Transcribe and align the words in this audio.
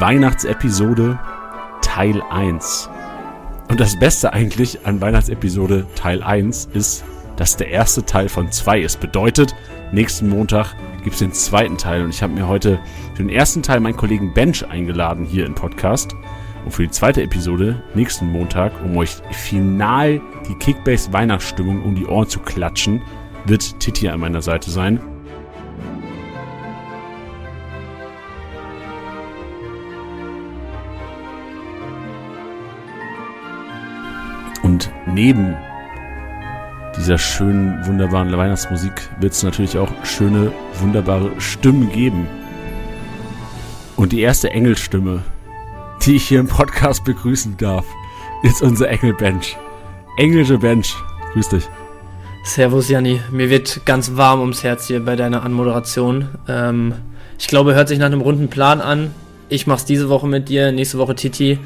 Weihnachtsepisode 0.00 1.18
Teil 1.82 2.22
1. 2.30 2.88
Und 3.68 3.78
das 3.78 3.98
Beste 3.98 4.32
eigentlich 4.32 4.86
an 4.86 4.98
Weihnachtsepisode 5.02 5.86
Teil 5.94 6.22
1 6.22 6.70
ist, 6.72 7.04
dass 7.36 7.58
der 7.58 7.68
erste 7.68 8.06
Teil 8.06 8.30
von 8.30 8.50
2 8.50 8.80
ist. 8.80 8.98
Bedeutet, 8.98 9.54
nächsten 9.92 10.30
Montag 10.30 10.74
gibt 11.04 11.12
es 11.12 11.18
den 11.18 11.34
zweiten 11.34 11.76
Teil. 11.76 12.02
Und 12.02 12.10
ich 12.14 12.22
habe 12.22 12.32
mir 12.32 12.48
heute 12.48 12.80
für 13.12 13.22
den 13.22 13.28
ersten 13.28 13.62
Teil 13.62 13.80
meinen 13.80 13.96
Kollegen 13.96 14.32
Bench 14.32 14.66
eingeladen 14.66 15.26
hier 15.26 15.44
im 15.44 15.54
Podcast. 15.54 16.16
Und 16.64 16.72
für 16.72 16.84
die 16.84 16.90
zweite 16.90 17.22
Episode 17.22 17.82
nächsten 17.94 18.32
Montag, 18.32 18.72
um 18.82 18.96
euch 18.96 19.16
final 19.32 20.22
die 20.48 20.54
Kickbase 20.54 21.12
Weihnachtsstimmung 21.12 21.82
um 21.82 21.94
die 21.94 22.06
Ohren 22.06 22.28
zu 22.28 22.40
klatschen, 22.40 23.02
wird 23.44 23.78
Titi 23.80 24.08
an 24.08 24.20
meiner 24.20 24.40
Seite 24.40 24.70
sein. 24.70 24.98
Neben 35.20 35.54
dieser 36.96 37.18
schönen, 37.18 37.86
wunderbaren 37.86 38.34
Weihnachtsmusik 38.34 39.10
wird 39.20 39.34
es 39.34 39.42
natürlich 39.42 39.76
auch 39.76 39.90
schöne, 40.02 40.50
wunderbare 40.80 41.30
Stimmen 41.38 41.92
geben. 41.92 42.26
Und 43.96 44.12
die 44.12 44.22
erste 44.22 44.50
Engelstimme, 44.50 45.22
die 46.02 46.16
ich 46.16 46.26
hier 46.26 46.40
im 46.40 46.48
Podcast 46.48 47.04
begrüßen 47.04 47.58
darf, 47.58 47.84
ist 48.42 48.62
unser 48.62 48.88
Engelbench. 48.88 49.58
Englische 50.16 50.56
Bench, 50.56 50.96
grüß 51.34 51.50
dich. 51.50 51.68
Servus 52.44 52.88
Janni, 52.88 53.20
mir 53.30 53.50
wird 53.50 53.82
ganz 53.84 54.16
warm 54.16 54.40
ums 54.40 54.64
Herz 54.64 54.86
hier 54.86 55.04
bei 55.04 55.16
deiner 55.16 55.42
Anmoderation. 55.42 56.28
Ähm, 56.48 56.94
ich 57.38 57.46
glaube, 57.46 57.74
hört 57.74 57.88
sich 57.88 57.98
nach 57.98 58.06
einem 58.06 58.22
runden 58.22 58.48
Plan 58.48 58.80
an. 58.80 59.10
Ich 59.50 59.66
mach's 59.66 59.84
diese 59.84 60.08
Woche 60.08 60.26
mit 60.26 60.48
dir, 60.48 60.72
nächste 60.72 60.96
Woche 60.96 61.14
Titi. 61.14 61.58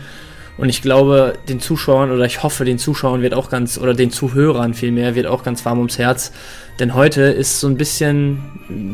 Und 0.56 0.68
ich 0.68 0.82
glaube, 0.82 1.34
den 1.48 1.58
Zuschauern 1.58 2.12
oder 2.12 2.24
ich 2.24 2.42
hoffe, 2.42 2.64
den 2.64 2.78
Zuschauern 2.78 3.22
wird 3.22 3.34
auch 3.34 3.50
ganz, 3.50 3.77
oder 3.77 3.92
den 3.92 4.10
Zuhörern 4.10 4.74
vielmehr, 4.74 5.14
wird 5.16 5.27
auch 5.27 5.42
ganz 5.42 5.64
warm 5.64 5.78
ums 5.78 5.98
Herz. 5.98 6.33
Denn 6.78 6.94
heute 6.94 7.22
ist 7.22 7.60
so 7.60 7.66
ein 7.66 7.77
bisschen, 7.77 8.38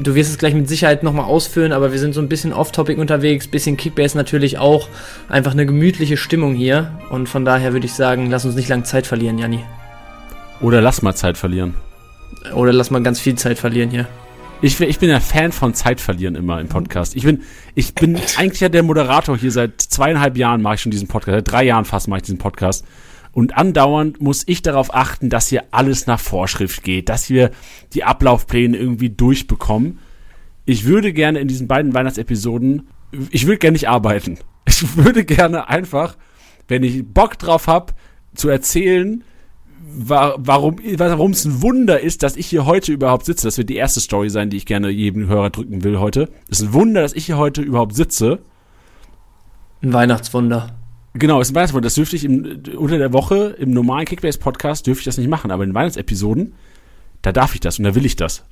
du 0.03 0.15
wirst 0.15 0.31
es 0.31 0.39
gleich 0.39 0.55
mit 0.55 0.69
Sicherheit 0.69 1.03
nochmal 1.03 1.27
ausführen, 1.27 1.73
aber 1.73 1.93
wir 1.93 1.99
sind 1.99 2.15
so 2.15 2.21
ein 2.21 2.29
bisschen 2.29 2.53
off-topic 2.53 2.99
unterwegs, 2.99 3.47
bisschen 3.47 3.77
Kickbase 3.77 4.17
natürlich 4.17 4.59
auch. 4.59 4.89
Einfach 5.29 5.53
eine 5.53 5.67
gemütliche 5.67 6.17
Stimmung 6.17 6.55
hier. 6.55 6.99
Und 7.11 7.29
von 7.29 7.45
daher 7.45 7.73
würde 7.73 7.87
ich 7.87 7.95
sagen, 7.95 8.31
lass 8.31 8.45
uns 8.45 8.55
nicht 8.55 8.69
lang 8.69 8.85
Zeit 8.85 9.07
verlieren, 9.07 9.39
Janni. 9.39 9.65
Oder 10.61 10.81
lass 10.81 11.03
mal 11.03 11.15
Zeit 11.15 11.37
verlieren. 11.37 11.75
Oder 12.55 12.73
lass 12.73 12.91
mal 12.91 13.03
ganz 13.03 13.21
viel 13.21 13.35
Zeit 13.35 13.59
verlieren 13.59 13.91
hier. 13.91 14.07
Ich, 14.63 14.79
ich 14.79 14.99
bin 14.99 15.09
ja 15.09 15.21
Fan 15.21 15.53
von 15.53 15.73
Zeit 15.73 16.03
verlieren 16.03 16.35
immer 16.35 16.61
im 16.61 16.69
Podcast. 16.69 17.17
Ich 17.17 17.23
bin, 17.23 17.45
ich 17.75 17.95
bin 17.95 18.21
eigentlich 18.37 18.61
ja 18.61 18.69
der 18.69 18.83
Moderator 18.83 19.39
hier 19.39 19.51
seit 19.51 19.81
zweieinhalb 19.81 20.37
Jahren 20.37 20.61
mache 20.61 20.75
ich 20.75 20.83
schon 20.83 20.93
diesen 20.93 21.09
Podcast, 21.09 21.35
seit 21.35 21.51
drei 21.51 21.65
Jahren 21.65 21.87
fast 21.87 22.09
mache 22.09 22.19
ich 22.19 22.25
diesen 22.25 22.39
Podcast. 22.39 22.85
Und 23.33 23.57
andauernd 23.57 24.21
muss 24.21 24.43
ich 24.47 24.61
darauf 24.61 24.95
achten, 24.95 25.31
dass 25.31 25.49
hier 25.49 25.65
alles 25.71 26.07
nach 26.07 26.21
Vorschrift 26.21 26.83
geht, 26.83 27.09
dass 27.09 27.31
wir 27.31 27.53
die 27.95 28.05
Ablaufpläne 28.05 28.77
irgendwie 28.77 29.09
durchbekommen. 29.09 29.99
Ich 30.67 30.85
würde 30.85 31.15
gerne 31.15 31.39
in 31.39 31.49
diesen 31.49 31.67
beiden 31.67 31.95
Weihnachtsepisoden, 31.95 32.89
ich 33.31 33.47
würde 33.47 33.59
gerne 33.59 33.73
nicht 33.73 33.89
arbeiten. 33.89 34.39
Ich 34.67 34.97
würde 34.97 35.25
gerne 35.25 35.71
einfach, 35.71 36.17
wenn 36.69 36.83
ich 36.83 37.07
Bock 37.07 37.39
drauf 37.39 37.67
habe, 37.67 37.95
zu 38.35 38.51
erzählen, 38.51 39.25
warum 39.93 40.77
warum 40.97 41.31
es 41.33 41.45
ein 41.45 41.63
Wunder 41.63 42.01
ist, 42.01 42.23
dass 42.23 42.37
ich 42.37 42.47
hier 42.47 42.67
heute 42.67 42.93
überhaupt 42.93 43.25
sitze. 43.25 43.47
Das 43.47 43.59
wird 43.59 43.71
die 43.71 43.77
erste 43.77 44.01
Story 44.01 44.31
sein, 44.31 44.51
die 44.51 44.57
ich 44.57 44.67
gerne 44.67 44.89
jedem 44.91 45.27
Hörer 45.29 45.51
drücken 45.51 45.85
will 45.85 45.99
heute. 45.99 46.29
Es 46.49 46.61
ist 46.61 46.69
ein 46.69 46.73
Wunder, 46.73 47.03
dass 47.03 47.13
ich 47.13 47.27
hier 47.27 47.39
heute 47.39 47.63
überhaupt 47.63 47.95
sitze. 47.95 48.41
Ein 49.83 49.93
Weihnachtswunder. 49.93 50.77
Genau, 51.15 51.41
es 51.41 51.49
ist 51.49 51.53
ein 51.53 51.57
Weihnachtswunder. 51.57 51.87
Das 51.87 51.95
dürfte 51.95 52.17
ich 52.17 52.25
im, 52.25 52.63
unter 52.77 52.99
der 52.99 53.13
Woche 53.13 53.57
im 53.59 53.71
normalen 53.71 54.07
Kickbase-Podcast 54.07 54.87
dürfte 54.87 55.01
ich 55.01 55.07
das 55.07 55.19
nicht 55.19 55.29
machen, 55.29 55.51
aber 55.51 55.65
in 55.65 55.75
Weihnachtsepisoden, 55.75 56.55
da 57.23 57.33
darf 57.33 57.55
ich 57.55 57.61
das 57.61 57.79
und 57.79 57.85
da 57.85 57.95
will 57.95 58.07
ich 58.07 58.17
das. 58.17 58.45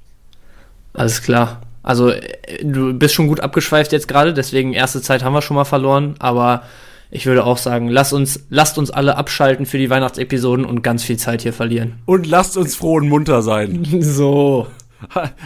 Alles 0.93 1.23
klar. 1.23 1.63
Also, 1.83 2.11
äh, 2.11 2.65
du 2.65 2.93
bist 2.93 3.15
schon 3.15 3.29
gut 3.29 3.41
abgeschweift 3.41 3.93
jetzt 3.93 4.09
gerade, 4.09 4.35
deswegen 4.35 4.73
erste 4.73 5.01
Zeit 5.01 5.23
haben 5.23 5.33
wir 5.33 5.43
schon 5.43 5.55
mal 5.55 5.65
verloren, 5.65 6.15
aber 6.19 6.65
ich 7.11 7.27
würde 7.27 7.45
auch 7.45 7.59
sagen, 7.59 7.89
lasst 7.89 8.13
uns, 8.13 8.45
lasst 8.51 8.79
uns 8.79 8.91
alle 8.91 9.17
abschalten 9.17 9.65
für 9.67 9.79
die 9.79 9.89
Weihnachtsepisoden 9.89 10.65
und 10.65 10.83
ganz 10.83 11.05
viel 11.05 11.17
Zeit 11.17 11.43
hier 11.43 11.53
verlieren. 11.53 11.95
Und 12.05 12.27
lasst 12.27 12.57
uns 12.57 12.77
froh 12.77 12.97
und 12.97 13.09
munter 13.09 13.43
sein. 13.43 13.87
So. 14.01 14.67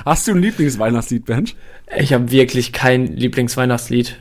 Hast 0.07 0.27
du 0.27 0.33
ein 0.33 0.39
Lieblingsweihnachtslied, 0.39 1.27
Bench? 1.27 1.57
Ich 1.99 2.15
habe 2.15 2.31
wirklich 2.31 2.73
kein 2.73 3.07
Lieblingsweihnachtslied. 3.07 4.17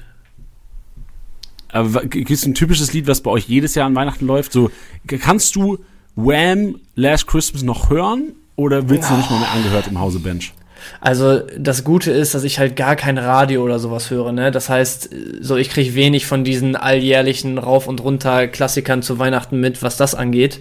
Aber 1.70 2.02
gibt 2.02 2.30
es 2.30 2.46
ein 2.46 2.54
typisches 2.54 2.92
Lied, 2.92 3.08
was 3.08 3.22
bei 3.22 3.32
euch 3.32 3.48
jedes 3.48 3.76
Jahr 3.76 3.86
an 3.86 3.96
Weihnachten 3.96 4.26
läuft? 4.28 4.52
So, 4.52 4.72
kannst 5.08 5.56
du 5.56 5.80
Wham! 6.16 6.80
Last 6.96 7.28
Christmas 7.28 7.64
noch 7.64 7.90
hören? 7.90 8.34
Oder 8.58 8.90
willst 8.90 9.10
du 9.10 9.16
nicht 9.16 9.32
mal 9.32 9.40
mehr 9.40 9.52
angehört 9.52 9.88
im 9.88 10.00
Hause 10.00 10.20
Bench? 10.20 10.54
Also 11.00 11.42
das 11.58 11.84
Gute 11.84 12.12
ist, 12.12 12.34
dass 12.34 12.44
ich 12.44 12.60
halt 12.60 12.76
gar 12.76 12.96
kein 12.96 13.18
Radio 13.18 13.64
oder 13.64 13.80
sowas 13.80 14.10
höre, 14.10 14.32
ne? 14.32 14.52
Das 14.52 14.70
heißt, 14.70 15.10
so 15.42 15.58
ich 15.58 15.70
kriege 15.70 15.96
wenig 15.96 16.26
von 16.26 16.44
diesen 16.44 16.76
alljährlichen 16.76 17.58
Rauf 17.58 17.88
und 17.88 18.04
runter 18.04 18.48
Klassikern 18.48 19.02
zu 19.02 19.20
Weihnachten 19.20 19.60
mit, 19.60 19.82
was 19.84 19.98
das 19.98 20.16
angeht. 20.16 20.60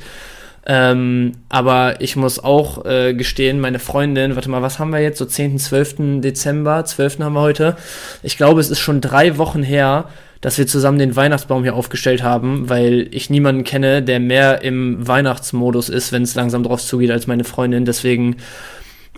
Ähm, 0.66 1.32
aber 1.48 2.00
ich 2.00 2.16
muss 2.16 2.38
auch 2.38 2.84
äh, 2.84 3.14
gestehen, 3.14 3.60
meine 3.60 3.78
Freundin, 3.78 4.34
warte 4.34 4.50
mal, 4.50 4.62
was 4.62 4.78
haben 4.78 4.92
wir 4.92 5.00
jetzt? 5.00 5.18
So 5.18 5.24
10., 5.24 5.58
12. 5.58 6.20
Dezember, 6.20 6.84
12. 6.84 7.20
haben 7.20 7.32
wir 7.32 7.40
heute. 7.40 7.76
Ich 8.22 8.36
glaube, 8.36 8.60
es 8.60 8.70
ist 8.70 8.78
schon 8.78 9.00
drei 9.00 9.38
Wochen 9.38 9.62
her, 9.62 10.06
dass 10.40 10.58
wir 10.58 10.66
zusammen 10.66 10.98
den 10.98 11.16
Weihnachtsbaum 11.16 11.62
hier 11.62 11.74
aufgestellt 11.74 12.22
haben, 12.22 12.68
weil 12.68 13.08
ich 13.10 13.30
niemanden 13.30 13.64
kenne, 13.64 14.02
der 14.02 14.20
mehr 14.20 14.62
im 14.62 15.06
Weihnachtsmodus 15.06 15.88
ist, 15.88 16.12
wenn 16.12 16.22
es 16.22 16.34
langsam 16.34 16.62
drauf 16.62 16.82
zugeht, 16.82 17.10
als 17.10 17.26
meine 17.26 17.44
Freundin. 17.44 17.84
Deswegen 17.84 18.36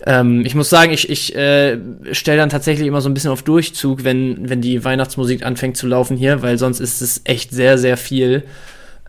ähm, 0.04 0.44
ich 0.44 0.54
muss 0.54 0.68
sagen, 0.68 0.92
ich, 0.92 1.08
ich 1.08 1.34
äh, 1.36 1.78
stelle 2.12 2.38
dann 2.38 2.48
tatsächlich 2.48 2.86
immer 2.86 3.00
so 3.00 3.08
ein 3.08 3.14
bisschen 3.14 3.30
auf 3.30 3.42
Durchzug, 3.42 4.04
wenn, 4.04 4.48
wenn 4.48 4.60
die 4.60 4.84
Weihnachtsmusik 4.84 5.44
anfängt 5.44 5.76
zu 5.76 5.86
laufen 5.86 6.16
hier, 6.16 6.42
weil 6.42 6.58
sonst 6.58 6.80
ist 6.80 7.00
es 7.00 7.20
echt 7.24 7.52
sehr, 7.52 7.78
sehr 7.78 7.96
viel. 7.96 8.44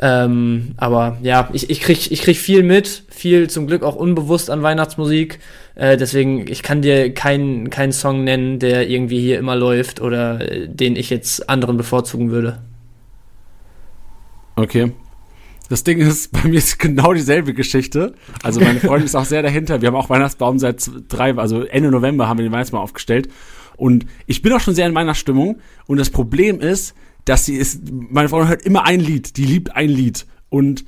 Ähm, 0.02 0.74
aber 0.78 1.18
ja, 1.22 1.50
ich, 1.54 1.70
ich, 1.70 1.80
krieg, 1.80 2.12
ich 2.12 2.22
krieg 2.22 2.38
viel 2.38 2.64
mit, 2.64 3.04
viel 3.10 3.50
zum 3.50 3.68
Glück 3.68 3.84
auch 3.84 3.96
unbewusst 3.96 4.50
an 4.50 4.62
Weihnachtsmusik. 4.62 5.40
Äh, 5.76 5.98
deswegen, 5.98 6.48
ich 6.48 6.62
kann 6.62 6.82
dir 6.82 7.14
keinen 7.14 7.70
keinen 7.70 7.92
Song 7.92 8.24
nennen, 8.24 8.60
der 8.60 8.90
irgendwie 8.90 9.22
hier 9.22 9.40
immer 9.40 9.56
läuft 9.56 10.02
oder 10.02 10.42
äh, 10.42 10.68
den 10.68 10.96
ich 10.96 11.10
jetzt 11.10 11.50
anderen 11.50 11.78
bevorzugen 11.78 12.32
würde. 12.32 12.60
Okay. 14.56 14.92
Das 15.70 15.84
Ding 15.84 16.00
ist, 16.00 16.32
bei 16.44 16.48
mir 16.48 16.58
ist 16.58 16.80
genau 16.80 17.14
dieselbe 17.14 17.54
Geschichte. 17.54 18.16
Also 18.42 18.60
meine 18.60 18.80
Freundin 18.80 19.06
ist 19.06 19.16
auch 19.16 19.26
sehr 19.26 19.42
dahinter. 19.42 19.82
Wir 19.82 19.88
haben 19.88 19.96
auch 19.96 20.10
Weihnachtsbaum 20.10 20.60
seit 20.60 20.90
drei, 21.08 21.36
also 21.36 21.64
Ende 21.64 21.92
November 21.92 22.28
haben 22.28 22.38
wir 22.38 22.46
den 22.46 22.52
Weihnachtsbaum 22.52 22.82
aufgestellt. 22.82 23.30
Und 23.76 24.06
ich 24.28 24.42
bin 24.42 24.54
auch 24.54 24.60
schon 24.60 24.76
sehr 24.76 24.88
in 24.88 24.94
meiner 24.94 25.16
Stimmung. 25.16 25.60
Und 25.88 25.98
das 25.98 26.10
Problem 26.10 26.60
ist, 26.60 26.94
dass 27.26 27.46
sie 27.46 27.56
ist, 27.56 27.82
meine 27.92 28.30
Freundin 28.30 28.50
hört 28.50 28.66
immer 28.66 28.86
ein 28.86 29.00
Lied. 29.00 29.38
Die 29.38 29.46
liebt 29.46 29.76
ein 29.76 29.90
Lied. 29.90 30.26
Und 30.50 30.86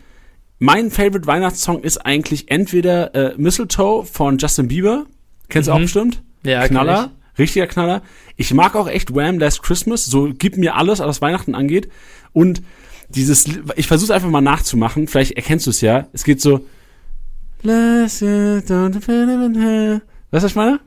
mein 0.59 0.91
Favorite 0.91 1.27
Weihnachtssong 1.27 1.81
ist 1.81 2.05
eigentlich 2.05 2.51
entweder 2.51 3.13
äh, 3.15 3.33
Mistletoe 3.37 4.05
von 4.05 4.37
Justin 4.37 4.67
Bieber. 4.67 5.05
Kennst 5.49 5.67
mhm. 5.67 5.71
du 5.71 5.75
auch 5.75 5.81
bestimmt? 5.81 6.23
Ja, 6.43 6.67
Knaller. 6.67 7.11
Richtiger 7.37 7.67
Knaller. 7.67 8.01
Ich 8.37 8.53
mag 8.53 8.75
auch 8.75 8.87
echt 8.87 9.13
Wham! 9.13 9.39
Last 9.39 9.61
Christmas. 9.63 10.05
So 10.05 10.31
gib 10.37 10.57
mir 10.57 10.75
alles, 10.75 10.99
was 10.99 11.21
Weihnachten 11.21 11.55
angeht. 11.55 11.89
Und 12.31 12.61
dieses, 13.09 13.45
ich 13.75 13.87
versuche 13.87 14.13
einfach 14.13 14.29
mal 14.29 14.41
nachzumachen, 14.41 15.07
vielleicht 15.07 15.33
erkennst 15.33 15.67
du 15.67 15.71
es 15.71 15.81
ja. 15.81 16.07
Es 16.13 16.23
geht 16.23 16.41
so. 16.41 16.65
Weißt 17.63 18.21
du, 18.21 20.01
was 20.31 20.43
ich 20.43 20.55
meine? 20.55 20.79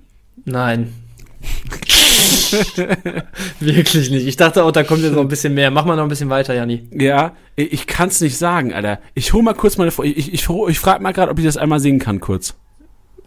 Nein. 0.45 0.93
Wirklich 3.61 4.11
nicht. 4.11 4.27
Ich 4.27 4.37
dachte 4.37 4.65
auch, 4.65 4.73
da 4.73 4.83
kommt 4.83 5.03
jetzt 5.03 5.15
noch 5.15 5.23
ein 5.23 5.28
bisschen 5.28 5.55
mehr. 5.55 5.71
Mach 5.71 5.84
mal 5.84 5.97
noch 5.97 6.05
ein 6.05 6.09
bisschen 6.09 6.31
weiter, 6.31 6.54
Janni. 6.54 6.89
Ja, 6.92 7.34
ich 7.57 7.87
kann 7.87 8.09
es 8.09 8.21
nicht 8.21 8.37
sagen, 8.37 8.72
Alter. 8.72 9.01
Ich 9.15 9.33
hol 9.33 9.42
mal 9.42 9.54
kurz 9.54 9.77
meine. 9.77 9.91
Ich, 9.91 10.16
ich, 10.16 10.33
ich, 10.33 10.48
ich 10.48 10.78
frage 10.78 11.03
mal 11.03 11.13
gerade, 11.13 11.31
ob 11.31 11.39
ich 11.39 11.45
das 11.45 11.57
einmal 11.57 11.81
singen 11.81 11.98
kann, 11.98 12.21
kurz. 12.21 12.54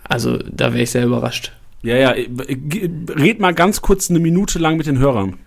Also, 0.03 0.37
da 0.37 0.73
wäre 0.73 0.83
ich 0.83 0.91
sehr 0.91 1.05
überrascht. 1.05 1.53
Ja, 1.83 1.95
ja. 1.95 2.09
Red 2.09 3.39
mal 3.39 3.53
ganz 3.53 3.81
kurz 3.81 4.09
eine 4.09 4.19
Minute 4.19 4.59
lang 4.59 4.77
mit 4.77 4.87
den 4.87 4.99
Hörern. 4.99 5.37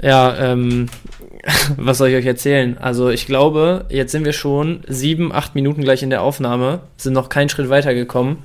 Ja, 0.00 0.36
ähm, 0.38 0.88
was 1.76 1.98
soll 1.98 2.08
ich 2.08 2.16
euch 2.16 2.26
erzählen? 2.26 2.78
Also 2.78 3.10
ich 3.10 3.26
glaube, 3.26 3.86
jetzt 3.88 4.12
sind 4.12 4.24
wir 4.24 4.32
schon 4.32 4.80
sieben, 4.86 5.32
acht 5.32 5.54
Minuten 5.54 5.82
gleich 5.82 6.02
in 6.02 6.10
der 6.10 6.22
Aufnahme, 6.22 6.80
sind 6.96 7.12
noch 7.12 7.28
keinen 7.28 7.48
Schritt 7.48 7.68
weitergekommen. 7.68 8.38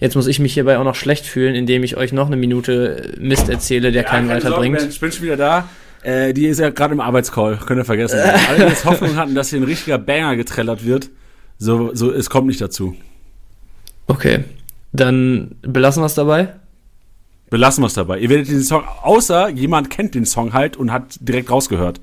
Jetzt 0.00 0.16
muss 0.16 0.26
ich 0.26 0.40
mich 0.40 0.54
hierbei 0.54 0.78
auch 0.78 0.84
noch 0.84 0.96
schlecht 0.96 1.26
fühlen, 1.26 1.54
indem 1.54 1.84
ich 1.84 1.96
euch 1.96 2.12
noch 2.12 2.26
eine 2.26 2.36
Minute 2.36 3.12
Mist 3.18 3.48
erzähle, 3.48 3.92
der 3.92 4.02
ja, 4.02 4.08
keinen 4.08 4.28
weiterbringt. 4.28 4.80
Sorgen, 4.80 4.92
ich 4.92 5.00
bin 5.00 5.12
schon 5.12 5.22
wieder 5.22 5.36
da. 5.36 5.68
Äh, 6.02 6.34
die 6.34 6.46
ist 6.46 6.58
ja 6.58 6.70
gerade 6.70 6.94
im 6.94 7.00
Arbeitscall, 7.00 7.58
könnt 7.64 7.80
ihr 7.80 7.84
vergessen. 7.84 8.18
Alle 8.48 8.66
jetzt 8.66 8.84
Hoffnung 8.84 9.14
hatten, 9.14 9.36
dass 9.36 9.50
hier 9.50 9.60
ein 9.60 9.64
richtiger 9.64 9.98
Banger 9.98 10.34
getrellert 10.36 10.84
wird. 10.84 11.08
So, 11.58 11.94
so, 11.94 12.10
es 12.10 12.28
kommt 12.28 12.48
nicht 12.48 12.60
dazu. 12.60 12.96
Okay, 14.08 14.40
dann 14.92 15.54
belassen 15.62 16.02
wir 16.02 16.06
es 16.06 16.14
dabei. 16.14 16.48
Belassen 17.52 17.82
wir 17.82 17.88
es 17.88 17.92
dabei. 17.92 18.18
Ihr 18.18 18.30
werdet 18.30 18.48
den 18.48 18.62
Song, 18.62 18.82
außer 19.02 19.50
jemand 19.50 19.90
kennt 19.90 20.14
den 20.14 20.24
Song 20.24 20.54
halt 20.54 20.78
und 20.78 20.90
hat 20.90 21.18
direkt 21.20 21.50
rausgehört. 21.50 22.00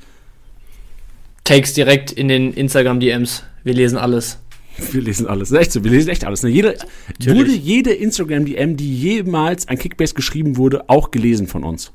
Takes 1.44 1.74
direkt 1.74 2.12
in 2.12 2.28
den 2.28 2.54
Instagram-DMs. 2.54 3.46
Wir 3.63 3.74
lesen 3.74 3.98
alles. 3.98 4.38
Wir 4.92 5.01
lesen 5.01 5.25
alles. 5.25 5.51
Echt 5.51 5.72
so, 5.72 5.84
wir 5.84 5.90
lesen 5.90 6.10
echt 6.10 6.24
alles. 6.24 6.44
Ne? 6.44 6.51
Jede, 6.51 6.78
wurde 7.25 7.50
jede 7.50 7.92
Instagram-DM, 7.92 8.78
die 8.78 8.96
jemals 8.96 9.68
an 9.68 9.80
Kickbase 9.80 10.13
geschrieben 10.13 10.56
wurde, 10.56 10.88
auch 10.88 11.10
gelesen 11.10 11.48
von 11.48 11.63
uns. 11.63 11.94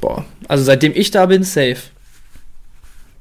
Boah, 0.00 0.24
also 0.48 0.64
seitdem 0.64 0.92
ich 0.94 1.10
da 1.10 1.26
bin, 1.26 1.42
safe. 1.42 1.76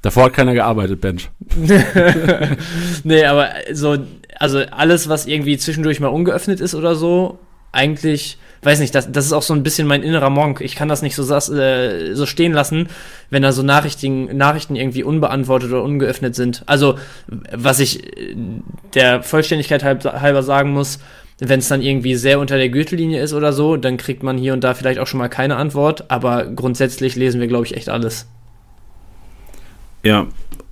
Davor 0.04 0.24
hat 0.24 0.36
keiner 0.36 0.54
gearbeitet, 0.54 1.02
Bench. 1.02 1.30
nee, 3.04 3.26
aber 3.26 3.50
so, 3.74 3.98
also 4.40 4.60
alles, 4.60 5.10
was 5.10 5.26
irgendwie 5.26 5.58
zwischendurch 5.58 6.00
mal 6.00 6.08
ungeöffnet 6.08 6.62
ist 6.62 6.76
oder 6.76 6.96
so, 6.96 7.40
eigentlich, 7.74 8.38
weiß 8.62 8.80
nicht, 8.80 8.94
das, 8.96 9.12
das 9.12 9.26
ist 9.26 9.34
auch 9.34 9.42
so 9.42 9.54
ein 9.54 9.64
bisschen 9.64 9.88
mein 9.88 10.04
innerer 10.04 10.30
Monk. 10.30 10.62
Ich 10.62 10.76
kann 10.76 10.88
das 10.88 11.02
nicht 11.02 11.16
so, 11.16 11.24
äh, 11.54 12.14
so 12.16 12.26
stehen 12.26 12.54
lassen, 12.54 12.88
wenn 13.30 13.44
da 13.44 13.52
so 13.52 13.64
Nachrichten, 13.64 14.36
Nachrichten 14.38 14.76
irgendwie 14.76 15.04
unbeantwortet 15.04 15.72
oder 15.72 15.84
ungeöffnet 15.84 16.36
sind. 16.36 16.64
Also, 16.66 16.98
was 17.28 17.80
ich 17.80 18.04
der 18.94 19.24
Vollständigkeit 19.24 19.84
halber 19.84 20.44
sagen 20.44 20.72
muss, 20.72 21.00
wenn 21.40 21.60
es 21.60 21.68
dann 21.68 21.82
irgendwie 21.82 22.16
sehr 22.16 22.40
unter 22.40 22.58
der 22.58 22.70
Gürtellinie 22.70 23.22
ist 23.22 23.34
oder 23.34 23.54
so, 23.54 23.78
dann 23.78 23.98
kriegt 23.98 24.24
man 24.24 24.38
hier 24.38 24.54
und 24.54 24.64
da 24.64 24.74
vielleicht 24.74 25.00
auch 25.00 25.08
schon 25.08 25.20
mal 25.20 25.30
keine 25.30 25.56
Antwort, 25.56 26.10
aber 26.10 26.46
grundsätzlich 26.46 27.16
lesen 27.16 27.40
wir, 27.40 27.48
glaube 27.48 27.66
ich, 27.66 27.76
echt 27.76 27.90
alles. 27.90 28.28
Ja, 30.04 30.28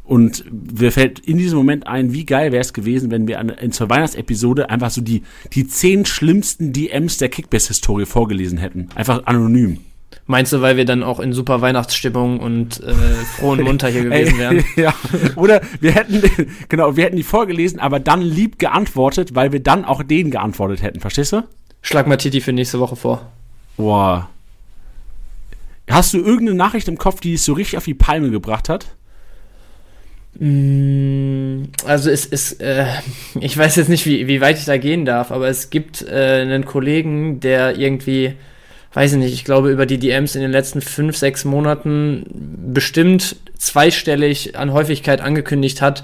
und 0.05 0.45
mir 0.79 0.91
fällt 0.91 1.19
in 1.19 1.37
diesem 1.37 1.57
Moment 1.57 1.87
ein, 1.87 2.13
wie 2.13 2.25
geil 2.25 2.51
wäre 2.51 2.61
es 2.61 2.73
gewesen, 2.73 3.09
wenn 3.09 3.27
wir 3.27 3.39
an, 3.39 3.49
in 3.49 3.71
zur 3.71 3.89
Weihnachtsepisode 3.89 4.69
einfach 4.69 4.91
so 4.91 5.01
die, 5.01 5.23
die 5.53 5.67
zehn 5.67 6.05
schlimmsten 6.05 6.73
DMs 6.73 7.17
der 7.17 7.29
Kickbase-Historie 7.29 8.05
vorgelesen 8.05 8.59
hätten. 8.59 8.89
Einfach 8.93 9.25
anonym. 9.25 9.79
Meinst 10.27 10.53
du, 10.53 10.61
weil 10.61 10.77
wir 10.77 10.85
dann 10.85 11.03
auch 11.03 11.19
in 11.19 11.33
super 11.33 11.61
Weihnachtsstimmung 11.61 12.39
und 12.39 12.81
äh, 12.83 12.93
froh 12.93 13.51
und 13.51 13.61
munter 13.61 13.87
hier 13.89 14.03
gewesen 14.03 14.37
wären? 14.39 14.63
ja. 14.75 14.93
Oder 15.35 15.61
wir 15.79 15.91
hätten, 15.91 16.21
genau, 16.69 16.95
wir 16.95 17.05
hätten 17.05 17.17
die 17.17 17.23
vorgelesen, 17.23 17.79
aber 17.79 17.99
dann 17.99 18.21
lieb 18.21 18.59
geantwortet, 18.59 19.33
weil 19.33 19.51
wir 19.51 19.59
dann 19.59 19.85
auch 19.85 20.03
denen 20.03 20.29
geantwortet 20.31 20.83
hätten. 20.83 20.99
Verstehst 20.99 21.33
du? 21.33 21.43
Schlag 21.81 22.07
mal 22.07 22.17
Titi 22.17 22.41
für 22.41 22.53
nächste 22.53 22.79
Woche 22.79 22.95
vor. 22.95 23.31
Boah. 23.77 24.29
Hast 25.89 26.13
du 26.13 26.17
irgendeine 26.17 26.55
Nachricht 26.55 26.87
im 26.87 26.97
Kopf, 26.97 27.19
die 27.19 27.35
es 27.35 27.45
so 27.45 27.53
richtig 27.53 27.77
auf 27.77 27.85
die 27.85 27.93
Palme 27.93 28.31
gebracht 28.31 28.69
hat? 28.69 28.94
Mm, 30.37 31.63
also 31.85 32.09
es 32.09 32.25
ist, 32.25 32.61
äh, 32.61 32.85
ich 33.39 33.57
weiß 33.57 33.77
jetzt 33.77 33.89
nicht, 33.89 34.05
wie, 34.05 34.27
wie 34.27 34.41
weit 34.41 34.57
ich 34.57 34.65
da 34.65 34.77
gehen 34.77 35.05
darf, 35.05 35.31
aber 35.31 35.47
es 35.47 35.69
gibt 35.69 36.01
äh, 36.01 36.41
einen 36.41 36.65
Kollegen, 36.65 37.39
der 37.39 37.77
irgendwie, 37.77 38.33
weiß 38.93 39.13
ich 39.13 39.17
nicht, 39.19 39.33
ich 39.33 39.45
glaube 39.45 39.71
über 39.71 39.85
die 39.85 39.97
DMs 39.97 40.35
in 40.35 40.41
den 40.41 40.51
letzten 40.51 40.81
fünf, 40.81 41.15
sechs 41.15 41.45
Monaten 41.45 42.25
bestimmt 42.73 43.37
zweistellig 43.57 44.57
an 44.57 44.73
Häufigkeit 44.73 45.21
angekündigt 45.21 45.81
hat, 45.81 46.03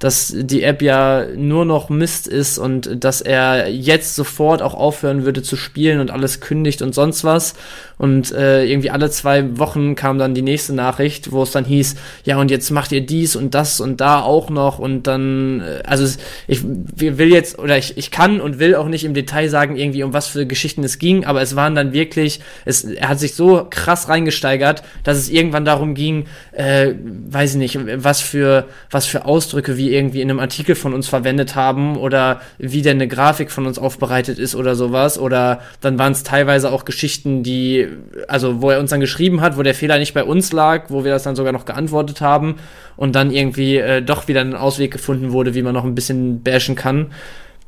dass 0.00 0.34
die 0.34 0.62
App 0.62 0.82
ja 0.82 1.26
nur 1.36 1.64
noch 1.66 1.90
Mist 1.90 2.26
ist 2.26 2.58
und 2.58 3.04
dass 3.04 3.20
er 3.20 3.68
jetzt 3.68 4.16
sofort 4.16 4.62
auch 4.62 4.74
aufhören 4.74 5.24
würde 5.24 5.42
zu 5.42 5.56
spielen 5.56 6.00
und 6.00 6.10
alles 6.10 6.40
kündigt 6.40 6.82
und 6.82 6.94
sonst 6.94 7.22
was. 7.22 7.54
Und 7.98 8.32
äh, 8.32 8.64
irgendwie 8.64 8.90
alle 8.90 9.10
zwei 9.10 9.58
Wochen 9.58 9.94
kam 9.94 10.18
dann 10.18 10.32
die 10.32 10.40
nächste 10.40 10.74
Nachricht, 10.74 11.32
wo 11.32 11.42
es 11.42 11.50
dann 11.50 11.66
hieß, 11.66 11.96
ja 12.24 12.38
und 12.38 12.50
jetzt 12.50 12.70
macht 12.70 12.92
ihr 12.92 13.04
dies 13.04 13.36
und 13.36 13.54
das 13.54 13.78
und 13.78 14.00
da 14.00 14.22
auch 14.22 14.48
noch 14.48 14.78
und 14.78 15.06
dann, 15.06 15.60
äh, 15.60 15.82
also 15.84 16.06
ich 16.48 16.62
will 16.64 17.30
jetzt 17.30 17.58
oder 17.58 17.76
ich, 17.76 17.98
ich 17.98 18.10
kann 18.10 18.40
und 18.40 18.58
will 18.58 18.74
auch 18.74 18.88
nicht 18.88 19.04
im 19.04 19.12
Detail 19.12 19.50
sagen 19.50 19.76
irgendwie 19.76 20.02
um 20.02 20.14
was 20.14 20.28
für 20.28 20.46
Geschichten 20.46 20.82
es 20.82 20.98
ging, 20.98 21.26
aber 21.26 21.42
es 21.42 21.56
waren 21.56 21.74
dann 21.74 21.92
wirklich, 21.92 22.40
es, 22.64 22.84
er 22.84 23.10
hat 23.10 23.20
sich 23.20 23.34
so 23.34 23.66
krass 23.68 24.08
reingesteigert, 24.08 24.82
dass 25.04 25.18
es 25.18 25.28
irgendwann 25.28 25.66
darum 25.66 25.94
ging, 25.94 26.24
äh, 26.52 26.94
weiß 27.28 27.50
ich 27.52 27.58
nicht, 27.58 27.78
was 28.02 28.22
für 28.22 28.64
was 28.90 29.04
für 29.04 29.26
Ausdrücke 29.26 29.76
wie 29.76 29.89
irgendwie 29.90 30.20
in 30.20 30.30
einem 30.30 30.40
Artikel 30.40 30.74
von 30.74 30.94
uns 30.94 31.08
verwendet 31.08 31.54
haben 31.54 31.96
oder 31.96 32.40
wie 32.58 32.82
denn 32.82 32.98
eine 32.98 33.08
Grafik 33.08 33.50
von 33.50 33.66
uns 33.66 33.78
aufbereitet 33.78 34.38
ist 34.38 34.54
oder 34.54 34.74
sowas. 34.74 35.18
Oder 35.18 35.60
dann 35.80 35.98
waren 35.98 36.12
es 36.12 36.22
teilweise 36.22 36.72
auch 36.72 36.84
Geschichten, 36.84 37.42
die, 37.42 37.88
also 38.28 38.62
wo 38.62 38.70
er 38.70 38.80
uns 38.80 38.90
dann 38.90 39.00
geschrieben 39.00 39.40
hat, 39.40 39.56
wo 39.56 39.62
der 39.62 39.74
Fehler 39.74 39.98
nicht 39.98 40.14
bei 40.14 40.24
uns 40.24 40.52
lag, 40.52 40.84
wo 40.88 41.04
wir 41.04 41.12
das 41.12 41.24
dann 41.24 41.36
sogar 41.36 41.52
noch 41.52 41.64
geantwortet 41.64 42.20
haben 42.20 42.56
und 42.96 43.14
dann 43.14 43.30
irgendwie 43.30 43.76
äh, 43.76 44.02
doch 44.02 44.28
wieder 44.28 44.40
ein 44.40 44.54
Ausweg 44.54 44.90
gefunden 44.90 45.32
wurde, 45.32 45.54
wie 45.54 45.62
man 45.62 45.74
noch 45.74 45.84
ein 45.84 45.94
bisschen 45.94 46.42
bashen 46.42 46.76
kann. 46.76 47.08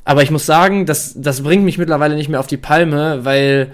Aber 0.04 0.22
ich 0.22 0.30
muss 0.30 0.46
sagen, 0.46 0.86
das, 0.86 1.14
das 1.16 1.42
bringt 1.42 1.64
mich 1.64 1.78
mittlerweile 1.78 2.16
nicht 2.16 2.28
mehr 2.28 2.40
auf 2.40 2.46
die 2.46 2.56
Palme, 2.56 3.24
weil 3.24 3.72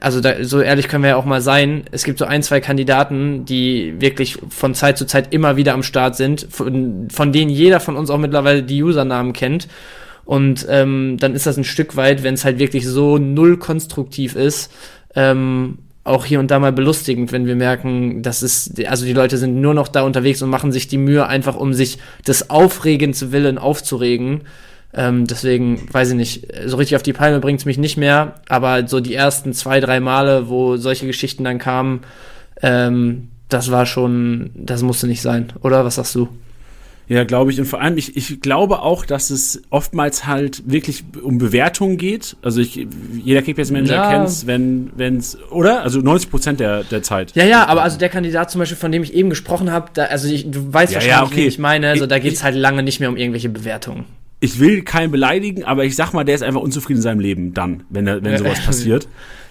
also 0.00 0.20
da, 0.20 0.44
so 0.44 0.60
ehrlich 0.60 0.88
können 0.88 1.02
wir 1.02 1.10
ja 1.10 1.16
auch 1.16 1.24
mal 1.24 1.40
sein, 1.40 1.84
es 1.90 2.04
gibt 2.04 2.18
so 2.18 2.24
ein, 2.24 2.42
zwei 2.42 2.60
Kandidaten, 2.60 3.44
die 3.44 3.94
wirklich 4.00 4.38
von 4.48 4.74
Zeit 4.74 4.98
zu 4.98 5.06
Zeit 5.06 5.32
immer 5.32 5.56
wieder 5.56 5.74
am 5.74 5.82
Start 5.82 6.16
sind, 6.16 6.46
von, 6.50 7.08
von 7.10 7.32
denen 7.32 7.50
jeder 7.50 7.80
von 7.80 7.96
uns 7.96 8.10
auch 8.10 8.18
mittlerweile 8.18 8.62
die 8.62 8.82
Usernamen 8.82 9.32
kennt. 9.32 9.68
Und 10.24 10.66
ähm, 10.68 11.16
dann 11.18 11.34
ist 11.34 11.46
das 11.46 11.56
ein 11.56 11.64
Stück 11.64 11.96
weit, 11.96 12.22
wenn 12.22 12.34
es 12.34 12.44
halt 12.44 12.58
wirklich 12.58 12.86
so 12.86 13.16
null 13.16 13.56
konstruktiv 13.56 14.36
ist, 14.36 14.70
ähm, 15.14 15.78
auch 16.04 16.24
hier 16.24 16.40
und 16.40 16.50
da 16.50 16.58
mal 16.58 16.72
belustigend, 16.72 17.32
wenn 17.32 17.46
wir 17.46 17.56
merken, 17.56 18.22
dass 18.22 18.42
es, 18.42 18.72
also 18.86 19.04
die 19.04 19.12
Leute 19.12 19.36
sind 19.36 19.60
nur 19.60 19.74
noch 19.74 19.88
da 19.88 20.02
unterwegs 20.02 20.42
und 20.42 20.50
machen 20.50 20.72
sich 20.72 20.88
die 20.88 20.98
Mühe, 20.98 21.26
einfach 21.26 21.56
um 21.56 21.74
sich 21.74 21.98
des 22.26 22.50
Aufregens 22.50 23.30
willen 23.30 23.58
aufzuregen. 23.58 24.42
Ähm, 24.94 25.26
deswegen, 25.26 25.92
weiß 25.92 26.10
ich 26.10 26.16
nicht, 26.16 26.48
so 26.66 26.76
richtig 26.76 26.96
auf 26.96 27.02
die 27.02 27.12
Palme 27.12 27.40
bringt 27.40 27.60
es 27.60 27.66
mich 27.66 27.78
nicht 27.78 27.96
mehr, 27.96 28.36
aber 28.48 28.88
so 28.88 29.00
die 29.00 29.14
ersten 29.14 29.52
zwei, 29.52 29.80
drei 29.80 30.00
Male, 30.00 30.48
wo 30.48 30.76
solche 30.76 31.06
Geschichten 31.06 31.44
dann 31.44 31.58
kamen, 31.58 32.00
ähm, 32.62 33.28
das 33.48 33.70
war 33.70 33.86
schon, 33.86 34.50
das 34.54 34.82
musste 34.82 35.06
nicht 35.06 35.22
sein, 35.22 35.52
oder? 35.62 35.84
Was 35.84 35.96
sagst 35.96 36.14
du? 36.14 36.28
Ja, 37.08 37.24
glaube 37.24 37.50
ich. 37.50 37.58
Und 37.58 37.64
vor 37.64 37.80
allem, 37.80 37.96
ich, 37.96 38.16
ich 38.18 38.42
glaube 38.42 38.80
auch, 38.82 39.06
dass 39.06 39.30
es 39.30 39.62
oftmals 39.70 40.26
halt 40.26 40.70
wirklich 40.70 41.04
um 41.22 41.38
Bewertungen 41.38 41.96
geht. 41.96 42.36
Also 42.42 42.60
ich, 42.60 42.86
jeder 43.24 43.40
Kickbase-Manager 43.40 43.94
ja. 43.94 44.10
kennt 44.10 44.28
es, 44.28 44.46
wenn 44.46 44.92
es, 45.16 45.38
oder? 45.50 45.82
Also 45.82 46.00
90 46.00 46.30
Prozent 46.30 46.60
der, 46.60 46.84
der 46.84 47.02
Zeit. 47.02 47.34
Ja, 47.34 47.44
ja, 47.44 47.66
aber 47.66 47.82
also 47.82 47.98
der 47.98 48.10
Kandidat 48.10 48.50
zum 48.50 48.58
Beispiel, 48.58 48.76
von 48.76 48.92
dem 48.92 49.02
ich 49.02 49.14
eben 49.14 49.30
gesprochen 49.30 49.72
habe, 49.72 50.10
also 50.10 50.28
ich, 50.28 50.50
du 50.50 50.70
weißt 50.70 50.92
ja, 50.92 50.96
wahrscheinlich, 50.96 51.06
ja, 51.06 51.24
okay. 51.24 51.36
wie 51.36 51.46
ich 51.46 51.58
meine, 51.58 51.88
also 51.88 52.04
da 52.04 52.18
geht 52.18 52.34
es 52.34 52.44
halt 52.44 52.54
lange 52.54 52.82
nicht 52.82 53.00
mehr 53.00 53.08
um 53.08 53.16
irgendwelche 53.16 53.48
Bewertungen 53.48 54.04
ich 54.40 54.60
will 54.60 54.82
keinen 54.82 55.10
beleidigen, 55.10 55.64
aber 55.64 55.84
ich 55.84 55.96
sag 55.96 56.12
mal, 56.12 56.24
der 56.24 56.34
ist 56.36 56.42
einfach 56.42 56.60
unzufrieden 56.60 56.98
in 56.98 57.02
seinem 57.02 57.20
Leben 57.20 57.54
dann, 57.54 57.84
wenn, 57.90 58.06
er, 58.06 58.22
wenn 58.22 58.38
sowas 58.38 58.60
passiert. 58.64 59.08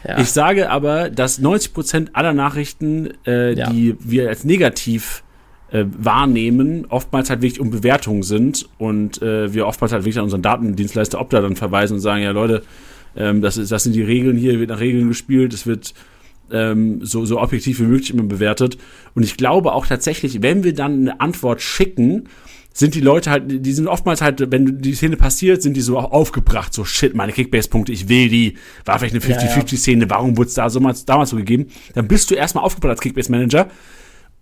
Ja. 0.07 0.19
Ich 0.19 0.31
sage 0.31 0.69
aber, 0.69 1.09
dass 1.09 1.39
90 1.39 1.73
Prozent 1.73 2.15
aller 2.15 2.33
Nachrichten, 2.33 3.09
äh, 3.25 3.53
ja. 3.53 3.69
die 3.69 3.95
wir 3.99 4.29
als 4.29 4.43
negativ 4.43 5.23
äh, 5.71 5.83
wahrnehmen, 5.97 6.85
oftmals 6.87 7.29
halt 7.29 7.41
wirklich 7.41 7.59
um 7.59 7.71
Bewertungen 7.71 8.23
sind 8.23 8.69
und 8.77 9.21
äh, 9.21 9.53
wir 9.53 9.67
oftmals 9.67 9.91
halt 9.91 10.03
wirklich 10.03 10.17
an 10.17 10.23
unseren 10.23 10.41
Datendienstleister 10.41 11.19
Opta 11.19 11.41
dann 11.41 11.57
verweisen 11.57 11.95
und 11.95 11.99
sagen, 11.99 12.23
ja 12.23 12.31
Leute, 12.31 12.63
ähm, 13.17 13.41
das, 13.41 13.57
ist, 13.57 13.71
das 13.71 13.83
sind 13.83 13.93
die 13.93 14.03
Regeln 14.03 14.37
hier, 14.37 14.59
wird 14.59 14.69
nach 14.69 14.79
Regeln 14.79 15.09
gespielt, 15.09 15.53
es 15.53 15.67
wird 15.67 15.93
ähm, 16.51 17.03
so, 17.03 17.25
so 17.25 17.41
objektiv 17.41 17.79
wie 17.79 17.85
möglich 17.85 18.11
immer 18.11 18.23
bewertet. 18.23 18.77
Und 19.15 19.23
ich 19.23 19.35
glaube 19.35 19.73
auch 19.73 19.85
tatsächlich, 19.85 20.41
wenn 20.41 20.63
wir 20.63 20.73
dann 20.73 21.01
eine 21.01 21.19
Antwort 21.19 21.61
schicken, 21.61 22.29
sind 22.77 22.93
die 22.93 23.01
Leute 23.01 23.31
halt, 23.31 23.45
die 23.47 23.73
sind 23.73 23.87
oftmals 23.87 24.21
halt, 24.21 24.51
wenn 24.51 24.79
die 24.83 24.93
Szene 24.93 25.17
passiert, 25.17 25.63
sind 25.63 25.73
die 25.73 25.81
so 25.81 25.97
auch 25.97 26.11
aufgebracht, 26.11 26.75
so 26.75 26.85
shit, 26.85 27.15
meine 27.15 27.31
Kickbase-Punkte, 27.31 27.91
ich 27.91 28.07
will 28.07 28.29
die, 28.29 28.55
war 28.85 28.99
vielleicht 28.99 29.15
eine 29.15 29.35
50-50-Szene, 29.35 30.01
ja, 30.01 30.07
ja. 30.07 30.09
warum 30.11 30.37
wurde 30.37 30.49
es 30.49 30.53
da 30.53 30.69
so 30.69 30.79
mal, 30.79 30.93
damals 31.07 31.31
so 31.31 31.37
gegeben? 31.37 31.69
Dann 31.95 32.07
bist 32.07 32.29
du 32.29 32.35
erstmal 32.35 32.63
aufgebracht 32.63 32.91
als 32.91 33.01
Kickbase-Manager 33.01 33.67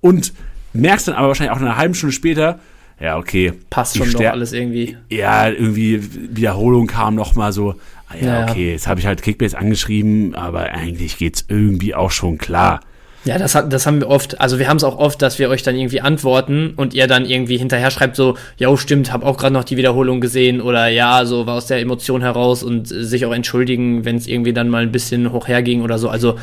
und 0.01 0.34
merkst 0.74 1.08
dann 1.08 1.15
aber 1.15 1.30
wahrscheinlich 1.30 1.56
auch 1.56 1.62
eine 1.62 1.77
halbe 1.77 1.96
Stunde 1.96 2.12
später, 2.12 2.60
ja, 3.00 3.18
okay. 3.18 3.54
Passt 3.70 3.98
schon 3.98 4.12
doch 4.12 4.20
alles 4.22 4.51
irgendwie. 4.51 4.98
Ja, 5.10 5.50
irgendwie 5.50 6.01
Wiederholung 6.36 6.88
kam 6.88 7.15
noch 7.15 7.36
mal 7.36 7.54
so, 7.54 7.75
ah, 8.10 8.15
ja, 8.20 8.42
ja, 8.42 8.50
okay, 8.50 8.72
jetzt 8.72 8.88
habe 8.88 9.00
ich 9.00 9.06
halt 9.06 9.22
Kickbase 9.22 9.58
angeschrieben, 9.58 10.36
aber 10.36 10.72
eigentlich 10.72 11.18
geht's 11.18 11.46
irgendwie 11.48 11.96
auch 11.96 12.12
schon 12.12 12.38
klar. 12.38 12.82
Ja, 13.25 13.39
das, 13.39 13.55
hat, 13.55 13.74
das 13.74 13.88
haben 13.88 14.01
wir 14.01 14.08
oft. 14.08 14.39
Also 14.39 14.60
wir 14.60 14.67
haben 14.67 14.77
es 14.77 14.84
auch 14.84 15.00
oft, 15.00 15.20
dass 15.22 15.39
wir 15.39 15.50
euch 15.50 15.63
dann 15.63 15.75
irgendwie 15.75 16.00
antworten 16.00 16.74
und 16.75 16.94
ihr 16.94 17.08
dann 17.08 17.25
irgendwie 17.25 17.58
hinterher 17.58 17.89
schreibt 17.89 18.15
so, 18.15 18.38
ja, 18.58 18.75
stimmt, 18.77 19.12
hab 19.12 19.24
auch 19.24 19.38
gerade 19.38 19.53
noch 19.53 19.63
die 19.63 19.77
Wiederholung 19.77 20.22
gesehen 20.22 20.62
oder 20.62 20.88
ja, 20.89 21.25
so 21.25 21.48
war 21.48 21.55
aus 21.55 21.65
der 21.65 21.79
Emotion 21.79 22.22
heraus 22.22 22.62
und 22.62 22.88
sich 22.88 23.25
auch 23.25 23.34
entschuldigen, 23.34 24.05
wenn 24.05 24.17
es 24.17 24.27
irgendwie 24.27 24.53
dann 24.53 24.70
mal 24.70 24.84
ein 24.84 24.91
bisschen 24.91 25.32
hoch 25.32 25.48
herging 25.48 25.82
oder 25.82 25.98
so. 25.98 26.08
Also 26.08 26.36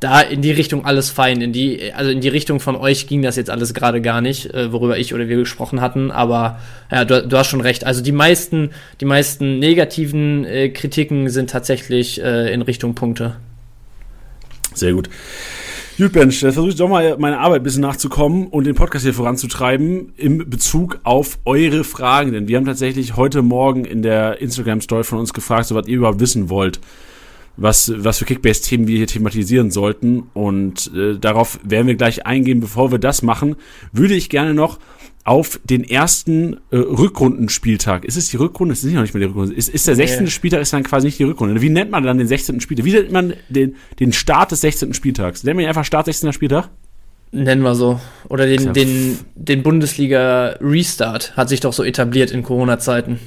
da 0.00 0.22
in 0.22 0.40
die 0.40 0.50
Richtung 0.50 0.86
alles 0.86 1.10
fein. 1.10 1.42
In 1.42 1.52
die, 1.52 1.92
also 1.92 2.10
in 2.10 2.22
die 2.22 2.28
Richtung 2.28 2.58
von 2.58 2.74
euch 2.74 3.06
ging 3.06 3.20
das 3.20 3.36
jetzt 3.36 3.50
alles 3.50 3.74
gerade 3.74 4.00
gar 4.00 4.22
nicht, 4.22 4.46
äh, 4.54 4.72
worüber 4.72 4.96
ich 4.96 5.12
oder 5.12 5.28
wir 5.28 5.36
gesprochen 5.36 5.82
hatten. 5.82 6.10
Aber 6.10 6.58
ja, 6.90 7.04
du, 7.04 7.28
du, 7.28 7.36
hast 7.36 7.48
schon 7.48 7.60
recht. 7.60 7.84
Also 7.84 8.02
die 8.02 8.12
meisten, 8.12 8.70
die 9.02 9.04
meisten 9.04 9.58
negativen 9.58 10.46
äh, 10.46 10.70
Kritiken 10.70 11.28
sind 11.28 11.50
tatsächlich 11.50 12.22
äh, 12.22 12.50
in 12.50 12.62
Richtung 12.62 12.94
Punkte. 12.94 13.36
Sehr 14.72 14.94
gut. 14.94 15.10
Gut, 16.00 16.12
Bench, 16.12 16.40
jetzt 16.40 16.54
versuche 16.54 16.70
ich 16.70 16.76
doch 16.76 16.88
mal 16.88 17.18
meine 17.18 17.40
Arbeit 17.40 17.60
ein 17.60 17.62
bisschen 17.62 17.82
nachzukommen 17.82 18.46
und 18.46 18.64
den 18.64 18.74
Podcast 18.74 19.04
hier 19.04 19.12
voranzutreiben 19.12 20.14
im 20.16 20.48
Bezug 20.48 20.98
auf 21.02 21.38
eure 21.44 21.84
Fragen. 21.84 22.32
Denn 22.32 22.48
wir 22.48 22.56
haben 22.56 22.64
tatsächlich 22.64 23.16
heute 23.16 23.42
Morgen 23.42 23.84
in 23.84 24.00
der 24.00 24.40
Instagram-Story 24.40 25.04
von 25.04 25.18
uns 25.18 25.34
gefragt, 25.34 25.66
so 25.66 25.74
was 25.74 25.86
ihr 25.88 25.98
überhaupt 25.98 26.20
wissen 26.20 26.48
wollt. 26.48 26.80
was, 27.58 27.92
was 27.94 28.18
für 28.18 28.24
Kickbase-Themen 28.24 28.86
wir 28.86 28.96
hier 28.96 29.08
thematisieren 29.08 29.70
sollten. 29.70 30.22
Und 30.32 30.90
äh, 30.96 31.18
darauf 31.18 31.60
werden 31.62 31.86
wir 31.86 31.96
gleich 31.96 32.24
eingehen. 32.24 32.60
Bevor 32.60 32.90
wir 32.92 32.98
das 32.98 33.20
machen, 33.20 33.56
würde 33.92 34.14
ich 34.14 34.30
gerne 34.30 34.54
noch 34.54 34.78
auf 35.24 35.60
den 35.64 35.84
ersten 35.84 36.54
äh, 36.70 36.76
Rückrundenspieltag. 36.76 38.04
Ist 38.04 38.16
es 38.16 38.28
die 38.28 38.36
Rückrunde? 38.36 38.72
Es 38.72 38.82
ist 38.82 38.92
noch 38.92 39.02
nicht 39.02 39.14
mehr 39.14 39.20
die 39.20 39.26
Rückrunde. 39.26 39.54
Ist, 39.54 39.68
ist 39.68 39.86
der 39.86 39.94
16. 39.94 40.24
Nee. 40.24 40.30
Spieltag 40.30 40.60
ist 40.60 40.72
dann 40.72 40.82
quasi 40.82 41.08
nicht 41.08 41.18
die 41.18 41.24
Rückrunde. 41.24 41.60
Wie 41.60 41.68
nennt 41.68 41.90
man 41.90 42.02
dann 42.02 42.18
den 42.18 42.26
16. 42.26 42.60
Spieltag? 42.60 42.86
Wie 42.86 42.92
nennt 42.92 43.12
man 43.12 43.34
den, 43.48 43.76
den 43.98 44.12
Start 44.12 44.52
des 44.52 44.62
16. 44.62 44.94
Spieltags? 44.94 45.44
Nennt 45.44 45.56
man 45.56 45.64
ihn 45.64 45.68
einfach 45.68 45.84
Start 45.84 46.06
16. 46.06 46.32
Spieltag? 46.32 46.70
Nennen 47.32 47.62
wir 47.62 47.74
so. 47.74 48.00
Oder 48.28 48.46
den, 48.46 48.64
ja. 48.64 48.72
den, 48.72 49.18
den 49.34 49.62
Bundesliga 49.62 50.56
Restart 50.60 51.36
hat 51.36 51.48
sich 51.48 51.60
doch 51.60 51.72
so 51.72 51.84
etabliert 51.84 52.30
in 52.32 52.42
Corona-Zeiten. 52.42 53.20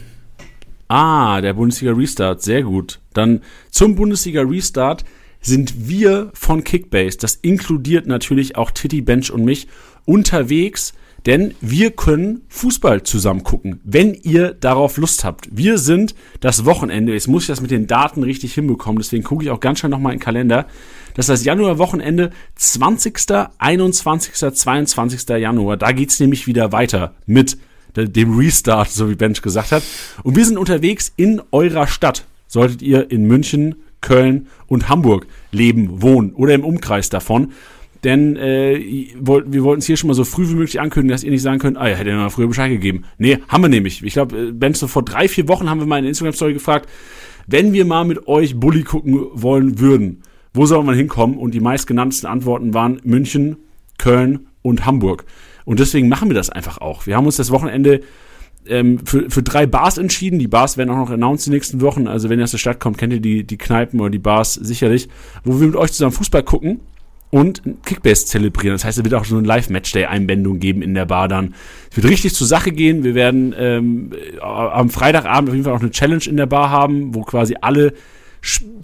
Ah, 0.89 1.41
der 1.41 1.53
Bundesliga 1.53 1.93
Restart, 1.93 2.41
sehr 2.41 2.63
gut. 2.63 2.99
Dann 3.13 3.41
zum 3.71 3.95
Bundesliga 3.95 4.41
Restart 4.41 5.05
sind 5.39 5.87
wir 5.87 6.31
von 6.33 6.63
Kickbase, 6.63 7.17
das 7.17 7.35
inkludiert 7.35 8.07
natürlich 8.07 8.55
auch 8.55 8.71
Titty 8.71 9.01
Bench 9.01 9.31
und 9.31 9.43
mich, 9.43 9.67
unterwegs 10.05 10.93
denn 11.25 11.53
wir 11.61 11.91
können 11.91 12.41
Fußball 12.49 13.03
zusammen 13.03 13.43
gucken, 13.43 13.79
wenn 13.83 14.13
ihr 14.13 14.53
darauf 14.53 14.97
Lust 14.97 15.23
habt. 15.23 15.47
Wir 15.51 15.77
sind 15.77 16.15
das 16.39 16.65
Wochenende, 16.65 17.13
jetzt 17.13 17.27
muss 17.27 17.43
ich 17.43 17.47
das 17.47 17.61
mit 17.61 17.71
den 17.71 17.87
Daten 17.87 18.23
richtig 18.23 18.53
hinbekommen, 18.53 18.99
deswegen 18.99 19.23
gucke 19.23 19.43
ich 19.43 19.49
auch 19.49 19.59
ganz 19.59 19.79
schnell 19.79 19.89
nochmal 19.89 20.13
in 20.13 20.19
den 20.19 20.23
Kalender. 20.23 20.67
Das 21.15 21.25
ist 21.25 21.29
das 21.29 21.45
Januarwochenende 21.45 22.31
20., 22.55 23.17
21., 23.57 24.33
22. 24.33 25.29
Januar. 25.29 25.77
Da 25.77 25.91
geht's 25.91 26.19
nämlich 26.19 26.47
wieder 26.47 26.71
weiter 26.71 27.13
mit 27.25 27.57
dem 27.95 28.37
Restart, 28.37 28.89
so 28.89 29.09
wie 29.09 29.15
Bench 29.15 29.41
gesagt 29.41 29.71
hat. 29.71 29.83
Und 30.23 30.35
wir 30.35 30.45
sind 30.45 30.57
unterwegs 30.57 31.13
in 31.15 31.41
eurer 31.51 31.87
Stadt. 31.87 32.25
Solltet 32.47 32.81
ihr 32.81 33.11
in 33.11 33.25
München, 33.25 33.75
Köln 34.01 34.47
und 34.67 34.89
Hamburg 34.89 35.27
leben, 35.51 36.01
wohnen 36.01 36.33
oder 36.33 36.53
im 36.53 36.63
Umkreis 36.65 37.09
davon 37.09 37.53
denn 38.03 38.35
äh, 38.35 38.77
wir 39.15 39.63
wollten 39.63 39.79
es 39.79 39.85
hier 39.85 39.95
schon 39.95 40.09
mal 40.09 40.13
so 40.13 40.25
früh 40.25 40.49
wie 40.49 40.55
möglich 40.55 40.81
ankündigen, 40.81 41.13
dass 41.13 41.23
ihr 41.23 41.31
nicht 41.31 41.41
sagen 41.41 41.59
könnt, 41.59 41.77
ah 41.77 41.87
ja, 41.87 41.95
hätte 41.95 42.09
ihr 42.09 42.15
mal 42.17 42.29
früher 42.29 42.47
Bescheid 42.47 42.69
gegeben. 42.69 43.03
Nee, 43.17 43.37
haben 43.47 43.63
wir 43.63 43.69
nämlich. 43.69 44.03
Ich 44.03 44.13
glaube, 44.13 44.37
äh, 44.37 44.51
Ben, 44.51 44.73
so 44.73 44.87
vor 44.87 45.03
drei, 45.03 45.27
vier 45.27 45.47
Wochen 45.47 45.69
haben 45.69 45.79
wir 45.79 45.87
mal 45.87 45.99
in 45.99 46.05
Instagram-Story 46.05 46.53
gefragt, 46.53 46.89
wenn 47.47 47.73
wir 47.73 47.85
mal 47.85 48.03
mit 48.03 48.27
euch 48.27 48.59
Bully 48.59 48.83
gucken 48.83 49.27
wollen 49.33 49.79
würden, 49.79 50.21
wo 50.53 50.65
soll 50.65 50.83
man 50.83 50.95
hinkommen? 50.95 51.37
Und 51.37 51.53
die 51.53 51.59
meistgenanntesten 51.59 52.29
Antworten 52.29 52.73
waren 52.73 52.99
München, 53.03 53.57
Köln 53.97 54.47
und 54.61 54.85
Hamburg. 54.85 55.25
Und 55.65 55.79
deswegen 55.79 56.09
machen 56.09 56.29
wir 56.29 56.35
das 56.35 56.49
einfach 56.49 56.79
auch. 56.79 57.07
Wir 57.07 57.15
haben 57.15 57.25
uns 57.25 57.37
das 57.37 57.51
Wochenende 57.51 58.01
ähm, 58.67 58.99
für, 59.05 59.29
für 59.29 59.43
drei 59.43 59.65
Bars 59.65 59.97
entschieden. 59.97 60.39
Die 60.39 60.47
Bars 60.47 60.77
werden 60.77 60.89
auch 60.89 60.97
noch 60.97 61.09
announced 61.09 61.47
die 61.47 61.51
nächsten 61.51 61.81
Wochen. 61.81 62.07
Also 62.07 62.29
wenn 62.29 62.39
ihr 62.39 62.43
aus 62.43 62.51
der 62.51 62.57
Stadt 62.57 62.79
kommt, 62.79 62.97
kennt 62.97 63.13
ihr 63.13 63.21
die, 63.21 63.45
die 63.45 63.57
Kneipen 63.57 63.99
oder 63.99 64.09
die 64.09 64.19
Bars 64.19 64.53
sicherlich, 64.53 65.07
wo 65.43 65.59
wir 65.59 65.67
mit 65.67 65.75
euch 65.75 65.91
zusammen 65.91 66.11
Fußball 66.11 66.43
gucken 66.43 66.81
und 67.33 67.63
Kickbase 67.83 68.27
zelebrieren. 68.27 68.75
Das 68.75 68.85
heißt, 68.85 68.99
es 68.99 69.03
wird 69.03 69.15
auch 69.15 69.25
so 69.25 69.35
eine 69.35 69.47
Live-Matchday-Einbindung 69.47 70.59
geben 70.59 70.83
in 70.83 70.93
der 70.93 71.07
Bar 71.07 71.27
dann. 71.27 71.55
Es 71.89 71.97
wird 71.97 72.07
richtig 72.07 72.35
zur 72.35 72.45
Sache 72.45 72.71
gehen. 72.71 73.03
Wir 73.03 73.15
werden 73.15 73.55
ähm, 73.57 74.11
am 74.39 74.91
Freitagabend 74.91 75.49
auf 75.49 75.55
jeden 75.55 75.65
Fall 75.65 75.73
auch 75.73 75.79
eine 75.79 75.89
Challenge 75.89 76.23
in 76.27 76.37
der 76.37 76.45
Bar 76.45 76.69
haben, 76.69 77.15
wo 77.15 77.23
quasi 77.23 77.55
alle 77.59 77.93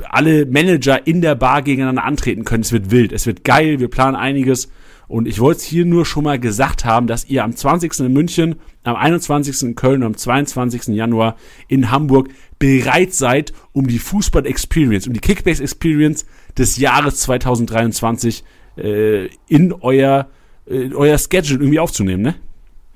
alle 0.10 0.48
Manager 0.48 1.06
in 1.06 1.22
der 1.22 1.36
Bar 1.36 1.62
gegeneinander 1.62 2.06
antreten 2.06 2.44
können. 2.44 2.64
Es 2.64 2.72
wird 2.72 2.90
wild, 2.90 3.12
es 3.12 3.28
wird 3.28 3.44
geil, 3.44 3.80
wir 3.80 3.88
planen 3.88 4.16
einiges. 4.16 4.72
Und 5.08 5.28
ich 5.28 5.40
wollte 5.40 5.60
es 5.60 5.66
hier 5.66 5.86
nur 5.86 6.06
schon 6.06 6.24
mal 6.24 6.40
gesagt 6.40 6.86
haben, 6.86 7.06
dass 7.06 7.30
ihr 7.30 7.44
am 7.44 7.56
20. 7.56 8.00
in 8.00 8.14
München, 8.14 8.56
am 8.84 8.96
21. 8.96 9.62
in 9.62 9.76
Köln 9.76 10.02
und 10.02 10.08
am 10.08 10.18
22. 10.18 10.88
Januar 10.96 11.36
in 11.68 11.92
Hamburg 11.92 12.30
bereit 12.58 13.14
seid, 13.14 13.54
um 13.74 13.86
die 13.88 14.00
Fußball-Experience, 14.00 15.08
um 15.08 15.14
die 15.14 15.20
Kickbase-Experience 15.20 16.26
des 16.58 16.78
Jahres 16.78 17.16
2023 17.22 18.44
äh, 18.78 19.28
in 19.48 19.74
euer, 19.74 20.28
äh, 20.70 20.94
euer 20.94 21.18
Schedule 21.18 21.60
irgendwie 21.60 21.80
aufzunehmen, 21.80 22.24
ne? 22.24 22.36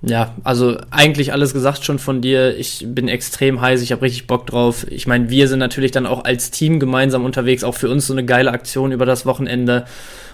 Ja, 0.06 0.36
also 0.44 0.78
eigentlich 0.92 1.32
alles 1.32 1.54
gesagt 1.54 1.86
schon 1.86 1.98
von 1.98 2.20
dir. 2.20 2.58
Ich 2.58 2.86
bin 2.86 3.08
extrem 3.08 3.62
heiß, 3.62 3.82
ich 3.82 3.94
habe 3.94 4.02
richtig 4.02 4.28
Bock 4.28 4.46
drauf. 4.46 4.86
Ich 4.90 5.08
meine, 5.08 5.30
wir 5.30 5.48
sind 5.48 5.60
natürlich 5.60 5.92
dann 5.92 6.06
auch 6.06 6.26
als 6.26 6.52
Team 6.52 6.82
gemeinsam 6.82 7.24
unterwegs, 7.24 7.64
auch 7.64 7.76
für 7.76 7.90
uns 7.90 8.08
so 8.08 8.14
eine 8.14 8.26
geile 8.26 8.52
Aktion 8.52 8.92
über 8.92 9.06
das 9.06 9.26
Wochenende. 9.26 9.86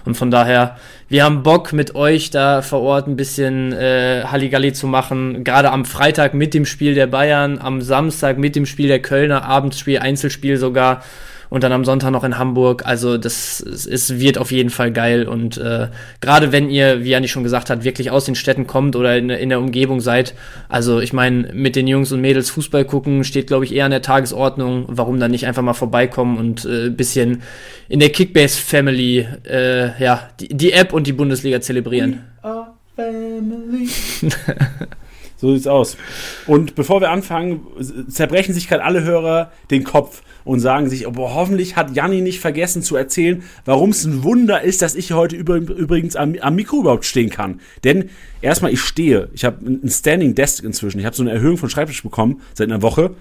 Und 0.04 0.16
von 0.16 0.32
daher, 0.32 0.76
wir 1.08 1.22
haben 1.22 1.44
Bock 1.44 1.72
mit 1.72 1.94
euch 1.94 2.30
da 2.30 2.62
vor 2.62 2.80
Ort 2.80 3.06
ein 3.06 3.14
bisschen 3.14 3.72
äh, 3.72 4.24
Halligalli 4.24 4.72
zu 4.72 4.88
machen. 4.88 5.44
Gerade 5.44 5.70
am 5.70 5.84
Freitag 5.84 6.34
mit 6.34 6.52
dem 6.52 6.66
Spiel 6.66 6.94
der 6.94 7.06
Bayern, 7.06 7.60
am 7.60 7.80
Samstag 7.80 8.38
mit 8.38 8.56
dem 8.56 8.66
Spiel 8.66 8.88
der 8.88 9.00
Kölner, 9.00 9.44
Abendsspiel, 9.44 10.00
Einzelspiel 10.00 10.56
sogar 10.56 11.04
und 11.50 11.64
dann 11.64 11.72
am 11.72 11.84
Sonntag 11.84 12.12
noch 12.12 12.24
in 12.24 12.38
Hamburg. 12.38 12.86
Also 12.86 13.18
das 13.18 13.60
es 13.60 14.18
wird 14.18 14.38
auf 14.38 14.52
jeden 14.52 14.70
Fall 14.70 14.92
geil. 14.92 15.28
Und 15.28 15.58
äh, 15.58 15.88
gerade 16.20 16.52
wenn 16.52 16.70
ihr, 16.70 17.04
wie 17.04 17.10
Janni 17.10 17.28
schon 17.28 17.42
gesagt 17.42 17.68
hat, 17.68 17.84
wirklich 17.84 18.10
aus 18.10 18.24
den 18.24 18.36
Städten 18.36 18.66
kommt 18.66 18.96
oder 18.96 19.18
in, 19.18 19.28
in 19.28 19.48
der 19.48 19.58
Umgebung 19.58 20.00
seid, 20.00 20.34
also 20.68 21.00
ich 21.00 21.12
meine, 21.12 21.52
mit 21.52 21.76
den 21.76 21.88
Jungs 21.88 22.12
und 22.12 22.20
Mädels 22.20 22.50
Fußball 22.50 22.84
gucken 22.84 23.24
steht, 23.24 23.48
glaube 23.48 23.64
ich, 23.64 23.74
eher 23.74 23.84
an 23.84 23.90
der 23.90 24.02
Tagesordnung. 24.02 24.84
Warum 24.88 25.18
dann 25.20 25.32
nicht 25.32 25.46
einfach 25.46 25.62
mal 25.62 25.74
vorbeikommen 25.74 26.38
und 26.38 26.64
äh, 26.64 26.88
bisschen 26.88 27.42
in 27.88 27.98
der 27.98 28.10
Kickbase 28.10 28.56
Family, 28.56 29.26
äh, 29.44 30.02
ja, 30.02 30.28
die, 30.38 30.48
die 30.48 30.72
App 30.72 30.92
und 30.92 31.06
die 31.08 31.12
Bundesliga 31.12 31.60
zelebrieren. 31.60 32.20
We 32.42 32.48
are 32.48 32.66
family. 32.94 33.88
So 35.40 35.54
sieht's 35.54 35.66
aus. 35.66 35.96
Und 36.46 36.74
bevor 36.74 37.00
wir 37.00 37.10
anfangen, 37.10 37.66
zerbrechen 38.08 38.52
sich 38.52 38.68
gerade 38.68 38.84
alle 38.84 39.04
Hörer 39.04 39.50
den 39.70 39.84
Kopf 39.84 40.22
und 40.44 40.60
sagen 40.60 40.90
sich, 40.90 41.06
oh, 41.06 41.14
hoffentlich 41.16 41.76
hat 41.76 41.96
Janni 41.96 42.20
nicht 42.20 42.40
vergessen 42.40 42.82
zu 42.82 42.94
erzählen, 42.94 43.42
warum 43.64 43.90
es 43.90 44.04
ein 44.04 44.22
Wunder 44.22 44.60
ist, 44.60 44.82
dass 44.82 44.94
ich 44.94 45.12
heute 45.12 45.36
übrigens 45.36 46.14
am, 46.14 46.34
am 46.40 46.54
Mikro 46.54 46.80
überhaupt 46.80 47.06
stehen 47.06 47.30
kann. 47.30 47.60
Denn 47.84 48.10
erstmal, 48.42 48.70
ich 48.70 48.80
stehe. 48.80 49.30
Ich 49.32 49.46
habe 49.46 49.64
ein 49.64 49.88
Standing 49.88 50.34
Desk 50.34 50.62
inzwischen. 50.62 50.98
Ich 50.98 51.06
habe 51.06 51.16
so 51.16 51.22
eine 51.22 51.32
Erhöhung 51.32 51.56
von 51.56 51.70
Schreibtisch 51.70 52.02
bekommen 52.02 52.42
seit 52.52 52.68
einer 52.68 52.82
Woche. 52.82 53.14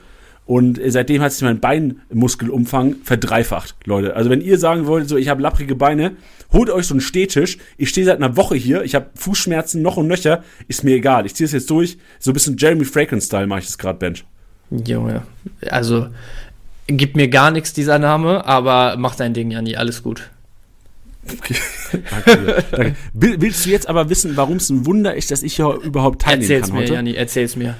Und 0.46 0.80
seitdem 0.88 1.22
hat 1.22 1.32
sich 1.32 1.44
mein 1.44 1.60
Beinmuskelumfang 1.60 2.96
verdreifacht, 3.04 3.76
Leute. 3.86 4.16
Also 4.16 4.32
wenn 4.32 4.42
ihr 4.42 4.58
sagen 4.58 4.88
wollt, 4.88 5.08
so 5.08 5.16
ich 5.16 5.30
habe 5.30 5.44
lapprige 5.44 5.76
Beine, 5.76 6.14
holt 6.52 6.72
euch 6.72 6.88
so 6.88 6.96
einen 6.96 7.02
Stehtisch. 7.02 7.60
Ich 7.78 7.90
stehe 7.90 8.06
seit 8.06 8.18
einer 8.18 8.36
Woche 8.36 8.56
hier, 8.56 8.84
ich 8.84 8.96
habe 8.96 9.12
Fußschmerzen 9.14 9.82
noch 9.84 9.98
und 9.98 10.08
nöcher, 10.08 10.44
ist 10.68 10.84
mir 10.84 10.96
egal. 10.96 11.28
Ich 11.28 11.36
ziehe 11.36 11.46
es 11.46 11.52
jetzt 11.52 11.70
durch. 11.70 12.00
So 12.18 12.32
ein 12.32 12.34
bisschen 12.34 12.58
Jeremy 12.58 12.86
Franklin-Style 12.86 13.46
mache 13.46 13.60
ich 13.60 13.66
das 13.68 13.78
gerade, 13.78 14.00
Bench. 14.00 14.26
Junge, 14.72 15.24
also 15.70 16.08
gibt 16.88 17.16
mir 17.16 17.28
gar 17.28 17.52
nichts 17.52 17.74
dieser 17.74 18.00
Name, 18.00 18.46
aber 18.46 18.96
mach 18.98 19.16
dein 19.16 19.34
Ding, 19.34 19.52
Janni, 19.52 19.76
alles 19.76 20.04
gut. 20.04 20.30
Okay. 21.32 21.56
Danke, 22.10 22.64
danke. 22.72 22.96
Willst 23.14 23.66
du 23.66 23.70
jetzt 23.70 23.90
aber 23.90 24.10
wissen, 24.10 24.38
warum 24.38 24.58
es 24.58 24.70
ein 24.70 24.86
Wunder 24.86 25.16
ist, 25.16 25.32
dass 25.32 25.44
ich 25.44 25.56
hier 25.56 25.80
überhaupt 25.84 26.22
teilnehmen 26.22 26.50
erzähl's 26.50 26.68
kann 26.68 26.76
mir, 26.76 26.82
heute? 26.84 26.94
Janni, 26.94 27.14
erzähl's 27.14 27.56
mir. 27.56 27.76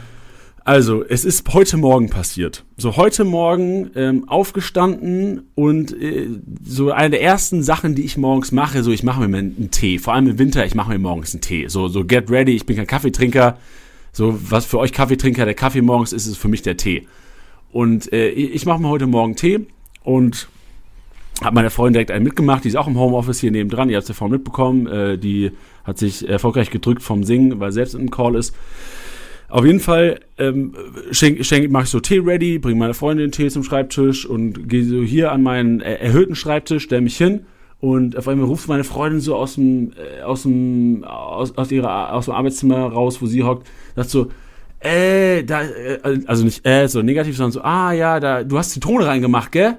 Also, 0.66 1.04
es 1.04 1.26
ist 1.26 1.52
heute 1.54 1.78
Morgen 1.78 2.10
passiert. 2.10 2.66
So, 2.78 2.98
heute 2.98 3.24
Morgen 3.24 3.92
ähm, 3.96 4.28
aufgestanden 4.28 5.44
und 5.56 5.92
äh, 6.00 6.28
so 6.64 6.92
eine 6.92 7.12
der 7.12 7.22
ersten 7.22 7.64
Sachen, 7.64 7.96
die 7.96 8.04
ich 8.04 8.18
morgens 8.18 8.52
mache, 8.52 8.84
so 8.84 8.92
ich 8.92 9.04
mache 9.04 9.28
mir 9.28 9.38
einen 9.38 9.72
Tee. 9.72 10.00
Vor 10.00 10.14
allem 10.14 10.28
im 10.28 10.40
Winter, 10.40 10.66
ich 10.66 10.76
mache 10.76 10.92
mir 10.92 11.00
morgens 11.00 11.34
einen 11.34 11.42
Tee. 11.42 11.68
So, 11.68 11.88
so 11.88 12.04
get 12.04 12.30
ready, 12.30 12.56
ich 12.56 12.66
bin 12.66 12.76
kein 12.76 12.88
Kaffeetrinker. 12.88 13.58
So, 14.12 14.38
was 14.50 14.66
für 14.66 14.80
euch 14.80 14.92
Kaffeetrinker 14.92 15.46
der 15.46 15.54
Kaffee 15.54 15.82
morgens 15.82 16.14
ist, 16.14 16.26
ist 16.26 16.38
für 16.38 16.48
mich 16.48 16.62
der 16.62 16.78
Tee. 16.78 17.08
Und 17.72 18.12
äh, 18.12 18.30
ich 18.30 18.66
mache 18.66 18.82
mir 18.82 18.90
heute 18.90 19.08
Morgen 19.08 19.36
Tee 19.36 19.68
und 20.04 20.50
habe 21.42 21.56
meine 21.56 21.70
Freundin 21.70 21.94
direkt 21.94 22.12
einen 22.12 22.26
mitgemacht, 22.26 22.64
die 22.64 22.70
ist 22.70 22.76
auch 22.76 22.88
im 22.88 22.98
Homeoffice 22.98 23.40
hier 23.40 23.52
nebendran, 23.52 23.90
ihr 23.90 23.96
habt 23.96 24.04
es 24.04 24.10
ja 24.10 24.16
vorhin 24.16 24.34
mitbekommen, 24.34 24.88
äh, 24.88 25.18
die 25.18 25.52
hat 25.84 25.98
sich 25.98 26.28
erfolgreich 26.28 26.70
gedrückt 26.70 27.02
vom 27.02 27.24
Singen, 27.24 27.60
weil 27.60 27.72
selbst 27.72 27.96
im 27.96 28.12
Call 28.12 28.36
ist. 28.36 28.54
Auf 29.50 29.66
jeden 29.66 29.80
Fall 29.80 30.20
ähm, 30.38 30.76
schenk, 31.12 31.44
schenk, 31.44 31.72
mache 31.72 31.84
ich 31.84 31.90
so 31.90 32.00
Tee 32.00 32.20
ready, 32.20 32.60
bringe 32.60 32.80
meine 32.80 32.94
Freundin 32.94 33.32
Tee 33.32 33.50
zum 33.50 33.64
Schreibtisch 33.64 34.26
und 34.26 34.70
gehe 34.70 34.84
so 34.84 35.02
hier 35.02 35.32
an 35.32 35.42
meinen 35.42 35.82
äh, 35.82 35.96
erhöhten 35.96 36.36
Schreibtisch, 36.36 36.84
stelle 36.84 37.02
mich 37.02 37.18
hin 37.18 37.46
und 37.80 38.16
auf 38.16 38.28
einmal 38.28 38.46
ruft 38.46 38.68
meine 38.68 38.84
Freundin 38.84 39.22
so 39.22 39.36
aus 39.36 39.56
dem 39.56 39.94
äh, 39.94 40.22
aus 40.22 40.44
dem 40.44 41.04
aus, 41.04 41.58
aus 41.58 41.72
ihrer 41.72 42.14
aus 42.14 42.26
dem 42.26 42.36
Arbeitszimmer 42.36 42.78
raus, 42.78 43.22
wo 43.22 43.26
sie 43.26 43.44
hockt, 43.44 43.68
sagt 43.96 44.10
so 44.10 44.30
äh, 44.82 45.44
da, 45.44 45.64
äh, 45.64 46.00
also 46.26 46.44
nicht 46.44 46.66
äh, 46.66 46.88
so 46.88 47.02
negativ, 47.02 47.36
sondern 47.36 47.52
so, 47.52 47.62
ah 47.62 47.92
ja, 47.92 48.20
da, 48.20 48.44
du 48.44 48.58
hast 48.58 48.72
Zitrone 48.72 49.06
reingemacht, 49.06 49.52
gell? 49.52 49.78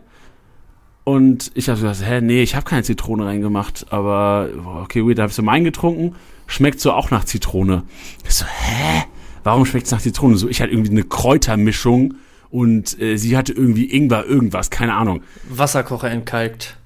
Und 1.04 1.50
ich 1.54 1.68
habe 1.68 1.80
so 1.80 1.86
gesagt, 1.86 2.08
hä, 2.08 2.20
nee, 2.20 2.42
ich 2.42 2.54
habe 2.54 2.66
keine 2.66 2.82
Zitrone 2.82 3.24
reingemacht, 3.24 3.86
aber 3.90 4.48
okay, 4.82 5.04
weird, 5.04 5.18
da 5.18 5.22
habe 5.22 5.30
ich 5.30 5.36
so 5.36 5.42
meinen 5.42 5.64
getrunken, 5.64 6.14
schmeckt 6.46 6.80
so 6.80 6.92
auch 6.92 7.10
nach 7.10 7.24
Zitrone. 7.24 7.84
Ich 8.24 8.34
so, 8.34 8.44
hä? 8.44 9.04
Warum 9.44 9.64
schmeckt 9.66 9.86
es 9.86 9.92
nach 9.92 10.00
Zitrone? 10.00 10.36
So, 10.36 10.48
ich 10.48 10.60
hatte 10.60 10.72
irgendwie 10.72 10.90
eine 10.90 11.04
Kräutermischung 11.04 12.14
und 12.50 13.00
äh, 13.00 13.16
sie 13.16 13.36
hatte 13.36 13.52
irgendwie 13.52 13.90
Ingwer, 13.90 14.26
irgendwas, 14.26 14.70
keine 14.70 14.94
Ahnung. 14.94 15.22
Wasserkocher 15.48 16.10
entkalkt. 16.10 16.76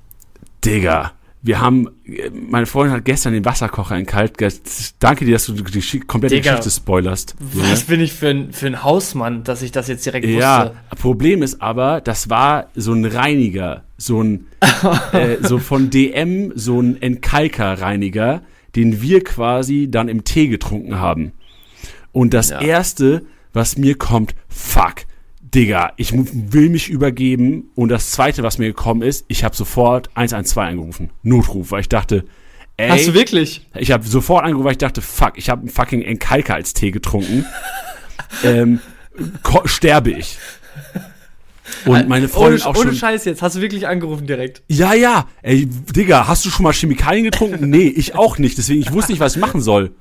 Digga, 0.64 1.12
wir 1.44 1.60
haben, 1.60 1.90
meine 2.32 2.64
Freundin 2.64 2.96
hat 2.96 3.04
gestern 3.04 3.34
den 3.34 3.44
Wasserkocher 3.44 3.98
in 3.98 4.06
kalt. 4.06 4.32
Danke 4.98 5.26
dir, 5.26 5.32
dass 5.32 5.44
du 5.44 5.52
die 5.52 6.00
komplette 6.00 6.36
Digga, 6.36 6.52
Geschichte 6.52 6.70
spoilerst. 6.70 7.36
Was 7.38 7.82
ja. 7.82 7.86
bin 7.88 8.00
ich 8.00 8.14
für 8.14 8.28
ein, 8.28 8.52
für 8.52 8.66
ein 8.66 8.82
Hausmann, 8.82 9.44
dass 9.44 9.60
ich 9.60 9.70
das 9.70 9.86
jetzt 9.88 10.06
direkt 10.06 10.26
wusste? 10.26 10.40
Ja, 10.40 10.72
Problem 10.98 11.42
ist 11.42 11.60
aber, 11.60 12.00
das 12.00 12.30
war 12.30 12.70
so 12.74 12.94
ein 12.94 13.04
Reiniger, 13.04 13.84
so 13.98 14.22
ein, 14.22 14.46
äh, 15.12 15.36
so 15.42 15.58
von 15.58 15.90
DM, 15.90 16.52
so 16.54 16.80
ein 16.80 17.02
Entkalker-Reiniger, 17.02 18.40
den 18.74 19.02
wir 19.02 19.22
quasi 19.22 19.88
dann 19.90 20.08
im 20.08 20.24
Tee 20.24 20.48
getrunken 20.48 20.98
haben. 20.98 21.32
Und 22.14 22.32
das 22.32 22.48
ja. 22.48 22.62
erste, 22.62 23.26
was 23.52 23.76
mir 23.76 23.96
kommt, 23.96 24.34
fuck 24.48 25.04
Digga, 25.54 25.92
ich 25.96 26.12
will 26.12 26.68
mich 26.68 26.88
übergeben. 26.88 27.70
Und 27.76 27.88
das 27.88 28.10
zweite, 28.10 28.42
was 28.42 28.58
mir 28.58 28.66
gekommen 28.66 29.02
ist, 29.02 29.24
ich 29.28 29.44
habe 29.44 29.54
sofort 29.54 30.10
112 30.14 30.68
angerufen. 30.68 31.10
Notruf, 31.22 31.70
weil 31.70 31.80
ich 31.80 31.88
dachte, 31.88 32.24
ey. 32.76 32.88
Hast 32.88 33.06
du 33.06 33.14
wirklich? 33.14 33.64
Ich 33.76 33.92
habe 33.92 34.04
sofort 34.04 34.44
angerufen, 34.44 34.64
weil 34.64 34.72
ich 34.72 34.78
dachte, 34.78 35.00
fuck, 35.00 35.34
ich 35.36 35.50
habe 35.50 35.60
einen 35.60 35.68
fucking 35.68 36.02
Enkalka 36.02 36.54
als 36.54 36.74
Tee 36.74 36.90
getrunken. 36.90 37.46
ähm, 38.42 38.80
sterbe 39.66 40.10
ich. 40.10 40.38
Und 41.84 42.08
meine 42.08 42.28
Freundin 42.28 42.60
ohne, 42.60 42.70
auch 42.70 42.74
schon. 42.74 42.88
Ohne 42.88 42.96
Scheiß 42.96 43.24
jetzt, 43.24 43.40
hast 43.40 43.54
du 43.54 43.60
wirklich 43.60 43.86
angerufen 43.86 44.26
direkt? 44.26 44.62
Ja, 44.68 44.92
ja. 44.92 45.28
Ey, 45.42 45.66
Digga, 45.66 46.26
hast 46.26 46.44
du 46.44 46.50
schon 46.50 46.64
mal 46.64 46.72
Chemikalien 46.72 47.24
getrunken? 47.24 47.70
nee, 47.70 47.86
ich 47.86 48.16
auch 48.16 48.38
nicht. 48.38 48.58
Deswegen, 48.58 48.80
ich 48.80 48.92
wusste 48.92 49.12
nicht, 49.12 49.20
was 49.20 49.36
ich 49.36 49.40
machen 49.40 49.60
soll. 49.60 49.92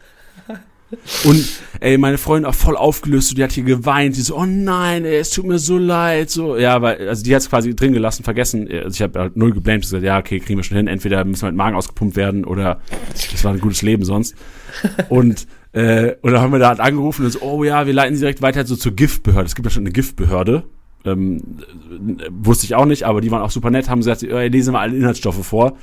Und 1.23 1.45
ey, 1.79 1.97
meine 1.97 2.17
Freundin 2.17 2.49
auch 2.49 2.55
voll 2.55 2.77
aufgelöst, 2.77 3.29
so, 3.29 3.35
die 3.35 3.43
hat 3.43 3.51
hier 3.51 3.63
geweint, 3.63 4.15
die 4.15 4.21
so, 4.21 4.37
oh 4.37 4.45
nein, 4.45 5.05
ey, 5.05 5.17
es 5.17 5.29
tut 5.31 5.45
mir 5.45 5.59
so 5.59 5.77
leid, 5.77 6.29
so, 6.29 6.57
ja, 6.57 6.81
weil, 6.81 7.07
also 7.07 7.23
die 7.23 7.33
hat 7.35 7.41
es 7.41 7.49
quasi 7.49 7.75
drin 7.75 7.93
gelassen, 7.93 8.23
vergessen, 8.23 8.67
also 8.69 8.95
ich 8.95 9.01
habe 9.01 9.19
halt 9.19 9.37
null 9.37 9.53
geblamed, 9.53 9.81
gesagt, 9.81 10.03
ja, 10.03 10.17
okay, 10.17 10.39
kriegen 10.39 10.59
wir 10.59 10.63
schon 10.63 10.77
hin, 10.77 10.87
entweder 10.87 11.23
müssen 11.25 11.43
wir 11.43 11.51
mit 11.51 11.57
Magen 11.57 11.75
ausgepumpt 11.75 12.15
werden 12.15 12.45
oder 12.45 12.81
das 13.31 13.43
war 13.43 13.53
ein 13.53 13.59
gutes 13.59 13.81
Leben 13.81 14.05
sonst. 14.05 14.35
Und 15.09 15.47
äh, 15.73 16.15
und 16.21 16.31
dann 16.31 16.41
haben 16.41 16.51
wir 16.51 16.59
da 16.59 16.69
halt 16.69 16.79
angerufen 16.79 17.25
und 17.25 17.31
so, 17.31 17.41
oh 17.41 17.63
ja, 17.63 17.87
wir 17.87 17.93
leiten 17.93 18.15
sie 18.15 18.21
direkt 18.21 18.41
weiter 18.41 18.65
so 18.65 18.75
zur 18.75 18.91
Giftbehörde. 18.93 19.47
Es 19.47 19.55
gibt 19.55 19.65
ja 19.65 19.71
schon 19.71 19.83
eine 19.83 19.91
Giftbehörde. 19.91 20.63
Ähm, 21.05 21.41
wusste 22.29 22.65
ich 22.65 22.75
auch 22.75 22.85
nicht, 22.85 23.03
aber 23.03 23.21
die 23.21 23.31
waren 23.31 23.41
auch 23.41 23.51
super 23.51 23.71
nett, 23.71 23.89
haben 23.89 23.99
gesagt, 23.99 24.23
ey, 24.23 24.47
lesen 24.47 24.73
wir 24.73 24.79
alle 24.79 24.95
Inhaltsstoffe 24.95 25.45
vor. 25.45 25.75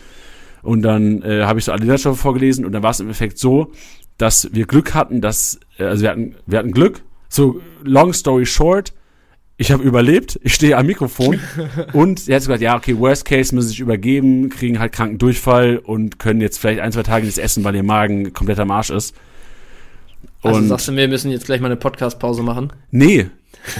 Und 0.62 0.82
dann 0.82 1.22
äh, 1.22 1.42
habe 1.44 1.58
ich 1.58 1.64
so 1.64 1.72
alle 1.72 1.82
Inhaltsstoffe 1.82 2.20
vorgelesen 2.20 2.64
und 2.64 2.72
dann 2.72 2.82
war 2.82 2.90
es 2.90 3.00
im 3.00 3.10
Effekt 3.10 3.38
so, 3.38 3.72
dass 4.20 4.48
wir 4.52 4.66
Glück 4.66 4.94
hatten, 4.94 5.20
dass, 5.20 5.58
äh, 5.78 5.84
also 5.84 6.02
wir 6.02 6.10
hatten, 6.10 6.34
wir 6.46 6.58
hatten 6.58 6.72
Glück. 6.72 7.02
So, 7.28 7.60
long 7.82 8.12
story 8.12 8.44
short, 8.44 8.92
ich 9.56 9.70
habe 9.70 9.82
überlebt, 9.82 10.40
ich 10.42 10.54
stehe 10.54 10.76
am 10.76 10.86
Mikrofon 10.86 11.38
und 11.92 12.28
er 12.28 12.36
hat 12.36 12.42
gesagt, 12.42 12.62
ja, 12.62 12.76
okay, 12.76 12.98
worst 12.98 13.24
case 13.24 13.54
müssen 13.54 13.68
sich 13.68 13.80
übergeben, 13.80 14.48
kriegen 14.48 14.78
halt 14.78 14.92
kranken 14.92 15.18
Durchfall 15.18 15.78
und 15.78 16.18
können 16.18 16.40
jetzt 16.40 16.58
vielleicht 16.58 16.80
ein, 16.80 16.92
zwei 16.92 17.02
Tage 17.02 17.24
nichts 17.24 17.38
essen, 17.38 17.64
weil 17.64 17.74
ihr 17.74 17.82
Magen 17.82 18.32
komplett 18.32 18.58
am 18.58 18.70
Arsch 18.70 18.90
ist. 18.90 19.14
Also 20.42 20.56
und 20.56 20.62
also 20.62 20.68
sagst 20.68 20.88
du 20.88 20.92
mir, 20.92 21.02
wir 21.02 21.08
müssen 21.08 21.30
jetzt 21.30 21.46
gleich 21.46 21.60
mal 21.60 21.66
eine 21.66 21.76
Podcast-Pause 21.76 22.42
machen? 22.42 22.72
Nee. 22.90 23.26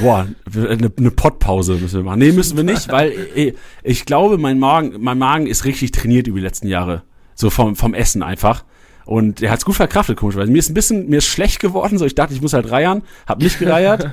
Boah, 0.00 0.26
eine, 0.54 0.92
eine 0.96 1.10
Podpause 1.10 1.74
müssen 1.74 2.00
wir 2.00 2.04
machen. 2.04 2.18
Nee, 2.18 2.32
müssen 2.32 2.56
wir 2.56 2.64
nicht, 2.64 2.90
weil 2.92 3.14
ich, 3.34 3.54
ich 3.82 4.04
glaube, 4.04 4.36
mein 4.36 4.58
Magen, 4.58 4.96
mein 4.98 5.16
Magen 5.18 5.46
ist 5.46 5.64
richtig 5.64 5.92
trainiert 5.92 6.26
über 6.26 6.38
die 6.38 6.44
letzten 6.44 6.68
Jahre. 6.68 7.02
So 7.34 7.48
vom, 7.48 7.76
vom 7.76 7.94
Essen 7.94 8.22
einfach. 8.22 8.64
Und 9.10 9.42
er 9.42 9.50
hat 9.50 9.58
es 9.58 9.64
gut 9.64 9.74
verkraftet, 9.74 10.16
komischerweise. 10.16 10.52
Mir 10.52 10.60
ist 10.60 10.70
ein 10.70 10.74
bisschen, 10.74 11.08
mir 11.08 11.18
ist 11.18 11.26
schlecht 11.26 11.58
geworden, 11.58 11.98
so 11.98 12.06
ich 12.06 12.14
dachte, 12.14 12.32
ich 12.32 12.40
muss 12.40 12.52
halt 12.52 12.70
reiern, 12.70 13.02
hab 13.26 13.42
nicht 13.42 13.58
gereiert. 13.58 14.08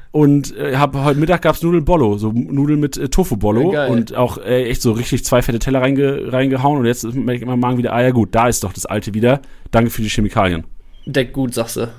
und 0.10 0.56
äh, 0.56 0.76
hab 0.76 0.94
heute 0.94 1.20
Mittag 1.20 1.42
gab's 1.42 1.62
Nudeln 1.62 1.84
Bollo, 1.84 2.16
so 2.16 2.32
Nudeln 2.32 2.80
mit 2.80 2.96
äh, 2.96 3.10
Tofu 3.10 3.36
Bollo 3.36 3.74
ja, 3.74 3.88
und 3.88 4.14
auch 4.14 4.38
äh, 4.38 4.70
echt 4.70 4.80
so 4.80 4.92
richtig 4.92 5.22
zwei 5.26 5.42
fette 5.42 5.58
Teller 5.58 5.82
reinge, 5.82 6.32
reingehauen 6.32 6.78
und 6.78 6.86
jetzt 6.86 7.04
merke 7.04 7.34
ich 7.34 7.42
immer 7.42 7.58
Magen 7.58 7.76
wieder, 7.76 7.92
ah 7.92 8.00
ja 8.00 8.10
gut, 8.10 8.34
da 8.34 8.48
ist 8.48 8.64
doch 8.64 8.72
das 8.72 8.86
alte 8.86 9.12
wieder. 9.12 9.42
Danke 9.70 9.90
für 9.90 10.00
die 10.00 10.08
Chemikalien. 10.08 10.64
Deck 11.04 11.34
gut, 11.34 11.52
sagst 11.52 11.76
du. 11.76 11.92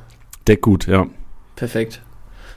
Deck 0.48 0.62
gut, 0.62 0.88
ja. 0.88 1.06
Perfekt. 1.56 2.02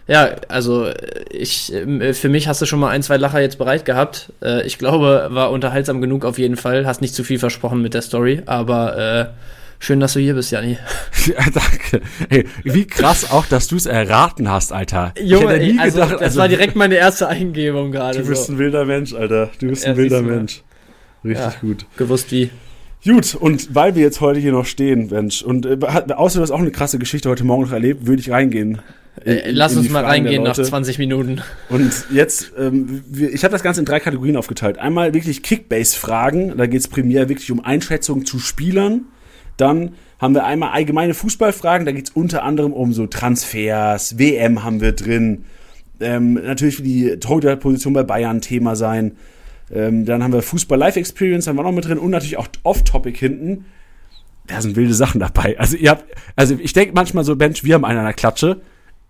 Ja, 0.09 0.37
also 0.49 0.89
ich, 1.29 1.71
äh, 1.71 2.15
für 2.15 2.31
mich 2.31 2.49
hast 2.49 2.63
du 2.63 2.65
schon 2.65 2.81
mal 2.81 2.89
ein, 2.89 3.03
zwei 3.03 3.19
Lacher 3.19 3.43
jetzt 3.43 3.59
bereit 3.59 3.85
gehabt. 3.85 4.33
Äh, 4.43 4.67
ich 4.67 4.79
glaube, 4.79 5.29
war 5.33 5.51
unterhaltsam 5.51 6.01
genug 6.01 6.25
auf 6.25 6.39
jeden 6.39 6.57
Fall. 6.57 6.87
Hast 6.87 7.03
nicht 7.03 7.15
zu 7.15 7.25
viel 7.25 7.39
versprochen 7.39 7.83
mit 7.83 7.93
der 7.93 8.01
Story, 8.01 8.41
aber 8.47 8.97
äh, 8.97 9.27
Schön, 9.83 9.99
dass 9.99 10.13
du 10.13 10.21
hier 10.21 10.35
bist, 10.35 10.53
Janni. 10.53 10.79
Ja, 11.27 11.45
danke. 11.53 12.03
Hey, 12.29 12.47
wie 12.63 12.85
krass 12.85 13.31
auch, 13.31 13.47
dass 13.47 13.67
du 13.67 13.75
es 13.77 13.87
erraten 13.87 14.49
hast, 14.49 14.73
Alter. 14.73 15.13
Junge, 15.21 15.45
ich 15.45 15.51
hätte 15.51 15.73
nie 15.73 15.79
also, 15.79 15.95
gedacht, 15.97 16.13
das 16.15 16.21
also, 16.21 16.39
war 16.41 16.49
direkt 16.49 16.77
meine 16.77 16.95
erste 16.95 17.27
Eingebung 17.29 17.91
gerade. 17.91 18.21
Du 18.21 18.27
bist 18.27 18.47
so. 18.47 18.53
ein 18.53 18.59
wilder 18.59 18.85
Mensch, 18.85 19.13
Alter. 19.13 19.51
Du 19.59 19.69
bist 19.69 19.85
ja, 19.85 19.91
ein 19.91 19.97
wilder 19.97 20.23
Mensch. 20.23 20.63
Richtig 21.25 21.45
ja, 21.45 21.55
gut. 21.61 21.87
Gewusst 21.97 22.31
wie. 22.31 22.51
Gut, 23.05 23.35
und 23.35 23.75
weil 23.75 23.97
wir 23.97 24.03
jetzt 24.03 24.21
heute 24.21 24.39
hier 24.39 24.53
noch 24.53 24.67
stehen, 24.67 25.11
Mensch, 25.11 25.43
und 25.43 25.67
äh, 25.67 25.79
außer 26.15 26.39
du 26.39 26.43
hast 26.43 26.53
auch 26.53 26.61
eine 26.61 26.71
krasse 26.71 27.01
Geschichte 27.01 27.29
heute 27.29 27.43
Morgen 27.43 27.65
noch 27.65 27.73
erlebt, 27.73 28.07
würde 28.07 28.21
ich 28.21 28.31
reingehen. 28.31 28.83
In, 29.25 29.33
äh, 29.33 29.51
Lass 29.51 29.77
uns 29.77 29.91
mal 29.91 30.05
reingehen 30.05 30.45
nach 30.45 30.55
20 30.55 30.99
Minuten. 30.99 31.41
Und 31.69 31.93
jetzt, 32.13 32.53
ähm, 32.57 33.03
wir, 33.09 33.33
ich 33.33 33.43
habe 33.43 33.53
das 33.53 33.65
Ganze 33.65 33.81
in 33.81 33.87
drei 33.87 33.99
Kategorien 33.99 34.37
aufgeteilt. 34.37 34.79
Einmal 34.79 35.13
wirklich 35.13 35.43
Kickbase-Fragen, 35.43 36.57
da 36.57 36.67
geht 36.67 36.81
es 36.81 36.89
primär 36.89 37.29
wirklich 37.29 37.51
um 37.51 37.65
Einschätzung 37.65 38.25
zu 38.25 38.39
Spielern 38.39 39.07
dann 39.63 39.95
haben 40.19 40.35
wir 40.35 40.45
einmal 40.45 40.71
allgemeine 40.71 41.15
Fußballfragen, 41.15 41.87
da 41.87 41.93
geht 41.93 42.09
es 42.09 42.15
unter 42.15 42.43
anderem 42.43 42.73
um 42.73 42.93
so 42.93 43.07
Transfers, 43.07 44.19
WM 44.19 44.65
haben 44.65 44.81
wir 44.81 44.93
drin. 44.93 45.45
Ähm, 46.01 46.35
natürlich 46.35 46.79
wird 46.79 46.87
die 46.87 47.21
Torhüterposition 47.21 47.93
bei 47.93 48.03
Bayern 48.03 48.41
Thema 48.41 48.75
sein. 48.77 49.13
Ähm, 49.73 50.05
dann 50.05 50.23
haben 50.23 50.33
wir 50.33 50.43
Fußball 50.43 50.79
Live 50.79 50.97
Experience, 50.97 51.47
haben 51.47 51.57
wir 51.57 51.63
noch 51.63 51.73
mit 51.73 51.87
drin 51.87 51.99
und 51.99 52.11
natürlich 52.11 52.37
auch 52.37 52.49
Off-Topic 52.65 53.17
hinten. 53.17 53.67
Da 54.49 54.61
sind 54.61 54.75
wilde 54.75 54.95
Sachen 54.95 55.21
dabei. 55.21 55.59
Also 55.59 55.77
ihr 55.77 55.91
habt, 55.91 56.05
also 56.35 56.57
ich 56.61 56.73
denke 56.73 56.93
manchmal 56.95 57.23
so, 57.23 57.37
Bench, 57.37 57.63
wir 57.63 57.75
haben 57.75 57.85
einen 57.85 58.01
an 58.01 58.05
der 58.05 58.15
Klatsche. 58.15 58.61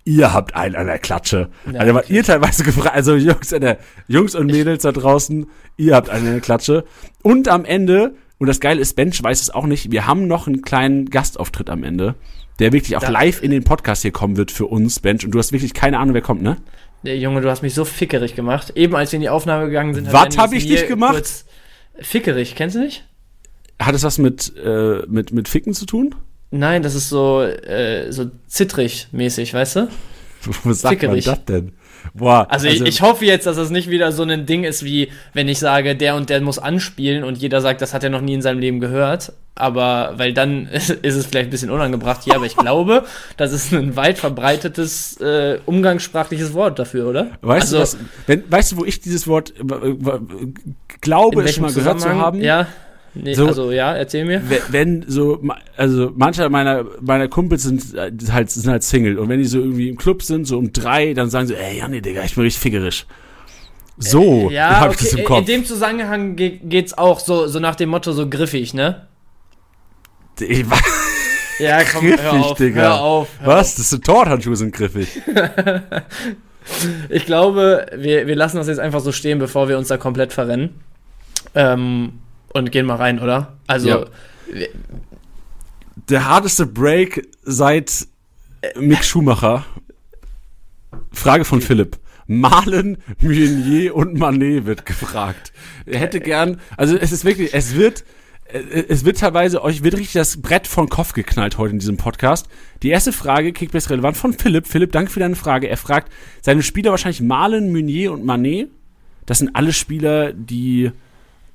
Ihr 0.05 0.35
habt 0.35 0.55
einen 0.55 0.77
an 0.77 0.87
der 0.87 0.99
Klatsche. 0.99 1.49
Ja, 1.73 1.81
also 1.81 1.95
okay. 1.95 2.15
ihr 2.15 2.25
teilweise 2.25 2.65
gefragt, 2.65 2.95
also 2.95 3.15
Jungs, 3.15 3.49
der, 3.49 3.79
Jungs 4.09 4.35
und 4.35 4.47
Mädels 4.47 4.83
da 4.83 4.93
draußen, 4.93 5.47
ihr 5.79 5.95
habt 5.95 6.11
einen 6.11 6.27
an 6.27 6.33
der 6.33 6.41
Klatsche. 6.43 6.85
Und 7.23 7.49
am 7.49 7.65
Ende 7.65 8.15
und 8.43 8.49
das 8.49 8.59
Geile 8.59 8.81
ist, 8.81 8.95
Bench 8.97 9.23
weiß 9.23 9.41
es 9.41 9.51
auch 9.51 9.67
nicht. 9.67 9.93
Wir 9.93 10.07
haben 10.07 10.27
noch 10.27 10.49
einen 10.49 10.63
kleinen 10.63 11.11
Gastauftritt 11.11 11.71
am 11.71 11.85
Ende, 11.85 12.17
der 12.59 12.73
wirklich 12.73 12.97
auch 12.97 13.01
da, 13.01 13.11
live 13.11 13.41
in 13.41 13.53
den 13.53 13.63
Podcast 13.63 14.03
hier 14.03 14.11
kommen 14.11 14.37
wird 14.37 14.51
für 14.51 14.67
uns, 14.67 14.99
Bench. 14.99 15.25
Und 15.25 15.31
du 15.31 15.39
hast 15.39 15.53
wirklich 15.53 15.75
keine 15.75 16.01
Ahnung, 16.01 16.13
wer 16.15 16.23
kommt, 16.23 16.43
ne? 16.43 16.57
Der 17.05 17.17
Junge, 17.19 17.41
du 17.41 17.49
hast 17.49 17.63
mich 17.63 17.73
so 17.73 17.85
fickerig 17.85 18.35
gemacht. 18.35 18.73
Eben 18.75 18.97
als 18.97 19.13
wir 19.13 19.19
in 19.19 19.21
die 19.21 19.29
Aufnahme 19.29 19.67
gegangen 19.67 19.95
sind. 19.95 20.13
Was 20.13 20.37
habe 20.37 20.57
ich 20.57 20.67
dich 20.67 20.89
gemacht? 20.89 21.45
Fickerig, 22.01 22.57
kennst 22.57 22.75
du 22.75 22.81
nicht? 22.81 23.05
Hat 23.79 23.95
es 23.95 24.03
was 24.03 24.19
mit, 24.19 24.53
äh, 24.57 25.03
mit, 25.07 25.33
mit 25.33 25.49
Ficken 25.49 25.73
zu 25.73 25.87
tun? 25.87 26.15
Nein, 26.51 26.83
das 26.83 26.97
ist 26.97 27.09
so, 27.09 27.43
äh, 27.43 28.11
so 28.11 28.29
zittrig 28.49 29.07
mäßig, 29.13 29.55
weißt 29.55 29.77
du? 29.77 29.89
Was 30.65 30.81
sagt 30.81 30.95
Fickerig. 30.95 31.27
man 31.27 31.37
das 31.37 31.45
denn? 31.45 31.73
Boah, 32.15 32.47
also, 32.51 32.69
also 32.69 32.85
ich, 32.85 32.89
ich, 32.89 33.03
hoffe 33.03 33.25
jetzt, 33.25 33.47
dass 33.47 33.57
das 33.57 33.71
nicht 33.71 33.89
wieder 33.89 34.13
so 34.13 34.23
ein 34.23 34.47
Ding 34.47 34.65
ist, 34.65 34.85
wie 34.85 35.09
wenn 35.33 35.49
ich 35.49 35.59
sage, 35.59 35.97
der 35.97 36.15
und 36.17 36.31
der 36.31 36.41
muss 36.41 36.59
anspielen 36.59 37.25
und 37.25 37.39
jeder 37.39 37.61
sagt, 37.61 37.81
das 37.81 37.95
hat 37.95 38.05
er 38.05 38.11
noch 38.11 38.21
nie 38.21 38.35
in 38.35 38.43
seinem 38.43 38.59
Leben 38.59 38.81
gehört. 38.81 39.33
Aber, 39.55 40.15
weil 40.17 40.33
dann 40.33 40.67
ist, 40.67 40.91
es 41.05 41.27
vielleicht 41.27 41.49
ein 41.49 41.51
bisschen 41.51 41.71
unangebracht 41.71 42.23
hier, 42.25 42.35
aber 42.35 42.47
ich 42.47 42.57
glaube, 42.57 43.05
das 43.37 43.53
ist 43.53 43.73
ein 43.73 43.97
weit 43.97 44.19
verbreitetes 44.19 45.21
äh, 45.21 45.59
umgangssprachliches 45.67 46.55
Wort 46.55 46.79
dafür, 46.79 47.09
oder? 47.09 47.27
Weißt 47.43 47.75
also, 47.75 47.77
du, 47.77 47.83
was, 47.83 47.97
wenn, 48.27 48.51
weißt 48.51 48.73
du, 48.73 48.77
wo 48.79 48.85
ich 48.85 49.01
dieses 49.01 49.27
Wort 49.27 49.53
äh, 49.59 49.95
glaube, 51.01 51.43
es 51.45 51.61
mal 51.61 51.73
gehört 51.73 52.01
zu 52.01 52.09
haben? 52.09 52.41
Ja. 52.41 52.67
Nee, 53.15 53.35
so, 53.35 53.47
also 53.47 53.71
ja, 53.71 53.95
erzähl 53.95 54.25
mir. 54.25 54.43
Wenn 54.69 55.05
so, 55.07 55.43
also 55.77 56.13
manche 56.15 56.49
meiner 56.49 56.85
meiner 57.01 57.29
Kumpels 57.29 57.65
sind 57.65 57.95
äh, 57.95 58.11
halt 58.31 58.51
sind 58.51 58.71
halt 58.71 58.83
Single 58.83 59.19
und 59.19 59.29
wenn 59.29 59.39
die 59.39 59.45
so 59.45 59.59
irgendwie 59.59 59.89
im 59.91 59.97
Club 59.97 60.23
sind, 60.23 60.47
so 60.47 60.57
um 60.57 60.73
drei, 60.73 61.13
dann 61.13 61.29
sagen 61.29 61.47
sie, 61.47 61.55
ey 61.55 61.79
Janni, 61.79 62.01
Digga, 62.01 62.25
ich 62.25 62.35
bin 62.35 62.45
richtig 62.45 62.63
figgerisch. 62.63 63.07
So, 63.99 64.49
äh, 64.51 64.55
ja, 64.55 64.81
hab 64.81 64.93
ich 64.93 64.99
das 64.99 65.13
im 65.13 65.25
Kopf. 65.25 65.41
In 65.41 65.47
dem 65.47 65.65
Zusammenhang 65.67 66.37
geht's 66.37 66.97
auch 66.97 67.21
so 67.21 67.47
so 67.49 67.61
nach 67.61 67.75
dem 67.75 67.91
Motto 67.91 68.13
so 68.13 68.29
griffig, 68.29 68.73
ne? 68.73 69.07
Ich 70.41 70.69
war 70.71 70.79
ja, 71.59 71.85
komm, 71.85 72.07
griffig, 72.07 72.23
hör 72.23 72.33
auf, 72.33 72.57
Digga. 72.57 72.81
Hör 72.81 73.01
auf, 73.01 73.29
hör 73.41 73.47
Was? 73.47 73.73
Auf. 73.73 73.77
Das 73.77 73.91
sind 73.91 74.07
Torthandschuhe 74.07 74.57
sind 74.57 74.75
griffig. 74.75 75.21
ich 77.11 77.27
glaube, 77.27 77.87
wir, 77.95 78.27
wir 78.27 78.37
lassen 78.37 78.57
das 78.57 78.69
jetzt 78.69 78.81
einfach 78.81 79.01
so 79.01 79.13
stehen, 79.13 79.39
bevor 79.39 79.69
wir 79.69 79.77
uns 79.77 79.89
da 79.89 79.99
komplett 79.99 80.33
verrennen. 80.33 80.81
Ähm, 81.55 82.22
und 82.53 82.73
gehen 82.73 82.87
mal 82.87 82.97
rein, 82.97 83.19
oder? 83.19 83.59
Also. 83.67 83.89
Ja. 83.89 84.07
Der 86.09 86.29
harteste 86.29 86.67
Break 86.67 87.29
seit 87.43 88.07
Mick 88.77 89.05
Schumacher. 89.05 89.65
Frage 91.13 91.45
von 91.45 91.61
Philipp. 91.61 91.99
Malen, 92.27 92.99
Meunier 93.21 93.95
und 93.95 94.15
Manet 94.17 94.65
wird 94.65 94.87
gefragt. 94.87 95.53
Er 95.87 95.99
hätte 95.99 96.21
gern, 96.21 96.61
also 96.77 96.97
es 96.97 97.13
ist 97.13 97.25
wirklich, 97.25 97.53
es 97.53 97.75
wird, 97.75 98.05
es 98.47 99.05
wird 99.05 99.19
teilweise, 99.19 99.63
euch 99.63 99.83
wird 99.83 99.95
richtig 99.95 100.13
das 100.13 100.41
Brett 100.41 100.67
von 100.67 100.89
Kopf 100.89 101.13
geknallt 101.13 101.59
heute 101.59 101.73
in 101.73 101.79
diesem 101.79 101.97
Podcast. 101.97 102.49
Die 102.83 102.91
erste 102.91 103.13
Frage, 103.13 103.53
Kickbase 103.53 103.91
relevant, 103.91 104.17
von 104.17 104.33
Philipp. 104.33 104.67
Philipp, 104.67 104.93
danke 104.93 105.11
für 105.11 105.21
deine 105.21 105.37
Frage. 105.37 105.69
Er 105.69 105.77
fragt, 105.77 106.13
seine 106.41 106.63
Spieler 106.63 106.91
wahrscheinlich 106.91 107.21
Malen, 107.21 107.73
Meunier 107.73 108.13
und 108.13 108.25
Manet. 108.25 108.69
Das 109.27 109.39
sind 109.39 109.55
alle 109.55 109.73
Spieler, 109.73 110.33
die 110.33 110.91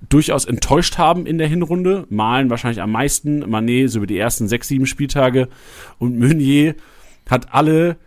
durchaus 0.10 0.46
enttäuscht 0.46 0.98
haben 0.98 1.26
in 1.26 1.38
der 1.38 1.48
Hinrunde. 1.48 2.06
Malen 2.10 2.50
wahrscheinlich 2.50 2.82
am 2.82 2.92
meisten, 2.92 3.50
Manet 3.50 3.90
so 3.90 4.00
über 4.00 4.08
die 4.08 4.18
ersten 4.18 4.48
sechs, 4.48 4.68
sieben 4.68 4.86
Spieltage 4.86 5.48
und 5.98 6.20
Meunier 6.20 6.76
hat 7.30 7.54
alle 7.54 7.98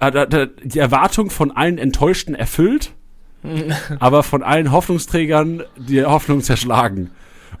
hat, 0.00 0.14
hat 0.14 0.50
die 0.62 0.78
Erwartung 0.78 1.30
von 1.30 1.50
allen 1.50 1.78
Enttäuschten 1.78 2.34
erfüllt, 2.34 2.92
aber 4.00 4.22
von 4.22 4.42
allen 4.42 4.72
Hoffnungsträgern 4.72 5.62
die 5.76 6.04
Hoffnung 6.04 6.42
zerschlagen. 6.42 7.10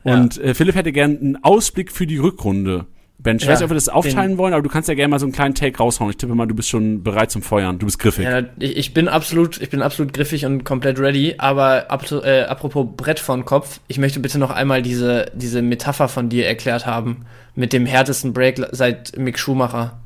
Und 0.02 0.36
ja. 0.36 0.42
äh, 0.42 0.54
Philipp 0.54 0.74
hätte 0.74 0.92
gern 0.92 1.18
einen 1.18 1.44
Ausblick 1.44 1.92
für 1.92 2.06
die 2.06 2.18
Rückrunde. 2.18 2.86
Ben, 3.22 3.36
ich 3.36 3.44
ja, 3.44 3.50
weiß 3.50 3.60
nicht, 3.60 3.64
ob 3.64 3.70
wir 3.70 3.76
das 3.76 3.88
aufteilen 3.88 4.36
wollen, 4.36 4.52
aber 4.52 4.62
du 4.62 4.68
kannst 4.68 4.88
ja 4.88 4.94
gerne 4.94 5.08
mal 5.08 5.20
so 5.20 5.26
einen 5.26 5.32
kleinen 5.32 5.54
Take 5.54 5.78
raushauen. 5.78 6.10
Ich 6.10 6.16
tippe 6.16 6.34
mal, 6.34 6.46
du 6.46 6.56
bist 6.56 6.68
schon 6.68 7.04
bereit 7.04 7.30
zum 7.30 7.42
Feuern. 7.42 7.78
Du 7.78 7.86
bist 7.86 8.00
griffig. 8.00 8.24
Ja, 8.24 8.40
ich, 8.58 8.76
ich 8.76 8.94
bin 8.94 9.06
absolut, 9.06 9.60
ich 9.60 9.70
bin 9.70 9.80
absolut 9.80 10.12
griffig 10.12 10.44
und 10.44 10.64
komplett 10.64 10.98
ready. 10.98 11.36
Aber 11.38 11.90
ab, 11.90 12.04
äh, 12.10 12.42
apropos 12.42 12.86
Brett 12.96 13.20
von 13.20 13.44
Kopf, 13.44 13.78
ich 13.86 13.98
möchte 13.98 14.18
bitte 14.18 14.38
noch 14.38 14.50
einmal 14.50 14.82
diese, 14.82 15.30
diese 15.34 15.62
Metapher 15.62 16.08
von 16.08 16.28
dir 16.30 16.46
erklärt 16.46 16.84
haben 16.84 17.24
mit 17.54 17.72
dem 17.72 17.86
härtesten 17.86 18.32
Break 18.32 18.60
seit 18.72 19.16
Mick 19.16 19.38
Schumacher. 19.38 20.00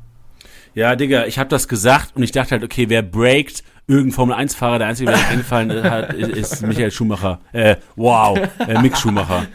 Ja, 0.74 0.94
Digga, 0.94 1.24
ich 1.24 1.38
habe 1.38 1.48
das 1.48 1.68
gesagt 1.68 2.16
und 2.16 2.22
ich 2.22 2.32
dachte 2.32 2.50
halt, 2.50 2.64
okay, 2.64 2.90
wer 2.90 3.00
breakt, 3.00 3.64
irgendein 3.86 4.12
Formel-1-Fahrer, 4.12 4.78
der 4.78 4.88
einzige, 4.88 5.10
der 5.10 5.18
mir 5.18 5.28
eingefallen 5.28 5.82
hat, 5.90 6.12
ist 6.12 6.60
Michael 6.60 6.90
Schumacher. 6.90 7.40
Äh, 7.52 7.76
wow, 7.94 8.38
äh, 8.66 8.82
Mick 8.82 8.94
Schumacher. 8.98 9.46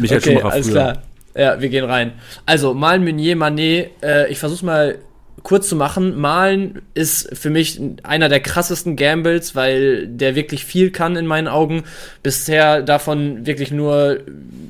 Michael 0.00 0.18
okay, 0.18 0.30
Schumacher 0.30 0.42
früher. 0.42 0.52
alles 0.52 0.70
klar. 0.70 1.02
Ja, 1.34 1.60
wir 1.60 1.68
gehen 1.68 1.84
rein. 1.84 2.12
Also, 2.46 2.74
Malen, 2.74 3.04
Meunier, 3.04 3.36
Manet, 3.36 3.90
äh, 4.02 4.30
ich 4.30 4.38
versuch's 4.38 4.62
mal 4.62 4.98
kurz 5.42 5.68
zu 5.68 5.76
machen. 5.76 6.16
Malen 6.16 6.82
ist 6.94 7.36
für 7.36 7.50
mich 7.50 7.80
einer 8.02 8.28
der 8.28 8.40
krassesten 8.40 8.96
Gambles, 8.96 9.54
weil 9.54 10.06
der 10.06 10.34
wirklich 10.34 10.64
viel 10.64 10.90
kann 10.90 11.16
in 11.16 11.26
meinen 11.26 11.48
Augen. 11.48 11.84
Bisher 12.22 12.82
davon 12.82 13.46
wirklich 13.46 13.70
nur 13.70 14.20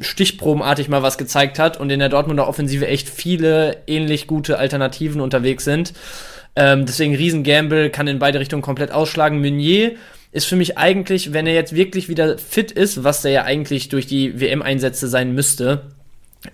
stichprobenartig 0.00 0.88
mal 0.88 1.02
was 1.02 1.18
gezeigt 1.18 1.58
hat 1.58 1.78
und 1.78 1.90
in 1.90 1.98
der 1.98 2.08
Dortmunder 2.08 2.48
Offensive 2.48 2.86
echt 2.86 3.08
viele 3.08 3.78
ähnlich 3.86 4.26
gute 4.26 4.58
Alternativen 4.58 5.20
unterwegs 5.20 5.64
sind. 5.64 5.92
Ähm, 6.54 6.86
deswegen 6.86 7.14
riesen 7.14 7.44
Gamble, 7.44 7.90
kann 7.90 8.08
in 8.08 8.18
beide 8.18 8.40
Richtungen 8.40 8.62
komplett 8.62 8.92
ausschlagen. 8.92 9.40
Meunier 9.40 9.92
ist 10.32 10.46
für 10.46 10.56
mich 10.56 10.78
eigentlich, 10.78 11.32
wenn 11.32 11.46
er 11.46 11.54
jetzt 11.54 11.74
wirklich 11.74 12.08
wieder 12.08 12.38
fit 12.38 12.72
ist, 12.72 13.04
was 13.04 13.22
der 13.22 13.32
ja 13.32 13.44
eigentlich 13.44 13.90
durch 13.90 14.06
die 14.06 14.40
WM-Einsätze 14.40 15.08
sein 15.08 15.34
müsste, 15.34 15.82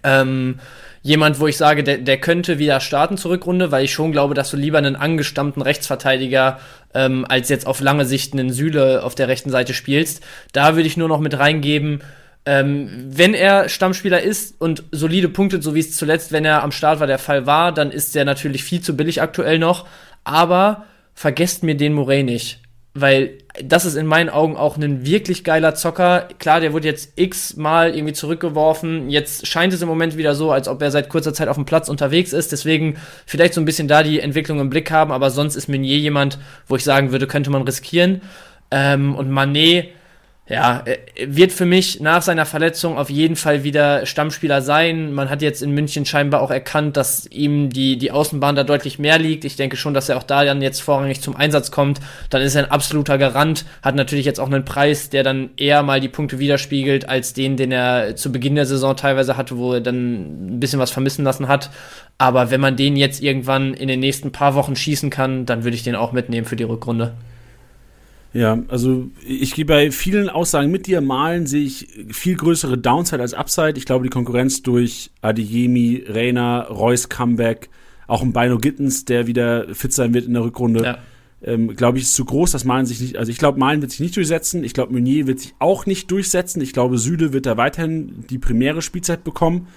ähm, 0.02 0.60
jemand, 1.02 1.40
wo 1.40 1.46
ich 1.46 1.56
sage, 1.56 1.84
der, 1.84 1.98
der 1.98 2.18
könnte 2.18 2.58
wieder 2.58 2.80
starten 2.80 3.16
zur 3.16 3.32
Rückrunde, 3.32 3.70
weil 3.70 3.84
ich 3.84 3.92
schon 3.92 4.12
glaube, 4.12 4.34
dass 4.34 4.50
du 4.50 4.56
lieber 4.56 4.78
einen 4.78 4.96
angestammten 4.96 5.62
Rechtsverteidiger 5.62 6.58
ähm, 6.94 7.24
als 7.28 7.48
jetzt 7.48 7.66
auf 7.66 7.80
lange 7.80 8.04
Sicht 8.04 8.32
einen 8.32 8.52
Süle 8.52 9.02
auf 9.02 9.14
der 9.14 9.28
rechten 9.28 9.50
Seite 9.50 9.74
spielst. 9.74 10.22
Da 10.52 10.76
würde 10.76 10.88
ich 10.88 10.96
nur 10.96 11.08
noch 11.08 11.20
mit 11.20 11.38
reingeben, 11.38 12.02
ähm, 12.46 12.88
wenn 13.08 13.34
er 13.34 13.68
Stammspieler 13.68 14.22
ist 14.22 14.60
und 14.60 14.84
solide 14.90 15.28
punktet, 15.28 15.62
so 15.62 15.74
wie 15.74 15.80
es 15.80 15.96
zuletzt, 15.96 16.32
wenn 16.32 16.44
er 16.44 16.62
am 16.62 16.72
Start 16.72 17.00
war, 17.00 17.06
der 17.06 17.18
Fall 17.18 17.46
war, 17.46 17.72
dann 17.72 17.90
ist 17.90 18.14
der 18.14 18.24
natürlich 18.24 18.64
viel 18.64 18.80
zu 18.80 18.96
billig 18.96 19.20
aktuell 19.20 19.58
noch. 19.58 19.86
Aber 20.24 20.84
vergesst 21.14 21.62
mir 21.62 21.76
den 21.76 21.94
Morey 21.94 22.22
nicht 22.22 22.60
weil 23.00 23.38
das 23.64 23.84
ist 23.84 23.96
in 23.96 24.06
meinen 24.06 24.28
Augen 24.28 24.56
auch 24.56 24.76
ein 24.76 25.04
wirklich 25.06 25.44
geiler 25.44 25.74
Zocker. 25.74 26.28
Klar, 26.38 26.60
der 26.60 26.72
wurde 26.72 26.88
jetzt 26.88 27.12
x-mal 27.16 27.94
irgendwie 27.94 28.12
zurückgeworfen. 28.12 29.10
Jetzt 29.10 29.46
scheint 29.46 29.72
es 29.72 29.82
im 29.82 29.88
Moment 29.88 30.16
wieder 30.16 30.34
so, 30.34 30.50
als 30.52 30.68
ob 30.68 30.80
er 30.82 30.90
seit 30.90 31.08
kurzer 31.08 31.34
Zeit 31.34 31.48
auf 31.48 31.56
dem 31.56 31.64
Platz 31.64 31.88
unterwegs 31.88 32.32
ist. 32.32 32.52
Deswegen 32.52 32.96
vielleicht 33.26 33.54
so 33.54 33.60
ein 33.60 33.64
bisschen 33.64 33.88
da 33.88 34.02
die 34.02 34.20
Entwicklung 34.20 34.60
im 34.60 34.70
Blick 34.70 34.90
haben. 34.90 35.12
Aber 35.12 35.30
sonst 35.30 35.56
ist 35.56 35.68
Meunier 35.68 35.98
jemand, 35.98 36.38
wo 36.66 36.76
ich 36.76 36.84
sagen 36.84 37.12
würde, 37.12 37.26
könnte 37.26 37.50
man 37.50 37.62
riskieren. 37.62 38.22
Ähm, 38.70 39.14
und 39.14 39.30
Manet, 39.30 39.88
ja, 40.48 40.82
wird 41.26 41.52
für 41.52 41.66
mich 41.66 42.00
nach 42.00 42.22
seiner 42.22 42.46
Verletzung 42.46 42.96
auf 42.96 43.10
jeden 43.10 43.36
Fall 43.36 43.64
wieder 43.64 44.06
Stammspieler 44.06 44.62
sein. 44.62 45.12
Man 45.12 45.28
hat 45.28 45.42
jetzt 45.42 45.62
in 45.62 45.72
München 45.72 46.06
scheinbar 46.06 46.40
auch 46.40 46.50
erkannt, 46.50 46.96
dass 46.96 47.26
ihm 47.26 47.68
die, 47.68 47.98
die 47.98 48.10
Außenbahn 48.10 48.56
da 48.56 48.64
deutlich 48.64 48.98
mehr 48.98 49.18
liegt. 49.18 49.44
Ich 49.44 49.56
denke 49.56 49.76
schon, 49.76 49.92
dass 49.92 50.08
er 50.08 50.16
auch 50.16 50.22
da 50.22 50.46
dann 50.46 50.62
jetzt 50.62 50.80
vorrangig 50.80 51.20
zum 51.20 51.36
Einsatz 51.36 51.70
kommt. 51.70 52.00
Dann 52.30 52.40
ist 52.40 52.54
er 52.54 52.64
ein 52.64 52.70
absoluter 52.70 53.18
Garant, 53.18 53.66
hat 53.82 53.94
natürlich 53.94 54.24
jetzt 54.24 54.40
auch 54.40 54.46
einen 54.46 54.64
Preis, 54.64 55.10
der 55.10 55.22
dann 55.22 55.50
eher 55.58 55.82
mal 55.82 56.00
die 56.00 56.08
Punkte 56.08 56.38
widerspiegelt, 56.38 57.06
als 57.06 57.34
den, 57.34 57.58
den 57.58 57.70
er 57.70 58.16
zu 58.16 58.32
Beginn 58.32 58.54
der 58.54 58.64
Saison 58.64 58.96
teilweise 58.96 59.36
hatte, 59.36 59.58
wo 59.58 59.74
er 59.74 59.82
dann 59.82 60.54
ein 60.54 60.60
bisschen 60.60 60.80
was 60.80 60.90
vermissen 60.90 61.26
lassen 61.26 61.48
hat. 61.48 61.68
Aber 62.16 62.50
wenn 62.50 62.62
man 62.62 62.74
den 62.74 62.96
jetzt 62.96 63.22
irgendwann 63.22 63.74
in 63.74 63.88
den 63.88 64.00
nächsten 64.00 64.32
paar 64.32 64.54
Wochen 64.54 64.76
schießen 64.76 65.10
kann, 65.10 65.44
dann 65.44 65.64
würde 65.64 65.76
ich 65.76 65.82
den 65.82 65.94
auch 65.94 66.12
mitnehmen 66.12 66.46
für 66.46 66.56
die 66.56 66.64
Rückrunde. 66.64 67.12
Ja, 68.34 68.62
also 68.68 69.08
ich 69.26 69.54
gehe 69.54 69.64
bei 69.64 69.90
vielen 69.90 70.28
Aussagen 70.28 70.70
mit 70.70 70.86
dir. 70.86 71.00
Malen 71.00 71.46
sehe 71.46 71.64
ich 71.64 71.88
viel 72.10 72.36
größere 72.36 72.76
Downside 72.76 73.22
als 73.22 73.34
Upside. 73.34 73.74
Ich 73.76 73.86
glaube, 73.86 74.04
die 74.04 74.10
Konkurrenz 74.10 74.62
durch 74.62 75.10
Adeyemi, 75.22 76.04
Reina, 76.06 76.60
Reus 76.62 77.08
Comeback, 77.08 77.70
auch 78.06 78.22
ein 78.22 78.32
Bino 78.32 78.58
Gittens, 78.58 79.04
der 79.04 79.26
wieder 79.26 79.74
fit 79.74 79.92
sein 79.92 80.12
wird 80.12 80.26
in 80.26 80.34
der 80.34 80.44
Rückrunde, 80.44 80.84
ja. 80.84 80.98
ähm, 81.42 81.74
glaube 81.74 81.98
ich, 81.98 82.04
ist 82.04 82.14
zu 82.14 82.24
groß, 82.24 82.52
dass 82.52 82.64
Malen 82.64 82.86
sich 82.86 83.00
nicht, 83.00 83.16
also 83.16 83.30
ich 83.30 83.38
glaube, 83.38 83.58
Malen 83.58 83.80
wird 83.80 83.92
sich 83.92 84.00
nicht 84.00 84.16
durchsetzen. 84.16 84.62
Ich 84.62 84.74
glaube, 84.74 84.92
Meunier 84.92 85.26
wird 85.26 85.40
sich 85.40 85.54
auch 85.58 85.86
nicht 85.86 86.10
durchsetzen. 86.10 86.60
Ich 86.60 86.74
glaube, 86.74 86.98
Süde 86.98 87.32
wird 87.32 87.46
da 87.46 87.56
weiterhin 87.56 88.24
die 88.28 88.38
primäre 88.38 88.82
Spielzeit 88.82 89.24
bekommen. 89.24 89.68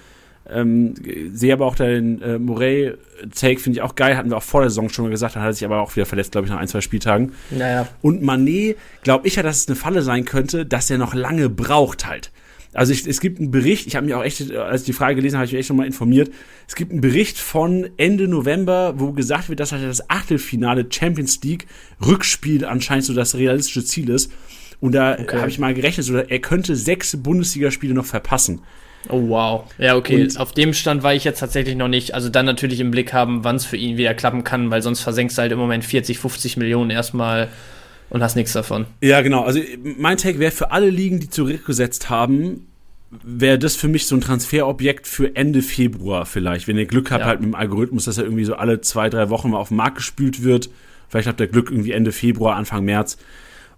Ähm, 0.54 0.94
sehe 1.34 1.54
aber 1.54 1.66
auch 1.66 1.76
den 1.76 2.22
äh, 2.22 2.38
Morey-Take, 2.38 3.60
finde 3.60 3.78
ich 3.80 3.82
auch 3.82 3.96
geil. 3.96 4.18
Hatten 4.18 4.30
wir 4.30 4.38
auch 4.38 4.44
vor 4.44 4.62
der 4.62 4.70
Saison 4.70 4.90
schon 4.90 5.06
mal 5.06 5.12
gesagt. 5.12 5.36
Dann 5.36 5.44
hat 5.44 5.50
er 5.50 5.54
sich 5.54 5.66
aber 5.66 5.82
auch 5.82 5.96
wieder 5.96 6.06
verletzt, 6.06 6.34
glaube 6.34 6.48
ich, 6.48 6.52
nach 6.52 6.60
ein, 6.60 6.68
zwei 6.68 6.82
Spieltagen. 6.82 7.34
Naja. 7.50 7.88
Und 8.02 8.22
Manet, 8.22 8.78
glaube 9.04 9.28
ich 9.28 9.36
ja, 9.36 9.44
dass 9.44 9.58
es 9.58 9.68
eine 9.68 9.76
Falle 9.76 10.02
sein 10.02 10.26
könnte, 10.26 10.66
dass 10.66 10.90
er 10.90 10.98
noch 10.98 11.14
lange 11.14 11.50
braucht 11.50 12.06
halt. 12.08 12.32
Also 12.74 12.94
ich, 12.94 13.06
es 13.06 13.20
gibt 13.20 13.40
einen 13.40 13.52
Bericht, 13.52 13.86
ich 13.86 13.96
habe 13.98 14.06
mich 14.06 14.16
auch 14.16 14.24
echt, 14.24 14.50
als 14.54 14.82
ich 14.82 14.86
die 14.86 14.94
Frage 14.94 15.16
gelesen 15.16 15.36
habe, 15.36 15.40
habe 15.42 15.46
ich 15.48 15.52
mich 15.52 15.60
echt 15.60 15.68
schon 15.68 15.76
mal 15.76 15.86
informiert. 15.86 16.32
Es 16.68 16.76
gibt 16.76 16.92
einen 16.92 17.02
Bericht 17.02 17.38
von 17.38 17.90
Ende 17.98 18.30
November, 18.30 18.94
wo 18.98 19.12
gesagt 19.12 19.50
wird, 19.50 19.60
dass 19.60 19.74
halt 19.74 19.84
das 19.84 20.10
Achtelfinale 20.10 20.86
Champions 20.90 21.42
League 21.44 21.68
Rückspiel 22.06 22.64
anscheinend 22.64 23.04
so 23.04 23.14
das 23.14 23.36
realistische 23.36 23.84
Ziel 23.84 24.10
ist. 24.10 24.32
Und 24.80 24.94
da 24.94 25.18
okay. 25.20 25.38
habe 25.38 25.50
ich 25.50 25.60
mal 25.60 25.74
gerechnet, 25.74 26.06
so, 26.06 26.16
er 26.16 26.40
könnte 26.40 26.76
sechs 26.76 27.16
Bundesligaspiele 27.22 27.94
noch 27.94 28.06
verpassen. 28.06 28.62
Oh 29.10 29.30
wow. 29.30 29.64
Ja, 29.78 29.96
okay. 29.96 30.22
Und 30.22 30.40
Auf 30.40 30.52
dem 30.52 30.74
Stand 30.74 31.04
war 31.04 31.14
ich 31.14 31.24
jetzt 31.24 31.40
tatsächlich 31.40 31.76
noch 31.76 31.88
nicht. 31.88 32.14
Also 32.14 32.30
dann 32.30 32.46
natürlich 32.46 32.80
im 32.80 32.92
Blick 32.92 33.14
haben, 33.14 33.44
wann 33.44 33.56
es 33.56 33.66
für 33.66 33.78
ihn 33.78 33.98
wieder 33.98 34.14
klappen 34.14 34.44
kann, 34.44 34.72
weil 34.72 34.82
sonst 34.82 35.02
versenkst 35.02 35.38
du 35.38 35.42
halt 35.42 35.52
im 35.52 35.60
Moment 35.60 35.84
40, 35.84 36.20
50 36.20 36.58
Millionen 36.58 36.90
erstmal 36.92 37.50
und 38.10 38.22
hast 38.22 38.36
nichts 38.36 38.54
davon. 38.54 38.86
Ja, 39.02 39.22
genau. 39.22 39.44
Also 39.44 39.60
mein 39.84 40.18
Take 40.18 40.40
wäre 40.40 40.52
für 40.52 40.72
alle 40.72 40.90
Ligen, 40.90 41.20
die 41.20 41.30
zurückgesetzt 41.30 42.10
haben, 42.10 42.68
wäre 43.24 43.60
das 43.60 43.76
für 43.76 43.88
mich 43.88 44.06
so 44.06 44.16
ein 44.16 44.22
Transferobjekt 44.22 45.08
für 45.08 45.36
Ende 45.36 45.62
Februar 45.62 46.26
vielleicht. 46.26 46.68
Wenn 46.68 46.78
ihr 46.78 46.86
Glück 46.86 47.12
habt, 47.12 47.22
ja. 47.22 47.28
halt 47.28 47.42
mit 47.42 47.50
dem 47.50 47.56
Algorithmus, 47.56 48.06
dass 48.06 48.18
er 48.18 48.24
irgendwie 48.24 48.46
so 48.46 48.56
alle 48.56 48.82
zwei, 48.82 49.10
drei 49.10 49.30
Wochen 49.30 49.50
mal 49.50 49.58
auf 49.58 49.70
den 49.70 49.78
Markt 49.78 49.98
gespült 49.98 50.44
wird. 50.44 50.70
Vielleicht 51.10 51.28
habt 51.28 51.40
ihr 51.42 51.48
Glück 51.48 51.70
irgendwie 51.70 51.92
Ende 51.92 52.12
Februar, 52.12 52.56
Anfang 52.56 52.86
März. 52.86 53.18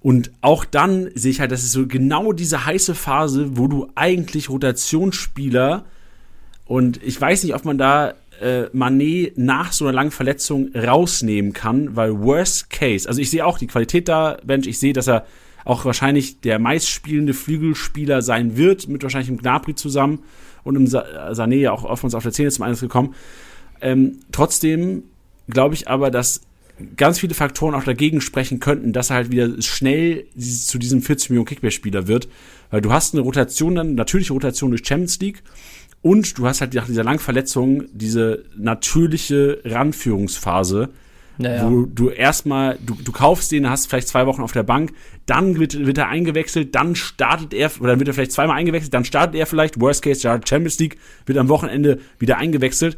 Und 0.03 0.31
auch 0.41 0.65
dann 0.65 1.09
sehe 1.15 1.31
ich 1.31 1.39
halt, 1.39 1.51
das 1.51 1.63
ist 1.63 1.71
so 1.71 1.87
genau 1.87 2.33
diese 2.33 2.65
heiße 2.65 2.93
Phase, 2.93 3.57
wo 3.57 3.67
du 3.67 3.87
eigentlich 3.95 4.49
Rotationsspieler 4.49 5.85
und 6.65 7.01
ich 7.01 7.19
weiß 7.19 7.43
nicht, 7.43 7.55
ob 7.55 7.63
man 7.63 7.77
da 7.77 8.13
äh, 8.41 8.65
Manet 8.73 9.37
nach 9.37 9.71
so 9.71 9.85
einer 9.85 9.93
langen 9.93 10.11
Verletzung 10.11 10.71
rausnehmen 10.75 11.53
kann, 11.53 11.95
weil 11.95 12.19
Worst 12.19 12.69
Case, 12.69 13.07
also 13.07 13.21
ich 13.21 13.29
sehe 13.29 13.45
auch 13.45 13.57
die 13.57 13.67
Qualität 13.67 14.09
da, 14.09 14.37
Bench, 14.43 14.67
ich 14.67 14.77
sehe, 14.77 14.91
dass 14.91 15.07
er 15.07 15.25
auch 15.65 15.85
wahrscheinlich 15.85 16.41
der 16.41 16.59
meistspielende 16.59 17.33
Flügelspieler 17.33 18.21
sein 18.21 18.57
wird, 18.57 18.89
mit 18.89 19.03
wahrscheinlich 19.03 19.29
im 19.29 19.37
Gnabry 19.37 19.75
zusammen 19.75 20.19
und 20.65 20.75
im 20.75 20.87
Sa 20.87 21.31
Sané 21.31 21.55
ja 21.55 21.71
auch 21.71 21.85
oftmals 21.85 22.15
auf 22.15 22.23
der 22.23 22.33
Szene 22.33 22.51
zum 22.51 22.65
Einsatz 22.65 22.81
gekommen. 22.81 23.15
Ähm, 23.79 24.19
trotzdem 24.33 25.03
glaube 25.47 25.75
ich 25.75 25.87
aber, 25.87 26.11
dass 26.11 26.41
ganz 26.95 27.19
viele 27.19 27.33
Faktoren 27.33 27.75
auch 27.75 27.83
dagegen 27.83 28.21
sprechen 28.21 28.59
könnten, 28.59 28.93
dass 28.93 29.09
er 29.09 29.17
halt 29.17 29.31
wieder 29.31 29.61
schnell 29.61 30.25
zu 30.37 30.77
diesem 30.77 31.01
40 31.01 31.29
Millionen 31.29 31.47
Kickbase-Spieler 31.47 32.07
wird. 32.07 32.27
Weil 32.71 32.81
du 32.81 32.91
hast 32.91 33.13
eine 33.13 33.21
Rotation 33.21 33.75
dann, 33.75 33.95
natürliche 33.95 34.33
Rotation 34.33 34.71
durch 34.71 34.85
Champions 34.85 35.19
League 35.19 35.43
und 36.01 36.37
du 36.37 36.45
hast 36.45 36.61
halt 36.61 36.73
nach 36.73 36.85
dieser 36.85 37.03
Langverletzung 37.03 37.85
diese 37.93 38.43
natürliche 38.57 39.59
Ranführungsphase, 39.63 40.89
naja. 41.37 41.69
wo 41.69 41.85
du 41.85 42.09
erstmal, 42.09 42.77
du, 42.85 42.95
du 42.95 43.11
kaufst 43.11 43.51
den, 43.51 43.69
hast 43.69 43.87
vielleicht 43.87 44.09
zwei 44.09 44.27
Wochen 44.27 44.41
auf 44.41 44.51
der 44.51 44.63
Bank, 44.63 44.93
dann 45.25 45.59
wird, 45.59 45.85
wird 45.85 45.97
er 45.97 46.09
eingewechselt, 46.09 46.75
dann 46.75 46.95
startet 46.95 47.53
er, 47.53 47.71
oder 47.79 47.91
dann 47.91 47.99
wird 47.99 48.09
er 48.09 48.13
vielleicht 48.13 48.33
zweimal 48.33 48.57
eingewechselt, 48.57 48.93
dann 48.93 49.05
startet 49.05 49.35
er 49.35 49.45
vielleicht, 49.45 49.79
Worst 49.79 50.03
Case, 50.03 50.21
Champions 50.21 50.77
League, 50.79 50.97
wird 51.25 51.37
am 51.37 51.47
Wochenende 51.47 51.99
wieder 52.19 52.37
eingewechselt 52.37 52.97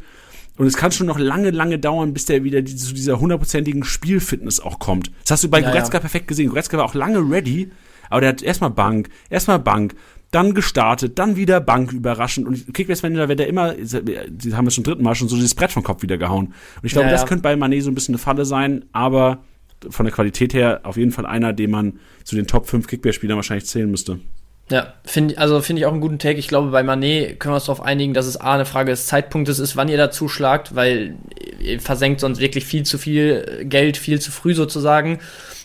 und 0.56 0.66
es 0.66 0.76
kann 0.76 0.92
schon 0.92 1.06
noch 1.06 1.18
lange, 1.18 1.50
lange 1.50 1.78
dauern, 1.78 2.12
bis 2.12 2.24
der 2.24 2.44
wieder 2.44 2.64
zu 2.64 2.94
dieser 2.94 3.20
hundertprozentigen 3.20 3.84
Spielfitness 3.84 4.60
auch 4.60 4.78
kommt. 4.78 5.10
Das 5.22 5.32
hast 5.32 5.44
du 5.44 5.48
bei 5.48 5.60
ja, 5.60 5.70
Goretzka 5.70 5.98
ja. 5.98 6.00
perfekt 6.00 6.28
gesehen. 6.28 6.48
Goretzka 6.48 6.78
war 6.78 6.84
auch 6.84 6.94
lange 6.94 7.18
ready, 7.18 7.70
aber 8.08 8.20
der 8.20 8.30
hat 8.30 8.42
erstmal 8.42 8.70
Bank, 8.70 9.08
erstmal 9.28 9.58
Bank, 9.58 9.94
dann 10.30 10.54
gestartet, 10.54 11.18
dann 11.18 11.36
wieder 11.36 11.60
Bank 11.60 11.92
überraschend. 11.92 12.46
Und 12.46 12.74
Kickbase 12.74 13.02
Manager 13.02 13.28
wird 13.28 13.38
der 13.38 13.48
immer, 13.48 13.74
die 13.74 14.54
haben 14.54 14.66
es 14.66 14.74
zum 14.74 14.84
dritten 14.84 15.02
Mal 15.02 15.14
schon 15.14 15.28
so 15.28 15.36
dieses 15.36 15.54
Brett 15.54 15.72
vom 15.72 15.82
Kopf 15.82 16.02
wieder 16.02 16.18
gehauen. 16.18 16.46
Und 16.46 16.84
ich 16.84 16.92
glaube, 16.92 17.06
ja, 17.06 17.12
das 17.12 17.26
könnte 17.26 17.42
bei 17.42 17.54
Manet 17.56 17.84
so 17.84 17.90
ein 17.90 17.94
bisschen 17.94 18.14
eine 18.14 18.18
Falle 18.18 18.44
sein, 18.44 18.84
aber 18.92 19.44
von 19.88 20.06
der 20.06 20.14
Qualität 20.14 20.54
her 20.54 20.80
auf 20.84 20.96
jeden 20.96 21.12
Fall 21.12 21.26
einer, 21.26 21.52
den 21.52 21.70
man 21.70 22.00
zu 22.24 22.34
den 22.34 22.46
Top 22.46 22.66
5 22.66 22.86
Kickbase-Spielern 22.86 23.36
wahrscheinlich 23.36 23.66
zählen 23.66 23.90
müsste. 23.90 24.20
Ja, 24.68 24.94
finde 25.04 25.38
also 25.38 25.60
finde 25.60 25.80
ich 25.80 25.86
auch 25.86 25.92
einen 25.92 26.00
guten 26.00 26.18
Take. 26.18 26.38
Ich 26.38 26.48
glaube, 26.48 26.70
bei 26.70 26.82
Manet 26.82 27.38
können 27.38 27.52
wir 27.52 27.56
uns 27.56 27.66
darauf 27.66 27.82
einigen, 27.82 28.14
dass 28.14 28.26
es 28.26 28.40
A 28.40 28.54
eine 28.54 28.64
Frage 28.64 28.90
des 28.90 29.06
Zeitpunktes 29.06 29.60
ist, 29.60 29.76
wann 29.76 29.88
ihr 29.88 29.96
da 29.96 30.10
zuschlagt, 30.10 30.74
weil 30.74 31.14
ihr 31.60 31.80
versenkt 31.80 32.20
sonst 32.20 32.40
wirklich 32.40 32.64
viel 32.64 32.82
zu 32.82 32.98
viel 32.98 33.64
Geld, 33.64 33.96
viel 33.96 34.20
zu 34.20 34.32
früh 34.32 34.54
sozusagen. 34.54 35.20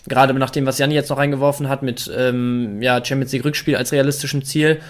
Gerade 0.06 0.34
nach 0.34 0.50
dem, 0.50 0.66
was 0.66 0.78
Janni 0.78 0.94
jetzt 0.94 1.10
noch 1.10 1.18
reingeworfen 1.18 1.68
hat 1.68 1.82
mit 1.82 2.10
ähm, 2.16 2.80
ja, 2.80 3.04
Champions 3.04 3.32
League 3.32 3.44
Rückspiel 3.44 3.74
als 3.74 3.90
realistischem 3.90 4.44
Ziel. 4.44 4.80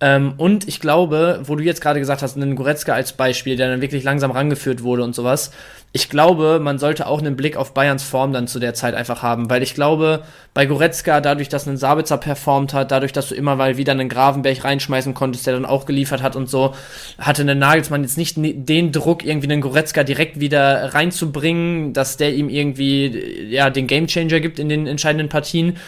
Ähm, 0.00 0.34
und 0.36 0.66
ich 0.68 0.80
glaube, 0.80 1.40
wo 1.44 1.56
du 1.56 1.62
jetzt 1.62 1.80
gerade 1.80 1.98
gesagt 1.98 2.22
hast, 2.22 2.36
einen 2.36 2.56
Goretzka 2.56 2.94
als 2.94 3.12
Beispiel, 3.12 3.56
der 3.56 3.68
dann 3.68 3.80
wirklich 3.80 4.04
langsam 4.04 4.30
rangeführt 4.30 4.82
wurde 4.82 5.02
und 5.02 5.14
sowas. 5.14 5.50
Ich 5.92 6.10
glaube, 6.10 6.60
man 6.62 6.78
sollte 6.78 7.06
auch 7.06 7.18
einen 7.18 7.34
Blick 7.34 7.56
auf 7.56 7.72
Bayerns 7.72 8.02
Form 8.02 8.32
dann 8.34 8.46
zu 8.46 8.58
der 8.58 8.74
Zeit 8.74 8.94
einfach 8.94 9.22
haben, 9.22 9.48
weil 9.48 9.62
ich 9.62 9.74
glaube, 9.74 10.22
bei 10.52 10.66
Goretzka, 10.66 11.22
dadurch, 11.22 11.48
dass 11.48 11.66
ein 11.66 11.78
Sabitzer 11.78 12.18
performt 12.18 12.74
hat, 12.74 12.90
dadurch, 12.90 13.12
dass 13.12 13.28
du 13.28 13.34
immer 13.34 13.56
mal 13.56 13.78
wieder 13.78 13.92
einen 13.92 14.10
Gravenberg 14.10 14.64
reinschmeißen 14.64 15.14
konntest, 15.14 15.46
der 15.46 15.54
dann 15.54 15.64
auch 15.64 15.86
geliefert 15.86 16.22
hat 16.22 16.36
und 16.36 16.50
so, 16.50 16.74
hatte 17.18 17.42
ein 17.42 17.58
Nagelsmann 17.58 18.02
jetzt 18.02 18.18
nicht 18.18 18.34
den 18.36 18.92
Druck, 18.92 19.24
irgendwie 19.24 19.50
einen 19.50 19.62
Goretzka 19.62 20.04
direkt 20.04 20.40
wieder 20.40 20.92
reinzubringen, 20.92 21.94
dass 21.94 22.18
der 22.18 22.34
ihm 22.34 22.50
irgendwie, 22.50 23.48
ja, 23.48 23.70
den 23.70 23.86
Gamechanger 23.86 24.40
gibt 24.40 24.58
in 24.58 24.68
den 24.68 24.86
entscheidenden 24.86 25.30
Partien. 25.30 25.78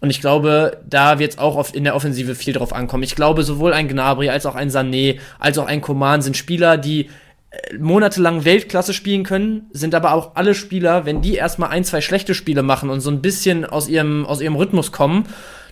Und 0.00 0.08
ich 0.08 0.22
glaube, 0.22 0.78
da 0.88 1.18
wird 1.18 1.32
es 1.32 1.38
auch 1.38 1.74
in 1.74 1.84
der 1.84 1.94
Offensive 1.94 2.34
viel 2.34 2.54
drauf 2.54 2.72
ankommen. 2.72 3.02
Ich 3.02 3.14
glaube, 3.14 3.42
sowohl 3.42 3.74
ein 3.74 3.88
Gnabry 3.88 4.30
als 4.30 4.46
auch 4.46 4.54
ein 4.54 4.70
Sané, 4.70 5.18
als 5.38 5.58
auch 5.58 5.66
ein 5.66 5.82
Coman 5.82 6.22
sind 6.22 6.38
Spieler, 6.38 6.78
die 6.78 7.10
monatelang 7.78 8.44
Weltklasse 8.44 8.94
spielen 8.94 9.24
können, 9.24 9.68
sind 9.72 9.94
aber 9.94 10.12
auch 10.12 10.36
alle 10.36 10.54
Spieler, 10.54 11.04
wenn 11.04 11.20
die 11.20 11.34
erstmal 11.34 11.70
ein, 11.70 11.84
zwei 11.84 12.00
schlechte 12.00 12.34
Spiele 12.34 12.62
machen 12.62 12.90
und 12.90 13.00
so 13.00 13.10
ein 13.10 13.22
bisschen 13.22 13.64
aus 13.64 13.88
ihrem, 13.88 14.24
aus 14.24 14.40
ihrem 14.40 14.56
Rhythmus 14.56 14.92
kommen, 14.92 15.24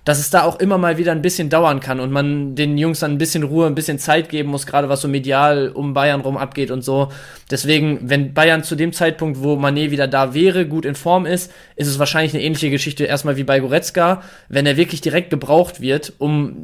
dass 0.08 0.20
es 0.20 0.30
da 0.30 0.44
auch 0.44 0.58
immer 0.58 0.78
mal 0.78 0.96
wieder 0.96 1.12
ein 1.12 1.20
bisschen 1.20 1.50
dauern 1.50 1.80
kann 1.80 2.00
und 2.00 2.10
man 2.10 2.54
den 2.54 2.78
Jungs 2.78 3.00
dann 3.00 3.12
ein 3.12 3.18
bisschen 3.18 3.42
Ruhe, 3.42 3.66
ein 3.66 3.74
bisschen 3.74 3.98
Zeit 3.98 4.30
geben 4.30 4.48
muss, 4.48 4.64
gerade 4.64 4.88
was 4.88 5.02
so 5.02 5.06
medial 5.06 5.68
um 5.68 5.92
Bayern 5.92 6.22
rum 6.22 6.38
abgeht 6.38 6.70
und 6.70 6.82
so. 6.82 7.12
Deswegen, 7.50 7.98
wenn 8.02 8.32
Bayern 8.32 8.64
zu 8.64 8.74
dem 8.74 8.94
Zeitpunkt, 8.94 9.42
wo 9.42 9.56
Manet 9.56 9.90
wieder 9.90 10.06
da 10.06 10.32
wäre, 10.32 10.66
gut 10.66 10.86
in 10.86 10.94
Form 10.94 11.26
ist, 11.26 11.52
ist 11.76 11.88
es 11.88 11.98
wahrscheinlich 11.98 12.32
eine 12.32 12.42
ähnliche 12.42 12.70
Geschichte 12.70 13.04
erstmal 13.04 13.36
wie 13.36 13.44
bei 13.44 13.60
Goretzka. 13.60 14.22
Wenn 14.48 14.64
er 14.64 14.78
wirklich 14.78 15.02
direkt 15.02 15.28
gebraucht 15.28 15.82
wird, 15.82 16.14
um 16.16 16.56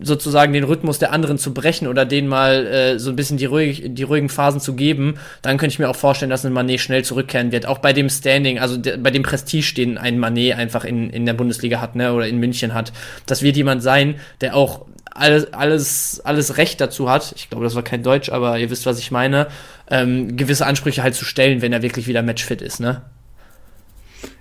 sozusagen 0.00 0.52
den 0.52 0.64
Rhythmus 0.64 0.98
der 0.98 1.12
anderen 1.12 1.38
zu 1.38 1.54
brechen 1.54 1.88
oder 1.88 2.04
denen 2.04 2.28
mal 2.28 2.66
äh, 2.66 2.98
so 2.98 3.10
ein 3.10 3.16
bisschen 3.16 3.36
die, 3.36 3.46
ruhig, 3.46 3.82
die 3.86 4.02
ruhigen 4.04 4.28
Phasen 4.28 4.60
zu 4.60 4.74
geben, 4.74 5.14
dann 5.42 5.56
könnte 5.56 5.72
ich 5.72 5.78
mir 5.78 5.88
auch 5.88 5.96
vorstellen, 5.96 6.30
dass 6.30 6.44
ein 6.44 6.52
Manet 6.52 6.80
schnell 6.80 7.04
zurückkehren 7.04 7.50
wird. 7.50 7.66
Auch 7.66 7.78
bei 7.78 7.92
dem 7.92 8.08
Standing, 8.08 8.58
also 8.58 8.78
bei 8.80 9.10
dem 9.10 9.22
Prestige, 9.22 9.74
den 9.74 9.98
ein 9.98 10.18
Manet 10.18 10.56
einfach 10.56 10.84
in, 10.84 11.10
in 11.10 11.26
der 11.26 11.34
Bundesliga 11.34 11.80
hat, 11.80 11.96
ne, 11.96 12.12
oder 12.12 12.28
in 12.28 12.38
München 12.38 12.74
hat. 12.74 12.87
Das 13.26 13.42
wird 13.42 13.56
jemand 13.56 13.82
sein, 13.82 14.20
der 14.40 14.56
auch 14.56 14.86
alles, 15.10 15.52
alles, 15.52 16.20
alles 16.24 16.56
Recht 16.56 16.80
dazu 16.80 17.10
hat. 17.10 17.32
Ich 17.36 17.50
glaube, 17.50 17.64
das 17.64 17.74
war 17.74 17.82
kein 17.82 18.02
Deutsch, 18.02 18.30
aber 18.30 18.58
ihr 18.58 18.70
wisst, 18.70 18.86
was 18.86 18.98
ich 18.98 19.10
meine. 19.10 19.48
Ähm, 19.90 20.36
gewisse 20.36 20.66
Ansprüche 20.66 21.02
halt 21.02 21.14
zu 21.14 21.24
stellen, 21.24 21.62
wenn 21.62 21.72
er 21.72 21.82
wirklich 21.82 22.06
wieder 22.06 22.22
matchfit 22.22 22.62
ist, 22.62 22.80
ne? 22.80 23.02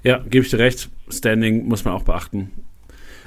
Ja, 0.03 0.19
gebe 0.19 0.45
ich 0.45 0.51
dir 0.51 0.59
recht. 0.59 0.89
Standing 1.09 1.67
muss 1.67 1.85
man 1.85 1.93
auch 1.93 2.03
beachten. 2.03 2.51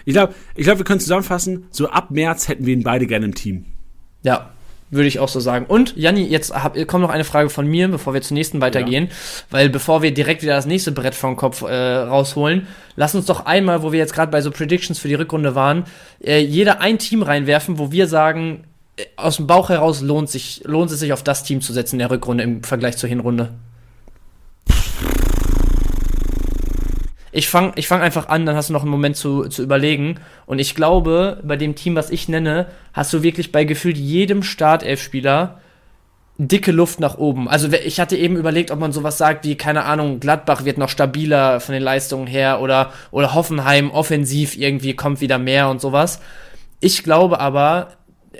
Ich 0.04 0.14
glaube, 0.14 0.34
ich 0.54 0.64
glaub, 0.64 0.78
wir 0.78 0.84
können 0.84 1.00
zusammenfassen, 1.00 1.66
so 1.70 1.88
ab 1.88 2.10
März 2.10 2.48
hätten 2.48 2.66
wir 2.66 2.72
ihn 2.72 2.82
beide 2.82 3.06
gerne 3.06 3.26
im 3.26 3.34
Team. 3.34 3.66
Ja, 4.22 4.50
würde 4.90 5.08
ich 5.08 5.18
auch 5.18 5.28
so 5.28 5.40
sagen. 5.40 5.66
Und 5.66 5.96
Janni, 5.96 6.24
jetzt 6.24 6.52
hab, 6.52 6.74
kommt 6.86 7.02
noch 7.02 7.10
eine 7.10 7.24
Frage 7.24 7.50
von 7.50 7.66
mir, 7.66 7.88
bevor 7.88 8.14
wir 8.14 8.22
zur 8.22 8.34
nächsten 8.34 8.60
weitergehen. 8.60 9.06
Ja. 9.06 9.12
Weil 9.50 9.68
bevor 9.70 10.02
wir 10.02 10.12
direkt 10.12 10.42
wieder 10.42 10.54
das 10.54 10.66
nächste 10.66 10.92
Brett 10.92 11.14
vom 11.14 11.36
Kopf 11.36 11.62
äh, 11.62 11.74
rausholen, 11.74 12.66
lass 12.96 13.14
uns 13.14 13.26
doch 13.26 13.46
einmal, 13.46 13.82
wo 13.82 13.92
wir 13.92 13.98
jetzt 13.98 14.14
gerade 14.14 14.32
bei 14.32 14.40
so 14.40 14.50
Predictions 14.50 14.98
für 14.98 15.08
die 15.08 15.14
Rückrunde 15.14 15.54
waren, 15.54 15.84
äh, 16.22 16.40
jeder 16.40 16.80
ein 16.80 16.98
Team 16.98 17.22
reinwerfen, 17.22 17.78
wo 17.78 17.92
wir 17.92 18.06
sagen, 18.06 18.64
äh, 18.96 19.04
aus 19.16 19.36
dem 19.36 19.46
Bauch 19.46 19.68
heraus 19.68 20.00
lohnt, 20.00 20.28
sich, 20.28 20.62
lohnt 20.64 20.90
es 20.90 21.00
sich 21.00 21.12
auf 21.12 21.22
das 21.22 21.44
Team 21.44 21.60
zu 21.60 21.72
setzen 21.72 21.96
in 21.96 22.00
der 22.00 22.10
Rückrunde 22.10 22.44
im 22.44 22.62
Vergleich 22.62 22.96
zur 22.96 23.08
Hinrunde. 23.08 23.50
Ich 27.32 27.48
fange 27.48 27.72
ich 27.76 27.86
fang 27.86 28.00
einfach 28.00 28.28
an, 28.28 28.44
dann 28.44 28.56
hast 28.56 28.70
du 28.70 28.72
noch 28.72 28.82
einen 28.82 28.90
Moment 28.90 29.16
zu, 29.16 29.48
zu 29.48 29.62
überlegen. 29.62 30.16
Und 30.46 30.58
ich 30.58 30.74
glaube, 30.74 31.40
bei 31.44 31.56
dem 31.56 31.74
Team, 31.76 31.94
was 31.94 32.10
ich 32.10 32.28
nenne, 32.28 32.66
hast 32.92 33.12
du 33.12 33.22
wirklich 33.22 33.52
bei 33.52 33.64
gefühlt 33.64 33.96
jedem 33.96 34.42
Startelfspieler 34.42 35.60
dicke 36.38 36.72
Luft 36.72 37.00
nach 37.00 37.18
oben. 37.18 37.48
Also 37.48 37.68
ich 37.68 38.00
hatte 38.00 38.16
eben 38.16 38.36
überlegt, 38.36 38.70
ob 38.70 38.80
man 38.80 38.92
sowas 38.92 39.18
sagt 39.18 39.44
wie, 39.44 39.56
keine 39.56 39.84
Ahnung, 39.84 40.20
Gladbach 40.20 40.64
wird 40.64 40.78
noch 40.78 40.88
stabiler 40.88 41.60
von 41.60 41.74
den 41.74 41.82
Leistungen 41.82 42.26
her 42.26 42.60
oder, 42.62 42.92
oder 43.10 43.34
Hoffenheim 43.34 43.90
offensiv 43.90 44.56
irgendwie 44.56 44.94
kommt 44.94 45.20
wieder 45.20 45.38
mehr 45.38 45.68
und 45.68 45.82
sowas. 45.82 46.20
Ich 46.80 47.04
glaube 47.04 47.40
aber, 47.40 47.88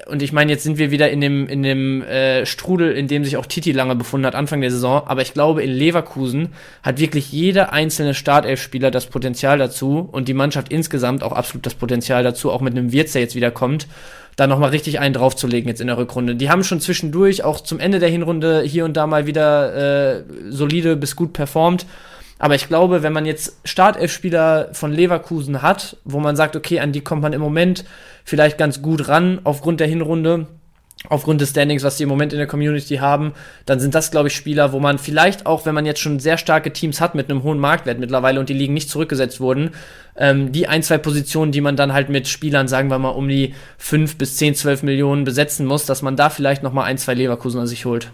und 0.07 0.23
ich 0.23 0.33
meine, 0.33 0.53
jetzt 0.53 0.65
sind 0.65 0.79
wir 0.79 0.91
wieder 0.91 1.11
in 1.11 1.21
dem, 1.21 1.49
in 1.49 1.63
dem 1.63 2.03
äh, 2.03 2.47
Strudel, 2.47 2.93
in 2.93 3.09
dem 3.09 3.25
sich 3.25 3.37
auch 3.37 3.47
Titi 3.47 3.73
lange 3.73 3.97
befunden 3.97 4.27
hat, 4.27 4.35
Anfang 4.35 4.61
der 4.61 4.71
Saison. 4.71 5.03
Aber 5.07 5.23
ich 5.23 5.35
glaube, 5.35 5.63
in 5.63 5.71
Leverkusen 5.71 6.51
hat 6.83 6.99
wirklich 6.99 7.33
jeder 7.33 7.73
einzelne 7.73 8.15
Startelfspieler 8.15 8.91
das 8.91 9.07
Potenzial 9.07 9.59
dazu 9.59 10.09
und 10.11 10.29
die 10.29 10.35
Mannschaft 10.35 10.73
insgesamt 10.73 11.23
auch 11.23 11.33
absolut 11.33 11.67
das 11.67 11.75
Potenzial 11.75 12.23
dazu, 12.23 12.51
auch 12.51 12.61
mit 12.61 12.77
einem 12.77 12.93
Wirtz, 12.93 13.13
der 13.13 13.23
jetzt 13.23 13.35
wieder 13.35 13.51
kommt, 13.51 13.87
da 14.37 14.47
nochmal 14.47 14.71
richtig 14.71 15.01
einen 15.01 15.15
draufzulegen 15.15 15.69
jetzt 15.69 15.81
in 15.81 15.89
der 15.89 15.99
Rückrunde. 15.99 16.35
Die 16.35 16.51
haben 16.51 16.65
schon 16.65 16.81
zwischendurch, 16.81 17.45
auch 17.45 17.61
zum 17.61 17.81
Ende 17.81 17.99
der 17.99 18.09
Hinrunde, 18.09 18.63
hier 18.63 18.85
und 18.85 18.97
da 18.97 19.07
mal 19.07 19.27
wieder 19.27 20.17
äh, 20.17 20.23
solide 20.49 20.97
bis 20.97 21.17
gut 21.17 21.33
performt. 21.33 21.87
Aber 22.41 22.55
ich 22.55 22.69
glaube, 22.69 23.03
wenn 23.03 23.13
man 23.13 23.27
jetzt 23.27 23.61
Startelfspieler 23.65 24.71
von 24.73 24.93
Leverkusen 24.93 25.61
hat, 25.61 25.99
wo 26.05 26.21
man 26.21 26.37
sagt, 26.37 26.57
okay, 26.57 26.81
an 26.81 26.91
die 26.91 27.03
kommt 27.03 27.21
man 27.21 27.35
im 27.35 27.41
Moment 27.41 27.85
vielleicht 28.25 28.57
ganz 28.57 28.81
gut 28.81 29.09
ran 29.09 29.41
aufgrund 29.45 29.79
der 29.79 29.87
Hinrunde, 29.87 30.47
aufgrund 31.11 31.43
des 31.43 31.51
Standings, 31.51 31.85
was 31.85 31.99
die 31.99 32.05
im 32.05 32.09
Moment 32.09 32.33
in 32.33 32.39
der 32.39 32.47
Community 32.47 32.97
haben, 32.97 33.35
dann 33.67 33.79
sind 33.79 33.95
das, 33.95 34.11
glaube 34.11 34.29
ich, 34.29 34.35
Spieler, 34.35 34.73
wo 34.73 34.81
man 34.81 34.99
vielleicht 34.99 35.45
auch, 35.45 35.67
wenn 35.67 35.75
man 35.75 35.85
jetzt 35.85 36.01
schon 36.01 36.19
sehr 36.19 36.39
starke 36.39 36.73
Teams 36.73 36.99
hat 37.03 37.15
mit 37.15 37.31
einem 37.31 37.43
hohen 37.43 37.59
Marktwert 37.59 37.99
mittlerweile 37.99 38.41
und 38.41 38.49
die 38.49 38.55
Ligen 38.55 38.73
nicht 38.73 38.89
zurückgesetzt 38.89 39.41
wurden, 39.41 39.73
ähm, 40.17 40.51
die 40.51 40.67
ein, 40.67 40.83
zwei 40.83 40.97
Positionen, 40.97 41.53
die 41.53 41.61
man 41.61 41.77
dann 41.77 41.93
halt 41.93 42.09
mit 42.09 42.27
Spielern, 42.27 42.69
sagen 42.69 42.89
wir 42.89 42.99
mal, 42.99 43.11
um 43.11 43.29
die 43.29 43.55
fünf 43.77 44.17
bis 44.17 44.37
zehn, 44.37 44.55
zwölf 44.55 44.83
Millionen 44.83 45.25
besetzen 45.25 45.67
muss, 45.67 45.85
dass 45.85 46.01
man 46.01 46.17
da 46.17 46.31
vielleicht 46.31 46.63
noch 46.63 46.73
mal 46.73 46.85
ein, 46.85 46.97
zwei 46.97 47.13
Leverkusen 47.13 47.61
an 47.61 47.67
sich 47.67 47.85
holt. 47.85 48.11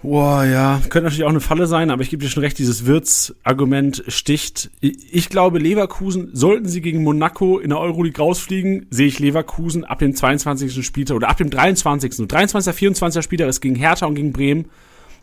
Boah, 0.00 0.44
ja, 0.44 0.80
könnte 0.90 1.04
natürlich 1.04 1.24
auch 1.24 1.30
eine 1.30 1.40
Falle 1.40 1.66
sein, 1.66 1.90
aber 1.90 2.02
ich 2.02 2.10
gebe 2.10 2.22
dir 2.22 2.30
schon 2.30 2.44
recht, 2.44 2.56
dieses 2.58 2.86
Wirts-Argument 2.86 4.04
sticht. 4.06 4.70
Ich 4.80 5.28
glaube, 5.28 5.58
Leverkusen, 5.58 6.30
sollten 6.34 6.68
sie 6.68 6.80
gegen 6.80 7.02
Monaco 7.02 7.58
in 7.58 7.70
der 7.70 7.80
Euroleague 7.80 8.22
rausfliegen, 8.22 8.86
sehe 8.90 9.08
ich 9.08 9.18
Leverkusen 9.18 9.84
ab 9.84 9.98
dem 9.98 10.14
22. 10.14 10.86
Spieltag 10.86 11.16
oder 11.16 11.28
ab 11.28 11.36
dem 11.36 11.50
23. 11.50 12.28
23. 12.28 12.74
24. 12.74 13.24
Spieltag 13.24 13.48
ist 13.48 13.60
gegen 13.60 13.74
Hertha 13.74 14.06
und 14.06 14.14
gegen 14.14 14.32
Bremen 14.32 14.66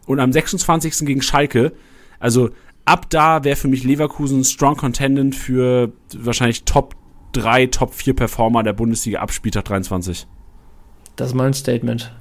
und 0.07 0.19
am 0.19 0.33
26. 0.33 1.05
gegen 1.05 1.21
Schalke. 1.21 1.71
Also 2.19 2.49
ab 2.83 3.09
da 3.09 3.45
wäre 3.45 3.55
für 3.55 3.69
mich 3.69 3.85
Leverkusen 3.85 4.43
strong 4.43 4.75
contendant 4.75 5.35
für 5.35 5.93
wahrscheinlich 6.13 6.65
Top 6.65 6.95
3, 7.31 7.67
Top 7.67 7.93
4 7.93 8.13
Performer 8.13 8.61
der 8.61 8.73
Bundesliga 8.73 9.19
ab 9.19 9.31
Spieltag 9.31 9.63
23. 9.65 10.27
Das 11.15 11.29
ist 11.29 11.33
mal 11.33 11.47
ein 11.47 11.53
Statement. 11.53 12.11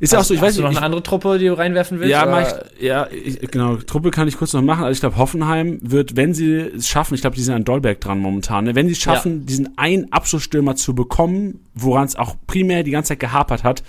Ist 0.00 0.12
ja 0.12 0.20
auch 0.20 0.24
so, 0.24 0.34
ich 0.34 0.40
weiß 0.40 0.56
du 0.56 0.62
noch 0.62 0.70
ich, 0.70 0.76
eine 0.76 0.86
andere 0.86 1.02
Truppe, 1.02 1.38
die 1.38 1.46
du 1.46 1.56
reinwerfen 1.56 2.00
willst? 2.00 2.10
Ja, 2.10 2.40
ich, 2.40 2.82
ja, 2.82 3.08
ich, 3.10 3.40
genau. 3.50 3.76
Truppe 3.76 4.10
kann 4.10 4.28
ich 4.28 4.36
kurz 4.36 4.52
noch 4.52 4.62
machen. 4.62 4.84
Also 4.84 4.92
ich 4.92 5.00
glaube, 5.00 5.16
Hoffenheim 5.16 5.78
wird, 5.82 6.16
wenn 6.16 6.34
sie 6.34 6.54
es 6.54 6.88
schaffen, 6.88 7.14
ich 7.14 7.20
glaube, 7.20 7.36
die 7.36 7.42
sind 7.42 7.54
an 7.54 7.64
Dolberg 7.64 8.00
dran 8.00 8.18
momentan, 8.18 8.64
ne? 8.64 8.74
wenn 8.74 8.86
sie 8.86 8.92
es 8.92 8.98
schaffen, 8.98 9.40
ja. 9.40 9.46
diesen 9.46 9.78
einen 9.78 10.12
Abschlussstürmer 10.12 10.76
zu 10.76 10.94
bekommen, 10.94 11.64
woran 11.74 12.06
es 12.06 12.16
auch 12.16 12.36
primär 12.46 12.82
die 12.82 12.90
ganze 12.90 13.08
Zeit 13.08 13.20
gehapert 13.20 13.64
hat, 13.64 13.82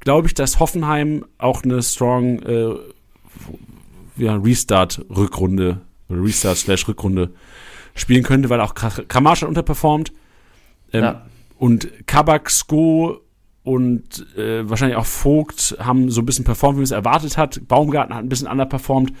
glaube 0.00 0.28
ich, 0.28 0.34
dass 0.34 0.60
Hoffenheim 0.60 1.24
auch 1.38 1.62
eine 1.62 1.82
strong 1.82 2.42
äh, 2.42 2.74
ja, 4.16 4.36
Restart-Rückrunde 4.36 5.80
oder 6.08 6.22
Restart-Rückrunde 6.22 7.30
spielen 7.94 8.22
könnte, 8.22 8.50
weil 8.50 8.60
auch 8.60 8.74
Kramaric 8.74 9.42
unterperformt. 9.42 10.12
Ähm, 10.92 11.02
ja. 11.02 11.26
Und 11.58 11.88
Kabak, 12.06 12.50
Sko 12.50 13.20
und 13.68 14.26
äh, 14.38 14.68
wahrscheinlich 14.68 14.96
auch 14.96 15.04
Vogt 15.04 15.76
haben 15.78 16.10
so 16.10 16.22
ein 16.22 16.26
bisschen 16.26 16.46
performt, 16.46 16.76
wie 16.76 16.80
man 16.80 16.84
es 16.84 16.90
erwartet 16.90 17.36
hat. 17.36 17.60
Baumgarten 17.68 18.14
hat 18.14 18.24
ein 18.24 18.30
bisschen 18.30 18.48
underperformt. 18.48 19.12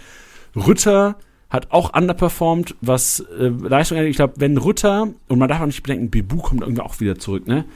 Rütter 0.56 1.16
hat 1.50 1.70
auch 1.70 1.94
underperformt, 1.94 2.74
was 2.80 3.20
äh, 3.38 3.48
Leistung 3.48 3.98
angeht. 3.98 4.12
Ich 4.12 4.16
glaube, 4.16 4.34
wenn 4.38 4.56
Rütter, 4.56 5.08
und 5.28 5.38
man 5.38 5.50
darf 5.50 5.60
auch 5.60 5.66
nicht 5.66 5.82
bedenken, 5.82 6.08
Bebu 6.08 6.38
kommt 6.38 6.62
irgendwie 6.62 6.80
auch 6.80 6.98
wieder 6.98 7.18
zurück, 7.18 7.46
ne? 7.46 7.66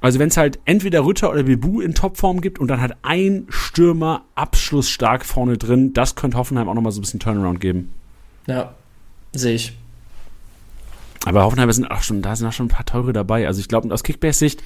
Also 0.00 0.18
wenn 0.18 0.28
es 0.28 0.36
halt 0.36 0.58
entweder 0.64 1.04
Rütter 1.04 1.30
oder 1.30 1.44
Bebu 1.44 1.80
in 1.80 1.94
Topform 1.94 2.40
gibt 2.40 2.58
und 2.58 2.68
dann 2.68 2.80
halt 2.80 2.96
ein 3.02 3.46
Stürmer 3.48 4.24
abschlussstark 4.34 5.24
vorne 5.24 5.56
drin, 5.56 5.92
das 5.92 6.16
könnte 6.16 6.36
Hoffenheim 6.36 6.68
auch 6.68 6.74
nochmal 6.74 6.92
so 6.92 6.98
ein 6.98 7.02
bisschen 7.02 7.20
Turnaround 7.20 7.60
geben. 7.60 7.92
Ja, 8.46 8.74
sehe 9.32 9.54
ich. 9.54 9.76
Aber 11.24 11.44
Hoffenheim 11.44 11.70
sind 11.72 11.90
auch 11.90 12.02
schon, 12.02 12.22
da 12.22 12.34
sind 12.36 12.46
auch 12.46 12.52
schon 12.52 12.66
ein 12.66 12.70
paar 12.70 12.86
teure 12.86 13.12
dabei. 13.12 13.46
Also 13.46 13.60
ich 13.60 13.68
glaube, 13.68 13.92
aus 13.92 14.04
Kickbase-Sicht 14.04 14.62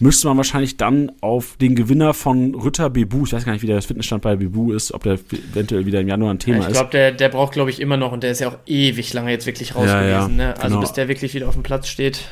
müsste 0.00 0.28
man 0.28 0.36
wahrscheinlich 0.36 0.76
dann 0.76 1.12
auf 1.20 1.56
den 1.60 1.74
Gewinner 1.74 2.14
von 2.14 2.54
Rütter 2.54 2.90
Bebu, 2.90 3.24
ich 3.24 3.32
weiß 3.32 3.44
gar 3.44 3.52
nicht, 3.52 3.62
wie 3.62 3.66
der 3.66 3.80
Fitnessstand 3.82 4.22
bei 4.22 4.36
Bebu 4.36 4.72
ist, 4.72 4.92
ob 4.92 5.02
der 5.02 5.18
eventuell 5.52 5.86
wieder 5.86 6.00
im 6.00 6.08
Januar 6.08 6.32
ein 6.32 6.38
Thema 6.38 6.58
ja, 6.58 6.68
ich 6.68 6.72
glaub, 6.72 6.72
ist. 6.72 6.76
Ich 6.76 6.90
glaube, 6.90 7.10
der, 7.10 7.12
der 7.12 7.28
braucht, 7.28 7.52
glaube 7.52 7.70
ich, 7.70 7.80
immer 7.80 7.96
noch 7.96 8.12
und 8.12 8.22
der 8.22 8.32
ist 8.32 8.40
ja 8.40 8.48
auch 8.48 8.58
ewig 8.66 9.12
lange 9.12 9.30
jetzt 9.30 9.46
wirklich 9.46 9.74
raus 9.74 9.86
ja, 9.86 10.00
gewesen. 10.00 10.38
Ja, 10.38 10.48
ne? 10.48 10.54
Also 10.56 10.68
genau. 10.68 10.80
bis 10.80 10.92
der 10.92 11.08
wirklich 11.08 11.34
wieder 11.34 11.48
auf 11.48 11.54
dem 11.54 11.62
Platz 11.62 11.88
steht. 11.88 12.22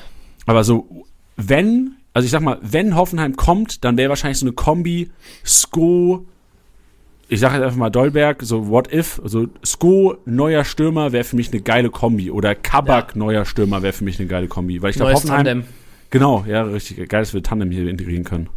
Aber 0.46 0.64
so, 0.64 1.04
wenn, 1.36 1.92
also 2.12 2.24
ich 2.24 2.32
sag 2.32 2.42
mal, 2.42 2.58
wenn 2.62 2.96
Hoffenheim 2.96 3.36
kommt, 3.36 3.84
dann 3.84 3.96
wäre 3.96 4.08
wahrscheinlich 4.08 4.38
so 4.38 4.46
eine 4.46 4.52
Kombi 4.52 5.10
Sko, 5.44 6.26
ich 7.28 7.38
sage 7.38 7.54
jetzt 7.54 7.64
einfach 7.64 7.78
mal 7.78 7.90
Dolberg, 7.90 8.42
so 8.42 8.68
what 8.68 8.92
if, 8.92 9.20
so 9.24 9.46
Sko, 9.64 10.16
neuer 10.24 10.64
Stürmer 10.64 11.12
wäre 11.12 11.22
für 11.22 11.36
mich 11.36 11.52
eine 11.52 11.60
geile 11.60 11.88
Kombi 11.88 12.30
oder 12.30 12.56
Kabak, 12.56 13.12
ja. 13.12 13.18
neuer 13.18 13.44
Stürmer 13.44 13.82
wäre 13.82 13.92
für 13.92 14.04
mich 14.04 14.18
eine 14.18 14.26
geile 14.26 14.48
Kombi, 14.48 14.82
weil 14.82 14.90
ich 14.90 14.96
glaube 14.96 15.12
Hoffenheim 15.12 15.44
Tandem. 15.44 15.64
Genau, 16.10 16.44
ja, 16.46 16.62
richtig 16.62 17.08
geil, 17.08 17.22
dass 17.22 17.34
wir 17.34 17.42
Tandem 17.42 17.70
hier 17.70 17.88
integrieren 17.88 18.24
können. 18.24 18.48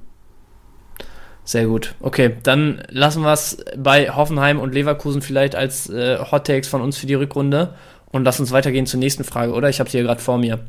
Sehr 1.46 1.66
gut. 1.66 1.96
Okay, 2.00 2.38
dann 2.44 2.82
lassen 2.90 3.22
wir 3.22 3.34
es 3.34 3.64
bei 3.78 4.10
Hoffenheim 4.10 4.60
und 4.60 4.74
Leverkusen 4.74 5.22
vielleicht 5.22 5.56
als 5.56 5.90
äh, 5.90 6.18
Hot 6.32 6.48
Takes 6.48 6.68
von 6.68 6.82
uns 6.82 6.98
für 6.98 7.06
die 7.06 7.14
Rückrunde 7.16 7.76
und 8.12 8.24
lass 8.24 8.40
uns 8.40 8.52
weitergehen 8.52 8.86
zur 8.86 9.00
nächsten 9.00 9.24
Frage, 9.24 9.52
oder? 9.54 9.70
Ich 9.70 9.80
habe 9.80 9.90
sie 9.90 9.98
hier 9.98 10.06
gerade 10.06 10.22
vor 10.22 10.38
mir. 10.38 10.60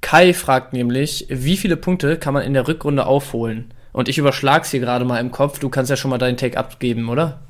Kai 0.00 0.32
fragt 0.32 0.72
nämlich, 0.72 1.26
wie 1.28 1.56
viele 1.56 1.76
Punkte 1.76 2.16
kann 2.16 2.32
man 2.32 2.44
in 2.44 2.54
der 2.54 2.68
Rückrunde 2.68 3.06
aufholen? 3.06 3.74
Und 3.92 4.08
ich 4.08 4.18
überschlag's 4.18 4.70
hier 4.70 4.80
gerade 4.80 5.04
mal 5.04 5.18
im 5.18 5.32
Kopf. 5.32 5.58
Du 5.58 5.68
kannst 5.68 5.90
ja 5.90 5.96
schon 5.96 6.10
mal 6.10 6.18
deinen 6.18 6.36
Take 6.36 6.56
abgeben, 6.56 7.08
oder? 7.08 7.40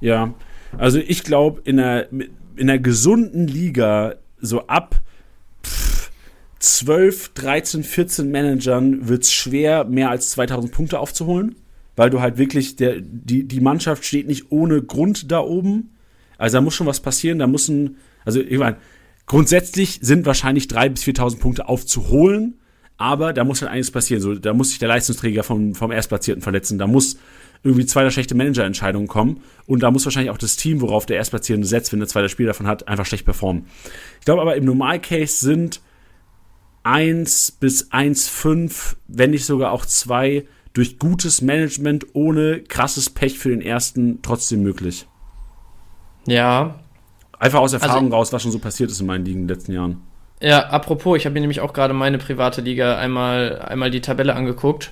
Ja, 0.00 0.32
also 0.78 0.98
ich 0.98 1.22
glaube, 1.22 1.60
in 1.64 1.78
einer, 1.78 2.10
in 2.10 2.30
einer 2.70 2.78
gesunden 2.78 3.46
Liga, 3.46 4.14
so 4.40 4.66
ab 4.66 5.00
12, 6.60 7.30
13, 7.30 7.82
14 7.82 8.30
Managern 8.30 9.08
wird 9.08 9.24
es 9.24 9.32
schwer, 9.32 9.84
mehr 9.84 10.10
als 10.10 10.30
2000 10.30 10.72
Punkte 10.72 10.98
aufzuholen, 11.00 11.56
weil 11.96 12.10
du 12.10 12.20
halt 12.20 12.36
wirklich, 12.36 12.76
der, 12.76 13.00
die, 13.00 13.48
die 13.48 13.60
Mannschaft 13.60 14.04
steht 14.04 14.28
nicht 14.28 14.52
ohne 14.52 14.82
Grund 14.82 15.32
da 15.32 15.40
oben. 15.40 15.96
Also 16.38 16.58
da 16.58 16.60
muss 16.60 16.74
schon 16.74 16.86
was 16.86 17.00
passieren, 17.00 17.38
da 17.38 17.46
müssen, 17.46 17.96
also 18.24 18.40
ich 18.40 18.58
meine, 18.58 18.76
grundsätzlich 19.26 20.00
sind 20.02 20.26
wahrscheinlich 20.26 20.64
3.000 20.64 20.88
bis 20.90 21.02
4.000 21.04 21.38
Punkte 21.38 21.68
aufzuholen, 21.68 22.60
aber 22.98 23.32
da 23.32 23.44
muss 23.44 23.62
halt 23.62 23.70
einiges 23.70 23.90
passieren. 23.90 24.20
So, 24.20 24.34
da 24.34 24.52
muss 24.52 24.68
sich 24.68 24.78
der 24.78 24.88
Leistungsträger 24.88 25.42
vom, 25.42 25.74
vom 25.74 25.90
Erstplatzierten 25.90 26.42
verletzen. 26.42 26.76
Da 26.76 26.86
muss 26.86 27.16
irgendwie 27.62 27.86
zwei 27.86 28.02
oder 28.02 28.10
schlechte 28.10 28.34
Managerentscheidungen 28.34 29.08
kommen. 29.08 29.40
Und 29.66 29.82
da 29.82 29.90
muss 29.90 30.04
wahrscheinlich 30.04 30.30
auch 30.30 30.38
das 30.38 30.56
Team, 30.56 30.82
worauf 30.82 31.06
der 31.06 31.16
Erstplatzierte 31.16 31.64
setzt, 31.64 31.92
wenn 31.92 32.00
der 32.00 32.08
zweite 32.08 32.28
Spiel 32.28 32.46
davon 32.46 32.66
hat, 32.66 32.88
einfach 32.88 33.06
schlecht 33.06 33.24
performen. 33.24 33.64
Ich 34.18 34.26
glaube 34.26 34.42
aber 34.42 34.56
im 34.56 34.66
Normalcase 34.66 35.38
sind 35.38 35.80
1 36.82 37.52
bis 37.52 37.90
1,5, 37.90 38.96
wenn 39.08 39.30
nicht 39.30 39.44
sogar 39.44 39.72
auch 39.72 39.84
2, 39.84 40.46
durch 40.72 40.98
gutes 40.98 41.42
Management 41.42 42.06
ohne 42.12 42.60
krasses 42.60 43.10
Pech 43.10 43.38
für 43.38 43.50
den 43.50 43.60
ersten 43.60 44.22
trotzdem 44.22 44.62
möglich. 44.62 45.06
Ja. 46.26 46.76
Einfach 47.38 47.60
aus 47.60 47.72
Erfahrung 47.72 48.04
also, 48.04 48.16
raus, 48.16 48.32
was 48.32 48.42
schon 48.42 48.52
so 48.52 48.58
passiert 48.58 48.90
ist 48.90 49.00
in 49.00 49.06
meinen 49.06 49.24
Ligen 49.24 49.40
in 49.40 49.48
den 49.48 49.56
letzten 49.56 49.72
Jahren. 49.72 50.02
Ja, 50.40 50.68
apropos, 50.68 51.18
ich 51.18 51.26
habe 51.26 51.34
mir 51.34 51.40
nämlich 51.40 51.60
auch 51.60 51.72
gerade 51.72 51.92
meine 51.92 52.18
private 52.18 52.60
Liga 52.60 52.96
einmal, 52.96 53.60
einmal 53.60 53.90
die 53.90 54.00
Tabelle 54.00 54.34
angeguckt. 54.34 54.90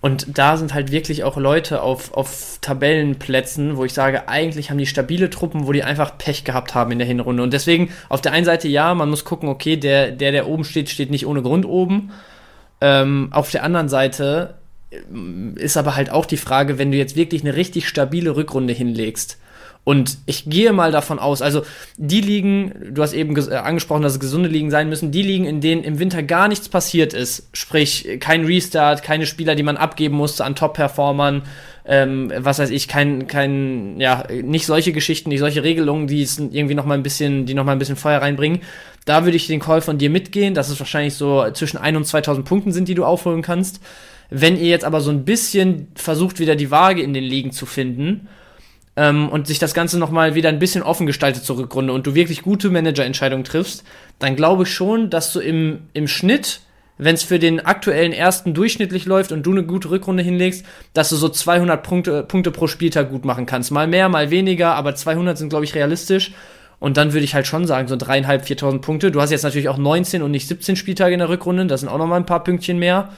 Und 0.00 0.38
da 0.38 0.56
sind 0.56 0.74
halt 0.74 0.92
wirklich 0.92 1.24
auch 1.24 1.36
Leute 1.36 1.82
auf, 1.82 2.14
auf 2.14 2.58
Tabellenplätzen, 2.60 3.76
wo 3.76 3.84
ich 3.84 3.92
sage, 3.92 4.28
eigentlich 4.28 4.70
haben 4.70 4.78
die 4.78 4.86
stabile 4.86 5.28
Truppen, 5.28 5.66
wo 5.66 5.72
die 5.72 5.82
einfach 5.82 6.18
Pech 6.18 6.44
gehabt 6.44 6.74
haben 6.74 6.92
in 6.92 6.98
der 6.98 7.06
Hinrunde. 7.06 7.42
Und 7.42 7.52
deswegen 7.52 7.90
auf 8.08 8.20
der 8.20 8.32
einen 8.32 8.44
Seite 8.44 8.68
ja, 8.68 8.94
man 8.94 9.10
muss 9.10 9.24
gucken, 9.24 9.48
okay, 9.48 9.76
der, 9.76 10.12
der, 10.12 10.30
der 10.30 10.46
oben 10.46 10.62
steht, 10.64 10.88
steht 10.88 11.10
nicht 11.10 11.26
ohne 11.26 11.42
Grund 11.42 11.66
oben. 11.66 12.12
Ähm, 12.80 13.28
auf 13.32 13.50
der 13.50 13.64
anderen 13.64 13.88
Seite 13.88 14.54
äh, 14.92 14.98
ist 15.56 15.76
aber 15.76 15.96
halt 15.96 16.10
auch 16.10 16.26
die 16.26 16.36
Frage, 16.36 16.78
wenn 16.78 16.92
du 16.92 16.98
jetzt 16.98 17.16
wirklich 17.16 17.42
eine 17.42 17.56
richtig 17.56 17.88
stabile 17.88 18.36
Rückrunde 18.36 18.74
hinlegst, 18.74 19.38
und 19.88 20.18
ich 20.26 20.44
gehe 20.44 20.74
mal 20.74 20.92
davon 20.92 21.18
aus, 21.18 21.40
also 21.40 21.62
die 21.96 22.20
Ligen, 22.20 22.92
du 22.92 23.00
hast 23.00 23.14
eben 23.14 23.34
äh, 23.34 23.54
angesprochen, 23.54 24.02
dass 24.02 24.12
es 24.12 24.20
gesunde 24.20 24.50
Ligen 24.50 24.70
sein 24.70 24.90
müssen, 24.90 25.12
die 25.12 25.22
Ligen, 25.22 25.46
in 25.46 25.62
denen 25.62 25.82
im 25.82 25.98
Winter 25.98 26.22
gar 26.22 26.46
nichts 26.46 26.68
passiert 26.68 27.14
ist, 27.14 27.48
sprich 27.54 28.06
kein 28.20 28.44
Restart, 28.44 29.02
keine 29.02 29.24
Spieler, 29.24 29.54
die 29.54 29.62
man 29.62 29.78
abgeben 29.78 30.14
musste 30.14 30.44
an 30.44 30.54
Top-Performern, 30.54 31.44
ähm, 31.86 32.30
was 32.36 32.58
weiß 32.58 32.68
ich, 32.68 32.86
kein, 32.86 33.28
kein, 33.28 33.98
ja, 33.98 34.24
nicht 34.30 34.66
solche 34.66 34.92
Geschichten, 34.92 35.30
nicht 35.30 35.40
solche 35.40 35.62
Regelungen, 35.62 36.06
die 36.06 36.20
es 36.20 36.38
irgendwie 36.38 36.74
noch 36.74 36.84
mal 36.84 36.92
ein 36.92 37.02
bisschen, 37.02 37.46
die 37.46 37.54
noch 37.54 37.64
mal 37.64 37.72
ein 37.72 37.78
bisschen 37.78 37.96
Feuer 37.96 38.20
reinbringen. 38.20 38.60
Da 39.06 39.24
würde 39.24 39.38
ich 39.38 39.46
den 39.46 39.58
Call 39.58 39.80
von 39.80 39.96
dir 39.96 40.10
mitgehen, 40.10 40.52
dass 40.52 40.68
es 40.68 40.78
wahrscheinlich 40.78 41.14
so 41.14 41.50
zwischen 41.54 41.78
1 41.78 41.96
und 41.96 42.04
2000 42.04 42.46
Punkten 42.46 42.72
sind, 42.72 42.88
die 42.88 42.94
du 42.94 43.06
aufholen 43.06 43.40
kannst. 43.40 43.80
Wenn 44.28 44.58
ihr 44.58 44.68
jetzt 44.68 44.84
aber 44.84 45.00
so 45.00 45.10
ein 45.10 45.24
bisschen 45.24 45.88
versucht, 45.94 46.40
wieder 46.40 46.56
die 46.56 46.70
Waage 46.70 47.00
in 47.00 47.14
den 47.14 47.24
Ligen 47.24 47.52
zu 47.52 47.64
finden, 47.64 48.28
ähm, 48.98 49.28
und 49.28 49.46
sich 49.46 49.60
das 49.60 49.74
Ganze 49.74 49.96
nochmal 49.96 50.34
wieder 50.34 50.48
ein 50.48 50.58
bisschen 50.58 50.82
offen 50.82 51.06
gestaltet 51.06 51.44
zur 51.44 51.56
Rückrunde 51.56 51.92
und 51.92 52.06
du 52.06 52.16
wirklich 52.16 52.42
gute 52.42 52.68
Managerentscheidungen 52.68 53.44
triffst, 53.44 53.84
dann 54.18 54.34
glaube 54.34 54.64
ich 54.64 54.74
schon, 54.74 55.08
dass 55.08 55.32
du 55.32 55.38
im, 55.38 55.82
im 55.92 56.08
Schnitt, 56.08 56.60
wenn 56.98 57.14
es 57.14 57.22
für 57.22 57.38
den 57.38 57.64
aktuellen 57.64 58.12
ersten 58.12 58.54
durchschnittlich 58.54 59.06
läuft 59.06 59.30
und 59.30 59.44
du 59.44 59.52
eine 59.52 59.62
gute 59.62 59.90
Rückrunde 59.90 60.24
hinlegst, 60.24 60.66
dass 60.94 61.10
du 61.10 61.16
so 61.16 61.28
200 61.28 61.80
Punkte, 61.80 62.24
Punkte 62.24 62.50
pro 62.50 62.66
Spieltag 62.66 63.10
gut 63.10 63.24
machen 63.24 63.46
kannst. 63.46 63.70
Mal 63.70 63.86
mehr, 63.86 64.08
mal 64.08 64.30
weniger, 64.30 64.74
aber 64.74 64.96
200 64.96 65.38
sind, 65.38 65.50
glaube 65.50 65.64
ich, 65.64 65.76
realistisch. 65.76 66.32
Und 66.80 66.96
dann 66.96 67.12
würde 67.12 67.24
ich 67.24 67.34
halt 67.34 67.46
schon 67.46 67.66
sagen, 67.68 67.86
so 67.86 67.96
dreieinhalb, 67.96 68.44
4.000 68.44 68.80
Punkte. 68.80 69.10
Du 69.12 69.20
hast 69.20 69.30
jetzt 69.30 69.44
natürlich 69.44 69.68
auch 69.68 69.78
19 69.78 70.22
und 70.22 70.32
nicht 70.32 70.48
17 70.48 70.74
Spieltage 70.74 71.12
in 71.12 71.20
der 71.20 71.28
Rückrunde. 71.28 71.66
Das 71.66 71.80
sind 71.80 71.88
auch 71.88 71.98
nochmal 71.98 72.18
ein 72.18 72.26
paar 72.26 72.42
Pünktchen 72.42 72.78
mehr. 72.78 73.10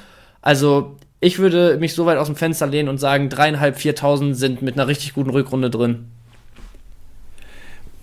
Also 0.43 0.97
ich 1.20 1.38
würde 1.38 1.76
mich 1.78 1.94
so 1.94 2.06
weit 2.06 2.18
aus 2.18 2.26
dem 2.26 2.37
Fenster 2.37 2.66
lehnen 2.66 2.88
und 2.88 2.98
sagen, 2.98 3.28
dreieinhalb, 3.28 3.76
viertausend 3.76 4.37
sind 4.37 4.62
mit 4.62 4.74
einer 4.74 4.88
richtig 4.88 5.12
guten 5.12 5.30
Rückrunde 5.30 5.70
drin. 5.70 6.06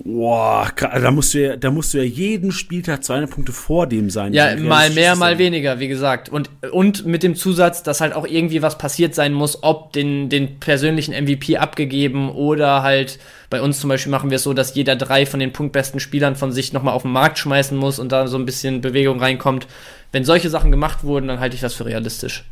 Boah, 0.09 0.71
da 0.77 1.11
musst 1.11 1.33
du 1.33 1.41
ja, 1.41 1.57
da 1.57 1.71
musst 1.71 1.93
du 1.93 1.97
ja 1.97 2.03
jeden 2.03 2.51
Spieltag 2.51 3.03
200 3.03 3.29
Punkte 3.29 3.51
vor 3.51 3.87
dem 3.87 4.09
sein. 4.09 4.31
Ja, 4.31 4.55
mal 4.55 4.91
mehr, 4.91 5.15
mal 5.15 5.37
weniger, 5.37 5.79
wie 5.79 5.87
gesagt. 5.87 6.29
Und, 6.29 6.49
und 6.71 7.05
mit 7.05 7.23
dem 7.23 7.35
Zusatz, 7.35 7.83
dass 7.83 7.99
halt 7.99 8.13
auch 8.13 8.25
irgendwie 8.25 8.61
was 8.61 8.77
passiert 8.77 9.15
sein 9.15 9.33
muss, 9.33 9.63
ob 9.63 9.91
den, 9.91 10.29
den 10.29 10.59
persönlichen 10.59 11.13
MVP 11.13 11.57
abgegeben 11.57 12.29
oder 12.29 12.83
halt 12.83 13.19
bei 13.49 13.61
uns 13.61 13.79
zum 13.79 13.89
Beispiel 13.89 14.11
machen 14.11 14.29
wir 14.29 14.35
es 14.35 14.43
so, 14.43 14.53
dass 14.53 14.75
jeder 14.75 14.95
drei 14.95 15.25
von 15.25 15.39
den 15.39 15.51
punktbesten 15.51 15.99
Spielern 15.99 16.35
von 16.35 16.51
sich 16.51 16.71
nochmal 16.71 16.93
auf 16.93 17.01
den 17.01 17.11
Markt 17.11 17.39
schmeißen 17.39 17.77
muss 17.77 17.97
und 17.97 18.11
da 18.11 18.27
so 18.27 18.37
ein 18.37 18.45
bisschen 18.45 18.81
Bewegung 18.81 19.19
reinkommt. 19.19 19.67
Wenn 20.11 20.23
solche 20.23 20.49
Sachen 20.49 20.71
gemacht 20.71 21.03
wurden, 21.03 21.27
dann 21.27 21.39
halte 21.39 21.55
ich 21.55 21.61
das 21.61 21.73
für 21.73 21.85
realistisch. 21.85 22.45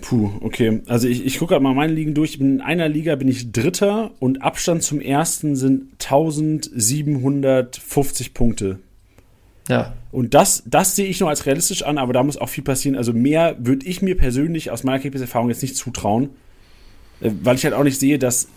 Puh, 0.00 0.30
okay. 0.40 0.80
Also 0.86 1.08
ich, 1.08 1.24
ich 1.24 1.38
gucke 1.38 1.54
gerade 1.54 1.62
mal 1.62 1.74
meine 1.74 1.92
Ligen 1.92 2.14
durch. 2.14 2.38
In 2.38 2.60
einer 2.60 2.88
Liga 2.88 3.16
bin 3.16 3.28
ich 3.28 3.52
Dritter 3.52 4.10
und 4.20 4.42
Abstand 4.42 4.82
zum 4.82 5.00
ersten 5.00 5.56
sind 5.56 5.92
1750 5.94 8.34
Punkte. 8.34 8.78
Ja. 9.68 9.94
Und 10.12 10.34
das, 10.34 10.62
das 10.66 10.96
sehe 10.96 11.06
ich 11.06 11.20
noch 11.20 11.28
als 11.28 11.46
realistisch 11.46 11.82
an, 11.82 11.98
aber 11.98 12.12
da 12.12 12.22
muss 12.22 12.36
auch 12.36 12.48
viel 12.48 12.62
passieren. 12.62 12.96
Also 12.96 13.12
mehr 13.12 13.56
würde 13.58 13.86
ich 13.86 14.02
mir 14.02 14.16
persönlich 14.16 14.70
aus 14.70 14.84
meiner 14.84 14.98
Ergebniserfahrung 14.98 15.48
jetzt 15.48 15.62
nicht 15.62 15.76
zutrauen, 15.76 16.30
äh, 17.20 17.30
weil 17.42 17.56
ich 17.56 17.64
halt 17.64 17.74
auch 17.74 17.84
nicht 17.84 17.98
sehe, 17.98 18.18
dass 18.18 18.48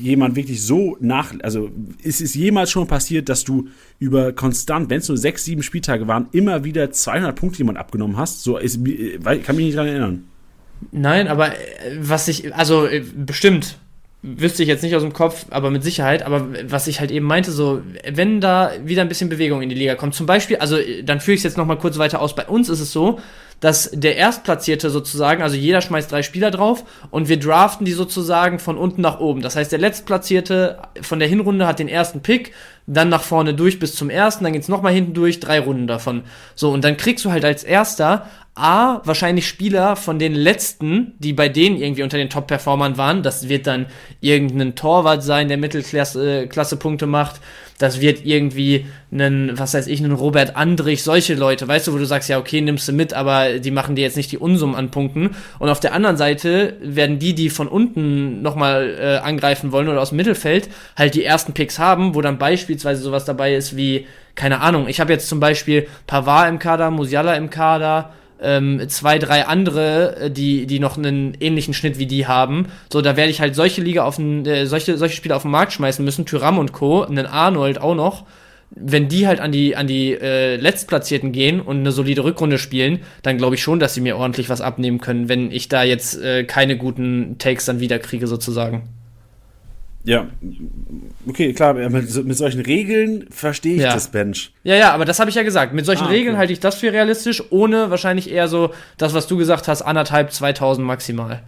jemand 0.00 0.36
wirklich 0.36 0.62
so 0.62 0.96
nach, 1.00 1.34
also 1.42 1.70
ist 2.02 2.20
es 2.20 2.34
jemals 2.34 2.70
schon 2.70 2.86
passiert, 2.86 3.28
dass 3.28 3.44
du 3.44 3.68
über 3.98 4.32
konstant, 4.32 4.90
wenn 4.90 4.98
es 4.98 5.08
nur 5.08 5.16
sechs, 5.16 5.44
sieben 5.44 5.62
Spieltage 5.62 6.06
waren, 6.06 6.28
immer 6.32 6.64
wieder 6.64 6.92
200 6.92 7.34
Punkte 7.34 7.58
jemand 7.58 7.78
abgenommen 7.78 8.16
hast? 8.16 8.42
So 8.42 8.58
ist, 8.58 8.86
ich 8.86 9.20
kann 9.20 9.56
mich 9.56 9.66
nicht 9.66 9.76
daran 9.76 9.88
erinnern. 9.88 10.24
Nein, 10.90 11.28
aber 11.28 11.52
äh, 11.52 11.96
was 11.98 12.28
ich, 12.28 12.54
also 12.54 12.86
äh, 12.86 13.04
bestimmt, 13.14 13.76
wüsste 14.22 14.62
ich 14.62 14.68
jetzt 14.68 14.82
nicht 14.82 14.94
aus 14.94 15.02
dem 15.02 15.12
Kopf, 15.12 15.46
aber 15.50 15.70
mit 15.70 15.82
Sicherheit. 15.82 16.22
Aber 16.22 16.46
was 16.64 16.86
ich 16.86 17.00
halt 17.00 17.10
eben 17.10 17.26
meinte, 17.26 17.50
so, 17.50 17.82
wenn 18.08 18.40
da 18.40 18.70
wieder 18.84 19.02
ein 19.02 19.08
bisschen 19.08 19.28
Bewegung 19.28 19.62
in 19.62 19.68
die 19.68 19.74
Liga 19.74 19.96
kommt, 19.96 20.14
zum 20.14 20.26
Beispiel, 20.26 20.56
also 20.56 20.76
äh, 20.78 21.02
dann 21.02 21.20
führe 21.20 21.34
ich 21.34 21.40
es 21.40 21.44
jetzt 21.44 21.56
nochmal 21.56 21.78
kurz 21.78 21.98
weiter 21.98 22.20
aus. 22.20 22.34
Bei 22.34 22.46
uns 22.46 22.68
ist 22.68 22.80
es 22.80 22.92
so, 22.92 23.18
dass 23.60 23.90
der 23.92 24.16
Erstplatzierte 24.16 24.90
sozusagen, 24.90 25.42
also 25.42 25.56
jeder 25.56 25.80
schmeißt 25.80 26.10
drei 26.10 26.22
Spieler 26.22 26.50
drauf 26.50 26.84
und 27.10 27.28
wir 27.28 27.38
draften 27.38 27.84
die 27.86 27.92
sozusagen 27.92 28.58
von 28.58 28.76
unten 28.76 29.02
nach 29.02 29.20
oben. 29.20 29.40
Das 29.40 29.54
heißt, 29.54 29.70
der 29.70 29.78
Letztplatzierte 29.78 30.78
von 31.00 31.20
der 31.20 31.28
Hinrunde 31.28 31.66
hat 31.66 31.78
den 31.78 31.88
ersten 31.88 32.22
Pick, 32.22 32.52
dann 32.86 33.08
nach 33.08 33.22
vorne 33.22 33.54
durch 33.54 33.78
bis 33.78 33.94
zum 33.94 34.10
ersten, 34.10 34.44
dann 34.44 34.52
geht's 34.52 34.68
nochmal 34.68 34.92
hinten 34.92 35.14
durch, 35.14 35.40
drei 35.40 35.60
Runden 35.60 35.86
davon. 35.86 36.22
So, 36.54 36.70
und 36.70 36.84
dann 36.84 36.96
kriegst 36.96 37.24
du 37.24 37.30
halt 37.30 37.44
als 37.44 37.64
Erster 37.64 38.26
A, 38.54 39.00
wahrscheinlich 39.06 39.48
Spieler 39.48 39.96
von 39.96 40.18
den 40.18 40.34
letzten, 40.34 41.14
die 41.18 41.32
bei 41.32 41.48
denen 41.48 41.78
irgendwie 41.78 42.02
unter 42.02 42.18
den 42.18 42.28
Top-Performern 42.28 42.98
waren. 42.98 43.22
Das 43.22 43.48
wird 43.48 43.66
dann 43.66 43.86
irgendein 44.20 44.74
Torwart 44.74 45.22
sein, 45.22 45.48
der 45.48 45.56
Mittelklasse 45.56 46.48
äh, 46.50 47.06
macht. 47.06 47.40
Das 47.78 48.00
wird 48.00 48.24
irgendwie 48.24 48.86
ein, 49.10 49.58
was 49.58 49.74
weiß 49.74 49.86
ich, 49.88 50.00
ein 50.00 50.12
Robert 50.12 50.54
Andrich, 50.54 51.02
solche 51.02 51.34
Leute, 51.34 51.66
weißt 51.66 51.88
du, 51.88 51.92
wo 51.92 51.98
du 51.98 52.04
sagst, 52.04 52.28
ja, 52.28 52.38
okay, 52.38 52.60
nimmst 52.60 52.86
du 52.86 52.92
mit, 52.92 53.12
aber 53.12 53.58
die 53.58 53.72
machen 53.72 53.96
dir 53.96 54.02
jetzt 54.02 54.16
nicht 54.16 54.30
die 54.30 54.38
Unsummen 54.38 54.76
an 54.76 54.90
Punkten. 54.90 55.30
Und 55.58 55.68
auf 55.68 55.80
der 55.80 55.92
anderen 55.92 56.16
Seite 56.16 56.76
werden 56.80 57.18
die, 57.18 57.34
die 57.34 57.50
von 57.50 57.66
unten 57.66 58.40
nochmal 58.40 58.96
äh, 59.00 59.16
angreifen 59.16 59.72
wollen 59.72 59.88
oder 59.88 60.00
aus 60.00 60.10
dem 60.10 60.16
Mittelfeld, 60.16 60.68
halt 60.96 61.14
die 61.14 61.24
ersten 61.24 61.54
Picks 61.54 61.78
haben, 61.78 62.14
wo 62.14 62.20
dann 62.20 62.38
beispielsweise 62.72 63.02
sowas 63.02 63.24
dabei 63.24 63.54
ist 63.54 63.76
wie, 63.76 64.06
keine 64.34 64.60
Ahnung, 64.60 64.88
ich 64.88 65.00
habe 65.00 65.12
jetzt 65.12 65.28
zum 65.28 65.40
Beispiel 65.40 65.86
Pavard 66.06 66.48
im 66.48 66.58
Kader, 66.58 66.90
Musiala 66.90 67.34
im 67.34 67.50
Kader, 67.50 68.12
ähm, 68.40 68.88
zwei, 68.88 69.18
drei 69.18 69.46
andere, 69.46 70.16
äh, 70.16 70.30
die, 70.30 70.66
die 70.66 70.80
noch 70.80 70.96
einen 70.96 71.36
ähnlichen 71.38 71.74
Schnitt 71.74 71.98
wie 71.98 72.06
die 72.06 72.26
haben. 72.26 72.66
So, 72.92 73.00
da 73.00 73.16
werde 73.16 73.30
ich 73.30 73.40
halt 73.40 73.54
solche 73.54 73.82
Liga 73.82 74.04
auf 74.04 74.16
den, 74.16 74.44
äh, 74.46 74.66
solche, 74.66 74.96
solche 74.98 75.14
Spieler 75.14 75.36
auf 75.36 75.42
den 75.42 75.52
Markt 75.52 75.72
schmeißen 75.72 76.04
müssen, 76.04 76.26
Tyram 76.26 76.58
und 76.58 76.72
Co., 76.72 77.02
einen 77.02 77.26
Arnold 77.26 77.80
auch 77.80 77.94
noch, 77.94 78.24
wenn 78.70 79.08
die 79.08 79.26
halt 79.26 79.38
an 79.38 79.52
die, 79.52 79.76
an 79.76 79.86
die 79.86 80.12
äh, 80.14 80.56
Letztplatzierten 80.56 81.30
gehen 81.30 81.60
und 81.60 81.80
eine 81.80 81.92
solide 81.92 82.24
Rückrunde 82.24 82.58
spielen, 82.58 83.00
dann 83.22 83.36
glaube 83.36 83.54
ich 83.54 83.62
schon, 83.62 83.78
dass 83.78 83.94
sie 83.94 84.00
mir 84.00 84.16
ordentlich 84.16 84.48
was 84.48 84.62
abnehmen 84.62 84.98
können, 84.98 85.28
wenn 85.28 85.52
ich 85.52 85.68
da 85.68 85.82
jetzt 85.82 86.20
äh, 86.20 86.44
keine 86.44 86.76
guten 86.76 87.36
Takes 87.38 87.66
dann 87.66 87.80
wieder 87.80 87.98
kriege, 87.98 88.26
sozusagen. 88.26 88.88
Ja, 90.04 90.26
okay, 91.28 91.52
klar, 91.52 91.74
mit, 91.74 92.24
mit 92.24 92.36
solchen 92.36 92.60
Regeln 92.60 93.26
verstehe 93.30 93.76
ich 93.76 93.82
Ja. 93.82 93.94
das 93.94 94.08
Bench. 94.10 94.52
Ja, 94.64 94.74
ja, 94.74 94.92
aber 94.92 95.04
das 95.04 95.20
habe 95.20 95.30
ich 95.30 95.36
ja 95.36 95.44
gesagt. 95.44 95.72
Mit 95.74 95.86
solchen 95.86 96.02
Ah, 96.02 96.06
okay. 96.06 96.16
Regeln 96.16 96.36
halte 96.36 96.52
ich 96.52 96.58
das 96.60 96.74
für 96.74 96.92
realistisch, 96.92 97.42
ohne 97.50 97.90
wahrscheinlich 97.90 98.28
eher 98.30 98.48
so 98.48 98.72
das, 98.96 99.14
was 99.14 99.28
du 99.28 99.36
gesagt 99.36 99.68
hast, 99.68 99.82
anderthalb, 99.82 100.32
2000 100.32 100.84
maximal. 100.84 101.42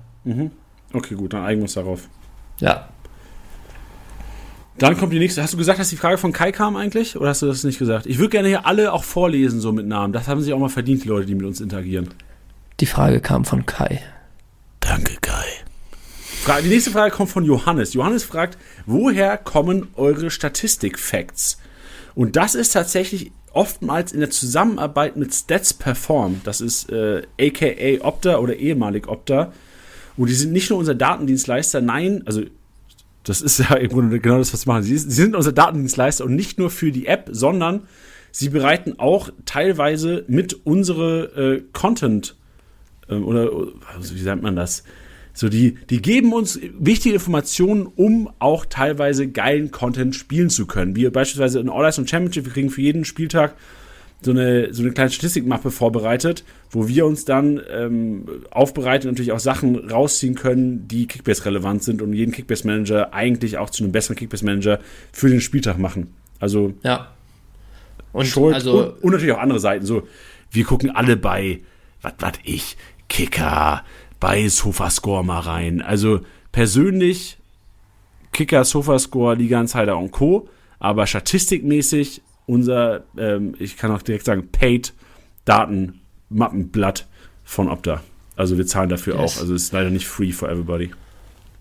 Okay, 0.93 1.15
gut, 1.17 1.33
dann 1.33 1.43
einigen 1.43 1.61
wir 1.61 1.65
uns 1.65 1.75
darauf. 1.75 2.09
Ja. 2.61 2.89
Dann 4.79 4.97
kommt 4.97 5.13
die 5.13 5.19
nächste. 5.19 5.43
Hast 5.43 5.53
du 5.53 5.57
gesagt, 5.57 5.79
dass 5.79 5.89
die 5.91 5.97
Frage 5.97 6.19
von 6.19 6.33
Kai 6.33 6.51
kam 6.53 6.77
eigentlich? 6.77 7.17
Oder 7.17 7.31
hast 7.31 7.43
du 7.43 7.47
das 7.47 7.63
nicht 7.65 7.79
gesagt? 7.79 8.07
Ich 8.07 8.19
würde 8.19 8.31
gerne 8.31 8.49
hier 8.49 8.67
alle 8.67 8.93
auch 8.93 9.05
vorlesen, 9.05 9.61
so 9.61 9.73
mit 9.73 9.87
Namen. 9.87 10.13
Das 10.13 10.27
haben 10.29 10.41
sich 10.41 10.53
auch 10.53 10.59
mal 10.59 10.69
verdient, 10.69 11.03
die 11.05 11.09
Leute, 11.09 11.27
die 11.27 11.35
mit 11.35 11.45
uns 11.47 11.61
interagieren. 11.61 12.09
Die 12.81 12.87
Frage 12.87 13.21
kam 13.21 13.45
von 13.45 13.67
Kai. 13.67 14.01
Danke, 14.81 15.15
Kai. 15.21 15.34
Die 16.47 16.69
nächste 16.69 16.91
Frage 16.91 17.15
kommt 17.15 17.31
von 17.31 17.45
Johannes. 17.45 17.95
Johannes 17.95 18.23
fragt, 18.23 18.59
woher 18.85 19.39
kommen 19.39 19.89
eure 19.97 20.31
Statistik-Facts? 20.31 21.59
Und 22.15 22.37
das 22.37 22.55
ist 22.55 22.75
tatsächlich 22.75 23.33
oftmals 23.53 24.13
in 24.13 24.21
der 24.21 24.29
Zusammenarbeit 24.29 25.17
mit 25.17 25.33
Stats 25.35 25.73
Perform. 25.73 26.43
Das 26.45 26.61
ist 26.61 26.91
äh, 26.91 27.23
aka 27.41 28.07
Opta 28.07 28.39
oder 28.39 28.57
ehemalig 28.57 29.09
Opta. 29.09 29.53
Und 30.19 30.29
die 30.29 30.35
sind 30.35 30.53
nicht 30.53 30.69
nur 30.69 30.79
unser 30.79 30.95
Datendienstleister, 30.95 31.81
nein, 31.81 32.23
also 32.27 32.43
das 33.25 33.41
ist 33.41 33.59
ja 33.59 33.77
im 33.77 33.89
Grunde 33.89 34.21
genau 34.21 34.37
das, 34.37 34.53
was 34.53 34.61
sie 34.61 34.69
machen. 34.69 34.83
Sie, 34.83 34.99
sind 34.99 35.35
unser 35.35 35.53
Datendienstleister 35.53 36.27
und 36.27 36.37
nicht 36.37 36.59
nur 36.59 36.69
für 36.69 36.93
die 36.93 37.07
App, 37.07 37.31
sondern 37.33 37.85
sie 38.33 38.51
bereiten 38.51 38.99
auch 38.99 39.31
teilweise 39.47 40.27
mit 40.29 40.67
unsere 40.67 41.55
äh, 41.57 41.63
Content 41.73 42.37
äh, 43.09 43.15
oder 43.15 43.51
also 43.97 44.15
wie 44.15 44.21
sagt 44.21 44.43
man 44.43 44.57
das? 44.57 44.85
So 45.35 45.49
die, 45.49 45.75
die 45.91 46.01
geben 46.01 46.33
uns 46.33 46.61
wichtige 46.79 47.17
Informationen, 47.17 47.87
um 47.87 48.31
auch 48.39 48.65
teilweise 48.65 49.29
geilen 49.29 49.73
Content 49.73 50.15
spielen 50.15 50.49
zu 50.49 50.65
können. 50.65 50.95
Wie 50.95 51.09
beispielsweise 51.11 51.59
in 51.59 51.69
All 51.69 51.85
Eyes 51.85 51.99
und 51.99 52.09
Championship, 52.09 52.45
wir 52.47 52.53
kriegen 52.53 52.71
für 52.71 52.81
jeden 52.81 53.05
Spieltag 53.05 53.57
so 54.23 54.31
eine, 54.31 54.73
so 54.73 54.83
eine 54.83 54.93
kleine 54.93 55.11
Statistikmappe 55.11 55.73
vorbereitet, 55.73 56.45
wo 56.71 56.89
wir 56.89 57.05
uns 57.05 57.25
dann 57.25 57.61
ähm, 57.69 58.27
aufbereiten 58.51 59.09
und 59.09 59.15
natürlich 59.15 59.33
auch 59.33 59.41
Sachen 59.41 59.91
rausziehen 59.91 60.37
können, 60.37 60.87
die 60.87 61.07
Kickbase 61.07 61.45
relevant 61.45 61.83
sind 61.83 62.01
und 62.01 62.13
jeden 62.15 62.33
Kickbase 62.33 62.67
Manager 62.67 63.13
eigentlich 63.13 63.59
auch 63.59 63.71
zu 63.71 63.83
einem 63.83 63.93
besseren 63.93 64.17
Kickbase 64.17 64.45
Manager 64.45 64.79
für 65.13 65.29
den 65.29 65.41
Spieltag 65.41 65.79
machen. 65.79 66.15
Also 66.39 66.75
Ja. 66.85 67.11
Und 68.13 68.27
Schuld 68.27 68.55
also, 68.55 68.85
und, 68.85 69.03
und 69.03 69.13
natürlich 69.13 69.35
auch 69.35 69.41
andere 69.41 69.59
Seiten. 69.59 69.85
So, 69.85 70.07
wir 70.53 70.65
gucken 70.65 70.95
alle 70.95 71.17
bei, 71.17 71.61
was 72.01 72.13
was 72.21 72.35
ich, 72.45 72.77
Kicker, 73.09 73.85
bei 74.25 74.49
Sofascore 74.49 75.23
mal 75.23 75.41
rein. 75.41 75.83
Also 75.83 76.21
persönlich 76.51 77.37
Kicker, 78.33 78.65
Sofascore, 78.65 79.35
Liga 79.35 79.61
Insider 79.61 79.99
und 79.99 80.13
Co. 80.13 80.49
Aber 80.79 81.07
statistikmäßig 81.07 82.23
unser, 82.47 83.03
ähm, 83.19 83.55
ich 83.59 83.77
kann 83.77 83.91
auch 83.91 84.01
direkt 84.01 84.25
sagen, 84.25 84.49
Paid 84.51 84.95
Daten 85.45 86.01
Mappenblatt 86.31 87.07
von 87.45 87.69
Opta. 87.69 88.03
Also 88.35 88.57
wir 88.57 88.67
zahlen 88.67 88.89
dafür 88.89 89.21
Yes. 89.21 89.37
auch. 89.37 89.41
Also 89.43 89.55
es 89.55 89.65
ist 89.65 89.73
leider 89.73 89.91
nicht 89.91 90.07
free 90.07 90.33
for 90.33 90.49
everybody. 90.49 90.91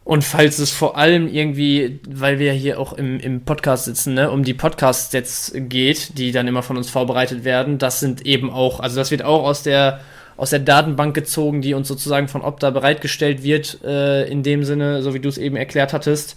Und 0.05 0.23
falls 0.23 0.57
es 0.59 0.71
vor 0.71 0.97
allem 0.97 1.27
irgendwie, 1.27 1.99
weil 2.09 2.39
wir 2.39 2.53
hier 2.53 2.79
auch 2.79 2.93
im, 2.93 3.19
im 3.19 3.41
Podcast 3.41 3.85
sitzen, 3.85 4.13
ne, 4.13 4.31
um 4.31 4.45
die 4.45 4.53
Podcast-Sets 4.53 5.51
geht, 5.67 6.17
die 6.17 6.31
dann 6.31 6.47
immer 6.47 6.63
von 6.63 6.77
uns 6.77 6.89
vorbereitet 6.89 7.43
werden, 7.43 7.77
das 7.77 7.99
sind 7.99 8.25
eben 8.25 8.49
auch, 8.49 8.79
also 8.79 8.95
das 8.95 9.11
wird 9.11 9.23
auch 9.23 9.43
aus 9.43 9.63
der, 9.63 9.99
aus 10.37 10.49
der 10.49 10.59
Datenbank 10.59 11.13
gezogen, 11.13 11.61
die 11.61 11.73
uns 11.73 11.87
sozusagen 11.87 12.27
von 12.27 12.41
Opta 12.41 12.69
bereitgestellt 12.69 13.43
wird, 13.43 13.83
äh, 13.83 14.25
in 14.25 14.43
dem 14.43 14.63
Sinne, 14.63 15.01
so 15.01 15.13
wie 15.13 15.19
du 15.19 15.29
es 15.29 15.37
eben 15.37 15.55
erklärt 15.55 15.93
hattest. 15.93 16.35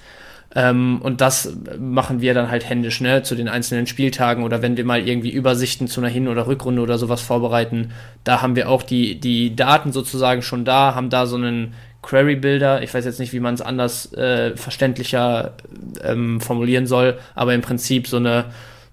Ähm, 0.55 1.01
und 1.03 1.21
das 1.21 1.57
machen 1.79 2.21
wir 2.21 2.33
dann 2.33 2.51
halt 2.51 2.69
händisch, 2.69 3.01
ne, 3.01 3.23
zu 3.23 3.35
den 3.35 3.49
einzelnen 3.49 3.87
Spieltagen 3.87 4.45
oder 4.45 4.63
wenn 4.63 4.77
wir 4.77 4.85
mal 4.85 5.07
irgendwie 5.07 5.31
Übersichten 5.31 5.89
zu 5.89 6.01
einer 6.01 6.09
Hin- 6.09 6.29
oder 6.29 6.47
Rückrunde 6.47 6.81
oder 6.81 6.99
sowas 6.99 7.21
vorbereiten, 7.21 7.91
da 8.25 8.43
haben 8.43 8.57
wir 8.57 8.71
auch 8.71 8.83
die, 8.83 9.21
die 9.21 9.55
Daten 9.55 9.93
sozusagen 9.93 10.43
schon 10.43 10.65
da, 10.65 10.95
haben 10.95 11.11
da 11.11 11.27
so 11.27 11.37
einen 11.37 11.75
Query-Builder, 12.03 12.83
ich 12.83 12.95
weiß 12.95 13.05
jetzt 13.05 13.19
nicht, 13.19 13.33
wie 13.33 13.41
man 13.41 13.55
es 13.55 13.61
anders 13.61 14.13
äh, 14.15 14.57
verständlicher 14.57 15.55
ähm, 16.03 16.41
formulieren 16.41 16.87
soll, 16.87 17.19
aber 17.35 17.53
im 17.53 17.63
Prinzip 17.63 18.07
so 18.07 18.19
eine 18.19 18.47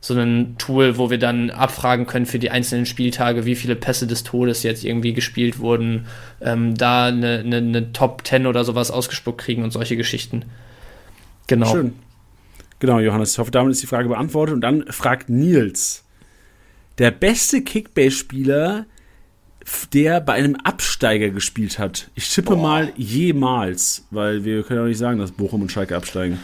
so 0.04 0.14
ein 0.16 0.58
Tool, 0.58 0.98
wo 0.98 1.10
wir 1.10 1.18
dann 1.18 1.50
abfragen 1.50 2.06
können 2.06 2.26
für 2.26 2.38
die 2.38 2.52
einzelnen 2.52 2.86
Spieltage, 2.86 3.46
wie 3.46 3.56
viele 3.56 3.78
Pässe 3.78 4.06
des 4.06 4.24
Todes 4.24 4.62
jetzt 4.64 4.84
irgendwie 4.84 5.14
gespielt 5.14 5.60
wurden, 5.60 6.08
ähm, 6.42 6.76
da 6.76 7.06
eine, 7.06 7.40
eine, 7.40 7.58
eine 7.58 7.94
Top 7.94 8.28
10 8.28 8.46
oder 8.46 8.66
sowas 8.66 8.92
ausgespuckt 8.92 9.40
kriegen 9.40 9.64
und 9.64 9.72
solche 9.72 9.96
Geschichten. 9.96 10.44
Genau. 11.48 11.72
Schön. 11.72 11.94
Genau, 12.80 13.00
Johannes. 13.00 13.32
Ich 13.32 13.38
hoffe, 13.38 13.52
damit 13.52 13.72
ist 13.72 13.82
die 13.82 13.88
Frage 13.88 14.10
beantwortet. 14.10 14.56
Und 14.56 14.60
dann 14.60 14.86
fragt 14.88 15.30
Nils, 15.30 16.04
der 16.98 17.12
beste 17.12 17.62
Kickbase-Spieler, 17.62 18.86
der 19.94 20.20
bei 20.20 20.34
einem 20.34 20.58
Absteiger 20.66 21.30
gespielt 21.30 21.80
hat. 21.80 22.10
Ich 22.14 22.28
tippe 22.28 22.58
mal 22.58 22.92
jemals, 22.98 24.06
weil 24.12 24.44
wir 24.44 24.64
können 24.64 24.82
auch 24.82 24.88
nicht 24.88 24.98
sagen, 24.98 25.20
dass 25.20 25.32
Bochum 25.32 25.62
und 25.62 25.72
Schalke 25.72 25.96
absteigen. 25.96 26.40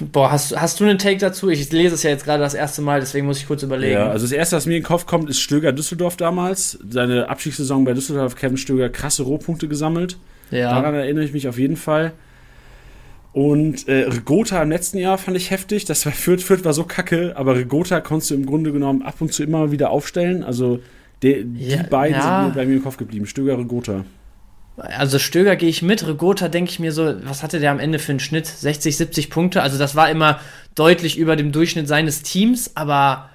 Boah, 0.00 0.30
hast, 0.30 0.58
hast 0.58 0.78
du 0.80 0.84
einen 0.84 0.98
Take 0.98 1.18
dazu? 1.18 1.48
Ich 1.48 1.70
lese 1.72 1.94
es 1.94 2.02
ja 2.02 2.10
jetzt 2.10 2.24
gerade 2.24 2.42
das 2.42 2.54
erste 2.54 2.82
Mal, 2.82 3.00
deswegen 3.00 3.26
muss 3.26 3.38
ich 3.38 3.46
kurz 3.46 3.62
überlegen. 3.62 3.94
Ja, 3.94 4.10
also 4.10 4.24
das 4.24 4.32
erste, 4.32 4.56
was 4.56 4.66
mir 4.66 4.76
in 4.76 4.82
den 4.82 4.86
Kopf 4.86 5.06
kommt, 5.06 5.28
ist 5.28 5.40
Stöger 5.40 5.72
Düsseldorf 5.72 6.16
damals. 6.16 6.78
Seine 6.88 7.28
Abstiegssaison 7.28 7.84
bei 7.84 7.94
Düsseldorf, 7.94 8.36
Kevin 8.36 8.56
Stöger, 8.56 8.88
krasse 8.88 9.22
Rohpunkte 9.22 9.68
gesammelt. 9.68 10.18
ja. 10.50 10.70
Daran 10.74 10.94
erinnere 10.94 11.24
ich 11.24 11.32
mich 11.32 11.48
auf 11.48 11.58
jeden 11.58 11.76
Fall. 11.76 12.12
Und 13.32 13.86
äh, 13.88 14.04
Regota 14.08 14.62
im 14.62 14.70
letzten 14.70 14.98
Jahr 14.98 15.18
fand 15.18 15.36
ich 15.36 15.50
heftig. 15.50 15.84
Das 15.84 16.04
war 16.06 16.12
Fürth, 16.12 16.42
Fürth 16.42 16.64
war 16.64 16.72
so 16.72 16.84
kacke, 16.84 17.34
aber 17.36 17.56
Regota 17.56 18.00
konntest 18.00 18.30
du 18.30 18.34
im 18.34 18.46
Grunde 18.46 18.72
genommen 18.72 19.02
ab 19.02 19.16
und 19.20 19.32
zu 19.32 19.42
immer 19.42 19.70
wieder 19.70 19.90
aufstellen. 19.90 20.42
Also 20.42 20.80
de, 21.22 21.44
Ja, 21.56 21.76
die 21.82 21.88
beiden 21.88 22.16
ja. 22.16 22.22
sind 22.22 22.48
mir 22.48 22.54
bei 22.62 22.66
mir 22.66 22.76
im 22.76 22.82
Kopf 22.82 22.96
geblieben. 22.96 23.26
Stöger, 23.26 23.58
Regota. 23.58 24.04
Also 24.78 25.18
Stöger 25.18 25.56
gehe 25.56 25.68
ich 25.68 25.82
mit, 25.82 26.06
Regota 26.06 26.48
denke 26.48 26.70
ich 26.70 26.78
mir 26.78 26.92
so, 26.92 27.14
was 27.24 27.42
hatte 27.42 27.60
der 27.60 27.70
am 27.70 27.80
Ende 27.80 27.98
für 27.98 28.12
einen 28.12 28.20
Schnitt? 28.20 28.46
60, 28.46 28.96
70 28.96 29.30
Punkte. 29.30 29.62
Also 29.62 29.78
das 29.78 29.96
war 29.96 30.10
immer 30.10 30.40
deutlich 30.74 31.18
über 31.18 31.36
dem 31.36 31.52
Durchschnitt 31.52 31.88
seines 31.88 32.22
Teams, 32.22 32.72
aber 32.76 33.28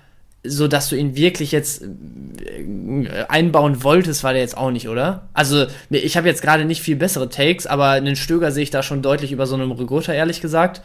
so, 0.46 0.68
dass 0.68 0.90
du 0.90 0.96
ihn 0.96 1.16
wirklich 1.16 1.52
jetzt 1.52 1.84
äh, 1.84 3.26
einbauen 3.30 3.84
wolltest, 3.84 4.24
war 4.24 4.34
der 4.34 4.42
jetzt 4.42 4.58
auch 4.58 4.72
nicht, 4.72 4.90
oder? 4.90 5.30
Also 5.34 5.68
ich 5.90 6.18
habe 6.18 6.28
jetzt 6.28 6.42
gerade 6.42 6.66
nicht 6.66 6.82
viel 6.82 6.98
bessere 6.98 7.30
Takes, 7.30 7.66
aber 7.66 7.92
einen 7.92 8.16
Stöger 8.16 8.52
sehe 8.52 8.64
ich 8.64 8.70
da 8.70 8.84
schon 8.84 9.02
deutlich 9.02 9.32
über 9.32 9.48
so 9.48 9.56
einem 9.56 9.72
Regota, 9.72 10.14
ehrlich 10.14 10.42
gesagt. 10.42 10.82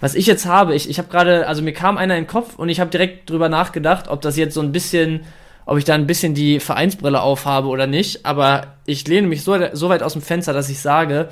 Was 0.00 0.14
ich 0.14 0.26
jetzt 0.26 0.46
habe, 0.46 0.74
ich, 0.74 0.88
ich 0.90 0.98
habe 0.98 1.08
gerade, 1.08 1.46
also 1.46 1.62
mir 1.62 1.72
kam 1.72 1.96
einer 1.96 2.16
in 2.16 2.24
den 2.24 2.28
Kopf 2.28 2.56
und 2.56 2.68
ich 2.68 2.80
habe 2.80 2.90
direkt 2.90 3.30
drüber 3.30 3.48
nachgedacht, 3.48 4.08
ob 4.08 4.20
das 4.20 4.36
jetzt 4.36 4.54
so 4.54 4.60
ein 4.60 4.72
bisschen, 4.72 5.20
ob 5.66 5.78
ich 5.78 5.84
da 5.84 5.94
ein 5.94 6.06
bisschen 6.06 6.32
die 6.32 6.60
Vereinsbrille 6.60 7.20
aufhabe 7.20 7.68
oder 7.68 7.86
nicht. 7.86 8.24
Aber 8.24 8.78
ich 8.86 9.06
lehne 9.06 9.26
mich 9.26 9.42
so, 9.42 9.58
so 9.72 9.88
weit 9.88 10.02
aus 10.02 10.14
dem 10.14 10.22
Fenster, 10.22 10.52
dass 10.52 10.70
ich 10.70 10.80
sage, 10.80 11.28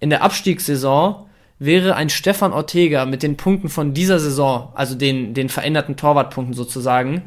in 0.00 0.10
der 0.10 0.22
Abstiegssaison 0.22 1.26
wäre 1.58 1.94
ein 1.94 2.10
Stefan 2.10 2.52
Ortega 2.52 3.04
mit 3.04 3.22
den 3.22 3.36
Punkten 3.36 3.68
von 3.68 3.94
dieser 3.94 4.18
Saison, 4.18 4.70
also 4.74 4.94
den, 4.94 5.34
den 5.34 5.48
veränderten 5.48 5.96
Torwartpunkten 5.96 6.54
sozusagen, 6.54 7.22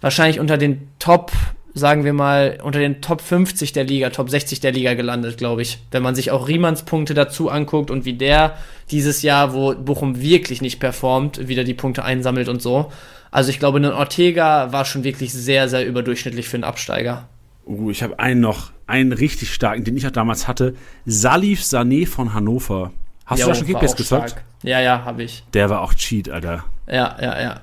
wahrscheinlich 0.00 0.40
unter 0.40 0.58
den 0.58 0.88
Top, 0.98 1.32
sagen 1.74 2.04
wir 2.04 2.12
mal, 2.12 2.58
unter 2.62 2.78
den 2.78 3.00
Top 3.02 3.20
50 3.20 3.72
der 3.72 3.84
Liga, 3.84 4.10
Top 4.10 4.30
60 4.30 4.60
der 4.60 4.72
Liga 4.72 4.94
gelandet, 4.94 5.36
glaube 5.36 5.62
ich. 5.62 5.78
Wenn 5.90 6.02
man 6.02 6.14
sich 6.14 6.30
auch 6.30 6.48
Riemanns 6.48 6.84
Punkte 6.84 7.14
dazu 7.14 7.50
anguckt 7.50 7.90
und 7.90 8.04
wie 8.04 8.14
der 8.14 8.56
dieses 8.90 9.22
Jahr, 9.22 9.52
wo 9.52 9.74
Bochum 9.74 10.20
wirklich 10.20 10.62
nicht 10.62 10.78
performt, 10.78 11.48
wieder 11.48 11.64
die 11.64 11.74
Punkte 11.74 12.04
einsammelt 12.04 12.48
und 12.48 12.62
so. 12.62 12.92
Also 13.30 13.50
ich 13.50 13.58
glaube, 13.58 13.78
ein 13.78 13.86
Ortega 13.86 14.72
war 14.72 14.84
schon 14.84 15.02
wirklich 15.02 15.32
sehr, 15.32 15.68
sehr 15.68 15.84
überdurchschnittlich 15.84 16.48
für 16.48 16.56
einen 16.56 16.64
Absteiger. 16.64 17.28
Uh, 17.66 17.90
ich 17.90 18.02
habe 18.02 18.18
einen 18.20 18.40
noch, 18.40 18.70
einen 18.86 19.12
richtig 19.12 19.52
starken, 19.52 19.82
den 19.82 19.96
ich 19.96 20.06
auch 20.06 20.12
damals 20.12 20.46
hatte. 20.46 20.74
Salif 21.06 21.60
Sané 21.62 22.06
von 22.06 22.34
Hannover. 22.34 22.92
Hast 23.26 23.40
Jo, 23.40 23.46
du 23.46 23.52
da 23.52 23.58
schon 23.58 23.66
Kickbase 23.66 23.96
gezockt? 23.96 24.30
stark. 24.30 24.44
Ja, 24.62 24.80
ja, 24.80 25.04
habe 25.04 25.24
ich. 25.24 25.42
Der 25.54 25.70
war 25.70 25.80
auch 25.80 25.94
Cheat, 25.94 26.28
Alter. 26.28 26.64
Ja, 26.86 27.16
ja, 27.20 27.40
ja. 27.40 27.60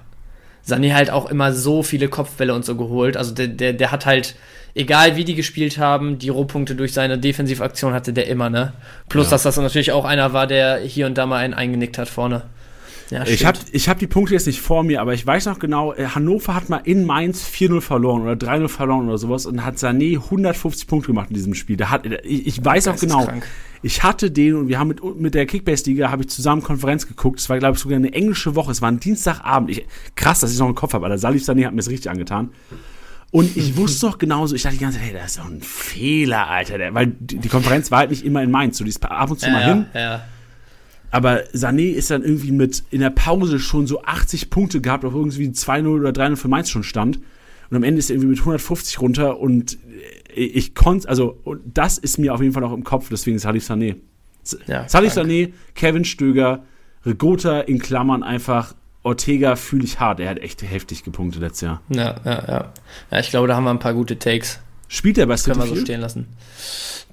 Sané 0.71 0.93
halt 0.93 1.09
auch 1.11 1.29
immer 1.29 1.53
so 1.53 1.83
viele 1.83 2.07
Kopfbälle 2.07 2.53
und 2.53 2.63
so 2.65 2.75
geholt. 2.75 3.17
Also 3.17 3.33
der, 3.33 3.47
der, 3.47 3.73
der 3.73 3.91
hat 3.91 4.05
halt, 4.05 4.35
egal 4.75 5.15
wie 5.17 5.25
die 5.25 5.35
gespielt 5.35 5.77
haben, 5.77 6.17
die 6.19 6.29
Rohpunkte 6.29 6.75
durch 6.75 6.93
seine 6.93 7.17
Defensivaktion 7.17 7.93
hatte 7.93 8.13
der 8.13 8.27
immer, 8.27 8.49
ne? 8.49 8.73
Plus, 9.09 9.27
Ja. 9.27 9.31
dass 9.31 9.43
das 9.43 9.57
natürlich 9.57 9.91
auch 9.91 10.05
einer 10.05 10.33
war, 10.33 10.47
der 10.47 10.77
hier 10.79 11.05
und 11.07 11.17
da 11.17 11.25
mal 11.25 11.37
einen 11.37 11.53
eingenickt 11.53 11.97
hat 11.97 12.07
vorne. 12.09 12.43
Ja, 13.11 13.27
Ich 13.27 13.45
habe 13.45 13.59
ich 13.73 13.89
hab 13.89 13.99
die 13.99 14.07
Punkte 14.07 14.33
jetzt 14.33 14.47
nicht 14.47 14.61
vor 14.61 14.83
mir, 14.83 15.01
aber 15.01 15.13
ich 15.13 15.25
weiß 15.25 15.45
noch 15.45 15.59
genau, 15.59 15.93
äh, 15.93 16.05
Hannover 16.07 16.55
hat 16.55 16.69
mal 16.69 16.77
in 16.77 17.05
Mainz 17.05 17.45
4-0 17.45 17.81
verloren 17.81 18.21
oder 18.21 18.33
3-0 18.33 18.69
verloren 18.69 19.07
oder 19.09 19.17
sowas 19.17 19.45
und 19.45 19.65
hat 19.65 19.75
Sané 19.75 20.15
150 20.15 20.87
Punkte 20.87 21.07
gemacht 21.07 21.29
in 21.29 21.35
diesem 21.35 21.53
Spiel. 21.53 21.75
Da 21.75 21.89
hat, 21.89 22.05
ich, 22.05 22.47
ich 22.47 22.63
weiß 22.63 22.87
auch 22.87 22.95
ist 22.95 23.01
genau, 23.01 23.25
krank. 23.25 23.45
Ich 23.83 24.03
hatte 24.03 24.31
den 24.31 24.55
und 24.55 24.67
wir 24.69 24.79
haben 24.79 24.87
mit, 24.87 25.03
mit 25.19 25.33
der 25.33 25.45
Kickbase-Liga 25.45 26.09
habe 26.09 26.23
ich 26.23 26.29
zusammen 26.29 26.61
Konferenz 26.61 27.05
geguckt. 27.05 27.39
Es 27.39 27.49
war, 27.49 27.59
glaube 27.59 27.75
ich, 27.75 27.81
sogar 27.81 27.97
eine 27.97 28.13
englische 28.13 28.55
Woche. 28.55 28.71
Es 28.71 28.81
war 28.81 28.89
ein 28.89 28.99
Dienstagabend. 28.99 29.71
Ich, 29.71 29.85
krass, 30.15 30.39
dass 30.39 30.51
ich 30.51 30.55
es 30.55 30.59
noch 30.59 30.69
im 30.69 30.75
Kopf 30.75 30.93
habe, 30.93 31.05
aber 31.05 31.17
Salif 31.17 31.43
Sané 31.43 31.65
hat 31.65 31.71
mir 31.71 31.77
das 31.77 31.89
richtig 31.89 32.09
angetan. 32.09 32.51
Und 33.31 33.57
ich 33.57 33.75
wusste 33.77 34.05
doch 34.05 34.19
genauso, 34.19 34.55
ich 34.55 34.61
dachte 34.61 34.77
die 34.77 34.83
ganze 34.83 34.99
Zeit, 34.99 35.07
hey, 35.07 35.13
das 35.13 35.31
ist 35.31 35.39
doch 35.39 35.49
ein 35.49 35.61
Fehler, 35.61 36.47
Alter. 36.47 36.77
Weil 36.93 37.07
die, 37.07 37.39
die 37.39 37.49
Konferenz 37.49 37.91
war 37.91 37.99
halt 37.99 38.11
nicht 38.11 38.23
immer 38.23 38.41
in 38.41 38.51
Mainz. 38.51 38.77
Du 38.77 38.83
liest 38.83 39.03
ab 39.03 39.31
und 39.31 39.39
zu 39.39 39.47
ja, 39.47 39.51
mal 39.51 39.61
ja, 39.61 39.67
hin. 39.67 39.85
Ja. 39.93 40.21
Aber 41.11 41.43
Sané 41.53 41.91
ist 41.91 42.09
dann 42.09 42.23
irgendwie 42.23 42.51
mit 42.51 42.83
in 42.89 43.01
der 43.01 43.09
Pause 43.09 43.59
schon 43.59 43.85
so 43.85 44.01
80 44.03 44.49
Punkte 44.49 44.81
gehabt, 44.81 45.05
auf 45.05 45.13
irgendwie 45.13 45.47
2-0 45.47 45.87
oder 45.87 46.09
3-0 46.09 46.35
für 46.37 46.47
Mainz 46.47 46.69
schon 46.69 46.83
stand. 46.83 47.19
Und 47.69 47.77
am 47.77 47.83
Ende 47.83 47.99
ist 47.99 48.09
er 48.09 48.15
irgendwie 48.15 48.29
mit 48.29 48.39
150 48.39 48.99
runter 48.99 49.39
und 49.39 49.77
ich 50.33 50.73
konnte, 50.75 51.09
also, 51.09 51.37
das 51.65 51.97
ist 51.97 52.17
mir 52.17 52.33
auf 52.33 52.41
jeden 52.41 52.53
Fall 52.53 52.63
auch 52.63 52.73
im 52.73 52.83
Kopf, 52.83 53.09
deswegen 53.09 53.39
Salif 53.39 53.69
Sané. 53.69 53.97
Ja, 54.67 54.87
Salif. 54.87 55.13
Sané, 55.13 55.53
Kevin 55.75 56.05
Stöger, 56.05 56.63
Regota 57.05 57.61
in 57.61 57.79
Klammern 57.79 58.23
einfach, 58.23 58.73
Ortega 59.03 59.55
fühle 59.55 59.83
ich 59.83 59.99
hart. 59.99 60.19
Er 60.19 60.29
hat 60.29 60.39
echt 60.39 60.61
heftig 60.61 61.03
gepunktet 61.03 61.41
letztes 61.41 61.61
Jahr. 61.61 61.81
Ja, 61.89 62.15
ja, 62.23 62.43
ja. 62.47 62.73
Ja, 63.11 63.19
ich 63.19 63.29
glaube, 63.29 63.47
da 63.47 63.55
haben 63.55 63.63
wir 63.63 63.71
ein 63.71 63.79
paar 63.79 63.93
gute 63.93 64.17
Takes. 64.17 64.59
Spielt 64.93 65.17
er 65.17 65.25
bei 65.25 65.37
City 65.37 65.51
Können 65.51 65.69
wir 65.69 65.75
so 65.75 65.81
stehen 65.81 66.01
lassen. 66.01 66.27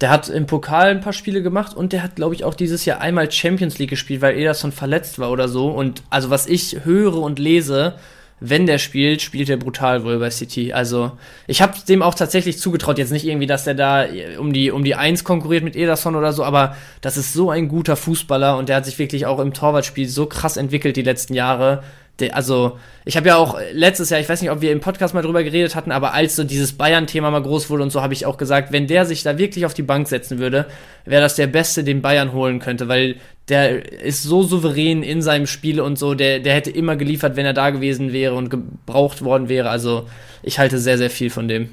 Der 0.01 0.11
hat 0.11 0.29
im 0.29 0.47
Pokal 0.47 0.89
ein 0.89 1.01
paar 1.01 1.13
Spiele 1.13 1.43
gemacht 1.43 1.77
und 1.77 1.93
der 1.93 2.03
hat, 2.03 2.17
glaube 2.17 2.35
ich, 2.35 2.43
auch 2.43 2.55
dieses 2.55 2.85
Jahr 2.85 3.01
einmal 3.01 3.31
Champions 3.31 3.79
League 3.79 3.91
gespielt, 3.91 4.21
weil 4.21 4.37
Ederson 4.37 4.73
verletzt 4.73 5.21
war 5.21 5.31
oder 5.31 5.49
so. 5.49 5.69
Und 5.69 6.03
also 6.11 6.29
was 6.29 6.49
ich 6.49 6.85
höre 6.85 7.15
und 7.15 7.39
lese, 7.39 7.95
wenn 8.41 8.67
der 8.67 8.79
spielt, 8.79 9.23
spielt 9.23 9.49
er 9.49 9.59
brutal 9.59 10.03
wohl 10.03 10.19
bei 10.19 10.31
City. 10.31 10.73
Also 10.73 11.13
ich 11.47 11.63
habe 11.63 11.75
dem 11.89 12.03
auch 12.03 12.17
tatsächlich 12.17 12.59
zugetraut, 12.59 12.99
jetzt 12.99 13.13
nicht 13.13 13.25
irgendwie, 13.25 13.47
dass 13.47 13.63
der 13.63 13.75
da 13.75 14.07
um 14.39 14.53
die 14.53 14.73
um 14.73 14.83
die 14.83 14.97
Eins 14.97 15.23
konkurriert 15.23 15.63
mit 15.63 15.77
Ederson 15.77 16.17
oder 16.17 16.33
so, 16.33 16.43
aber 16.43 16.77
das 17.01 17.17
ist 17.17 17.33
so 17.33 17.51
ein 17.51 17.69
guter 17.69 17.95
Fußballer 17.95 18.57
und 18.57 18.69
der 18.69 18.77
hat 18.77 18.87
sich 18.87 18.99
wirklich 18.99 19.27
auch 19.27 19.39
im 19.39 19.55
Torwartspiel 19.55 20.09
so 20.09 20.27
krass 20.27 20.57
entwickelt 20.57 20.97
die 20.97 21.03
letzten 21.03 21.35
Jahre. 21.35 21.85
Der, 22.21 22.35
also, 22.35 22.79
ich 23.05 23.17
habe 23.17 23.29
ja 23.29 23.37
auch 23.37 23.59
letztes 23.73 24.11
Jahr, 24.11 24.21
ich 24.21 24.29
weiß 24.29 24.43
nicht, 24.43 24.51
ob 24.51 24.61
wir 24.61 24.73
im 24.73 24.81
Podcast 24.81 25.15
mal 25.15 25.23
drüber 25.23 25.45
geredet 25.45 25.75
hatten, 25.75 25.93
aber 25.93 26.15
als 26.15 26.35
so 26.35 26.45
dieses 26.45 26.73
Bayern-Thema 26.73 27.31
mal 27.31 27.43
groß 27.43 27.71
wurde 27.71 27.85
und 27.85 27.91
so, 27.91 28.03
habe 28.03 28.13
ich 28.13 28.27
auch 28.27 28.37
gesagt, 28.37 28.73
wenn 28.73 28.87
der 28.87 29.07
sich 29.07 29.23
da 29.23 29.39
wirklich 29.39 29.67
auf 29.67 29.75
die 29.75 29.83
Bank 29.83 30.09
setzen 30.09 30.39
würde, 30.39 30.67
wäre 31.05 31.23
das 31.23 31.37
der 31.37 31.47
Beste, 31.47 31.85
den 31.85 32.03
Bayern 32.03 32.33
holen 32.33 32.59
könnte, 32.59 32.89
weil 32.89 33.17
der 33.49 34.03
ist 34.03 34.25
so 34.25 34.43
souverän 34.43 35.03
in 35.03 35.23
seinem 35.23 35.47
Spiel 35.47 35.81
und 35.81 35.99
so, 35.99 36.15
der, 36.15 36.41
der 36.41 36.55
hätte 36.55 36.71
immer 36.71 36.97
geliefert, 36.97 37.37
wenn 37.37 37.47
er 37.47 37.55
da 37.55 37.71
gewesen 37.71 38.13
wäre 38.13 38.35
und 38.35 38.51
gebraucht 38.51 39.23
worden 39.23 39.49
wäre. 39.49 39.71
Also, 39.71 40.09
ich 40.43 40.59
halte 40.59 40.79
sehr, 40.79 40.99
sehr 40.99 41.11
viel 41.11 41.31
von 41.31 41.49
dem. 41.49 41.69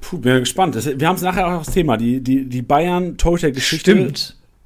Puh, 0.00 0.18
bin 0.18 0.40
gespannt. 0.40 0.76
Wir 0.98 1.08
haben 1.08 1.16
es 1.16 1.22
nachher 1.22 1.46
auch 1.46 1.64
das 1.64 1.72
Thema. 1.72 1.96
Die, 1.96 2.20
die, 2.20 2.48
die 2.48 2.62
Bayern-Torhüter-Geschichte 2.62 4.12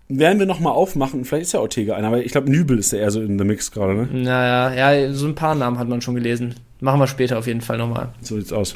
werden 0.08 0.38
wir 0.38 0.46
nochmal 0.46 0.72
aufmachen. 0.72 1.24
Vielleicht 1.24 1.44
ist 1.44 1.52
ja 1.52 1.60
Ortega 1.60 1.94
einer, 1.94 2.08
aber 2.08 2.24
ich 2.24 2.32
glaube, 2.32 2.50
Nübel 2.50 2.78
ist 2.78 2.92
ja 2.92 2.98
eher 2.98 3.10
so 3.10 3.20
in 3.20 3.36
der 3.36 3.46
Mix 3.46 3.70
gerade, 3.70 3.94
ne? 3.94 4.08
Naja, 4.10 4.94
ja, 4.94 5.12
so 5.12 5.26
ein 5.26 5.34
paar 5.34 5.54
Namen 5.54 5.78
hat 5.78 5.88
man 5.88 6.00
schon 6.00 6.14
gelesen. 6.14 6.54
Machen 6.80 7.00
wir 7.00 7.06
später 7.06 7.38
auf 7.38 7.46
jeden 7.46 7.60
Fall 7.60 7.78
nochmal. 7.78 8.10
So 8.22 8.36
sieht's 8.36 8.52
aus. 8.52 8.74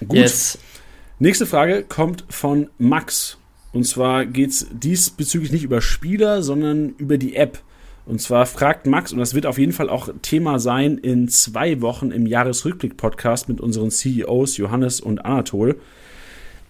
Gut. 0.00 0.16
Yes. 0.16 0.58
Nächste 1.18 1.46
Frage 1.46 1.82
kommt 1.82 2.24
von 2.28 2.68
Max. 2.78 3.38
Und 3.72 3.84
zwar 3.84 4.24
geht's 4.24 4.66
diesbezüglich 4.72 5.52
nicht 5.52 5.64
über 5.64 5.80
Spieler, 5.80 6.42
sondern 6.42 6.90
über 6.96 7.18
die 7.18 7.36
App. 7.36 7.60
Und 8.06 8.22
zwar 8.22 8.46
fragt 8.46 8.86
Max, 8.86 9.12
und 9.12 9.18
das 9.18 9.34
wird 9.34 9.44
auf 9.44 9.58
jeden 9.58 9.72
Fall 9.72 9.90
auch 9.90 10.08
Thema 10.22 10.58
sein 10.58 10.96
in 10.96 11.28
zwei 11.28 11.82
Wochen 11.82 12.10
im 12.10 12.26
Jahresrückblick-Podcast 12.26 13.50
mit 13.50 13.60
unseren 13.60 13.90
CEOs 13.90 14.56
Johannes 14.56 15.00
und 15.00 15.24
Anatol. 15.24 15.78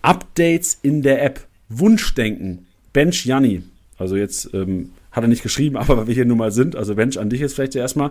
Updates 0.03 0.79
in 0.83 1.03
der 1.03 1.23
App. 1.23 1.47
Wunschdenken. 1.69 2.68
Bench 2.93 3.25
Janni. 3.25 3.63
Also 3.97 4.17
jetzt 4.17 4.53
ähm, 4.55 4.91
hat 5.13 5.25
er 5.25 5.29
nicht 5.29 5.43
geschrieben, 5.43 5.77
aber 5.79 5.97
weil 5.97 6.07
wir 6.07 6.15
hier 6.15 6.25
nun 6.25 6.39
mal 6.39 6.53
sind, 6.53 6.77
also 6.77 6.95
Bench 6.95 7.19
an 7.19 7.31
dich 7.31 7.41
jetzt 7.41 7.55
vielleicht 7.55 7.77
erstmal. 7.77 8.11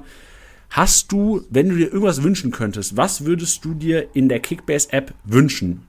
Hast 0.70 1.14
du, 1.14 1.46
wenn 1.50 1.70
du 1.70 1.76
dir 1.76 1.88
irgendwas 1.88 2.24
wünschen 2.24 2.52
könntest, 2.52 2.98
was 2.98 3.24
würdest 3.24 3.64
du 3.64 3.74
dir 3.74 4.10
in 4.14 4.28
der 4.28 4.42
Kickbase-App 4.42 5.14
wünschen? 5.24 5.88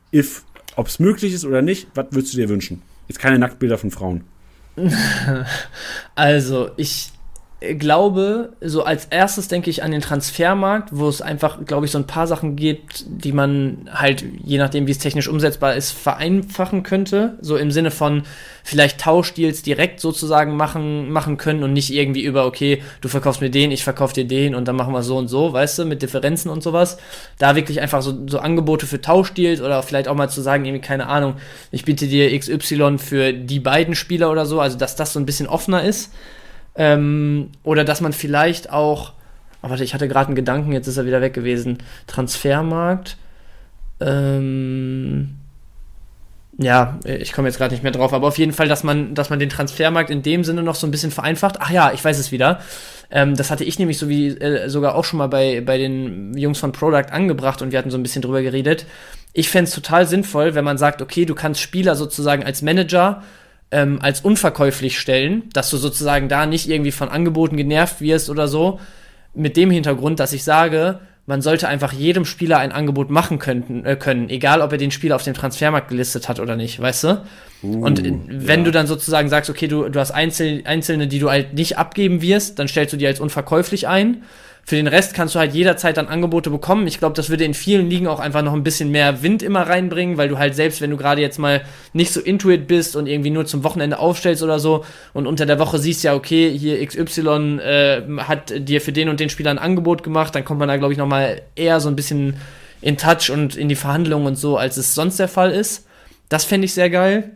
Ob 0.77 0.87
es 0.87 1.01
möglich 1.01 1.33
ist 1.35 1.45
oder 1.45 1.63
nicht, 1.63 1.89
was 1.95 2.07
würdest 2.11 2.35
du 2.35 2.37
dir 2.39 2.49
wünschen? 2.49 2.83
Jetzt 3.09 3.19
keine 3.19 3.39
Nacktbilder 3.39 3.79
von 3.79 3.91
Frauen. 3.91 4.25
Also, 6.15 6.71
ich 6.77 7.11
glaube, 7.61 8.51
so 8.61 8.85
als 8.85 9.07
erstes 9.07 9.49
denke 9.49 9.69
ich 9.69 9.83
an 9.83 9.91
den 9.91 10.01
Transfermarkt, 10.01 10.91
wo 10.93 11.09
es 11.09 11.21
einfach, 11.21 11.65
glaube 11.65 11.87
ich, 11.87 11.93
so 11.93 11.99
ein 11.99 12.07
paar 12.07 12.29
Sachen 12.29 12.55
gibt, 12.55 13.05
die 13.09 13.33
man 13.33 13.91
halt, 13.93 14.25
je 14.45 14.59
nachdem, 14.59 14.87
wie 14.87 14.93
es 14.93 14.99
technisch 14.99 15.27
umsetzbar 15.27 15.75
ist, 15.75 15.91
vereinfachen 15.91 16.85
könnte. 16.85 17.37
So 17.41 17.57
im 17.57 17.73
Sinne 17.73 17.91
von 17.91 18.23
vielleicht 18.63 19.01
Tauschdeals 19.01 19.63
direkt 19.63 19.99
sozusagen 19.99 20.57
machen, 20.57 21.11
machen 21.11 21.37
können 21.37 21.65
und 21.65 21.73
nicht 21.73 21.93
irgendwie 21.93 22.23
über, 22.23 22.47
okay, 22.47 22.81
du 23.01 23.09
verkaufst 23.09 23.41
mir 23.41 23.51
den, 23.51 23.73
ich 23.73 23.83
verkauf 23.83 24.13
dir 24.13 24.25
den 24.25 24.55
und 24.55 24.69
dann 24.69 24.77
machen 24.77 24.93
wir 24.93 25.03
so 25.03 25.17
und 25.17 25.27
so, 25.27 25.53
weißt 25.53 25.81
du, 25.81 25.85
mit 25.85 26.01
Differenzen 26.01 26.53
und 26.53 26.63
sowas. 26.63 26.99
Da 27.39 27.57
wirklich 27.57 27.81
einfach 27.81 28.03
so, 28.03 28.15
so 28.29 28.39
Angebote 28.39 28.87
für 28.87 29.01
Tauschdeals 29.01 29.61
oder 29.61 29.83
vielleicht 29.83 30.07
auch 30.07 30.15
mal 30.15 30.31
zu 30.31 30.43
sagen, 30.43 30.65
irgendwie, 30.65 30.87
keine 30.87 31.09
Ahnung, 31.09 31.35
ich 31.73 31.85
biete 31.85 32.07
dir 32.07 32.39
XY 32.39 32.99
für 32.99 33.33
die 33.33 33.59
beiden 33.59 33.97
Spieler 33.97 34.31
oder 34.31 34.47
so, 34.47 34.61
also 34.61 34.79
dass 34.79 34.95
das 34.95 35.13
so 35.13 35.19
ein 35.19 35.27
bisschen 35.27 35.49
offener 35.49 35.83
ist. 35.83 36.13
Ähm, 36.79 37.51
oder 37.65 37.85
dass 37.85 38.01
man 38.01 38.13
vielleicht 38.13 38.71
auch, 38.71 39.13
oh, 39.63 39.69
warte, 39.69 39.85
ich 39.85 39.93
hatte 39.93 40.09
gerade 40.09 40.29
einen 40.29 40.37
Gedanken, 40.37 40.73
jetzt 40.73 40.87
ist 40.87 40.97
er 40.97 41.05
wieder 41.05 41.21
weg 41.21 41.35
gewesen. 41.35 41.79
Transfermarkt. 42.07 43.17
Ähm, 44.01 45.35
ja, 46.57 46.99
ich 47.05 47.33
komme 47.33 47.49
jetzt 47.49 47.59
gerade 47.59 47.73
nicht 47.73 47.83
mehr 47.83 47.93
drauf, 47.93 48.13
aber 48.13 48.27
auf 48.27 48.39
jeden 48.39 48.53
Fall, 48.53 48.69
dass 48.69 48.83
man, 48.83 49.15
dass 49.15 49.31
man 49.31 49.39
den 49.39 49.49
Transfermarkt 49.49 50.11
in 50.11 50.23
dem 50.23 50.43
Sinne 50.45 50.63
noch 50.63 50.75
so 50.75 50.87
ein 50.87 50.91
bisschen 50.91 51.11
vereinfacht. 51.11 51.57
Ach 51.61 51.71
ja, 51.71 51.93
ich 51.93 52.05
weiß 52.05 52.19
es 52.19 52.33
wieder. 52.33 52.61
Ähm, 53.11 53.37
das 53.37 53.51
hatte 53.51 53.65
ich 53.65 53.79
nämlich 53.79 53.99
so 53.99 54.09
wie 54.09 54.29
äh, 54.29 54.69
sogar 54.69 54.95
auch 54.95 55.05
schon 55.05 55.19
mal 55.19 55.29
bei, 55.29 55.61
bei 55.61 55.79
den 55.79 56.37
Jungs 56.37 56.59
von 56.59 56.73
Product 56.73 57.11
angebracht 57.11 57.63
und 57.63 57.73
wir 57.73 57.79
hatten 57.79 57.91
so 57.91 57.99
ein 57.99 58.03
bisschen 58.03 58.23
drüber 58.23 58.43
geredet. 58.43 58.87
Ich 59.33 59.51
fände 59.51 59.69
es 59.69 59.75
total 59.75 60.07
sinnvoll, 60.07 60.55
wenn 60.55 60.65
man 60.65 60.79
sagt, 60.79 61.03
okay, 61.03 61.25
du 61.25 61.35
kannst 61.35 61.61
Spieler 61.61 61.95
sozusagen 61.95 62.43
als 62.45 62.63
Manager 62.63 63.23
ähm, 63.71 63.99
als 64.01 64.21
unverkäuflich 64.21 64.99
stellen, 64.99 65.45
dass 65.53 65.71
du 65.71 65.77
sozusagen 65.77 66.29
da 66.29 66.47
nicht 66.47 66.69
irgendwie 66.69 66.93
von 66.93 67.09
Angeboten 67.09 67.57
genervt 67.57 68.01
wirst 68.01 68.31
oder 68.31 68.49
so, 68.49 68.81
mit 69.35 69.57
dem 69.57 69.71
Hintergrund, 69.71 70.21
dass 70.21 70.33
ich 70.33 70.43
sage, 70.43 71.01
man 71.27 71.43
sollte 71.43 71.69
einfach 71.69 71.93
jedem 71.93 72.25
Spieler 72.25 72.59
ein 72.59 72.73
Angebot 72.73 73.11
machen 73.11 73.39
könnten, 73.39 73.85
äh, 73.85 73.97
können, 73.97 74.31
egal 74.31 74.63
ob 74.63 74.73
er 74.73 74.79
den 74.79 74.91
Spieler 74.91 75.15
auf 75.15 75.23
dem 75.23 75.35
Transfermarkt 75.35 75.89
gelistet 75.89 76.27
hat 76.27 76.41
oder 76.41 76.57
nicht, 76.57 76.81
weißt 76.81 77.05
du? 77.05 77.23
Uh, 77.63 77.85
Und 77.85 78.03
wenn 78.03 78.61
ja. 78.61 78.65
du 78.65 78.71
dann 78.71 78.87
sozusagen 78.87 79.29
sagst, 79.29 79.51
okay, 79.51 79.69
du, 79.69 79.91
du 79.91 80.01
hast 80.01 80.11
Einzel 80.11 80.63
Einzelne, 80.65 81.07
die 81.07 81.19
du 81.19 81.29
halt 81.29 81.53
nicht 81.53 81.77
abgeben 81.77 82.23
wirst, 82.23 82.59
dann 82.59 82.67
stellst 82.67 82.95
du 82.95 82.97
die 82.97 83.07
als 83.07 83.21
unverkäuflich 83.21 83.87
ein. 83.87 84.23
Für 84.69 84.77
den 84.77 84.87
Rest 84.87 85.15
kannst 85.15 85.35
du 85.35 85.39
halt 85.39 85.55
jederzeit 85.55 85.97
dann 85.97 86.09
Angebote 86.09 86.51
bekommen. 86.51 86.87
Ich 86.87 86.99
glaube, 86.99 87.15
das 87.15 87.31
würde 87.31 87.43
in 87.43 87.55
vielen 87.55 87.89
Ligen 87.89 88.07
auch 88.07 88.21
einfach 88.21 88.43
noch 88.43 88.53
ein 88.53 88.65
bisschen 88.65 88.91
mehr 88.91 89.23
Wind 89.23 89.43
immer 89.43 89.63
reinbringen, 89.63 90.19
weil 90.19 90.29
du 90.29 90.37
halt 90.37 90.55
selbst, 90.55 90.83
wenn 90.83 90.91
du 90.91 90.99
gerade 90.99 91.23
jetzt 91.23 91.39
mal 91.39 91.63
nicht 91.95 92.13
so 92.13 92.21
intuit 92.21 92.67
bist 92.67 92.95
und 92.95 93.07
irgendwie 93.07 93.31
nur 93.31 93.47
zum 93.47 93.65
Wochenende 93.65 93.99
aufstellst 93.99 94.43
oder 94.43 94.59
so 94.59 94.85
und 95.15 95.27
unter 95.27 95.47
der 95.47 95.59
Woche 95.59 95.79
siehst 95.79 96.05
ja, 96.05 96.15
okay, 96.15 96.55
hier 96.55 96.87
XY 96.87 97.61
äh, 97.61 98.03
hat 98.19 98.53
dir 98.69 98.83
für 98.83 98.93
den 98.93 99.09
und 99.09 99.21
den 99.21 99.31
Spieler 99.31 99.53
ein 99.53 99.59
Angebot 99.59 100.03
gemacht, 100.03 100.35
dann 100.35 100.45
kommt 100.45 100.59
man 100.59 100.69
da, 100.69 100.77
glaube 100.77 100.93
ich, 100.93 100.99
noch 100.99 101.07
mal 101.07 101.41
eher 101.57 101.81
so 101.81 101.89
ein 101.89 101.97
bisschen 101.97 102.37
in 102.83 102.99
Touch 102.99 103.31
und 103.31 103.57
in 103.57 103.71
die 103.71 103.75
Verhandlungen 103.75 104.27
und 104.27 104.37
so, 104.37 104.59
als 104.59 104.77
es 104.77 104.95
sonst 104.95 105.19
der 105.19 105.29
Fall 105.29 105.51
ist. 105.51 105.87
Das 106.29 106.45
fände 106.45 106.67
ich 106.67 106.75
sehr 106.75 106.91
geil. 106.91 107.31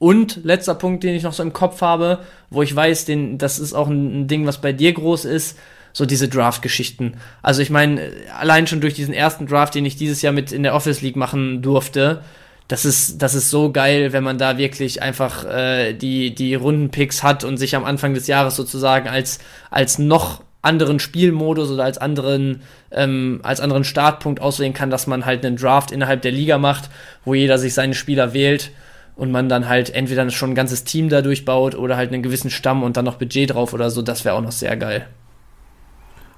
Und 0.00 0.40
letzter 0.42 0.74
Punkt, 0.74 1.04
den 1.04 1.14
ich 1.14 1.22
noch 1.22 1.34
so 1.34 1.44
im 1.44 1.52
Kopf 1.52 1.82
habe, 1.82 2.18
wo 2.50 2.62
ich 2.62 2.74
weiß, 2.74 3.04
den, 3.04 3.38
das 3.38 3.60
ist 3.60 3.74
auch 3.74 3.86
ein, 3.86 4.22
ein 4.22 4.26
Ding, 4.26 4.44
was 4.44 4.60
bei 4.60 4.72
dir 4.72 4.92
groß 4.92 5.24
ist, 5.24 5.56
so 5.98 6.06
diese 6.06 6.28
Draft-Geschichten. 6.28 7.14
Also 7.42 7.60
ich 7.60 7.70
meine, 7.70 8.12
allein 8.38 8.68
schon 8.68 8.80
durch 8.80 8.94
diesen 8.94 9.12
ersten 9.12 9.48
Draft, 9.48 9.74
den 9.74 9.84
ich 9.84 9.96
dieses 9.96 10.22
Jahr 10.22 10.32
mit 10.32 10.52
in 10.52 10.62
der 10.62 10.76
Office 10.76 11.02
League 11.02 11.16
machen 11.16 11.60
durfte, 11.60 12.22
das 12.68 12.84
ist, 12.84 13.20
das 13.20 13.34
ist 13.34 13.50
so 13.50 13.72
geil, 13.72 14.12
wenn 14.12 14.22
man 14.22 14.38
da 14.38 14.58
wirklich 14.58 15.02
einfach 15.02 15.44
äh, 15.44 15.94
die, 15.94 16.32
die 16.32 16.54
Rundenpicks 16.54 17.24
hat 17.24 17.42
und 17.42 17.56
sich 17.56 17.74
am 17.74 17.84
Anfang 17.84 18.14
des 18.14 18.28
Jahres 18.28 18.54
sozusagen 18.54 19.08
als, 19.08 19.40
als 19.70 19.98
noch 19.98 20.44
anderen 20.62 21.00
Spielmodus 21.00 21.68
oder 21.68 21.82
als 21.82 21.98
anderen, 21.98 22.62
ähm, 22.92 23.40
als 23.42 23.60
anderen 23.60 23.82
Startpunkt 23.82 24.40
auswählen 24.40 24.74
kann, 24.74 24.90
dass 24.90 25.08
man 25.08 25.26
halt 25.26 25.44
einen 25.44 25.56
Draft 25.56 25.90
innerhalb 25.90 26.22
der 26.22 26.30
Liga 26.30 26.58
macht, 26.58 26.90
wo 27.24 27.34
jeder 27.34 27.58
sich 27.58 27.74
seine 27.74 27.94
Spieler 27.94 28.34
wählt 28.34 28.70
und 29.16 29.32
man 29.32 29.48
dann 29.48 29.68
halt 29.68 29.90
entweder 29.90 30.30
schon 30.30 30.52
ein 30.52 30.54
ganzes 30.54 30.84
Team 30.84 31.08
dadurch 31.08 31.44
baut 31.44 31.74
oder 31.74 31.96
halt 31.96 32.12
einen 32.12 32.22
gewissen 32.22 32.50
Stamm 32.50 32.84
und 32.84 32.96
dann 32.96 33.04
noch 33.04 33.16
Budget 33.16 33.52
drauf 33.52 33.72
oder 33.72 33.90
so, 33.90 34.00
das 34.00 34.24
wäre 34.24 34.36
auch 34.36 34.42
noch 34.42 34.52
sehr 34.52 34.76
geil. 34.76 35.08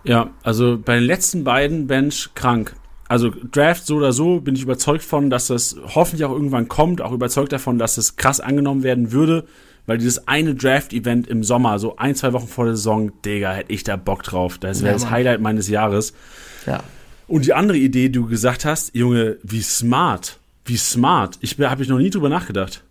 Ja, 0.04 0.30
also 0.42 0.78
bei 0.82 0.94
den 0.96 1.04
letzten 1.04 1.44
beiden 1.44 1.86
Bench 1.86 2.30
krank. 2.34 2.74
Also 3.08 3.32
Draft 3.52 3.86
so 3.86 3.96
oder 3.96 4.12
so 4.12 4.40
bin 4.40 4.54
ich 4.54 4.62
überzeugt 4.62 5.02
von, 5.02 5.30
dass 5.30 5.48
das 5.48 5.76
hoffentlich 5.94 6.24
auch 6.24 6.30
irgendwann 6.30 6.68
kommt, 6.68 7.00
auch 7.02 7.12
überzeugt 7.12 7.52
davon, 7.52 7.76
dass 7.78 7.96
es 7.98 8.16
krass 8.16 8.40
angenommen 8.40 8.82
werden 8.84 9.10
würde, 9.10 9.46
weil 9.86 9.98
dieses 9.98 10.28
eine 10.28 10.54
Draft-Event 10.54 11.26
im 11.26 11.42
Sommer, 11.42 11.78
so 11.80 11.96
ein, 11.96 12.14
zwei 12.14 12.32
Wochen 12.32 12.46
vor 12.46 12.66
der 12.66 12.76
Saison, 12.76 13.10
Digga, 13.24 13.52
hätte 13.52 13.72
ich 13.72 13.82
da 13.82 13.96
Bock 13.96 14.22
drauf. 14.22 14.58
Das 14.58 14.82
wäre 14.82 14.92
Ja, 14.92 14.98
das. 15.00 15.10
Highlight 15.10 15.40
meines 15.40 15.68
Jahres. 15.68 16.12
Ja. 16.66 16.80
Und 17.26 17.46
die 17.46 17.52
andere 17.54 17.78
Idee, 17.78 18.08
die 18.08 18.12
du 18.12 18.26
gesagt 18.26 18.64
hast, 18.64 18.94
Junge, 18.94 19.38
wie 19.42 19.62
smart. 19.62 20.38
Wie 20.64 20.76
smart. 20.76 21.36
Ich 21.40 21.58
habe 21.58 21.82
ich 21.82 21.88
noch 21.88 21.98
nie 21.98 22.10
drüber 22.10 22.28
nachgedacht. 22.28 22.84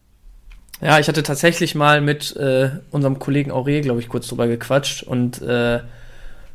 Ja, 0.82 1.00
ich 1.00 1.08
hatte 1.08 1.24
tatsächlich 1.24 1.76
mal 1.76 2.02
mit 2.02 2.36
äh, 2.36 2.72
unserem 2.92 3.20
Kollegen 3.20 3.52
Aurel, 3.52 3.82
glaube 3.82 4.00
ich, 4.00 4.10
kurz 4.10 4.28
drüber 4.28 4.48
gequatscht 4.48 5.04
und 5.04 5.42
äh, 5.42 5.80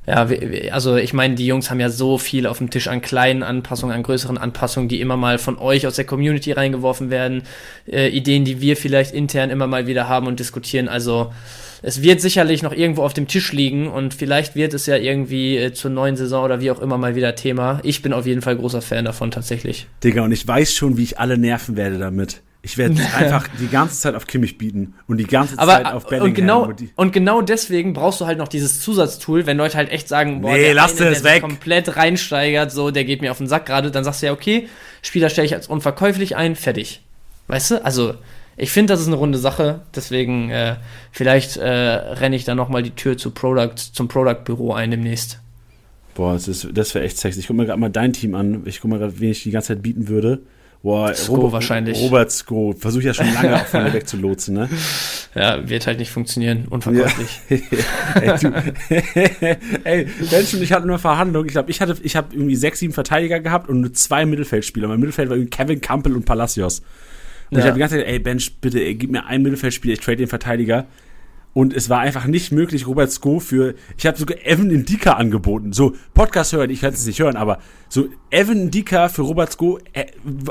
ja, 0.06 0.28
also 0.70 0.96
ich 0.96 1.14
meine, 1.14 1.34
die 1.34 1.46
Jungs 1.46 1.70
haben 1.70 1.80
ja 1.80 1.88
so 1.88 2.18
viel 2.18 2.46
auf 2.46 2.58
dem 2.58 2.68
Tisch 2.68 2.88
an 2.88 3.00
kleinen 3.00 3.42
Anpassungen, 3.42 3.94
an 3.94 4.02
größeren 4.02 4.36
Anpassungen, 4.36 4.88
die 4.88 5.00
immer 5.00 5.16
mal 5.16 5.38
von 5.38 5.58
euch 5.58 5.86
aus 5.86 5.96
der 5.96 6.04
Community 6.04 6.52
reingeworfen 6.52 7.10
werden, 7.10 7.42
äh, 7.90 8.08
Ideen, 8.08 8.44
die 8.44 8.60
wir 8.60 8.76
vielleicht 8.76 9.14
intern 9.14 9.50
immer 9.50 9.66
mal 9.66 9.86
wieder 9.86 10.08
haben 10.08 10.26
und 10.26 10.40
diskutieren. 10.40 10.88
Also 10.88 11.32
es 11.80 12.02
wird 12.02 12.20
sicherlich 12.20 12.62
noch 12.62 12.72
irgendwo 12.72 13.02
auf 13.02 13.14
dem 13.14 13.28
Tisch 13.28 13.52
liegen 13.52 13.88
und 13.88 14.12
vielleicht 14.12 14.54
wird 14.56 14.74
es 14.74 14.84
ja 14.86 14.96
irgendwie 14.96 15.56
äh, 15.56 15.72
zur 15.72 15.90
neuen 15.90 16.16
Saison 16.16 16.44
oder 16.44 16.60
wie 16.60 16.70
auch 16.70 16.80
immer 16.80 16.98
mal 16.98 17.14
wieder 17.14 17.34
Thema. 17.34 17.80
Ich 17.82 18.02
bin 18.02 18.12
auf 18.12 18.26
jeden 18.26 18.42
Fall 18.42 18.56
großer 18.56 18.82
Fan 18.82 19.06
davon 19.06 19.30
tatsächlich. 19.30 19.86
Digga, 20.02 20.22
und 20.22 20.32
ich 20.32 20.46
weiß 20.46 20.74
schon, 20.74 20.98
wie 20.98 21.02
ich 21.02 21.18
alle 21.18 21.38
nerven 21.38 21.76
werde 21.76 21.98
damit. 21.98 22.42
Ich 22.64 22.78
werde 22.78 22.96
einfach 23.16 23.46
die 23.60 23.68
ganze 23.68 24.00
Zeit 24.00 24.14
auf 24.14 24.26
Kimmich 24.26 24.56
bieten 24.56 24.94
und 25.06 25.18
die 25.18 25.26
ganze 25.26 25.58
Aber, 25.58 25.72
Zeit 25.72 25.92
auf 25.92 26.06
Bellingham. 26.06 26.28
Und 26.28 26.34
genau, 26.34 26.90
und 26.96 27.12
genau 27.12 27.42
deswegen 27.42 27.92
brauchst 27.92 28.22
du 28.22 28.26
halt 28.26 28.38
noch 28.38 28.48
dieses 28.48 28.80
Zusatztool, 28.80 29.46
wenn 29.46 29.58
Leute 29.58 29.76
halt 29.76 29.90
echt 29.90 30.08
sagen, 30.08 30.40
boah, 30.40 30.52
nee, 30.52 30.62
der 30.62 30.74
lass 30.74 30.98
eine, 31.00 31.10
der 31.10 31.24
weg. 31.24 31.42
komplett 31.42 31.96
reinsteigert, 31.96 32.72
so, 32.72 32.90
der 32.90 33.04
geht 33.04 33.20
mir 33.20 33.30
auf 33.30 33.38
den 33.38 33.46
Sack 33.46 33.66
gerade, 33.66 33.90
dann 33.90 34.02
sagst 34.02 34.22
du 34.22 34.26
ja, 34.26 34.32
okay, 34.32 34.68
Spieler 35.02 35.28
stelle 35.28 35.46
ich 35.46 35.54
als 35.54 35.66
unverkäuflich 35.66 36.36
ein, 36.36 36.56
fertig. 36.56 37.02
Weißt 37.48 37.72
du? 37.72 37.84
Also, 37.84 38.14
ich 38.56 38.70
finde, 38.70 38.94
das 38.94 39.00
ist 39.02 39.08
eine 39.08 39.16
runde 39.16 39.38
Sache, 39.38 39.80
deswegen 39.94 40.48
äh, 40.48 40.76
vielleicht 41.12 41.58
äh, 41.58 41.68
renne 41.68 42.36
ich 42.36 42.44
da 42.44 42.54
noch 42.54 42.70
mal 42.70 42.82
die 42.82 42.92
Tür 42.92 43.18
zu 43.18 43.30
Product, 43.30 43.74
zum 43.76 44.08
Product-Büro 44.08 44.72
ein 44.72 44.90
demnächst. 44.90 45.38
Boah, 46.14 46.32
das, 46.32 46.48
ist, 46.48 46.68
das 46.72 46.94
wäre 46.94 47.04
echt 47.04 47.18
sexy. 47.18 47.40
Ich 47.40 47.48
guck 47.48 47.56
mir 47.56 47.66
gerade 47.66 47.80
mal 47.80 47.90
dein 47.90 48.12
Team 48.12 48.34
an. 48.34 48.62
Ich 48.64 48.80
guck 48.80 48.90
mal 48.90 48.98
gerade, 48.98 49.18
wen 49.18 49.32
ich 49.32 49.42
die 49.42 49.50
ganze 49.50 49.68
Zeit 49.68 49.82
bieten 49.82 50.08
würde. 50.08 50.40
Boah, 50.84 51.14
Sko 51.14 51.36
Robert, 51.36 51.52
wahrscheinlich. 51.52 51.98
Robert 51.98 52.30
Sko. 52.30 52.74
Versuche 52.78 53.04
ja 53.04 53.14
schon 53.14 53.32
lange 53.32 53.56
auch 53.56 53.64
von 53.64 53.84
mir 53.84 53.92
wegzulotsen, 53.94 54.54
ne? 54.54 54.68
Ja, 55.34 55.66
wird 55.66 55.86
halt 55.86 55.98
nicht 55.98 56.10
funktionieren. 56.10 56.66
Unverkäuflich. 56.68 57.40
Ja. 57.48 57.56
ey, 58.20 58.38
du, 58.38 58.52
ey, 59.84 60.04
Bench 60.30 60.54
und 60.54 60.62
ich 60.62 60.72
hatten 60.72 60.90
eine 60.90 60.98
Verhandlung. 60.98 61.46
Ich 61.46 61.52
glaube, 61.52 61.70
ich 61.70 61.80
hatte, 61.80 61.96
ich 62.02 62.16
habe 62.16 62.34
irgendwie 62.34 62.54
sechs, 62.54 62.80
sieben 62.80 62.92
Verteidiger 62.92 63.40
gehabt 63.40 63.70
und 63.70 63.80
nur 63.80 63.94
zwei 63.94 64.26
Mittelfeldspieler. 64.26 64.86
Mein 64.86 65.00
Mittelfeld 65.00 65.30
war 65.30 65.36
irgendwie 65.38 65.56
Kevin 65.56 65.80
Campbell 65.80 66.14
und 66.14 66.26
Palacios. 66.26 66.80
Und 67.50 67.56
ja. 67.56 67.58
ich 67.60 67.64
habe 67.64 67.74
die 67.76 67.80
ganze 67.80 67.96
Zeit, 67.96 68.06
ey, 68.06 68.18
Bench, 68.18 68.54
bitte, 68.60 68.78
ey, 68.78 68.94
gib 68.94 69.10
mir 69.10 69.24
einen 69.24 69.42
Mittelfeldspieler, 69.42 69.94
ich 69.94 70.00
trade 70.00 70.18
den 70.18 70.28
Verteidiger. 70.28 70.84
Und 71.54 71.72
es 71.72 71.88
war 71.88 72.00
einfach 72.00 72.26
nicht 72.26 72.50
möglich, 72.50 72.86
Robert 72.86 73.12
Sko 73.12 73.38
für. 73.38 73.74
Ich 73.96 74.04
habe 74.06 74.18
sogar 74.18 74.38
Evan 74.44 74.70
Indika 74.70 75.12
angeboten. 75.12 75.72
So, 75.72 75.94
Podcast 76.12 76.52
hören, 76.52 76.68
ich 76.68 76.80
kann 76.80 76.92
es 76.92 77.06
nicht 77.06 77.20
hören, 77.20 77.36
aber 77.36 77.60
so 77.88 78.08
Evan 78.30 78.62
Indika 78.62 79.08
für 79.08 79.22
Robert 79.22 79.52
Sko 79.52 79.78
äh, 79.92 80.06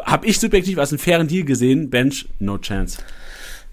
habe 0.06 0.26
ich 0.26 0.40
subjektiv 0.40 0.80
als 0.80 0.92
einen 0.92 1.00
fairen 1.00 1.28
Deal 1.28 1.44
gesehen. 1.44 1.90
Bench, 1.90 2.30
no 2.40 2.58
chance. 2.58 2.98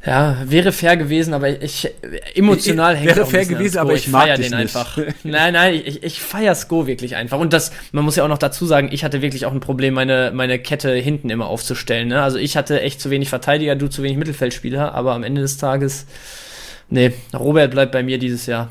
Ja, 0.04 0.38
wäre 0.46 0.72
fair 0.72 0.96
gewesen, 0.96 1.34
aber 1.34 1.62
ich 1.62 1.86
emotional 2.34 2.96
hängt 2.96 3.16
Wäre 3.16 3.26
fair 3.26 3.44
gewesen, 3.44 3.78
aber 3.78 3.92
ich, 3.92 4.06
ich 4.06 4.08
mag 4.08 4.34
den 4.36 4.44
nicht. 4.44 4.54
einfach. 4.54 4.96
nein, 5.24 5.52
nein, 5.52 5.74
ich, 5.84 6.02
ich 6.02 6.22
feier 6.22 6.54
Sko 6.54 6.86
wirklich 6.86 7.16
einfach. 7.16 7.38
Und 7.38 7.52
das, 7.52 7.70
man 7.92 8.04
muss 8.04 8.16
ja 8.16 8.24
auch 8.24 8.28
noch 8.28 8.38
dazu 8.38 8.64
sagen, 8.64 8.88
ich 8.92 9.04
hatte 9.04 9.20
wirklich 9.20 9.44
auch 9.44 9.52
ein 9.52 9.60
Problem, 9.60 9.92
meine, 9.92 10.32
meine 10.34 10.58
Kette 10.58 10.94
hinten 10.94 11.28
immer 11.28 11.48
aufzustellen. 11.48 12.08
Ne? 12.08 12.22
Also 12.22 12.38
ich 12.38 12.56
hatte 12.56 12.80
echt 12.80 12.98
zu 12.98 13.10
wenig 13.10 13.28
Verteidiger, 13.28 13.76
du 13.76 13.88
zu 13.88 14.02
wenig 14.02 14.16
Mittelfeldspieler, 14.16 14.94
aber 14.94 15.12
am 15.12 15.22
Ende 15.22 15.42
des 15.42 15.58
Tages 15.58 16.06
Nee, 16.90 17.12
Robert 17.32 17.70
bleibt 17.70 17.92
bei 17.92 18.02
mir 18.02 18.18
dieses 18.18 18.46
Jahr. 18.46 18.68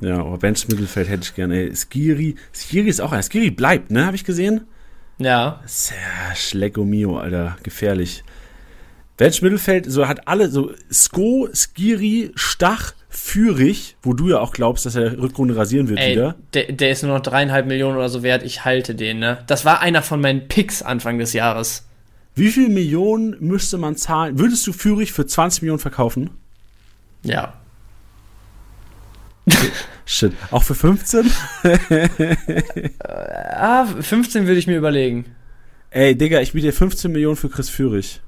Ja, 0.00 0.18
aber 0.20 0.38
Bench 0.38 0.66
Mittelfeld 0.68 1.08
hätte 1.08 1.24
ich 1.24 1.34
gerne. 1.34 1.56
Ey, 1.56 1.76
Skiri, 1.76 2.36
Skiri 2.54 2.88
ist 2.88 3.00
auch 3.00 3.12
ein. 3.12 3.22
Skiri 3.22 3.50
bleibt, 3.50 3.90
ne? 3.90 4.06
Habe 4.06 4.16
ich 4.16 4.24
gesehen? 4.24 4.62
Ja. 5.18 5.60
Sehr 5.66 5.96
Schlecko 6.34 6.84
Mio, 6.84 7.18
Alter. 7.18 7.58
Gefährlich. 7.62 8.24
Bench 9.18 9.42
Mittelfeld, 9.42 9.84
so 9.90 10.08
hat 10.08 10.26
alle, 10.26 10.48
so 10.48 10.72
Sko, 10.90 11.48
Skiri, 11.52 12.30
Stach, 12.34 12.94
Führig, 13.10 13.96
wo 14.02 14.14
du 14.14 14.30
ja 14.30 14.38
auch 14.38 14.52
glaubst, 14.52 14.86
dass 14.86 14.94
er 14.94 15.20
Rückrunde 15.20 15.56
rasieren 15.56 15.88
wird 15.88 15.98
Ey, 15.98 16.12
wieder. 16.12 16.36
Der, 16.54 16.72
der 16.72 16.90
ist 16.92 17.02
nur 17.02 17.12
noch 17.12 17.20
dreieinhalb 17.20 17.66
Millionen 17.66 17.96
oder 17.96 18.08
so 18.08 18.22
wert. 18.22 18.44
Ich 18.44 18.64
halte 18.64 18.94
den, 18.94 19.18
ne? 19.18 19.42
Das 19.46 19.64
war 19.64 19.80
einer 19.80 20.00
von 20.00 20.20
meinen 20.20 20.48
Picks 20.48 20.80
Anfang 20.82 21.18
des 21.18 21.34
Jahres. 21.34 21.86
Wie 22.34 22.48
viel 22.48 22.68
Millionen 22.68 23.36
müsste 23.40 23.76
man 23.76 23.96
zahlen? 23.96 24.38
Würdest 24.38 24.66
du 24.66 24.72
Führig 24.72 25.12
für 25.12 25.26
20 25.26 25.62
Millionen 25.62 25.80
verkaufen? 25.80 26.30
Ja. 27.22 27.54
Shit. 30.06 30.32
Auch 30.50 30.62
für 30.62 30.74
15? 30.74 31.30
ah, 33.04 33.86
15 33.86 34.46
würde 34.46 34.58
ich 34.58 34.66
mir 34.66 34.76
überlegen. 34.76 35.36
Ey, 35.90 36.16
Digga, 36.16 36.40
ich 36.40 36.52
biete 36.52 36.68
dir 36.68 36.72
15 36.72 37.12
Millionen 37.12 37.36
für 37.36 37.48
Chris 37.48 37.68
Führig. 37.68 38.20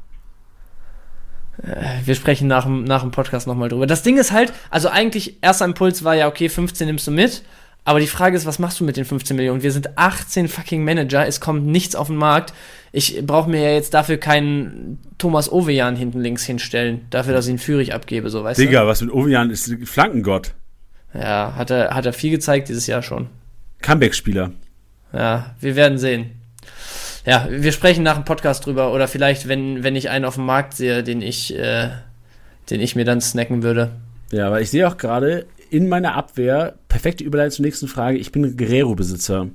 Äh, 1.62 2.01
wir 2.05 2.14
sprechen 2.14 2.49
nach 2.49 2.64
dem, 2.64 2.84
nach 2.84 3.03
dem 3.03 3.11
Podcast 3.11 3.47
nochmal 3.47 3.68
drüber. 3.68 3.86
Das 3.86 4.03
Ding 4.03 4.18
ist 4.18 4.32
halt, 4.32 4.53
also 4.70 4.88
eigentlich, 4.88 5.43
erster 5.43 5.64
Impuls 5.64 6.05
war 6.05 6.14
ja, 6.14 6.28
okay, 6.28 6.49
15 6.49 6.86
nimmst 6.86 7.07
du 7.07 7.11
mit. 7.11 7.43
Aber 7.85 7.99
die 7.99 8.07
Frage 8.07 8.37
ist, 8.37 8.47
was 8.47 8.59
machst 8.61 8.78
du 8.78 8.85
mit 8.85 8.97
den 8.97 9.05
15 9.05 9.37
Millionen? 9.37 9.62
Wir 9.62 9.72
sind 9.72 9.99
18 9.99 10.49
fucking 10.49 10.85
Manager, 10.85 11.26
es 11.26 11.41
kommt 11.41 11.66
nichts 11.66 11.97
auf 11.97 12.07
den 12.07 12.16
Markt. 12.16 12.53
Ich 12.93 13.24
brauche 13.26 13.51
mir 13.51 13.61
ja 13.61 13.72
jetzt 13.72 13.93
dafür 13.95 14.18
keinen 14.18 15.01
Thomas 15.18 15.51
Ovejan 15.51 15.97
hinten 15.97 16.20
links 16.20 16.45
hinstellen, 16.45 17.07
dafür, 17.11 17.33
dass 17.33 17.47
ich 17.47 17.53
ihn 17.53 17.59
Führig 17.59 17.93
abgebe, 17.93 18.30
so 18.30 18.45
weißt 18.45 18.61
Digga, 18.61 18.83
du. 18.83 18.87
was 18.87 19.01
mit 19.01 19.11
Ovejan 19.12 19.51
ist 19.51 19.74
Flankengott. 19.85 20.53
Ja, 21.12 21.55
hat 21.57 21.70
er, 21.70 21.95
hat 21.95 22.07
er 22.07 22.12
viel 22.12 22.30
gezeigt 22.30 22.68
dieses 22.68 22.87
Jahr 22.87 23.03
schon. 23.03 23.28
Comeback-Spieler. 23.83 24.53
Ja, 25.12 25.55
wir 25.61 25.74
werden 25.76 25.99
sehen. 25.99 26.30
Ja, 27.26 27.47
wir 27.51 27.72
sprechen 27.72 28.03
nach 28.03 28.14
dem 28.16 28.24
Podcast 28.24 28.64
drüber 28.66 28.93
oder 28.93 29.09
vielleicht, 29.09 29.49
wenn, 29.49 29.83
wenn 29.83 29.97
ich 29.97 30.09
einen 30.09 30.24
auf 30.24 30.37
dem 30.37 30.47
Markt 30.47 30.74
sehe, 30.74 31.03
den 31.03 31.20
ich, 31.20 31.57
äh, 31.57 31.91
den 32.70 32.80
ich 32.80 32.97
mir 32.97 33.05
dann 33.05 33.20
snacken 33.20 33.62
würde. 33.62 33.91
Ja, 34.30 34.47
aber 34.47 34.61
ich 34.61 34.70
sehe 34.70 34.89
auch 34.89 34.97
gerade, 34.97 35.47
in 35.72 35.88
meiner 35.88 36.14
Abwehr, 36.14 36.74
perfekte 36.88 37.24
Überleitung 37.24 37.56
zur 37.56 37.64
nächsten 37.64 37.88
Frage, 37.88 38.18
ich 38.18 38.30
bin 38.30 38.56
Guerrero-Besitzer. 38.56 39.48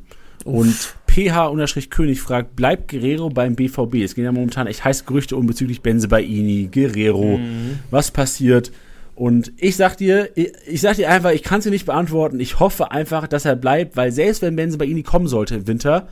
Und 0.44 0.96
PH-König 1.08 2.22
fragt, 2.22 2.56
bleibt 2.56 2.90
Guerrero 2.90 3.30
beim 3.30 3.56
BVB? 3.56 3.96
Es 3.96 4.16
gehen 4.16 4.24
ja 4.24 4.32
momentan 4.32 4.66
echt 4.66 4.84
heiße 4.84 5.04
Gerüchte 5.04 5.36
um 5.36 5.46
bezüglich 5.46 5.82
Benzebaini, 5.82 6.70
Guerrero. 6.72 7.38
Mhm. 7.38 7.80
Was 7.92 8.12
passiert? 8.12 8.72
Und 9.14 9.52
ich 9.58 9.76
sag 9.76 9.98
dir, 9.98 10.30
ich, 10.36 10.54
ich 10.66 10.82
sag 10.82 10.96
dir 10.96 11.10
einfach, 11.10 11.32
ich 11.32 11.44
kann 11.44 11.60
es 11.60 11.66
dir 11.66 11.72
nicht 11.72 11.86
beantworten. 11.86 12.40
Ich 12.40 12.60
hoffe 12.60 12.92
einfach, 12.92 13.28
dass 13.28 13.46
er 13.46 13.56
bleibt, 13.56 13.96
weil 13.96 14.12
selbst 14.12 14.42
wenn 14.42 14.56
Benzebaini 14.56 15.04
kommen 15.04 15.28
sollte 15.28 15.56
im 15.56 15.68
Winter, 15.68 16.08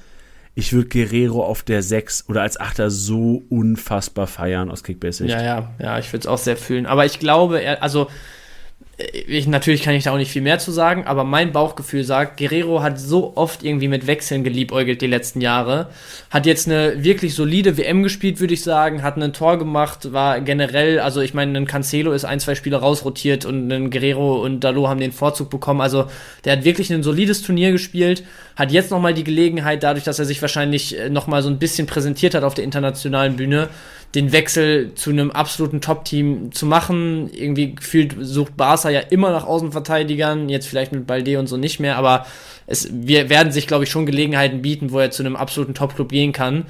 ich 0.53 0.71
würde 0.73 0.89
Guerrero 0.89 1.43
auf 1.43 1.63
der 1.63 1.81
6 1.81 2.25
oder 2.29 2.41
als 2.41 2.59
Achter 2.59 2.89
so 2.89 3.43
unfassbar 3.49 4.27
feiern 4.27 4.69
aus 4.69 4.83
Kickbase. 4.83 5.25
Ja, 5.25 5.43
ja, 5.43 5.73
ja, 5.79 5.99
ich 5.99 6.11
würde 6.13 6.21
es 6.21 6.27
auch 6.27 6.37
sehr 6.37 6.57
fühlen. 6.57 6.85
Aber 6.85 7.05
ich 7.05 7.19
glaube, 7.19 7.61
er, 7.61 7.83
also 7.83 8.07
ich, 8.97 9.45
natürlich 9.45 9.83
kann 9.83 9.93
ich 9.93 10.05
da 10.05 10.13
auch 10.13 10.17
nicht 10.17 10.31
viel 10.31 10.41
mehr 10.41 10.57
zu 10.57 10.71
sagen, 10.71 11.05
aber 11.05 11.25
mein 11.25 11.51
Bauchgefühl 11.51 12.05
sagt, 12.05 12.37
Guerrero 12.37 12.81
hat 12.81 12.97
so 12.97 13.33
oft 13.35 13.61
irgendwie 13.61 13.89
mit 13.89 14.07
Wechseln 14.07 14.45
geliebäugelt 14.45 15.01
die 15.01 15.07
letzten 15.07 15.41
Jahre, 15.41 15.89
hat 16.29 16.45
jetzt 16.45 16.67
eine 16.67 17.03
wirklich 17.03 17.35
solide 17.35 17.77
WM 17.77 18.03
gespielt, 18.03 18.39
würde 18.39 18.53
ich 18.53 18.63
sagen, 18.63 19.03
hat 19.03 19.17
ein 19.17 19.33
Tor 19.33 19.59
gemacht, 19.59 20.13
war 20.13 20.39
generell, 20.39 20.99
also 20.99 21.19
ich 21.19 21.33
meine, 21.33 21.57
ein 21.57 21.65
Cancelo 21.65 22.13
ist 22.13 22.23
ein, 22.23 22.39
zwei 22.39 22.55
Spiele 22.55 22.77
rausrotiert 22.77 23.43
und 23.43 23.69
ein 23.69 23.91
Guerrero 23.91 24.41
und 24.41 24.61
Dalot 24.61 24.87
haben 24.87 25.01
den 25.01 25.11
Vorzug 25.11 25.49
bekommen, 25.49 25.81
also 25.81 26.05
der 26.45 26.53
hat 26.53 26.63
wirklich 26.63 26.91
ein 26.93 27.03
solides 27.03 27.41
Turnier 27.41 27.73
gespielt, 27.73 28.23
hat 28.55 28.71
jetzt 28.71 28.91
nochmal 28.91 29.13
die 29.13 29.23
Gelegenheit, 29.23 29.83
dadurch, 29.83 30.05
dass 30.05 30.19
er 30.19 30.25
sich 30.25 30.41
wahrscheinlich 30.41 30.95
nochmal 31.09 31.41
so 31.41 31.49
ein 31.49 31.59
bisschen 31.59 31.87
präsentiert 31.87 32.33
hat 32.33 32.43
auf 32.43 32.53
der 32.53 32.63
internationalen 32.63 33.35
Bühne, 33.35 33.69
den 34.15 34.31
Wechsel 34.31 34.93
zu 34.95 35.09
einem 35.09 35.29
absoluten 35.31 35.81
Top-Team 35.81 36.53
zu 36.53 36.65
machen. 36.65 37.29
Irgendwie 37.33 37.75
gefühlt 37.75 38.15
sucht 38.21 38.55
Barca 38.55 38.89
ja 38.89 39.01
immer 39.01 39.31
nach 39.31 39.45
Außenverteidigern, 39.45 40.47
jetzt 40.47 40.67
vielleicht 40.67 40.93
mit 40.93 41.05
Balde 41.05 41.37
und 41.37 41.47
so 41.47 41.57
nicht 41.57 41.79
mehr, 41.79 41.97
aber 41.97 42.25
es, 42.65 42.89
wir 42.91 43.29
werden 43.29 43.51
sich, 43.51 43.67
glaube 43.67 43.83
ich, 43.83 43.91
schon 43.91 44.05
Gelegenheiten 44.05 44.61
bieten, 44.61 44.91
wo 44.91 44.99
er 44.99 45.11
zu 45.11 45.21
einem 45.21 45.35
absoluten 45.35 45.73
Top-Club 45.73 46.09
gehen 46.09 46.31
kann. 46.31 46.65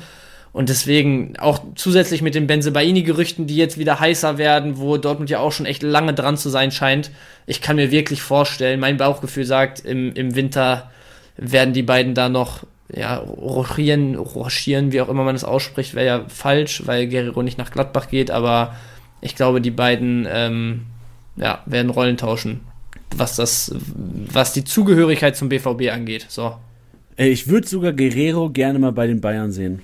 Und 0.51 0.69
deswegen 0.69 1.33
auch 1.37 1.59
zusätzlich 1.75 2.21
mit 2.21 2.33
den 2.33 2.47
Benzebaini-Gerüchten, 2.47 3.45
die 3.45 3.57
jetzt 3.57 3.77
wieder 3.77 3.99
heißer 3.99 4.37
werden, 4.37 4.77
wo 4.77 4.95
Dortmund 4.95 5.29
ja 5.29 5.39
auch 5.39 5.51
schon 5.51 5.65
echt 5.65 5.83
lange 5.83 6.13
dran 6.13 6.37
zu 6.37 6.49
sein 6.49 6.71
scheint. 6.71 7.11
Ich 7.45 7.61
kann 7.61 7.75
mir 7.75 7.91
wirklich 7.91 8.21
vorstellen, 8.21 8.79
mein 8.79 8.95
Bauchgefühl 8.95 9.43
sagt, 9.43 9.81
im, 9.81 10.13
im 10.13 10.33
Winter 10.35 10.89
werden 11.37 11.73
die 11.73 11.83
beiden 11.83 12.13
da 12.13 12.29
noch 12.29 12.65
ja, 12.93 13.17
rochieren, 13.17 14.15
rochieren, 14.15 14.91
wie 14.91 15.01
auch 15.01 15.09
immer 15.09 15.23
man 15.23 15.35
es 15.35 15.43
ausspricht, 15.43 15.95
wäre 15.95 16.05
ja 16.05 16.25
falsch, 16.27 16.83
weil 16.85 17.07
Guerrero 17.07 17.41
nicht 17.41 17.57
nach 17.57 17.71
Gladbach 17.71 18.09
geht, 18.09 18.31
aber 18.31 18.75
ich 19.21 19.35
glaube, 19.35 19.59
die 19.59 19.71
beiden 19.71 20.27
ähm, 20.29 20.81
ja, 21.35 21.63
werden 21.65 21.89
Rollen 21.89 22.17
tauschen, 22.17 22.61
was 23.15 23.35
das, 23.35 23.73
was 24.31 24.53
die 24.53 24.63
Zugehörigkeit 24.63 25.35
zum 25.35 25.49
BVB 25.49 25.91
angeht. 25.91 26.27
So. 26.29 26.55
Ich 27.17 27.47
würde 27.47 27.67
sogar 27.67 27.93
Guerrero 27.93 28.49
gerne 28.49 28.77
mal 28.77 28.91
bei 28.91 29.07
den 29.07 29.21
Bayern 29.21 29.51
sehen. 29.51 29.81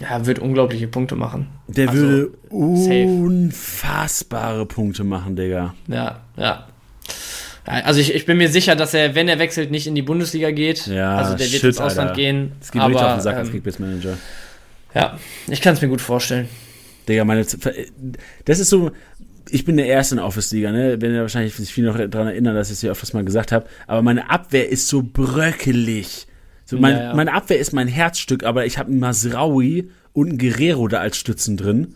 Ja, 0.00 0.26
wird 0.26 0.38
unglaubliche 0.38 0.88
Punkte 0.88 1.16
machen. 1.16 1.48
Der 1.68 1.88
also, 1.88 2.02
würde 2.02 2.30
unfassbare 2.50 4.58
safe. 4.58 4.66
Punkte 4.66 5.04
machen, 5.04 5.36
Digga. 5.36 5.74
Ja, 5.88 6.20
ja. 6.36 6.66
Also 7.66 8.00
ich, 8.00 8.14
ich 8.14 8.26
bin 8.26 8.38
mir 8.38 8.48
sicher, 8.48 8.76
dass 8.76 8.94
er, 8.94 9.14
wenn 9.14 9.28
er 9.28 9.38
wechselt, 9.38 9.70
nicht 9.70 9.86
in 9.86 9.94
die 9.94 10.02
Bundesliga 10.02 10.52
geht. 10.52 10.86
Ja, 10.86 11.16
also 11.16 11.32
der 11.32 11.40
wird 11.40 11.50
shit, 11.50 11.64
ins 11.64 11.80
Ausland 11.80 12.10
Alter. 12.10 12.20
gehen. 12.20 12.52
Das 12.60 12.70
geht 12.70 12.80
aber, 12.80 12.94
auf 12.94 13.14
den 13.14 13.20
Sack 13.20 13.36
als 13.36 13.48
ähm, 13.48 13.54
Kickbase-Manager. 13.54 14.16
Ja, 14.94 15.18
ich 15.48 15.60
kann 15.60 15.74
es 15.74 15.82
mir 15.82 15.88
gut 15.88 16.00
vorstellen. 16.00 16.48
Digga, 17.08 17.24
meine, 17.24 17.44
das 18.44 18.58
ist 18.58 18.70
so, 18.70 18.92
ich 19.50 19.64
bin 19.64 19.76
der 19.76 19.86
Erste 19.86 20.14
in 20.14 20.18
der 20.18 20.26
Office-Liga, 20.26 20.72
ne? 20.72 21.00
Wenn 21.00 21.12
ihr 21.12 21.20
wahrscheinlich 21.22 21.54
sich 21.54 21.72
viel 21.72 21.84
noch 21.84 21.96
daran 21.96 22.28
erinnern, 22.28 22.54
dass 22.54 22.68
ich 22.68 22.74
es 22.74 22.82
ja 22.82 22.92
öfters 22.92 23.12
mal 23.12 23.24
gesagt 23.24 23.52
habe. 23.52 23.66
Aber 23.86 24.02
meine 24.02 24.30
Abwehr 24.30 24.68
ist 24.68 24.88
so 24.88 25.02
bröckelig. 25.02 26.26
So 26.64 26.78
mein, 26.78 26.96
ja, 26.96 27.02
ja. 27.02 27.14
Meine 27.14 27.32
Abwehr 27.32 27.58
ist 27.58 27.72
mein 27.72 27.88
Herzstück, 27.88 28.44
aber 28.44 28.66
ich 28.66 28.78
habe 28.78 28.90
einen 28.90 29.00
Masraui 29.00 29.90
und 30.12 30.30
einen 30.30 30.38
Guerrero 30.38 30.88
da 30.88 30.98
als 30.98 31.16
Stützen 31.16 31.56
drin. 31.56 31.94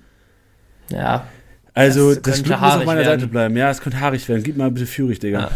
Ja. 0.91 1.27
Also, 1.81 2.15
das, 2.15 2.23
das 2.23 2.43
Glück 2.43 2.61
muss 2.61 2.75
auf 2.75 2.85
meiner 2.85 3.01
werden. 3.01 3.21
Seite 3.21 3.27
bleiben. 3.31 3.57
Ja, 3.57 3.71
es 3.71 3.81
könnte 3.81 4.01
haarig 4.01 4.29
werden. 4.29 4.43
Gib 4.43 4.57
mal 4.57 4.71
bitte 4.71 4.87
Führig, 4.87 5.19
Digga. 5.19 5.41
Ja. 5.41 5.51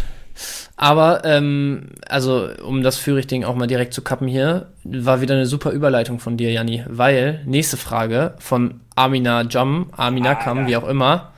Aber, 0.76 1.24
ähm, 1.24 1.90
also, 2.08 2.48
um 2.64 2.82
das 2.82 2.98
Führig-Ding 2.98 3.44
auch 3.44 3.54
mal 3.54 3.66
direkt 3.66 3.94
zu 3.94 4.02
kappen 4.02 4.26
hier, 4.26 4.66
war 4.82 5.20
wieder 5.20 5.34
eine 5.34 5.46
super 5.46 5.70
Überleitung 5.70 6.18
von 6.18 6.36
dir, 6.36 6.50
Janni, 6.50 6.84
weil, 6.88 7.40
nächste 7.46 7.76
Frage 7.76 8.34
von 8.38 8.80
Amina 8.96 9.42
Jam, 9.48 9.90
Amina 9.92 10.30
ah, 10.30 10.34
Kam, 10.34 10.58
ja. 10.62 10.66
wie 10.66 10.76
auch 10.76 10.88
immer, 10.88 11.32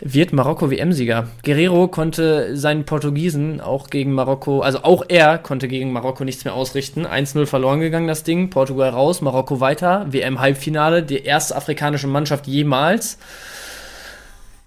wird 0.00 0.32
Marokko 0.32 0.70
WM-Sieger. 0.70 1.28
Guerrero 1.44 1.88
konnte 1.88 2.56
seinen 2.56 2.84
Portugiesen 2.84 3.60
auch 3.60 3.90
gegen 3.90 4.12
Marokko, 4.12 4.60
also 4.60 4.82
auch 4.82 5.04
er 5.08 5.38
konnte 5.38 5.68
gegen 5.68 5.92
Marokko 5.92 6.24
nichts 6.24 6.44
mehr 6.44 6.54
ausrichten. 6.54 7.06
1-0 7.06 7.46
verloren 7.46 7.80
gegangen, 7.80 8.08
das 8.08 8.22
Ding. 8.22 8.50
Portugal 8.50 8.90
raus, 8.90 9.20
Marokko 9.20 9.60
weiter. 9.60 10.06
WM-Halbfinale, 10.10 11.02
die 11.02 11.22
erste 11.22 11.54
afrikanische 11.54 12.06
Mannschaft 12.06 12.46
jemals. 12.46 13.18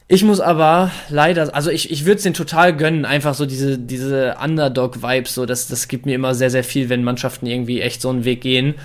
Ich 0.09 0.23
muss 0.23 0.39
aber 0.39 0.91
leider, 1.09 1.53
also 1.53 1.69
ich, 1.69 1.91
ich 1.91 2.05
würde 2.05 2.17
es 2.17 2.23
den 2.23 2.33
total 2.33 2.75
gönnen, 2.75 3.03
einfach 3.03 3.33
so 3.33 3.45
diese, 3.45 3.77
diese 3.77 4.35
Underdog-Vibes, 4.41 5.33
so 5.33 5.45
das, 5.45 5.67
das 5.67 5.89
gibt 5.89 6.05
mir 6.05 6.15
immer 6.15 6.33
sehr, 6.33 6.49
sehr 6.49 6.63
viel, 6.63 6.87
wenn 6.87 7.03
Mannschaften 7.03 7.45
irgendwie 7.45 7.81
echt 7.81 8.01
so 8.01 8.09
einen 8.09 8.23
Weg 8.23 8.39
gehen. 8.39 8.75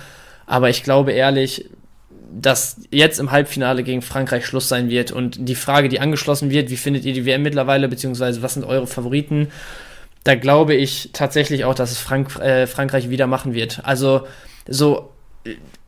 Aber 0.45 0.69
ich 0.69 0.83
glaube 0.83 1.13
ehrlich, 1.13 1.69
dass 2.33 2.77
jetzt 2.91 3.19
im 3.19 3.31
Halbfinale 3.31 3.83
gegen 3.83 4.01
Frankreich 4.01 4.45
Schluss 4.45 4.67
sein 4.67 4.89
wird 4.89 5.13
und 5.13 5.47
die 5.47 5.55
Frage, 5.55 5.87
die 5.87 6.01
angeschlossen 6.01 6.49
wird, 6.49 6.69
wie 6.69 6.77
findet 6.77 7.05
ihr 7.05 7.13
die 7.13 7.25
WM 7.25 7.43
mittlerweile, 7.43 7.87
beziehungsweise 7.87 8.41
was 8.41 8.55
sind 8.55 8.65
eure 8.65 8.87
Favoriten? 8.87 9.47
Da 10.25 10.35
glaube 10.35 10.73
ich 10.73 11.11
tatsächlich 11.13 11.63
auch, 11.63 11.75
dass 11.75 11.91
es 11.91 11.99
Frank 11.99 12.35
äh, 12.39 12.67
Frankreich 12.67 13.09
wieder 13.09 13.27
machen 13.27 13.53
wird. 13.53 13.81
Also 13.83 14.27
so 14.67 15.09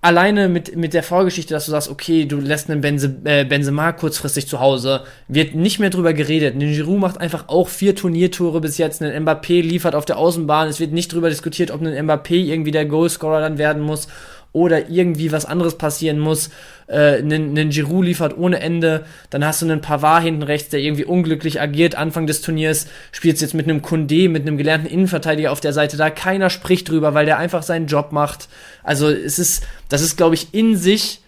alleine 0.05 0.49
mit, 0.49 0.75
mit 0.75 0.93
der 0.93 1.01
Vorgeschichte, 1.01 1.55
dass 1.55 1.65
du 1.65 1.71
sagst, 1.71 1.89
okay, 1.89 2.25
du 2.25 2.37
lässt 2.37 2.69
einen 2.69 2.81
Benze, 2.81 3.15
äh, 3.23 3.43
Benzema 3.43 3.91
kurzfristig 3.91 4.47
zu 4.47 4.59
Hause, 4.59 5.01
wird 5.27 5.55
nicht 5.55 5.79
mehr 5.79 5.89
drüber 5.89 6.13
geredet. 6.13 6.53
Ein 6.53 6.59
Giroud 6.59 6.99
macht 6.99 7.19
einfach 7.19 7.49
auch 7.49 7.67
vier 7.67 7.95
Turniertore 7.95 8.61
bis 8.61 8.77
jetzt. 8.77 9.01
Ein 9.01 9.25
Mbappé 9.25 9.63
liefert 9.63 9.95
auf 9.95 10.05
der 10.05 10.19
Außenbahn. 10.19 10.67
Es 10.67 10.79
wird 10.79 10.91
nicht 10.91 11.11
drüber 11.11 11.29
diskutiert, 11.29 11.71
ob 11.71 11.81
ein 11.81 12.07
Mbappé 12.07 12.35
irgendwie 12.35 12.69
der 12.69 12.85
Goalscorer 12.85 13.41
dann 13.41 13.57
werden 13.57 13.81
muss 13.81 14.07
oder 14.55 14.89
irgendwie 14.89 15.33
was 15.33 15.45
anderes 15.45 15.77
passieren 15.77 16.17
muss, 16.17 16.49
äh, 16.87 17.17
einen, 17.17 17.69
Giroud 17.71 18.05
liefert 18.05 18.37
ohne 18.37 18.61
Ende, 18.61 19.05
dann 19.29 19.45
hast 19.45 19.61
du 19.61 19.65
einen 19.65 19.81
Pavard 19.81 20.23
hinten 20.23 20.43
rechts, 20.43 20.69
der 20.69 20.79
irgendwie 20.79 21.03
unglücklich 21.03 21.59
agiert 21.59 21.95
Anfang 21.95 22.25
des 22.25 22.41
Turniers, 22.41 22.87
spielst 23.11 23.41
jetzt 23.41 23.53
mit 23.53 23.67
einem 23.67 23.81
Kunde, 23.81 24.29
mit 24.29 24.43
einem 24.43 24.57
gelernten 24.57 24.87
Innenverteidiger 24.87 25.51
auf 25.51 25.59
der 25.59 25.73
Seite 25.73 25.97
da, 25.97 26.09
keiner 26.09 26.49
spricht 26.49 26.87
drüber, 26.87 27.13
weil 27.13 27.25
der 27.25 27.37
einfach 27.37 27.63
seinen 27.63 27.87
Job 27.87 28.13
macht. 28.13 28.47
Also 28.81 29.09
es 29.09 29.39
ist, 29.39 29.63
das 29.89 30.01
ist 30.01 30.15
glaube 30.15 30.35
ich 30.35 30.53
in 30.53 30.77
sich 30.77 31.19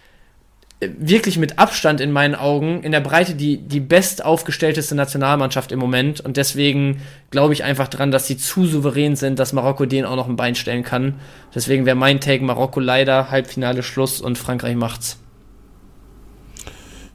wirklich 0.80 1.38
mit 1.38 1.58
Abstand 1.58 2.00
in 2.00 2.12
meinen 2.12 2.36
Augen 2.36 2.82
in 2.82 2.92
der 2.92 3.00
Breite 3.00 3.34
die, 3.34 3.56
die 3.56 3.80
best 3.80 4.24
aufgestellteste 4.24 4.94
Nationalmannschaft 4.94 5.72
im 5.72 5.80
Moment. 5.80 6.20
Und 6.20 6.36
deswegen 6.36 7.00
glaube 7.30 7.52
ich 7.52 7.64
einfach 7.64 7.88
dran, 7.88 8.12
dass 8.12 8.28
sie 8.28 8.36
zu 8.36 8.64
souverän 8.64 9.16
sind, 9.16 9.40
dass 9.40 9.52
Marokko 9.52 9.86
denen 9.86 10.06
auch 10.06 10.14
noch 10.14 10.28
ein 10.28 10.36
Bein 10.36 10.54
stellen 10.54 10.84
kann. 10.84 11.14
Deswegen 11.52 11.84
wäre 11.84 11.96
mein 11.96 12.20
Take 12.20 12.44
Marokko 12.44 12.78
leider 12.78 13.30
Halbfinale 13.30 13.82
Schluss 13.82 14.20
und 14.20 14.38
Frankreich 14.38 14.76
macht's. 14.76 15.18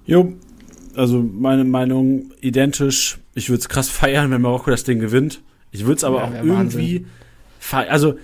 Jo, 0.05 0.33
also 0.95 1.21
meine 1.21 1.63
Meinung 1.63 2.31
identisch. 2.41 3.19
Ich 3.33 3.49
würde 3.49 3.61
es 3.61 3.69
krass 3.69 3.89
feiern, 3.89 4.29
wenn 4.31 4.41
Marokko 4.41 4.71
das 4.71 4.83
Ding 4.83 4.99
gewinnt. 4.99 5.41
Ich 5.71 5.85
würde 5.85 5.95
es 5.95 6.03
aber 6.03 6.17
ja, 6.17 6.25
auch 6.25 6.43
irgendwie 6.43 7.05
feiern. 7.59 7.89
Also, 7.89 8.15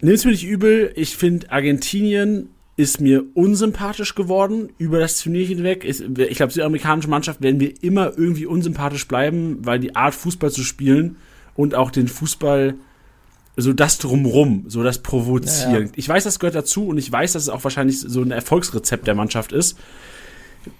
nimm 0.00 0.14
es 0.14 0.24
mir 0.24 0.30
nicht 0.30 0.46
übel. 0.46 0.92
Ich 0.96 1.14
finde 1.14 1.52
Argentinien 1.52 2.48
ist 2.76 3.00
mir 3.00 3.24
unsympathisch 3.34 4.14
geworden 4.14 4.70
über 4.78 4.98
das 4.98 5.20
Turnier 5.20 5.44
hinweg. 5.44 5.84
Ich 5.84 6.36
glaube, 6.36 6.52
die 6.52 6.62
amerikanische 6.62 7.08
Mannschaft 7.08 7.42
werden 7.42 7.60
wir 7.60 7.82
immer 7.82 8.16
irgendwie 8.16 8.46
unsympathisch 8.46 9.06
bleiben, 9.06 9.58
weil 9.60 9.78
die 9.78 9.94
Art 9.94 10.14
Fußball 10.14 10.50
zu 10.50 10.62
spielen 10.62 11.16
und 11.54 11.74
auch 11.74 11.90
den 11.90 12.08
Fußball 12.08 12.74
so 13.56 13.74
das 13.74 13.98
drumrum, 13.98 14.64
so 14.68 14.82
das 14.82 15.02
Provozieren. 15.02 15.72
Ja, 15.72 15.80
ja. 15.80 15.90
Ich 15.96 16.08
weiß, 16.08 16.24
das 16.24 16.38
gehört 16.38 16.54
dazu 16.54 16.86
und 16.86 16.96
ich 16.96 17.12
weiß, 17.12 17.34
dass 17.34 17.42
es 17.42 17.48
auch 17.50 17.62
wahrscheinlich 17.64 18.00
so 18.00 18.22
ein 18.22 18.30
Erfolgsrezept 18.30 19.06
der 19.06 19.14
Mannschaft 19.14 19.52
ist. 19.52 19.78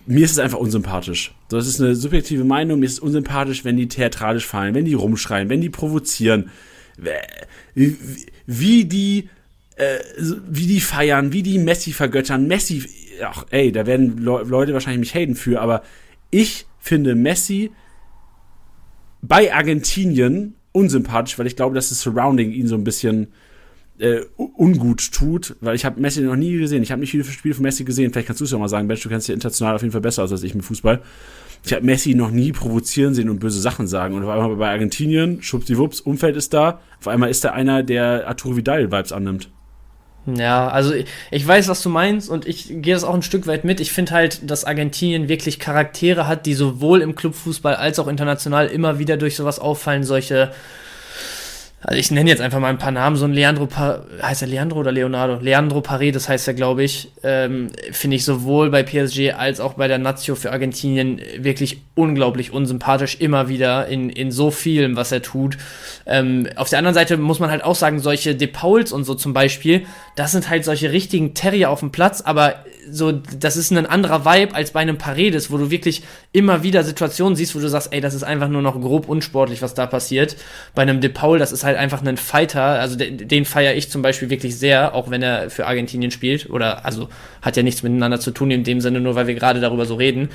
Mir 0.07 0.25
ist 0.25 0.31
es 0.31 0.39
einfach 0.39 0.59
unsympathisch. 0.59 1.35
Das 1.51 1.67
ist 1.67 1.81
eine 1.81 1.95
subjektive 1.95 2.45
Meinung. 2.45 2.81
Mir 2.81 2.87
ist 2.87 2.93
es 2.93 3.01
unsympathisch, 3.01 3.67
wenn 3.67 3.77
die 3.77 3.89
theatralisch 3.89 4.47
fallen, 4.47 4.75
wenn 4.75 4.87
die 4.87 4.95
rumschreien, 4.95 5.51
wenn 5.51 5.61
die 5.61 5.69
provozieren. 5.69 6.49
Wie 8.47 8.85
die 8.87 9.29
äh, 9.83 9.99
wie 10.49 10.67
die 10.67 10.81
feiern, 10.81 11.33
wie 11.33 11.43
die 11.43 11.59
Messi 11.59 11.93
vergöttern. 11.93 12.47
Messi, 12.47 12.85
ach 13.25 13.45
ey, 13.51 13.73
da 13.73 13.87
werden 13.87 14.19
Le 14.19 14.43
Leute 14.45 14.73
wahrscheinlich 14.73 15.01
mich 15.01 15.15
haten 15.15 15.35
für, 15.35 15.61
aber 15.61 15.83
ich 16.31 16.67
finde 16.79 17.15
Messi 17.15 17.71
bei 19.23 19.55
Argentinien 19.55 20.55
unsympathisch, 20.73 21.39
weil 21.39 21.47
ich 21.47 21.57
glaube, 21.57 21.75
dass 21.75 21.91
das 21.91 22.01
Surrounding 22.01 22.51
ihn 22.51 22.67
so 22.67 22.75
ein 22.75 22.85
bisschen 22.85 23.29
äh, 23.99 24.21
ungut 24.37 25.13
tut, 25.13 25.57
weil 25.61 25.77
ich 25.77 25.85
habe 25.85 26.01
Messi 26.01 26.23
noch 26.23 26.37
nie 26.37 26.57
gesehen. 26.59 26.83
Ich 26.83 26.91
habe 26.91 27.01
nicht 27.01 27.11
viele 27.11 27.25
Spiele 27.25 27.55
von 27.55 27.63
Messi 27.63 27.85
gesehen. 27.85 28.13
Vielleicht 28.13 28.27
kannst 28.27 28.41
du 28.41 28.45
es 28.45 28.51
ja 28.51 28.59
mal 28.59 28.69
sagen, 28.69 28.87
Mensch, 28.87 29.03
du 29.03 29.09
kennst 29.09 29.29
ja 29.29 29.35
international 29.35 29.77
auf 29.77 29.83
jeden 29.83 29.93
Fall 29.93 30.01
besser 30.01 30.25
aus 30.25 30.33
als 30.33 30.43
ich 30.43 30.55
mit 30.55 30.65
Fußball. 30.65 31.01
Ich 31.65 31.73
habe 31.73 31.85
Messi 31.85 32.15
noch 32.15 32.31
nie 32.31 32.51
provozieren 32.51 33.15
sehen 33.15 33.31
und 33.31 33.39
böse 33.39 33.61
Sachen 33.61 33.87
sagen. 33.87 34.15
Und 34.15 34.25
auf 34.25 34.31
einmal 34.31 34.57
bei 34.57 34.71
Argentinien, 34.71 35.43
schwuppdiwupps, 35.43 36.01
Umfeld 36.01 36.37
ist 36.37 36.53
da. 36.53 36.81
Auf 36.99 37.07
einmal 37.07 37.31
ist 37.31 37.45
er 37.45 37.53
einer, 37.53 37.83
der 37.83 38.27
Arturo 38.27 38.57
Vidal-Vibes 38.57 39.13
annimmt. 39.13 39.51
Ja, 40.27 40.69
also 40.69 40.95
ich, 40.95 41.07
ich 41.33 41.47
weiß, 41.47 41.69
was 41.69 41.83
du 41.83 41.89
meinst 41.89 42.31
und 42.31 42.47
ich 42.47 42.69
gehe 42.69 42.95
das 42.95 43.03
auch 43.03 43.15
ein 43.15 43.23
Stück 43.23 43.49
weit 43.49 43.65
mit. 43.65 43.81
Ich 43.81 43.93
finde 43.93 44.13
halt, 44.13 44.49
dass 44.49 44.65
Argentinien 44.65 45.29
wirklich 45.29 45.59
Charaktere 45.59 46.29
hat, 46.29 46.47
die 46.47 46.55
sowohl 46.55 47.03
im 47.03 47.17
Clubfußball 47.17 47.75
als 47.75 47.99
auch 47.99 48.07
international 48.07 48.69
immer 48.69 49.01
wieder 49.01 49.17
durch 49.17 49.35
sowas 49.35 49.59
auffallen, 49.59 50.05
solche 50.05 50.53
also 51.85 51.99
ich 51.99 52.13
nenne 52.13 52.31
jetzt 52.31 52.41
einfach 52.41 52.61
mal 52.61 52.69
ein 52.69 52.79
paar 52.79 52.93
Namen, 52.93 53.17
so 53.17 53.25
ein 53.25 53.33
Leandro, 53.33 53.67
pa 53.67 54.05
heißt 54.23 54.43
er 54.43 54.49
Leandro 54.49 54.79
oder 54.79 54.93
Leonardo? 54.93 55.39
Leandro 55.43 55.81
Paredes 55.81 56.29
heißt 56.29 56.47
er, 56.47 56.55
glaube 56.55 56.85
ich, 56.85 57.11
ähm, 57.25 57.69
finde 57.91 58.17
ich 58.17 58.25
sowohl 58.25 58.71
bei 58.71 58.85
PSG 58.85 59.33
als 59.37 59.59
auch 59.59 59.75
bei 59.75 59.89
der 59.89 59.99
Nazio 59.99 60.37
für 60.37 60.53
Argentinien 60.53 61.21
wirklich 61.39 61.83
unglaublich 61.97 62.53
unsympathisch, 62.53 63.17
immer 63.19 63.49
wieder 63.49 63.89
in, 63.89 64.11
in 64.11 64.31
so 64.31 64.53
vielem, 64.53 64.95
was 64.95 65.11
er 65.11 65.23
tut. 65.23 65.59
Ähm, 66.07 66.49
auf 66.55 66.69
der 66.69 66.79
anderen 66.79 66.95
Seite 66.95 67.17
muss 67.17 67.41
man 67.41 67.51
halt 67.51 67.65
auch 67.65 67.75
sagen, 67.75 67.99
solche 67.99 68.37
De 68.37 68.47
Pauls 68.47 68.93
und 68.93 69.03
so 69.03 69.15
zum 69.15 69.33
Beispiel, 69.33 69.85
das 70.15 70.31
sind 70.31 70.49
halt 70.49 70.65
solche 70.65 70.93
richtigen 70.93 71.35
Terrier 71.35 71.71
auf 71.71 71.81
dem 71.81 71.91
Platz, 71.91 72.21
aber 72.21 72.65
so, 72.91 73.13
das 73.13 73.57
ist 73.57 73.71
ein 73.71 73.87
anderer 73.87 74.25
Vibe 74.25 74.55
als 74.55 74.73
bei 74.73 74.81
einem 74.81 74.99
Paredes, 74.99 75.51
wo 75.51 75.59
du 75.59 75.71
wirklich 75.71 76.03
immer 76.33 76.63
wieder 76.63 76.83
Situationen 76.83 77.37
siehst, 77.37 77.55
wo 77.55 77.61
du 77.61 77.69
sagst, 77.69 77.93
ey, 77.93 78.01
das 78.01 78.15
ist 78.15 78.23
einfach 78.23 78.49
nur 78.49 78.63
noch 78.63 78.81
grob 78.81 79.09
unsportlich, 79.09 79.63
was 79.63 79.75
da 79.75 79.87
passiert. 79.87 80.37
Bei 80.75 80.83
einem 80.83 81.01
De 81.01 81.11
Paul, 81.11 81.39
das 81.39 81.53
ist 81.53 81.65
halt 81.65 81.77
einfach 81.77 82.05
ein 82.05 82.17
Fighter, 82.17 82.63
also 82.63 82.97
den, 82.97 83.29
den 83.29 83.45
feiere 83.45 83.75
ich 83.75 83.91
zum 83.91 84.03
Beispiel 84.03 84.31
wirklich 84.31 84.57
sehr, 84.59 84.95
auch 84.95 85.11
wenn 85.11 85.23
er 85.23 85.51
für 85.51 85.67
Argentinien 85.67 86.11
spielt, 86.11 86.51
oder, 86.51 86.85
also, 86.85 87.09
hat 87.41 87.57
ja 87.57 87.63
nichts 87.63 87.83
miteinander 87.83 88.21
zu 88.21 88.31
tun 88.31 88.51
in 88.51 88.65
dem 88.65 88.81
Sinne, 88.81 89.01
nur 89.01 89.15
weil 89.15 89.27
wir 89.27 89.35
gerade 89.35 89.61
darüber 89.61 89.85
so 89.85 89.97
reden. 89.97 90.31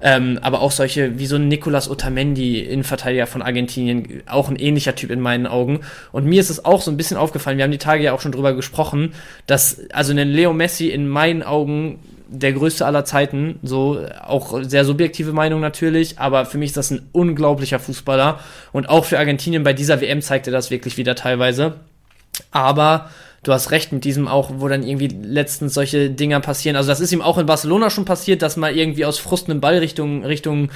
Ähm, 0.00 0.38
aber 0.42 0.60
auch 0.60 0.70
solche, 0.70 1.18
wie 1.18 1.26
so 1.26 1.36
ein 1.36 1.48
Nicolas 1.48 1.90
Otamendi, 1.90 2.60
Innenverteidiger 2.60 3.26
von 3.26 3.42
Argentinien, 3.42 4.22
auch 4.26 4.48
ein 4.48 4.56
ähnlicher 4.56 4.94
Typ 4.94 5.10
in 5.10 5.20
meinen 5.20 5.46
Augen. 5.46 5.80
Und 6.12 6.24
mir 6.24 6.40
ist 6.40 6.50
es 6.50 6.64
auch 6.64 6.82
so 6.82 6.90
ein 6.90 6.96
bisschen 6.96 7.16
aufgefallen, 7.16 7.58
wir 7.58 7.64
haben 7.64 7.72
die 7.72 7.78
Tage 7.78 8.04
ja 8.04 8.12
auch 8.12 8.20
schon 8.20 8.32
drüber 8.32 8.54
gesprochen, 8.54 9.14
dass, 9.46 9.88
also 9.90 10.12
ein 10.12 10.28
Leo 10.28 10.52
Messi 10.52 10.88
in 10.88 11.08
meinen 11.08 11.42
Augen 11.42 11.87
der 12.28 12.52
größte 12.52 12.84
aller 12.84 13.04
Zeiten, 13.04 13.58
so 13.62 14.04
auch 14.22 14.62
sehr 14.62 14.84
subjektive 14.84 15.32
Meinung 15.32 15.60
natürlich, 15.60 16.18
aber 16.18 16.44
für 16.44 16.58
mich 16.58 16.68
ist 16.68 16.76
das 16.76 16.90
ein 16.90 17.08
unglaublicher 17.12 17.78
Fußballer 17.78 18.38
und 18.72 18.88
auch 18.88 19.04
für 19.04 19.18
Argentinien 19.18 19.62
bei 19.62 19.72
dieser 19.72 20.00
WM 20.00 20.20
zeigt 20.20 20.46
er 20.46 20.52
das 20.52 20.70
wirklich 20.70 20.96
wieder 20.96 21.14
teilweise. 21.14 21.74
Aber 22.50 23.10
du 23.42 23.52
hast 23.52 23.70
recht 23.70 23.92
mit 23.92 24.04
diesem 24.04 24.28
auch, 24.28 24.50
wo 24.58 24.68
dann 24.68 24.82
irgendwie 24.82 25.08
letztens 25.08 25.74
solche 25.74 26.10
Dinger 26.10 26.40
passieren. 26.40 26.76
Also 26.76 26.88
das 26.88 27.00
ist 27.00 27.12
ihm 27.12 27.22
auch 27.22 27.38
in 27.38 27.46
Barcelona 27.46 27.90
schon 27.90 28.04
passiert, 28.04 28.42
dass 28.42 28.56
mal 28.56 28.76
irgendwie 28.76 29.06
aus 29.06 29.18
Frust 29.18 29.48
ein 29.48 29.60
Ball 29.60 29.78
Richtung, 29.78 30.24
Richtung, 30.24 30.70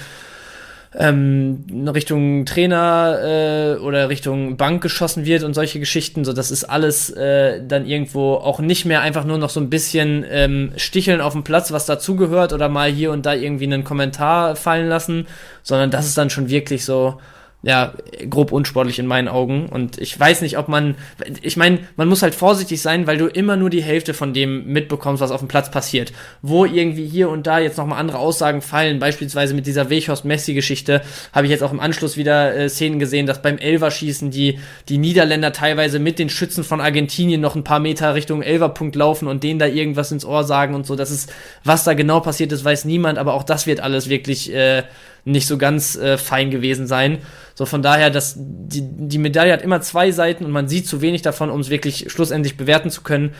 ähm, 0.95 1.65
Richtung 1.95 2.45
Trainer 2.45 3.19
äh, 3.23 3.81
oder 3.81 4.09
Richtung 4.09 4.57
Bank 4.57 4.83
geschossen 4.83 5.25
wird 5.25 5.43
und 5.43 5.55
solche 5.55 5.81
Geschichten. 5.81 6.25
So, 6.25 6.33
das 6.33 6.51
ist 6.51 6.65
alles 6.65 7.11
äh, 7.11 7.63
dann 7.67 7.87
irgendwo 7.87 8.35
auch 8.35 8.61
nicht 8.61 8.85
mehr 8.85 9.01
einfach 9.01 9.25
nur 9.25 9.39
noch 9.39 9.51
so 9.51 9.61
ein 9.61 9.71
bisschen 9.71 10.25
ähm, 10.29 10.73
Sticheln 10.77 11.21
auf 11.21 11.33
dem 11.33 11.45
Platz, 11.45 11.73
was 11.73 11.87
dazugehört 11.87 12.53
oder 12.53 12.69
mal 12.69 12.91
hier 12.91 13.11
und 13.11 13.25
da 13.25 13.33
irgendwie 13.35 13.65
einen 13.65 13.85
Kommentar 13.85 14.55
fallen 14.57 14.89
lassen, 14.89 15.27
sondern 15.63 15.91
das 15.91 16.07
ist 16.07 16.19
dann 16.19 16.31
schon 16.31 16.51
wirklich 16.51 16.85
so, 16.85 17.19
ja, 17.63 17.95
grob 18.29 18.51
unsportlich 18.51 18.99
in 18.99 19.07
meinen 19.07 19.29
Augen. 19.29 19.67
Und 19.67 19.99
ich 19.99 20.19
weiß 20.19 20.43
nicht, 20.43 20.59
ob 20.59 20.67
man, 20.69 20.97
ich 21.43 21.57
meine, 21.57 21.79
man 21.95 22.09
muss 22.09 22.23
halt 22.23 22.35
vorsichtig 22.35 22.83
sein, 22.83 23.07
weil 23.07 23.19
du 23.19 23.27
immer 23.27 23.57
nur 23.57 23.71
die 23.71 23.83
Hälfte 23.83 24.15
von 24.15 24.35
dem 24.35 24.67
mitbekommst, 24.67 25.23
was 25.23 25.31
auf 25.31 25.41
dem 25.41 25.49
Platz 25.49 25.71
passiert. 25.71 26.13
Wo 26.43 26.65
irgendwie 26.65 27.07
hier 27.07 27.29
und 27.29 27.47
da 27.47 27.61
jetzt 27.61 27.79
nochmal 27.79 28.01
andere 28.01 28.19
Aussagen 28.19 28.63
fallen, 28.63 28.99
beispielsweise 28.99 29.55
mit 29.55 29.69
dieser 29.69 29.91
Weghorst-Messi-Geschichte, 29.91 31.03
habe 31.33 31.47
ich 31.47 31.53
jetzt 31.53 31.63
auch 31.63 31.73
im 31.73 31.79
Anschluss 31.79 32.17
wieder 32.17 32.53
äh, 32.55 32.69
Szenen 32.69 32.99
gesehen, 32.99 33.27
dass 33.27 33.43
beim 33.43 33.59
Elverschießen 33.59 34.33
die, 34.33 34.59
die 34.89 34.99
Niederländer 34.99 35.53
teilweise 35.53 36.01
mit 36.01 36.19
den 36.19 36.31
Schützen 36.31 36.65
von 36.65 36.81
Argentinien 36.81 37.41
noch 37.41 37.55
ein 37.55 37.65
paar 37.65 37.79
Meter 37.79 38.15
Richtung 38.15 38.43
Elverpunkt 38.43 38.97
laufen 38.97 39.29
und 39.29 39.45
denen 39.45 39.61
da 39.61 39.67
irgendwas 39.67 40.11
ins 40.11 40.25
Ohr 40.25 40.43
sagen 40.43 40.75
und 40.75 40.85
so. 40.85 40.97
Das 40.97 41.13
ist, 41.13 41.33
was 41.63 41.85
da 41.85 41.95
genau 41.95 42.19
passiert 42.19 42.51
ist, 42.51 42.65
weiß 42.65 42.87
niemand, 42.87 43.19
aber 43.19 43.35
auch 43.35 43.45
das 43.45 43.69
wird 43.69 43.79
alles 43.79 44.09
wirklich 44.09 44.53
äh, 44.53 44.83
nicht 45.25 45.47
so 45.47 45.59
ganz 45.59 45.97
äh, 45.97 46.19
fein 46.19 46.51
gewesen 46.51 46.87
sein. 46.87 47.19
So 47.55 47.67
von 47.67 47.83
daher, 47.83 48.11
dass 48.11 48.35
die, 48.37 48.83
die 48.83 49.19
Medaille 49.19 49.53
hat 49.53 49.63
immer 49.63 49.81
zwei 49.81 50.11
Seiten 50.11 50.45
und 50.45 50.51
man 50.51 50.69
sieht 50.69 50.87
zu 50.87 51.01
wenig 51.01 51.23
davon, 51.23 51.51
um 51.51 51.61
es 51.61 51.71
wirklich 51.71 52.11
schlussendlich 52.11 52.57
bewerten 52.57 52.91
zu 52.91 53.03
können. 53.03 53.35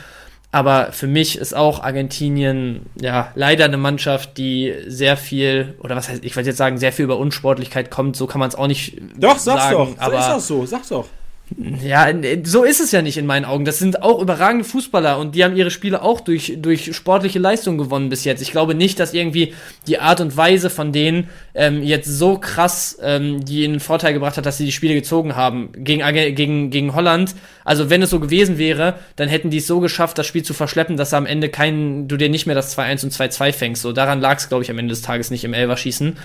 Aber 0.51 0.91
für 0.91 1.07
mich 1.07 1.39
ist 1.39 1.55
auch 1.55 1.81
Argentinien 1.81 2.85
ja 3.01 3.31
leider 3.33 3.65
eine 3.65 3.77
Mannschaft, 3.77 4.37
die 4.37 4.71
sehr 4.85 5.17
viel, 5.17 5.73
oder 5.79 5.95
was 5.95 6.09
heißt, 6.09 6.23
ich 6.23 6.35
wollte 6.35 6.49
jetzt 6.49 6.57
sagen, 6.57 6.77
sehr 6.77 6.93
viel 6.93 7.05
über 7.05 7.17
Unsportlichkeit 7.17 7.89
kommt. 7.89 8.15
So 8.15 8.27
kann 8.27 8.39
man 8.39 8.49
es 8.49 8.55
auch 8.55 8.67
nicht. 8.67 9.01
Doch, 9.17 9.39
sag's 9.39 9.63
sagen, 9.63 9.95
doch. 9.97 9.97
Aber, 9.97 10.11
so 10.11 10.19
ist 10.19 10.29
auch 10.29 10.39
so, 10.39 10.65
sag's 10.67 10.89
doch. 10.89 11.07
Ja, 11.83 12.07
so 12.43 12.63
ist 12.63 12.79
es 12.79 12.91
ja 12.91 13.01
nicht 13.01 13.17
in 13.17 13.25
meinen 13.25 13.45
Augen. 13.45 13.65
Das 13.65 13.79
sind 13.79 14.01
auch 14.01 14.21
überragende 14.21 14.65
Fußballer 14.65 15.19
und 15.19 15.35
die 15.35 15.43
haben 15.43 15.55
ihre 15.55 15.71
Spiele 15.71 16.01
auch 16.01 16.21
durch, 16.21 16.53
durch 16.57 16.95
sportliche 16.95 17.39
Leistung 17.39 17.77
gewonnen 17.77 18.09
bis 18.09 18.23
jetzt. 18.23 18.41
Ich 18.41 18.51
glaube 18.51 18.75
nicht, 18.75 18.99
dass 18.99 19.13
irgendwie 19.13 19.53
die 19.87 19.99
Art 19.99 20.21
und 20.21 20.35
Weise 20.37 20.69
von 20.69 20.91
denen 20.91 21.29
ähm, 21.53 21.83
jetzt 21.83 22.07
so 22.07 22.37
krass 22.37 22.97
ähm, 23.01 23.43
die 23.45 23.63
ihnen 23.63 23.79
Vorteil 23.79 24.13
gebracht 24.13 24.37
hat, 24.37 24.45
dass 24.45 24.57
sie 24.57 24.65
die 24.65 24.71
Spiele 24.71 24.93
gezogen 24.93 25.35
haben. 25.35 25.69
Gegen, 25.75 26.03
gegen, 26.35 26.69
gegen 26.69 26.95
Holland, 26.95 27.35
also 27.65 27.89
wenn 27.89 28.01
es 28.01 28.09
so 28.09 28.19
gewesen 28.19 28.57
wäre, 28.57 28.95
dann 29.15 29.29
hätten 29.29 29.49
die 29.49 29.57
es 29.57 29.67
so 29.67 29.79
geschafft, 29.79 30.17
das 30.17 30.27
Spiel 30.27 30.43
zu 30.43 30.53
verschleppen, 30.53 30.97
dass 30.97 31.13
am 31.13 31.25
Ende 31.25 31.49
kein, 31.49 32.07
du 32.07 32.17
dir 32.17 32.29
nicht 32.29 32.45
mehr 32.45 32.55
das 32.55 32.77
2-1 32.77 33.03
und 33.03 33.13
2-2 33.13 33.53
fängst. 33.53 33.81
So, 33.81 33.91
daran 33.91 34.21
lag 34.21 34.37
es, 34.37 34.49
glaube 34.49 34.63
ich, 34.63 34.71
am 34.71 34.79
Ende 34.79 34.91
des 34.91 35.01
Tages 35.01 35.31
nicht 35.31 35.43
im 35.43 35.53
Elverschießen. 35.53 36.17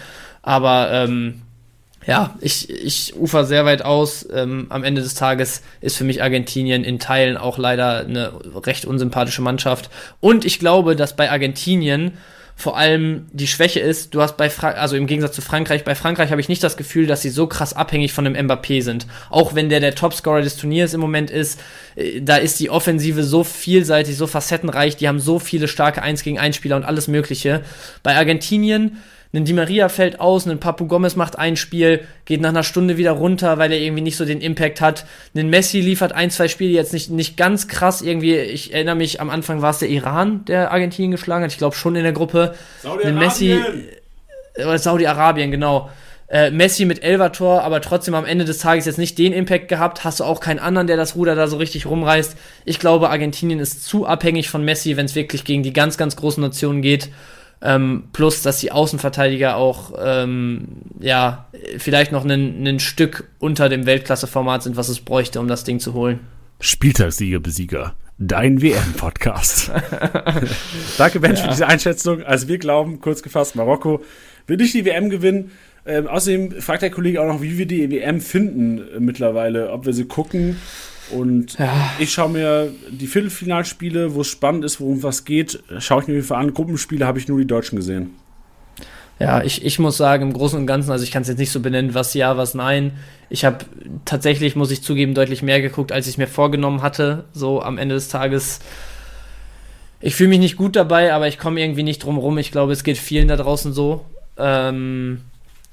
Aber 0.43 0.91
ähm, 0.93 1.43
ja, 2.07 2.37
ich, 2.41 2.71
ich 2.71 3.17
ufer 3.17 3.45
sehr 3.45 3.65
weit 3.65 3.83
aus. 3.83 4.27
Ähm, 4.33 4.67
am 4.71 4.85
Ende 4.85 5.03
des 5.03 5.15
Tages 5.15 5.63
ist 5.81 5.97
für 5.97 6.05
mich 6.05 6.23
Argentinien 6.23 6.85
in 6.85 6.99
Teilen 6.99 7.37
auch 7.37 7.59
leider 7.59 8.01
eine 8.01 8.33
recht 8.65 8.85
unsympathische 8.85 9.43
Mannschaft. 9.43 9.91
Und 10.21 10.45
ich 10.45 10.59
glaube, 10.59 10.97
dass 10.97 11.17
bei 11.17 11.31
Argentinien 11.31 12.13
vor 12.59 12.77
allem 12.77 13.27
die 13.33 13.47
Schwäche 13.47 13.79
ist, 13.79 14.15
du 14.15 14.21
hast 14.21 14.37
bei 14.37 14.51
Fra 14.51 14.71
also 14.71 14.97
im 14.97 15.07
Gegensatz 15.07 15.37
zu 15.37 15.43
Frankreich, 15.43 15.85
bei 15.85 15.95
Frankreich 15.95 16.33
habe 16.33 16.41
ich 16.41 16.49
nicht 16.49 16.65
das 16.65 16.77
Gefühl, 16.77 17.07
dass 17.07 17.23
sie 17.23 17.31
so 17.31 17.47
krass 17.47 17.73
abhängig 17.73 18.13
von 18.13 18.25
dem 18.25 18.35
Mbappé 18.35 18.83
sind. 18.83 19.07
Auch 19.31 19.55
wenn 19.55 19.69
der 19.69 19.79
der 19.79 19.95
Topscorer 19.95 20.43
des 20.43 20.57
Turniers 20.57 20.93
im 20.93 21.01
Moment 21.01 21.31
ist, 21.31 21.61
äh, 21.95 22.21
da 22.21 22.37
ist 22.37 22.59
die 22.59 22.69
Offensive 22.69 23.23
so 23.23 23.45
vielseitig, 23.45 24.17
so 24.17 24.27
facettenreich, 24.27 24.97
die 24.97 25.07
haben 25.07 25.21
so 25.21 25.39
viele 25.39 25.69
starke 25.69 26.03
1 26.03 26.25
gegen 26.25 26.41
1 26.41 26.57
Spieler 26.57 26.75
und 26.75 26.85
alles 26.85 27.07
mögliche. 27.07 27.63
Bei 28.03 28.17
Argentinien 28.17 28.97
ein 29.35 29.45
Di 29.45 29.53
Maria 29.53 29.91
fällt 29.91 30.21
aus, 30.21 30.47
ein 30.47 30.59
Papu 30.59 30.87
Gomez 30.87 31.15
macht 31.15 31.39
ein 31.39 31.57
Spiel, 31.57 32.01
geht 32.25 32.41
nach 32.41 32.49
einer 32.49 32.63
Stunde 32.63 32.97
wieder 32.97 33.13
runter, 33.13 33.59
weil 33.59 33.71
er 33.73 33.79
irgendwie 33.79 34.03
nicht 34.03 34.17
so 34.17 34.25
den 34.25 34.41
Impact 34.41 34.81
hat. 34.81 35.05
Ein 35.37 35.51
Messi 35.51 35.81
liefert 35.81 36.13
ein, 36.13 36.31
zwei 36.31 36.49
Spiele 36.49 36.73
jetzt 36.73 36.95
nicht, 36.95 37.11
nicht 37.11 37.37
ganz 37.37 37.69
krass 37.69 38.01
irgendwie. 38.01 38.37
Ich 38.37 38.73
erinnere 38.73 38.95
mich, 38.95 39.21
am 39.21 39.29
Anfang 39.29 39.61
war 39.61 39.71
es 39.71 39.81
der 39.81 39.91
Iran, 39.91 40.47
der 40.47 40.73
Argentinien 40.73 41.11
geschlagen 41.11 41.45
hat. 41.45 41.53
Ich 41.53 41.59
glaube 41.59 41.77
schon 41.77 41.95
in 41.95 42.05
der 42.05 42.13
Gruppe. 42.13 42.55
Saudi-Arabien. 42.83 43.19
Messi, 43.19 43.61
äh, 44.55 44.79
Saudi-Arabien, 44.79 45.51
genau. 45.51 45.91
Äh, 46.29 46.51
Messi 46.51 46.87
mit 46.87 47.03
Elvator, 47.03 47.63
aber 47.63 47.83
trotzdem 47.83 48.15
am 48.15 48.25
Ende 48.25 48.47
des 48.47 48.59
Tages 48.59 48.87
jetzt 48.87 48.99
nicht 48.99 49.19
den 49.19 49.35
Impact 49.35 49.69
gehabt. 49.69 50.05
Hast 50.05 50.21
du 50.21 50.25
auch 50.25 50.41
keinen 50.41 50.59
anderen, 50.59 50.87
der 50.87 50.97
das 50.97 51.17
Ruder 51.17 51.35
da 51.35 51.49
so 51.49 51.59
richtig 51.59 51.85
rumreißt. 51.85 52.35
Ich 52.65 52.79
glaube, 52.79 53.11
Argentinien 53.11 53.61
ist 53.61 53.85
zu 53.85 54.07
abhängig 54.07 54.49
von 54.49 54.65
Messi, 54.65 54.97
wenn 54.97 55.07
es 55.07 55.15
wirklich 55.15 55.45
gegen 55.45 55.63
die 55.63 55.73
ganz, 55.75 55.99
ganz 55.99 56.17
großen 56.17 56.43
Nationen 56.43 56.81
geht. 56.81 57.11
Ähm, 57.61 58.05
plus, 58.13 58.43
dass 58.43 58.61
die 58.61 58.71
Außenverteidiger 58.71 59.57
auch 59.57 59.93
ähm, 60.01 60.69
ja 61.01 61.49
vielleicht 61.79 62.13
noch 62.13 62.25
ein 62.25 62.79
Stück 62.79 63.29
unter 63.41 63.69
dem 63.69 63.85
Weltklasseformat 63.85 64.63
sind, 64.63 64.77
was 64.77 64.89
es 64.89 65.01
bräuchte, 65.01 65.41
um 65.41 65.49
das 65.49 65.65
Ding 65.65 65.81
zu 65.81 65.93
holen. 65.93 66.21
Spieltagssieger, 66.61 67.41
Besieger. 67.41 67.95
Dein 68.19 68.61
WM-Podcast. 68.61 69.71
Danke, 70.99 71.21
Ben, 71.21 71.37
ja. 71.37 71.43
für 71.43 71.49
diese 71.49 71.69
Einschätzung. 71.69 72.25
Also 72.25 72.49
wir 72.49 72.59
glauben, 72.59 73.01
kurz 73.01 73.23
gefasst, 73.23 73.55
Marokko 73.55 74.03
wird 74.49 74.61
nicht 74.61 74.75
die 74.75 74.85
WM 74.85 75.09
gewinnen. 75.09 75.53
Ähm, 75.87 76.09
außerdem 76.09 76.61
fragt 76.61 76.83
der 76.83 76.91
Kollege 76.91 77.23
auch 77.23 77.27
noch, 77.27 77.43
wie 77.43 77.59
wir 77.59 77.67
die 77.67 77.91
WM 77.91 78.21
finden 78.21 78.79
äh, 78.79 79.01
mittlerweile, 79.01 79.71
ob 79.71 79.87
wir 79.87 79.93
sie 79.93 80.07
gucken 80.07 80.57
und 81.11 81.59
ja. 81.59 81.73
ich 81.99 82.13
schaue 82.13 82.31
mir 82.31 82.73
die 82.91 83.07
Viertelfinalspiele, 83.07 84.15
wo 84.15 84.21
es 84.21 84.29
spannend 84.29 84.65
ist, 84.65 84.81
worum 84.81 85.03
was 85.03 85.25
geht, 85.25 85.63
schaue 85.79 86.03
ich 86.03 86.09
mir 86.09 86.17
einfach 86.17 86.39
an. 86.39 86.55
Gruppenspiele 86.55 87.07
habe 87.07 87.19
ich 87.19 87.29
nur 87.29 87.39
die 87.39 87.47
Deutschen 87.47 87.77
gesehen. 87.77 88.11
Ja, 89.19 89.43
ich, 89.43 89.65
ich 89.65 89.79
muss 89.81 89.97
sagen, 89.97 90.23
im 90.23 90.33
Großen 90.33 90.59
und 90.59 90.67
Ganzen, 90.67 90.93
also 90.93 91.03
ich 91.03 91.11
kann 91.11 91.23
es 91.23 91.29
jetzt 91.29 91.39
nicht 91.39 91.51
so 91.51 91.61
benennen, 91.61 91.93
was 91.93 92.15
ja, 92.15 92.37
was 92.37 92.55
nein. 92.55 92.93
Ich 93.31 93.45
habe 93.45 93.65
tatsächlich, 94.05 94.55
muss 94.55 94.71
ich 94.71 94.83
zugeben, 94.83 95.15
deutlich 95.15 95.43
mehr 95.43 95.61
geguckt, 95.61 95.91
als 95.91 96.07
ich 96.07 96.19
mir 96.19 96.29
vorgenommen 96.29 96.83
hatte. 96.83 97.25
So 97.33 97.61
am 97.61 97.79
Ende 97.79 97.97
des 97.97 98.09
Tages. 98.09 98.61
Ich 100.01 100.15
fühle 100.15 100.29
mich 100.29 100.39
nicht 100.39 100.57
gut 100.57 100.77
dabei, 100.77 101.13
aber 101.13 101.27
ich 101.27 101.39
komme 101.39 101.61
irgendwie 101.61 101.83
nicht 101.83 102.05
drum 102.05 102.17
rum. 102.17 102.39
Ich 102.39 102.53
glaube, 102.53 102.73
es 102.73 102.85
geht 102.85 102.97
vielen 102.97 103.27
da 103.27 103.37
draußen 103.37 103.73
so. 103.73 104.05
Ähm, 104.37 105.23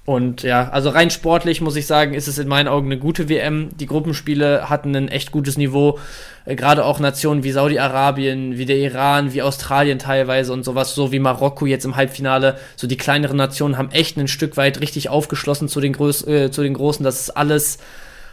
und 0.06 0.44
ja, 0.44 0.70
also 0.70 0.90
rein 0.92 1.10
sportlich 1.10 1.62
muss 1.62 1.76
ich 1.76 1.88
sagen, 1.88 2.14
ist 2.14 2.28
es 2.28 2.38
in 2.38 2.48
meinen 2.48 2.68
Augen 2.68 2.86
eine 2.86 3.00
gute 3.00 3.28
WM. 3.28 3.70
Die 3.80 3.88
Gruppenspiele 3.88 4.70
hatten 4.70 4.96
ein 4.96 5.08
echt 5.08 5.32
gutes 5.32 5.58
Niveau. 5.58 5.98
Äh, 6.46 6.56
Gerade 6.56 6.86
auch 6.86 7.00
Nationen 7.00 7.44
wie 7.44 7.52
Saudi-Arabien, 7.52 8.56
wie 8.56 8.66
der 8.66 8.78
Iran, 8.78 9.34
wie 9.34 9.42
Australien 9.42 9.98
teilweise 9.98 10.54
und 10.54 10.64
sowas, 10.64 10.94
so 10.94 11.12
wie 11.12 11.18
Marokko 11.18 11.66
jetzt 11.66 11.86
im 11.86 11.96
Halbfinale. 11.96 12.60
So 12.76 12.86
die 12.86 12.98
kleineren 12.98 13.38
Nationen 13.38 13.80
haben 13.80 13.90
echt 13.90 14.16
ein 14.18 14.28
Stück 14.28 14.58
weit 14.58 14.80
richtig 14.80 15.10
aufgeschlossen 15.10 15.68
zu 15.68 15.82
den, 15.82 15.94
Groß 15.94 16.28
äh, 16.28 16.52
zu 16.52 16.62
den 16.62 16.76
Großen. 16.76 17.04
Das 17.04 17.22
ist 17.22 17.30
alles 17.32 17.80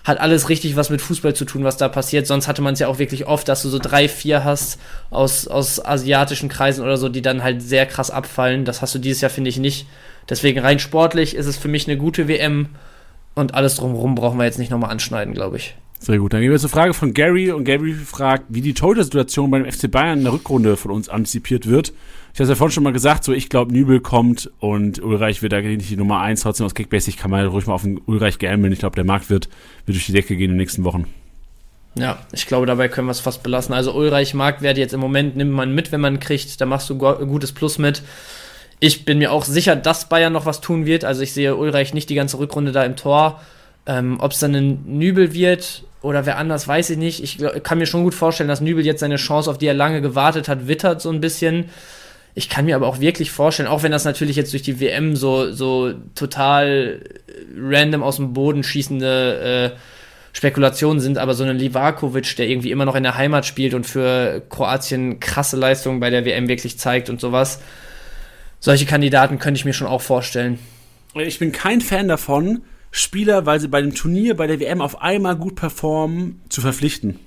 hat 0.05 0.21
alles 0.21 0.49
richtig 0.49 0.75
was 0.77 0.91
mit 0.91 1.01
Fußball 1.01 1.33
zu 1.35 1.45
tun, 1.45 1.65
was 1.65 1.77
da 1.77 1.89
passiert. 1.89 2.27
Sonst 2.27 2.49
hatte 2.49 2.61
man 2.61 2.75
es 2.75 2.81
ja 2.81 2.89
auch 2.89 2.99
wirklich 2.99 3.27
oft, 3.27 3.49
dass 3.49 3.63
du 3.63 3.69
so 3.69 3.79
drei, 3.79 4.09
vier 4.09 4.45
hast 4.45 4.81
aus, 5.11 5.47
aus 5.47 5.83
asiatischen 5.83 6.49
Kreisen 6.49 6.83
oder 6.83 6.97
so, 6.97 7.09
die 7.09 7.23
dann 7.23 7.43
halt 7.43 7.63
sehr 7.63 7.87
krass 7.87 8.11
abfallen. 8.11 8.65
Das 8.65 8.83
hast 8.83 8.95
du 8.95 8.99
dieses 8.99 9.21
Jahr, 9.21 9.31
finde 9.31 9.51
ich, 9.51 9.59
nicht. 9.59 9.87
Deswegen 10.29 10.61
rein 10.61 10.79
sportlich 10.79 11.35
ist 11.35 11.47
es 11.47 11.57
für 11.57 11.69
mich 11.69 11.89
eine 11.89 11.97
gute 11.97 12.29
WM 12.29 12.69
und 13.35 13.55
alles 13.55 13.77
drumherum 13.77 14.15
brauchen 14.15 14.39
wir 14.39 14.45
jetzt 14.45 14.59
nicht 14.59 14.71
nochmal 14.71 14.91
anschneiden, 14.91 15.35
glaube 15.35 15.57
ich. 15.57 15.75
Sehr 15.99 16.19
gut. 16.19 16.33
Dann 16.33 16.41
gehen 16.41 16.51
wir 16.51 16.59
zur 16.59 16.69
Frage 16.69 16.95
von 16.95 17.15
Gary 17.15 17.53
und 17.53 17.65
Gary 17.65 17.93
fragt, 17.95 18.47
wie 18.49 18.61
die 18.61 18.75
Torhüter-Situation 18.75 19.51
beim 19.53 19.71
FC 19.71 19.89
Bayern 19.89 20.19
in 20.19 20.25
der 20.25 20.33
Rückrunde 20.33 20.77
von 20.77 20.91
uns 20.91 21.09
antizipiert 21.09 21.69
wird. 21.69 21.93
Ich 22.35 22.41
habe 22.41 22.45
es 22.45 22.49
ja 22.49 22.55
vorhin 22.57 22.73
schon 22.73 22.83
mal 22.83 22.93
gesagt, 22.93 23.23
so 23.23 23.33
ich 23.33 23.49
glaube, 23.49 23.73
Nübel 23.73 24.01
kommt 24.01 24.51
und 24.59 25.01
Ulreich 25.01 25.43
wird 25.43 25.53
da 25.53 25.61
nicht 25.61 25.91
die 25.91 25.97
Nummer 25.97 26.21
1. 26.21 26.41
Trotzdem 26.41 26.67
aus 26.67 26.75
Kickbasic 26.75 27.19
kann 27.19 27.31
man 27.31 27.47
ruhig 27.47 27.67
mal 27.67 27.75
auf 27.75 27.83
den 27.83 28.01
Ulreich 28.07 28.39
gambeln. 28.39 28.73
Ich 28.73 28.81
glaube, 28.81 28.97
der 28.97 29.05
Markt 29.05 29.31
wird, 29.31 29.49
wird 29.87 29.97
durch 29.97 30.07
die 30.07 30.13
Decke 30.13 30.35
gehen 30.35 30.47
in 30.47 30.51
den 30.53 30.57
nächsten 30.57 30.83
Wochen. 30.83 31.07
Ja, 31.95 32.19
ich 32.33 32.47
glaube, 32.47 32.67
dabei 32.67 32.89
können 32.89 33.07
wir 33.07 33.13
es 33.13 33.21
fast 33.21 33.43
belassen. 33.43 33.75
Also 33.75 33.95
Ulreich 33.95 34.35
Marktwert 34.35 34.79
jetzt 34.79 34.95
im 34.95 35.01
Moment 35.01 35.37
nimmt 35.37 35.53
man 35.53 35.75
mit, 35.75 35.93
wenn 35.93 36.01
man 36.01 36.21
kriegt. 36.21 36.61
Da 36.61 36.67
machst 36.67 36.91
du 36.91 36.97
gutes 36.97 37.53
Plus 37.53 37.79
mit. 37.79 38.03
Ich 38.85 39.05
bin 39.05 39.19
mir 39.19 39.31
auch 39.31 39.45
sicher, 39.45 39.77
dass 39.77 40.09
Bayern 40.09 40.33
noch 40.33 40.45
was 40.45 40.61
tun 40.61 40.87
wird. 40.87 41.05
Also 41.05 41.23
ich 41.23 41.33
sehe 41.33 41.55
Ulreich 41.55 41.95
nicht 41.95 42.11
die 42.11 42.17
ganze 42.17 42.41
Rückrunde 42.41 42.73
da 42.73 42.83
im 42.83 42.97
Tor. 42.97 43.41
Ähm, 43.87 44.17
Ob 44.19 44.33
es 44.33 44.41
dann 44.41 44.57
ein 44.57 44.99
Nübel 44.99 45.33
wird 45.33 45.85
oder 46.01 46.27
wer 46.27 46.37
anders, 46.37 46.67
weiß 46.67 46.91
ich 46.91 46.99
nicht. 46.99 47.23
Ich 47.23 47.39
kann 47.63 47.79
mir 47.79 47.87
schon 47.87 48.03
gut 48.03 48.13
vorstellen, 48.13 48.49
dass 48.49 48.61
Nübel 48.61 48.85
jetzt 48.85 48.99
seine 48.99 49.19
Chance, 49.19 49.49
auf 49.49 49.59
die 49.59 49.69
er 49.69 49.75
lange 49.75 50.01
gewartet 50.01 50.49
hat, 50.49 50.67
wittert 50.67 51.01
so 51.01 51.11
ein 51.11 51.21
bisschen. 51.21 51.67
Ich 52.35 52.49
kann 52.49 52.65
mir 52.65 52.75
aber 52.75 52.89
auch 52.89 52.99
wirklich 52.99 53.31
vorstellen, 53.31 53.69
auch 53.69 53.85
wenn 53.85 53.93
das 53.93 54.05
natürlich 54.05 54.35
jetzt 54.35 54.53
durch 54.53 54.65
die 54.65 54.81
WM 54.81 55.15
so, 55.15 55.53
so 55.53 55.93
total 56.17 57.03
random 57.57 58.03
aus 58.03 58.17
dem 58.17 58.33
Boden 58.33 58.65
schießende 58.65 59.73
äh, 59.75 59.79
Spekulationen 60.33 60.99
sind, 60.99 61.19
aber 61.19 61.35
so 61.35 61.45
ein 61.45 61.57
Livakovic, 61.57 62.35
der 62.35 62.49
irgendwie 62.49 62.73
immer 62.73 62.85
noch 62.85 62.97
in 62.97 63.05
der 63.05 63.17
Heimat 63.17 63.47
spielt 63.47 63.75
und 63.75 63.87
für 63.87 64.43
Kroatien 64.49 65.21
krasse 65.21 65.57
Leistungen 65.57 66.01
bei 66.01 66.11
der 66.11 66.25
WM 66.25 66.49
wirklich 66.49 66.81
zeigt 66.81 67.11
und 67.11 67.21
sowas, 67.21 67.61
solche 68.63 68.87
Kandidaten 68.87 69.39
könnte 69.39 69.59
ich 69.59 69.65
mir 69.67 69.75
schon 69.75 69.89
auch 69.89 70.01
vorstellen. 70.01 70.59
Ich 71.15 71.39
bin 71.41 71.53
kein 71.53 71.83
Fan 71.83 72.09
davon, 72.09 72.63
Spieler, 72.93 73.45
weil 73.45 73.61
sie 73.61 73.69
bei 73.69 73.83
dem 73.83 73.95
Turnier, 73.95 74.37
bei 74.37 74.47
der 74.47 74.61
WM 74.61 74.81
auf 74.81 75.03
einmal 75.03 75.37
gut 75.37 75.57
performen, 75.57 76.41
zu 76.49 76.61
verpflichten. 76.61 77.19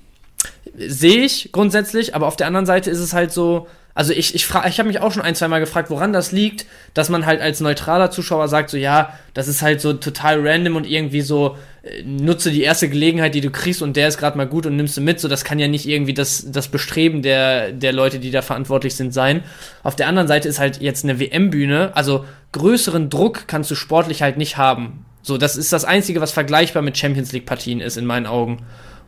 Sehe 0.76 1.24
ich 1.24 1.50
grundsätzlich, 1.52 2.14
aber 2.14 2.26
auf 2.26 2.36
der 2.36 2.46
anderen 2.46 2.66
Seite 2.66 2.90
ist 2.90 3.00
es 3.00 3.12
halt 3.12 3.32
so, 3.32 3.68
also 3.94 4.12
ich, 4.12 4.34
ich, 4.34 4.46
frage, 4.46 4.68
ich 4.68 4.78
habe 4.78 4.88
mich 4.88 5.00
auch 5.00 5.12
schon 5.12 5.22
ein, 5.22 5.34
zwei 5.34 5.48
Mal 5.48 5.60
gefragt, 5.60 5.90
woran 5.90 6.12
das 6.12 6.32
liegt, 6.32 6.66
dass 6.94 7.08
man 7.10 7.26
halt 7.26 7.40
als 7.40 7.60
neutraler 7.60 8.10
Zuschauer 8.10 8.48
sagt, 8.48 8.70
so 8.70 8.76
ja, 8.76 9.12
das 9.34 9.46
ist 9.46 9.62
halt 9.62 9.80
so 9.80 9.92
total 9.92 10.46
random 10.46 10.76
und 10.76 10.86
irgendwie 10.86 11.20
so, 11.20 11.56
nutze 12.04 12.50
die 12.50 12.62
erste 12.62 12.88
Gelegenheit, 12.88 13.34
die 13.34 13.40
du 13.40 13.50
kriegst 13.50 13.82
und 13.82 13.96
der 13.96 14.08
ist 14.08 14.18
gerade 14.18 14.36
mal 14.36 14.46
gut 14.46 14.66
und 14.66 14.76
nimmst 14.76 14.96
du 14.96 15.00
mit. 15.00 15.20
So, 15.20 15.28
das 15.28 15.44
kann 15.44 15.58
ja 15.58 15.68
nicht 15.68 15.88
irgendwie 15.88 16.14
das, 16.14 16.44
das 16.50 16.68
Bestreben 16.68 17.22
der, 17.22 17.72
der 17.72 17.92
Leute, 17.92 18.18
die 18.18 18.30
da 18.30 18.42
verantwortlich 18.42 18.94
sind, 18.94 19.12
sein. 19.12 19.42
Auf 19.82 19.96
der 19.96 20.08
anderen 20.08 20.28
Seite 20.28 20.48
ist 20.48 20.58
halt 20.58 20.80
jetzt 20.80 21.04
eine 21.04 21.20
WM-Bühne, 21.20 21.92
also 21.94 22.24
größeren 22.52 23.10
Druck 23.10 23.44
kannst 23.46 23.70
du 23.70 23.74
sportlich 23.74 24.22
halt 24.22 24.36
nicht 24.36 24.56
haben. 24.56 25.04
So, 25.22 25.38
das 25.38 25.56
ist 25.56 25.72
das 25.72 25.84
Einzige, 25.84 26.20
was 26.20 26.32
vergleichbar 26.32 26.82
mit 26.82 26.96
Champions 26.96 27.32
League-Partien 27.32 27.80
ist, 27.80 27.96
in 27.96 28.06
meinen 28.06 28.26
Augen. 28.26 28.58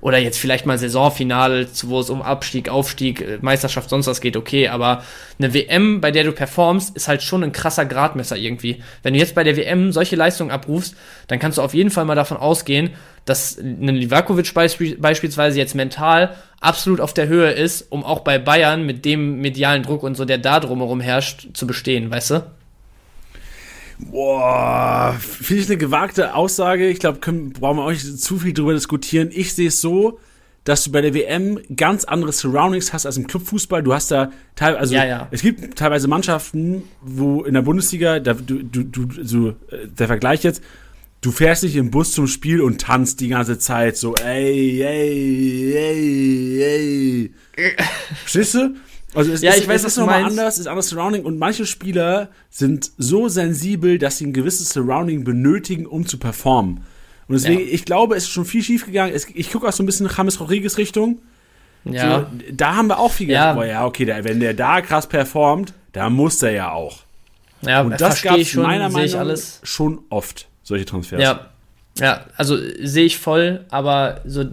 Oder 0.00 0.18
jetzt 0.18 0.38
vielleicht 0.38 0.64
mal 0.64 0.78
Saisonfinale, 0.78 1.66
wo 1.84 1.98
es 2.00 2.08
um 2.08 2.22
Abstieg, 2.22 2.68
Aufstieg, 2.68 3.20
äh, 3.20 3.38
Meisterschaft, 3.40 3.90
sonst 3.90 4.06
was 4.06 4.20
geht, 4.20 4.36
okay. 4.36 4.68
Aber 4.68 5.02
eine 5.38 5.52
WM, 5.52 6.00
bei 6.00 6.10
der 6.10 6.24
du 6.24 6.32
performst, 6.32 6.94
ist 6.96 7.08
halt 7.08 7.22
schon 7.22 7.42
ein 7.42 7.52
krasser 7.52 7.84
Gradmesser 7.84 8.36
irgendwie. 8.36 8.82
Wenn 9.02 9.14
du 9.14 9.20
jetzt 9.20 9.34
bei 9.34 9.42
der 9.42 9.56
WM 9.56 9.92
solche 9.92 10.14
Leistungen 10.14 10.50
abrufst, 10.50 10.94
dann 11.26 11.38
kannst 11.38 11.58
du 11.58 11.62
auf 11.62 11.74
jeden 11.74 11.90
Fall 11.90 12.04
mal 12.04 12.14
davon 12.14 12.36
ausgehen, 12.36 12.90
dass 13.24 13.58
ein 13.58 13.94
Livakovic 13.94 14.54
beisp 14.54 14.80
beispielsweise 14.98 15.58
jetzt 15.58 15.74
mental 15.74 16.36
absolut 16.60 17.00
auf 17.00 17.12
der 17.12 17.28
Höhe 17.28 17.50
ist, 17.50 17.90
um 17.90 18.04
auch 18.04 18.20
bei 18.20 18.38
Bayern 18.38 18.86
mit 18.86 19.04
dem 19.04 19.40
medialen 19.40 19.82
Druck 19.82 20.02
und 20.02 20.16
so, 20.16 20.24
der 20.24 20.38
da 20.38 20.60
drumherum 20.60 21.00
herrscht, 21.00 21.48
zu 21.54 21.66
bestehen, 21.66 22.10
weißt 22.10 22.30
du? 22.30 22.57
Boah, 23.98 25.16
finde 25.20 25.62
ich 25.62 25.68
eine 25.68 25.76
gewagte 25.76 26.34
Aussage. 26.34 26.88
Ich 26.88 27.00
glaube, 27.00 27.18
brauchen 27.18 27.76
wir 27.76 27.84
auch 27.84 27.90
nicht 27.90 28.20
zu 28.20 28.38
viel 28.38 28.52
drüber 28.52 28.72
diskutieren. 28.72 29.30
Ich 29.32 29.54
sehe 29.54 29.68
es 29.68 29.80
so, 29.80 30.18
dass 30.64 30.84
du 30.84 30.92
bei 30.92 31.00
der 31.00 31.14
WM 31.14 31.58
ganz 31.74 32.04
andere 32.04 32.32
Surroundings 32.32 32.92
hast 32.92 33.06
als 33.06 33.16
im 33.16 33.26
Clubfußball. 33.26 33.82
Du 33.82 33.94
hast 33.94 34.10
da 34.10 34.30
teilweise, 34.54 34.80
also 34.80 34.94
ja, 34.94 35.06
ja. 35.06 35.28
es 35.30 35.42
gibt 35.42 35.76
teilweise 35.76 36.08
Mannschaften, 36.08 36.84
wo 37.00 37.42
in 37.42 37.54
der 37.54 37.62
Bundesliga, 37.62 38.20
da, 38.20 38.34
du, 38.34 38.62
du, 38.62 38.84
du, 38.84 39.08
so, 39.24 39.48
äh, 39.48 39.54
der 39.86 40.06
Vergleich 40.06 40.44
jetzt, 40.44 40.62
du 41.22 41.30
fährst 41.32 41.62
nicht 41.62 41.76
im 41.76 41.90
Bus 41.90 42.12
zum 42.12 42.26
Spiel 42.26 42.60
und 42.60 42.80
tanzt 42.80 43.20
die 43.20 43.28
ganze 43.28 43.58
Zeit 43.58 43.96
so, 43.96 44.14
ey, 44.14 44.82
ey, 44.82 45.74
ey, 45.74 46.62
ey. 46.62 47.30
Verstehst 48.20 48.54
du? 48.54 48.74
Also 49.18 49.32
es 49.32 49.42
ja, 49.42 49.50
ist, 49.50 49.62
ich 49.62 49.68
weiß, 49.68 49.82
es 49.82 49.92
ist 49.92 49.96
nochmal 49.98 50.22
anders, 50.22 50.54
es 50.54 50.60
ist 50.60 50.66
anders 50.68 50.88
Surrounding 50.90 51.24
und 51.24 51.38
manche 51.38 51.66
Spieler 51.66 52.28
sind 52.50 52.92
so 52.98 53.28
sensibel, 53.28 53.98
dass 53.98 54.18
sie 54.18 54.26
ein 54.26 54.32
gewisses 54.32 54.70
Surrounding 54.70 55.24
benötigen, 55.24 55.86
um 55.86 56.06
zu 56.06 56.18
performen. 56.18 56.84
Und 57.26 57.34
deswegen, 57.34 57.60
ja. 57.60 57.66
ich 57.72 57.84
glaube, 57.84 58.14
es 58.14 58.24
ist 58.24 58.30
schon 58.30 58.44
viel 58.44 58.62
schief 58.62 58.86
gegangen. 58.86 59.12
Es, 59.12 59.26
ich 59.34 59.50
gucke 59.50 59.66
auch 59.66 59.72
so 59.72 59.82
ein 59.82 59.86
bisschen 59.86 60.06
nach 60.06 60.16
James 60.16 60.38
Rodriguez 60.38 60.78
Richtung. 60.78 61.18
Ja. 61.84 62.20
So, 62.20 62.26
da 62.52 62.76
haben 62.76 62.86
wir 62.86 63.00
auch 63.00 63.10
viel 63.10 63.26
gedacht, 63.26 63.58
ja. 63.58 63.64
ja, 63.64 63.86
okay, 63.86 64.04
der, 64.04 64.22
wenn 64.22 64.38
der 64.38 64.54
da 64.54 64.80
krass 64.82 65.08
performt, 65.08 65.74
da 65.92 66.10
muss 66.10 66.38
der 66.38 66.52
ja 66.52 66.70
auch. 66.70 67.00
Ja, 67.62 67.82
und 67.82 68.00
das 68.00 68.22
gab 68.22 68.38
es 68.38 68.54
meiner 68.54 68.88
Meinung 68.88 69.26
nach 69.26 69.38
schon 69.64 69.98
oft, 70.10 70.46
solche 70.62 70.84
Transfers. 70.84 71.20
Ja, 71.20 71.48
ja, 71.98 72.24
also 72.36 72.56
sehe 72.80 73.06
ich 73.06 73.18
voll, 73.18 73.64
aber 73.70 74.20
so 74.24 74.44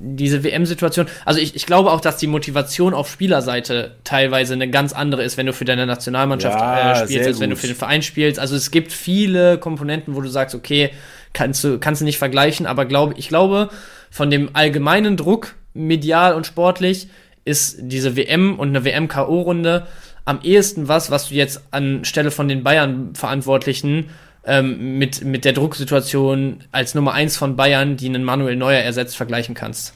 diese 0.00 0.44
WM-Situation, 0.44 1.06
also 1.24 1.40
ich, 1.40 1.54
ich 1.54 1.66
glaube 1.66 1.90
auch, 1.90 2.00
dass 2.00 2.16
die 2.16 2.26
Motivation 2.26 2.94
auf 2.94 3.10
Spielerseite 3.10 3.96
teilweise 4.04 4.54
eine 4.54 4.68
ganz 4.68 4.92
andere 4.92 5.22
ist, 5.22 5.36
wenn 5.36 5.46
du 5.46 5.52
für 5.52 5.64
deine 5.64 5.86
Nationalmannschaft 5.86 6.58
ja, 6.58 6.92
äh, 6.92 7.04
spielst, 7.06 7.26
als 7.28 7.40
wenn 7.40 7.50
du 7.50 7.56
für 7.56 7.66
den 7.66 7.76
Verein 7.76 8.02
spielst. 8.02 8.38
Also 8.38 8.56
es 8.56 8.70
gibt 8.70 8.92
viele 8.92 9.58
Komponenten, 9.58 10.14
wo 10.14 10.20
du 10.20 10.28
sagst, 10.28 10.54
okay, 10.54 10.90
kannst 11.32 11.62
du, 11.64 11.78
kannst 11.78 12.00
du 12.00 12.04
nicht 12.04 12.18
vergleichen, 12.18 12.66
aber 12.66 12.84
glaube, 12.84 13.14
ich 13.16 13.28
glaube, 13.28 13.70
von 14.10 14.30
dem 14.30 14.50
allgemeinen 14.52 15.16
Druck, 15.16 15.54
medial 15.74 16.34
und 16.34 16.46
sportlich, 16.46 17.08
ist 17.44 17.76
diese 17.80 18.16
WM 18.16 18.58
und 18.58 18.68
eine 18.68 18.84
WM-K.O.-Runde 18.84 19.84
am 20.24 20.40
ehesten 20.42 20.88
was, 20.88 21.10
was 21.10 21.28
du 21.28 21.34
jetzt 21.34 21.62
anstelle 21.70 22.30
von 22.30 22.48
den 22.48 22.62
Bayern-Verantwortlichen 22.62 24.10
ähm, 24.46 24.98
mit, 24.98 25.24
mit 25.24 25.44
der 25.44 25.52
Drucksituation 25.52 26.64
als 26.72 26.94
Nummer 26.94 27.12
1 27.12 27.36
von 27.36 27.56
Bayern, 27.56 27.96
die 27.96 28.08
einen 28.08 28.24
Manuel 28.24 28.56
Neuer 28.56 28.80
ersetzt, 28.80 29.16
vergleichen 29.16 29.54
kannst. 29.54 29.94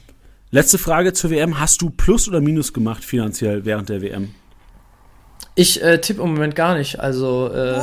Letzte 0.51 0.77
Frage 0.77 1.13
zur 1.13 1.29
WM. 1.29 1.59
Hast 1.59 1.81
du 1.81 1.91
Plus 1.91 2.27
oder 2.27 2.41
Minus 2.41 2.73
gemacht 2.73 3.03
finanziell 3.03 3.65
während 3.65 3.89
der 3.89 4.01
WM? 4.01 4.33
Ich 5.59 5.83
äh, 5.83 5.99
tippe 5.99 6.21
im 6.21 6.35
Moment 6.35 6.55
gar 6.55 6.77
nicht. 6.77 7.01
Also 7.01 7.51
äh, 7.53 7.81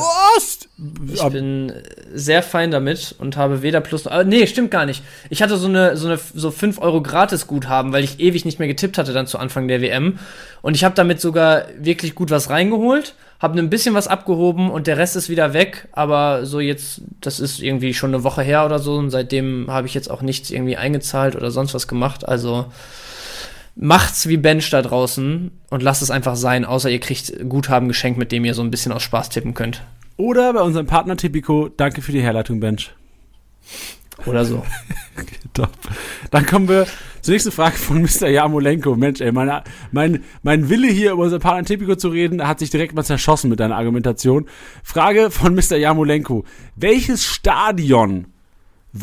ich 1.12 1.20
Ab 1.20 1.32
bin 1.32 1.74
sehr 2.14 2.42
fein 2.42 2.70
damit 2.70 3.14
und 3.18 3.36
habe 3.36 3.60
weder 3.60 3.82
Plus 3.82 4.06
noch. 4.06 4.12
Äh, 4.12 4.24
nee, 4.24 4.46
stimmt 4.46 4.70
gar 4.70 4.86
nicht. 4.86 5.02
Ich 5.28 5.42
hatte 5.42 5.58
so 5.58 5.68
eine 5.68 5.94
so 5.94 6.06
eine 6.06 6.18
so 6.34 6.50
5 6.50 6.80
Euro 6.80 7.02
Gratis-Guthaben, 7.02 7.92
weil 7.92 8.02
ich 8.02 8.18
ewig 8.18 8.46
nicht 8.46 8.58
mehr 8.58 8.68
getippt 8.68 8.96
hatte 8.96 9.12
dann 9.12 9.26
zu 9.26 9.38
Anfang 9.38 9.68
der 9.68 9.82
WM. 9.82 10.18
Und 10.62 10.74
ich 10.74 10.84
habe 10.84 10.94
damit 10.94 11.20
sogar 11.20 11.66
wirklich 11.78 12.14
gut 12.14 12.30
was 12.30 12.48
reingeholt 12.48 13.14
habe 13.38 13.58
ein 13.58 13.68
bisschen 13.68 13.94
was 13.94 14.08
abgehoben 14.08 14.70
und 14.70 14.86
der 14.86 14.96
Rest 14.96 15.14
ist 15.14 15.28
wieder 15.28 15.52
weg. 15.52 15.88
Aber 15.92 16.46
so 16.46 16.60
jetzt, 16.60 17.02
das 17.20 17.40
ist 17.40 17.60
irgendwie 17.60 17.92
schon 17.92 18.14
eine 18.14 18.24
Woche 18.24 18.42
her 18.42 18.64
oder 18.64 18.78
so 18.78 18.94
und 18.94 19.10
seitdem 19.10 19.66
habe 19.68 19.86
ich 19.86 19.92
jetzt 19.92 20.10
auch 20.10 20.22
nichts 20.22 20.50
irgendwie 20.50 20.78
eingezahlt 20.78 21.36
oder 21.36 21.50
sonst 21.50 21.74
was 21.74 21.86
gemacht. 21.86 22.26
Also 22.26 22.66
macht's 23.76 24.26
wie 24.26 24.38
Bench 24.38 24.68
da 24.70 24.82
draußen 24.82 25.50
und 25.70 25.82
lasst 25.82 26.02
es 26.02 26.10
einfach 26.10 26.34
sein, 26.34 26.64
außer 26.64 26.90
ihr 26.90 26.98
kriegt 26.98 27.48
Guthaben 27.48 27.88
geschenkt, 27.88 28.18
mit 28.18 28.32
dem 28.32 28.44
ihr 28.44 28.54
so 28.54 28.62
ein 28.62 28.70
bisschen 28.70 28.92
aus 28.92 29.02
Spaß 29.02 29.28
tippen 29.28 29.54
könnt. 29.54 29.82
Oder 30.16 30.54
bei 30.54 30.62
unserem 30.62 30.86
Partner 30.86 31.16
Tipico, 31.16 31.68
danke 31.68 32.00
für 32.00 32.12
die 32.12 32.22
Herleitung, 32.22 32.58
Bench. 32.58 32.90
Oder 34.24 34.46
so. 34.46 34.64
Top. 35.52 35.70
Dann 36.30 36.46
kommen 36.46 36.68
wir 36.68 36.86
zur 37.20 37.32
nächsten 37.32 37.52
Frage 37.52 37.76
von 37.76 38.00
Mr. 38.00 38.28
Jamolenko. 38.28 38.96
Mensch, 38.96 39.20
ey, 39.20 39.30
meine, 39.30 39.62
mein, 39.92 40.24
mein 40.42 40.70
Wille 40.70 40.88
hier 40.88 41.12
über 41.12 41.24
unser 41.24 41.38
Partner 41.38 41.64
Tipico 41.64 41.96
zu 41.96 42.08
reden, 42.08 42.46
hat 42.46 42.60
sich 42.60 42.70
direkt 42.70 42.94
mal 42.94 43.04
zerschossen 43.04 43.50
mit 43.50 43.60
deiner 43.60 43.76
Argumentation. 43.76 44.46
Frage 44.82 45.30
von 45.30 45.54
Mr. 45.54 45.76
Jamolenko. 45.76 46.44
Welches 46.76 47.24
Stadion 47.24 48.26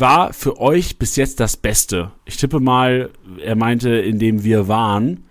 war 0.00 0.32
für 0.32 0.60
euch 0.60 0.98
bis 0.98 1.16
jetzt 1.16 1.40
das 1.40 1.56
Beste? 1.56 2.10
Ich 2.24 2.36
tippe 2.36 2.60
mal, 2.60 3.10
er 3.42 3.56
meinte, 3.56 3.90
in 3.90 4.18
dem 4.18 4.44
wir 4.44 4.68
waren. 4.68 5.24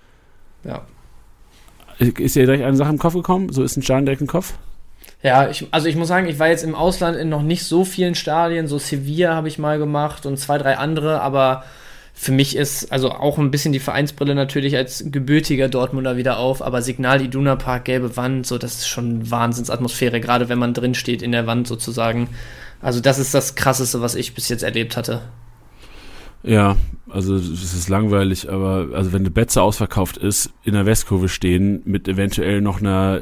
Ja. 0.64 0.82
Ist 1.99 2.36
dir 2.36 2.45
direkt 2.45 2.64
eine 2.64 2.78
Sache 2.78 2.89
im 2.89 2.97
Kopf 2.97 3.14
gekommen? 3.14 3.51
So 3.51 3.64
ist 3.64 3.78
ein 3.78 3.84
Stadion 3.84 4.05
direkt 4.05 4.22
im 4.22 4.28
Kopf? 4.28 4.53
Ja, 5.22 5.49
ich, 5.49 5.68
also 5.72 5.88
ich 5.88 5.95
muss 5.95 6.09
sagen, 6.09 6.28
ich 6.28 6.38
war 6.39 6.49
jetzt 6.49 6.64
im 6.64 6.76
Ausland 6.76 7.16
in 7.18 7.30
noch 7.30 7.43
nicht 7.43 7.64
so 7.64 7.86
vielen 7.86 8.16
Stadien. 8.16 8.68
So 8.68 8.78
Sevilla 8.78 9.36
habe 9.36 9.47
ich 9.47 9.57
mal 9.57 9.78
gemacht 9.78 10.26
und 10.26 10.38
zwei, 10.38 10.57
drei 10.57 10.78
andere, 10.78 11.22
aber 11.22 11.64
für 12.14 12.32
mich 12.32 12.55
ist 12.55 12.91
also 12.91 13.11
auch 13.11 13.38
ein 13.38 13.49
bisschen 13.49 13.74
die 13.74 13.80
Vereinsbrille 13.80 14.36
natürlich 14.36 14.76
als 14.76 15.05
gebürtiger 15.07 15.68
Dortmunder 15.68 16.16
wieder 16.16 16.38
auf, 16.38 16.61
aber 16.61 16.82
Signal 16.82 17.22
Iduna 17.22 17.55
Park, 17.55 17.86
gelbe 17.86 18.16
Wand, 18.18 18.45
so 18.45 18.57
das 18.57 18.76
ist 18.76 18.88
schon 18.88 19.32
Wahnsinnsatmosphäre, 19.32 20.22
gerade 20.22 20.47
wenn 20.47 20.59
man 20.59 20.74
drin 20.74 20.93
steht 20.93 21.22
in 21.22 21.32
der 21.32 21.47
Wand 21.47 21.68
sozusagen. 21.68 22.30
Also 22.84 23.00
das 23.00 23.18
ist 23.18 23.34
das 23.34 23.56
krasseste, 23.56 24.02
was 24.02 24.14
ich 24.14 24.36
bis 24.36 24.50
jetzt 24.50 24.62
erlebt 24.62 24.98
hatte. 24.98 25.22
Ja, 26.44 26.76
also 27.10 27.36
es 27.36 27.74
ist 27.74 27.88
langweilig, 27.88 28.52
aber 28.52 28.90
also 28.94 29.14
wenn 29.14 29.22
eine 29.22 29.32
Betze 29.32 29.62
ausverkauft 29.62 30.18
ist, 30.18 30.52
in 30.64 30.74
der 30.74 30.86
Westkurve 30.86 31.30
stehen 31.30 31.82
mit 31.86 32.10
eventuell 32.10 32.60
noch 32.60 32.82
einer 32.82 33.22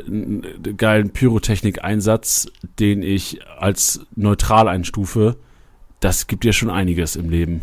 geilen 0.75 1.11
Pyrotechnik-Einsatz, 1.11 2.47
den 2.79 3.03
ich 3.03 3.39
als 3.59 4.01
neutral 4.15 4.67
einstufe, 4.67 5.37
das 5.99 6.25
gibt 6.25 6.43
dir 6.43 6.53
schon 6.53 6.71
einiges 6.71 7.15
im 7.15 7.29
Leben. 7.29 7.61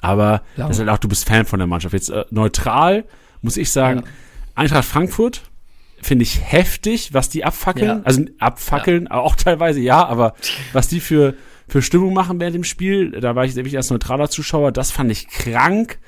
Aber 0.00 0.42
das 0.56 0.70
ist 0.70 0.78
halt 0.80 0.88
auch, 0.88 0.98
du 0.98 1.08
bist 1.08 1.28
Fan 1.28 1.46
von 1.46 1.60
der 1.60 1.68
Mannschaft. 1.68 1.94
Jetzt 1.94 2.10
äh, 2.10 2.24
neutral 2.30 3.04
muss 3.40 3.56
ich 3.56 3.70
sagen, 3.70 4.00
ja. 4.00 4.10
Eintracht 4.56 4.84
Frankfurt 4.84 5.42
finde 6.06 6.22
ich 6.22 6.40
heftig, 6.40 7.12
was 7.12 7.28
die 7.28 7.44
abfackeln. 7.44 7.98
Ja. 7.98 8.00
Also 8.04 8.22
abfackeln, 8.38 9.08
ja. 9.10 9.16
auch 9.16 9.34
teilweise 9.34 9.80
ja, 9.80 10.06
aber 10.06 10.34
was 10.72 10.88
die 10.88 11.00
für 11.00 11.34
für 11.68 11.82
Stimmung 11.82 12.14
machen 12.14 12.38
während 12.38 12.54
dem 12.54 12.64
Spiel. 12.64 13.10
Da 13.10 13.34
war 13.34 13.44
ich 13.44 13.56
wirklich 13.56 13.76
als 13.76 13.90
neutraler 13.90 14.30
Zuschauer. 14.30 14.70
Das 14.70 14.92
fand 14.92 15.10
ich 15.10 15.26
krank. 15.28 15.98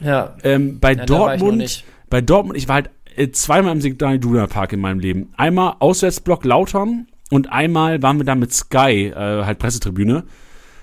Ja. 0.00 0.36
Ähm, 0.42 0.80
bei 0.80 0.94
ja, 0.94 1.04
Dortmund, 1.04 1.84
bei 2.08 2.20
Dortmund, 2.20 2.56
ich 2.56 2.68
war 2.68 2.76
halt 2.76 2.90
äh, 3.16 3.30
zweimal 3.30 3.72
im 3.72 3.80
Signal 3.80 4.16
Iduna 4.16 4.46
Park 4.46 4.72
in 4.72 4.80
meinem 4.80 4.98
Leben. 4.98 5.32
Einmal 5.36 5.76
Auswärtsblock 5.78 6.44
Lautern 6.44 7.06
und 7.30 7.52
einmal 7.52 8.02
waren 8.02 8.18
wir 8.18 8.24
da 8.24 8.34
mit 8.34 8.52
Sky, 8.52 9.12
äh, 9.14 9.44
halt 9.44 9.58
Pressetribüne. 9.58 10.24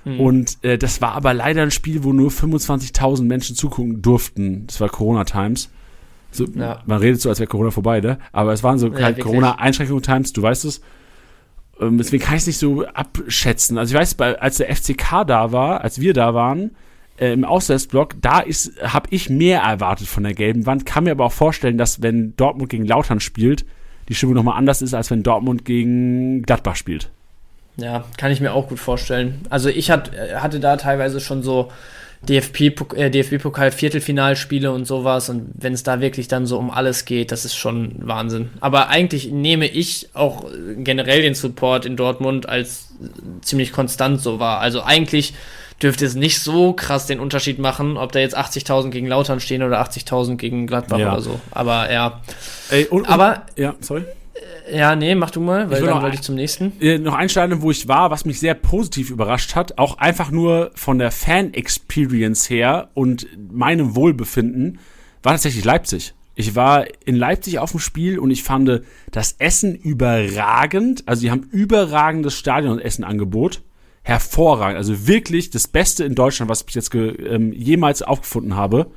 Hm. 0.04 0.20
Und 0.20 0.64
äh, 0.64 0.78
das 0.78 1.02
war 1.02 1.14
aber 1.14 1.34
leider 1.34 1.64
ein 1.64 1.72
Spiel, 1.72 2.04
wo 2.04 2.14
nur 2.14 2.30
25.000 2.30 3.24
Menschen 3.24 3.56
zugucken 3.56 4.02
durften. 4.02 4.68
Das 4.68 4.80
war 4.80 4.90
Corona 4.90 5.24
Times. 5.24 5.70
So, 6.32 6.46
ja. 6.56 6.82
Man 6.86 7.00
redet 7.00 7.22
so, 7.22 7.30
als 7.30 7.40
wäre 7.40 7.48
Corona 7.48 7.72
vorbei, 7.72 8.00
ne? 8.00 8.18
Aber 8.32 8.54
es 8.54 8.64
waren 8.64 8.80
so 8.80 8.88
ja, 8.88 9.04
halt 9.04 9.20
Corona-Einschränkungen 9.20 10.02
Times, 10.02 10.34
du 10.34 10.42
weißt 10.42 10.66
es. 10.66 10.82
Ähm, 11.80 11.98
deswegen 11.98 12.24
kann 12.24 12.36
ich 12.36 12.42
es 12.42 12.48
nicht 12.48 12.58
so 12.58 12.86
abschätzen. 12.86 13.78
Also 13.78 13.94
ich 13.94 14.00
weiß, 14.00 14.16
bei, 14.16 14.40
als 14.40 14.58
der 14.58 14.74
FCK 14.74 15.26
da 15.28 15.52
war, 15.52 15.82
als 15.82 16.00
wir 16.00 16.14
da 16.14 16.34
waren, 16.34 16.72
äh, 17.18 17.34
im 17.34 17.44
Auswärtsblock, 17.44 18.16
da 18.22 18.40
ist, 18.40 18.82
habe 18.82 19.08
ich 19.12 19.30
mehr 19.30 19.62
erwartet 19.62 20.08
von 20.08 20.24
der 20.24 20.34
gelben 20.34 20.66
Wand. 20.66 20.86
Kann 20.86 21.04
mir 21.04 21.12
aber 21.12 21.26
auch 21.26 21.32
vorstellen, 21.32 21.78
dass 21.78 22.02
wenn 22.02 22.36
Dortmund 22.38 22.70
gegen 22.70 22.86
Lautern 22.86 23.20
spielt, 23.20 23.66
die 24.10 24.16
Stimmung 24.16 24.36
nochmal 24.36 24.58
anders 24.58 24.82
ist, 24.82 24.94
als 24.94 25.12
wenn 25.12 25.24
Dortmund 25.24 25.66
gegen 25.66 26.44
Gladbach 26.44 26.76
spielt. 26.76 27.10
Ja, 27.78 28.04
kann 28.18 28.32
ich 28.32 28.42
mir 28.42 28.54
auch 28.54 28.70
gut 28.70 28.80
vorstellen. 28.80 29.42
Also 29.50 29.70
ich 29.70 29.90
hat, 29.90 30.12
hatte 30.36 30.60
da 30.60 30.78
teilweise 30.78 31.20
schon 31.20 31.42
so 31.42 31.72
DFB, 32.28 32.94
äh, 32.96 33.10
DFB-Pokal 33.10 33.72
Viertelfinalspiele 33.72 34.72
und 34.72 34.86
sowas 34.86 35.30
und 35.30 35.50
wenn 35.56 35.74
es 35.74 35.84
da 35.84 36.02
wirklich 36.02 36.28
dann 36.28 36.46
so 36.46 36.58
um 36.58 36.70
alles 36.70 37.06
geht, 37.06 37.32
das 37.32 37.46
ist 37.46 37.56
schon 37.56 37.96
Wahnsinn. 38.00 38.52
Aber 38.60 38.90
eigentlich 38.90 39.32
nehme 39.32 39.68
ich 39.68 40.10
auch 40.14 40.46
generell 40.78 41.24
den 41.24 41.34
Support 41.34 41.86
in 41.86 41.96
Dortmund 41.96 42.48
als 42.48 42.90
ziemlich 43.42 43.72
konstant 43.72 44.22
so 44.22 44.40
wahr. 44.40 44.60
Also 44.60 44.84
eigentlich 44.84 45.34
dürfte 45.82 46.06
es 46.06 46.14
nicht 46.14 46.40
so 46.42 46.74
krass 46.74 47.08
den 47.08 47.20
Unterschied 47.20 47.58
machen, 47.58 47.98
ob 47.98 48.12
da 48.12 48.20
jetzt 48.20 48.38
80.000 48.38 48.92
gegen 48.92 49.08
Lautern 49.08 49.40
stehen 49.40 49.64
oder 49.64 49.82
80.000 49.82 50.36
gegen 50.36 50.68
Gladbach 50.68 51.00
ja. 51.00 51.14
oder 51.14 51.22
so. 51.22 51.40
Aber 51.50 51.92
ja. 51.92 52.22
Ey, 52.70 52.86
und, 52.86 53.02
und, 53.02 53.10
Aber 53.10 53.48
ja, 53.56 53.74
sorry 53.80 54.04
Ja, 54.72 54.96
nee, 54.96 55.16
mach 55.16 55.32
du 55.32 55.42
mal, 55.42 55.70
weil 55.70 55.82
dann 55.82 56.02
wollte 56.02 56.16
ich 56.16 56.22
zum 56.22 56.36
nächsten. 56.36 56.74
Äh, 56.80 56.98
noch 56.98 57.14
ein 57.14 57.30
Stadion, 57.30 57.62
wo 57.62 57.72
ich 57.72 57.88
war, 57.88 58.12
was 58.12 58.26
mich 58.26 58.40
sehr 58.40 58.54
positiv 58.54 59.10
überrascht 59.10 59.56
hat, 59.56 59.78
auch 59.78 59.98
einfach 59.98 60.32
nur 60.32 60.72
von 60.76 60.98
der 60.98 61.12
Fan-Experience 61.12 62.50
her 62.50 62.90
und 62.94 63.28
meinem 63.52 63.96
Wohlbefinden, 63.96 64.80
war 65.24 65.34
tatsächlich 65.34 65.66
Leipzig. 65.66 66.14
Ich 66.36 66.56
war 66.56 66.86
in 67.06 67.16
Leipzig 67.16 67.60
auf 67.60 67.72
dem 67.72 67.80
Spiel 67.80 68.18
und 68.18 68.32
ich 68.32 68.44
fand 68.44 68.82
das 69.12 69.36
Essen 69.38 69.76
überragend. 69.76 71.04
Also, 71.06 71.22
die 71.22 71.32
haben 71.32 71.44
überragendes 71.52 72.36
Stadionessenangebot. 72.36 73.62
Hervorragend. 74.04 74.78
Also 74.78 75.06
wirklich 75.06 75.52
das 75.52 75.68
Beste 75.68 76.04
in 76.04 76.16
Deutschland, 76.16 76.50
was 76.50 76.66
ich 76.68 76.74
jetzt 76.74 76.96
ähm, 76.96 77.54
jemals 77.54 78.02
aufgefunden 78.02 78.56
habe. 78.56 78.88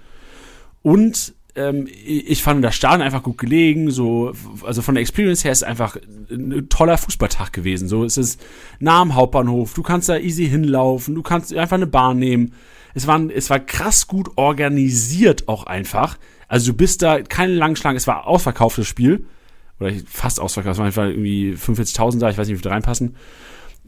Und 0.81 1.35
ähm, 1.57 1.89
ich 2.05 2.43
fand 2.43 2.65
das 2.65 2.75
Stadion 2.75 3.03
einfach 3.03 3.23
gut 3.23 3.39
gelegen, 3.39 3.91
so, 3.91 4.33
also 4.65 4.83
von 4.83 4.95
der 4.95 5.03
Experience 5.03 5.45
her 5.45 5.53
ist 5.53 5.65
einfach 5.65 5.97
ein 6.31 6.69
toller 6.69 6.99
Fußballtag 6.99 7.53
gewesen. 7.53 7.89
So, 7.89 8.05
es 8.05 8.17
ist 8.17 8.41
nah 8.81 9.01
am 9.01 9.15
Hauptbahnhof, 9.15 9.75
du 9.75 9.83
kannst 9.83 10.09
da 10.09 10.17
easy 10.17 10.49
hinlaufen, 10.49 11.15
du 11.15 11.23
kannst 11.23 11.55
einfach 11.55 11.77
eine 11.77 11.87
Bahn 11.87 12.19
nehmen. 12.19 12.53
Es 12.95 13.07
war, 13.07 13.21
es 13.31 13.51
war 13.51 13.61
krass 13.61 14.07
gut 14.07 14.31
organisiert 14.37 15.49
auch 15.49 15.65
einfach. 15.65 16.19
Also 16.49 16.73
du 16.73 16.77
bist 16.77 17.03
da 17.03 17.23
keine 17.23 17.55
langen 17.55 17.77
Schlangen, 17.77 17.97
es 17.97 18.07
war 18.07 18.27
ausverkauftes 18.27 18.87
Spiel. 18.87 19.27
Oder 19.81 19.91
fast 20.07 20.39
ausverkauft, 20.41 20.75
es 20.75 20.79
waren 20.79 20.87
einfach 20.87 21.07
irgendwie 21.07 21.53
45.000 21.55 22.21
da, 22.21 22.31
ich 22.31 22.39
weiß 22.39 22.47
nicht, 22.47 22.59
wie 22.59 22.63
viele 22.63 22.75
reinpassen. 22.75 23.17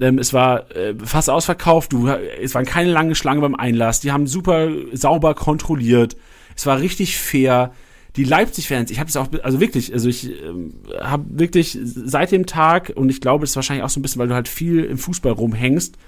Ähm, 0.01 0.19
es 0.19 0.33
war 0.33 0.71
äh, 0.73 0.95
fast 1.03 1.31
ausverkauft, 1.31 1.93
du, 1.93 2.09
es 2.09 2.55
waren 2.55 2.65
keine 2.65 2.91
langen 2.91 3.15
Schlangen 3.15 3.41
beim 3.41 3.55
Einlass, 3.55 4.01
die 4.01 4.13
haben 4.13 4.27
super 4.27 4.69
sauber 4.93 5.35
kontrolliert 5.35 6.17
es 6.57 6.67
war 6.67 6.81
richtig 6.81 7.19
fair. 7.19 7.73
Die 8.17 8.25
Leipzig-Fans, 8.25 8.91
ich 8.91 8.99
habe 8.99 9.11
es 9.11 9.17
auch, 9.17 9.29
also 9.43 9.61
wirklich, 9.61 9.93
also 9.93 10.09
ich 10.09 10.31
ähm, 10.43 10.73
habe 10.99 11.25
wirklich 11.29 11.79
seit 11.83 12.33
dem 12.33 12.47
Tag, 12.47 12.93
und 12.95 13.11
ich 13.11 13.21
glaube, 13.21 13.45
es 13.45 13.51
ist 13.51 13.57
wahrscheinlich 13.57 13.85
auch 13.85 13.91
so 13.91 14.01
ein 14.01 14.03
bisschen, 14.03 14.21
weil 14.21 14.29
du 14.29 14.35
halt 14.35 14.49
viel 14.49 14.85
im 14.85 14.97
Fußball 14.97 15.33
rumhängst, 15.33 15.99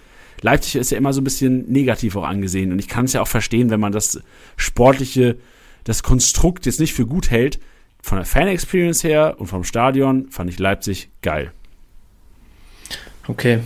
Leipzig 0.41 0.77
ist 0.77 0.91
ja 0.91 0.99
immer 0.99 1.13
so 1.13 1.21
ein 1.21 1.25
bisschen 1.25 1.71
negativ 1.71 2.17
auch 2.17 2.25
angesehen. 2.25 2.73
Und 2.73 2.79
ich 2.79 2.89
kann 2.89 3.07
es 3.07 3.13
ja 3.13 3.21
auch 3.21 3.29
verstehen, 3.29 3.71
wenn 3.71 3.81
man 3.81 3.93
das 3.93 4.21
sportliche, 4.57 5.37
das 5.85 6.03
Konstrukt 6.03 6.67
jetzt 6.67 6.81
nicht 6.81 6.95
für 6.95 7.07
gut 7.07 7.31
hält. 7.31 7.59
Von 8.01 8.19
der 8.19 8.25
Fan-Experience 8.25 9.03
her 9.03 9.37
und 9.39 9.49
vom 9.49 9.65
Stadion 9.65 10.31
fand 10.31 10.49
ich 10.51 10.59
Leipzig 10.59 11.11
geil. 11.23 11.53
Okay. 13.29 13.61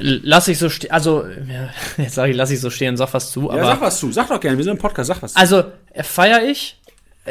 Lass 0.00 0.48
ich 0.48 0.58
so 0.58 0.68
stehen, 0.68 0.90
also, 0.90 1.24
ja, 1.26 1.70
jetzt 2.02 2.14
sage 2.14 2.32
ich, 2.32 2.36
lass 2.36 2.50
ich 2.50 2.60
so 2.60 2.68
stehen, 2.68 2.96
sag 2.96 3.14
was 3.14 3.30
zu. 3.30 3.50
Aber, 3.50 3.58
ja, 3.58 3.66
sag 3.66 3.80
was 3.80 3.98
zu, 3.98 4.12
sag 4.12 4.28
doch 4.28 4.40
gerne, 4.40 4.56
wir 4.58 4.64
sind 4.64 4.74
im 4.74 4.78
Podcast, 4.78 5.08
sag 5.08 5.22
was 5.22 5.32
zu. 5.32 5.38
Also, 5.38 5.64
feiere 5.94 6.42
ich 6.42 6.76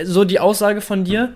so 0.03 0.23
die 0.23 0.39
Aussage 0.39 0.81
von 0.81 1.03
dir. 1.03 1.33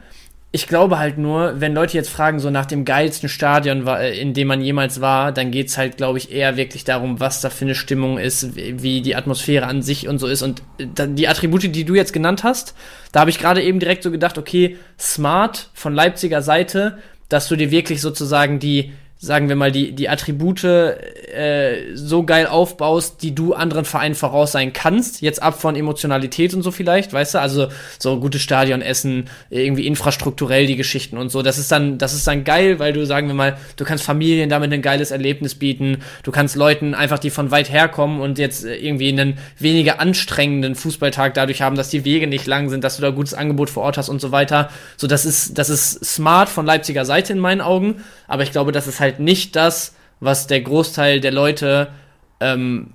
Ich 0.53 0.67
glaube 0.67 0.99
halt 0.99 1.17
nur, 1.17 1.61
wenn 1.61 1.73
Leute 1.73 1.95
jetzt 1.95 2.09
fragen, 2.09 2.39
so 2.39 2.49
nach 2.49 2.65
dem 2.65 2.83
geilsten 2.83 3.29
Stadion, 3.29 3.87
in 3.87 4.33
dem 4.33 4.49
man 4.49 4.59
jemals 4.59 4.99
war, 4.99 5.31
dann 5.31 5.49
geht's 5.49 5.77
halt, 5.77 5.95
glaube 5.95 6.17
ich, 6.17 6.29
eher 6.29 6.57
wirklich 6.57 6.83
darum, 6.83 7.21
was 7.21 7.39
da 7.39 7.49
für 7.49 7.63
eine 7.63 7.75
Stimmung 7.75 8.17
ist, 8.17 8.53
wie 8.55 9.01
die 9.01 9.15
Atmosphäre 9.15 9.67
an 9.67 9.81
sich 9.81 10.09
und 10.09 10.19
so 10.19 10.27
ist. 10.27 10.41
Und 10.41 10.61
die 10.77 11.27
Attribute, 11.29 11.73
die 11.73 11.85
du 11.85 11.95
jetzt 11.95 12.11
genannt 12.11 12.43
hast, 12.43 12.75
da 13.13 13.21
habe 13.21 13.29
ich 13.29 13.39
gerade 13.39 13.63
eben 13.63 13.79
direkt 13.79 14.03
so 14.03 14.11
gedacht, 14.11 14.37
okay, 14.37 14.77
smart 14.99 15.69
von 15.73 15.93
Leipziger 15.93 16.41
Seite, 16.41 16.97
dass 17.29 17.47
du 17.47 17.55
dir 17.55 17.71
wirklich 17.71 18.01
sozusagen 18.01 18.59
die 18.59 18.91
sagen 19.23 19.49
wir 19.49 19.55
mal, 19.55 19.71
die, 19.71 19.91
die 19.91 20.09
Attribute 20.09 20.63
äh, 20.63 21.95
so 21.95 22.23
geil 22.23 22.47
aufbaust, 22.47 23.21
die 23.21 23.35
du 23.35 23.53
anderen 23.53 23.85
Vereinen 23.85 24.15
voraus 24.15 24.51
sein 24.51 24.73
kannst. 24.73 25.21
Jetzt 25.21 25.43
ab 25.43 25.61
von 25.61 25.75
Emotionalität 25.75 26.55
und 26.55 26.63
so 26.63 26.71
vielleicht, 26.71 27.13
weißt 27.13 27.35
du? 27.35 27.39
Also 27.39 27.67
so 27.99 28.19
gutes 28.19 28.41
Stadionessen, 28.41 29.29
irgendwie 29.51 29.85
infrastrukturell 29.85 30.65
die 30.65 30.75
Geschichten 30.75 31.17
und 31.17 31.29
so. 31.29 31.43
Das 31.43 31.59
ist 31.59 31.71
dann, 31.71 31.99
das 31.99 32.15
ist 32.15 32.25
dann 32.25 32.43
geil, 32.43 32.79
weil 32.79 32.93
du, 32.93 33.05
sagen 33.05 33.27
wir 33.27 33.35
mal, 33.35 33.57
du 33.75 33.85
kannst 33.85 34.03
Familien 34.03 34.49
damit 34.49 34.73
ein 34.73 34.81
geiles 34.81 35.11
Erlebnis 35.11 35.53
bieten. 35.53 35.97
Du 36.23 36.31
kannst 36.31 36.55
Leuten 36.55 36.95
einfach, 36.95 37.19
die 37.19 37.29
von 37.29 37.51
weit 37.51 37.71
herkommen 37.71 38.21
und 38.21 38.39
jetzt 38.39 38.65
irgendwie 38.65 39.09
einen 39.09 39.37
weniger 39.59 39.99
anstrengenden 39.99 40.73
Fußballtag 40.73 41.35
dadurch 41.35 41.61
haben, 41.61 41.75
dass 41.75 41.89
die 41.89 42.05
Wege 42.05 42.25
nicht 42.25 42.47
lang 42.47 42.69
sind, 42.69 42.83
dass 42.83 42.95
du 42.95 43.03
da 43.03 43.11
gutes 43.11 43.35
Angebot 43.35 43.69
vor 43.69 43.83
Ort 43.83 43.99
hast 43.99 44.09
und 44.09 44.19
so 44.19 44.31
weiter. 44.31 44.71
So, 44.97 45.05
das 45.05 45.25
ist, 45.25 45.59
das 45.59 45.69
ist 45.69 46.03
smart 46.03 46.49
von 46.49 46.65
Leipziger 46.65 47.05
Seite 47.05 47.33
in 47.33 47.39
meinen 47.39 47.61
Augen. 47.61 48.03
Aber 48.31 48.43
ich 48.43 48.51
glaube, 48.53 48.71
das 48.71 48.87
ist 48.87 49.01
halt 49.01 49.19
nicht 49.19 49.57
das, 49.57 49.93
was 50.21 50.47
der 50.47 50.61
Großteil 50.61 51.19
der 51.19 51.31
Leute, 51.31 51.91
ähm, 52.39 52.93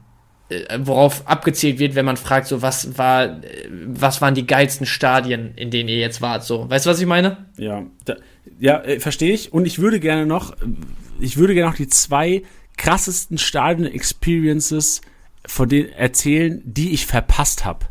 äh, 0.49 0.79
worauf 0.81 1.29
abgezielt 1.29 1.79
wird, 1.79 1.95
wenn 1.95 2.07
man 2.07 2.17
fragt, 2.17 2.47
so 2.47 2.63
was 2.63 2.97
war, 2.97 3.25
äh, 3.25 3.69
was 3.71 4.23
waren 4.23 4.35
die 4.35 4.47
geilsten 4.47 4.87
Stadien, 4.87 5.53
in 5.57 5.71
denen 5.71 5.91
ihr 5.91 5.99
jetzt 5.99 6.23
wart, 6.23 6.43
so. 6.43 6.71
Weißt 6.71 6.87
du, 6.87 6.91
was 6.91 7.01
ich 7.01 7.07
meine? 7.07 7.45
Ja, 7.59 7.83
da, 8.07 8.17
ja, 8.59 8.81
äh, 8.83 8.99
verstehe 8.99 9.35
ich. 9.35 9.53
Und 9.53 9.67
ich 9.67 9.79
würde 9.79 10.01
gerne 10.01 10.25
noch, 10.25 10.57
ich 11.21 11.37
würde 11.37 11.53
gerne 11.53 11.69
noch 11.69 11.77
die 11.77 11.89
zwei 11.89 12.43
krassesten 12.79 13.37
Stadion-Experiences 13.37 15.03
von 15.47 15.69
denen 15.69 15.91
erzählen, 15.91 16.63
die 16.65 16.95
ich 16.95 17.05
verpasst 17.05 17.67
habe. 17.67 17.85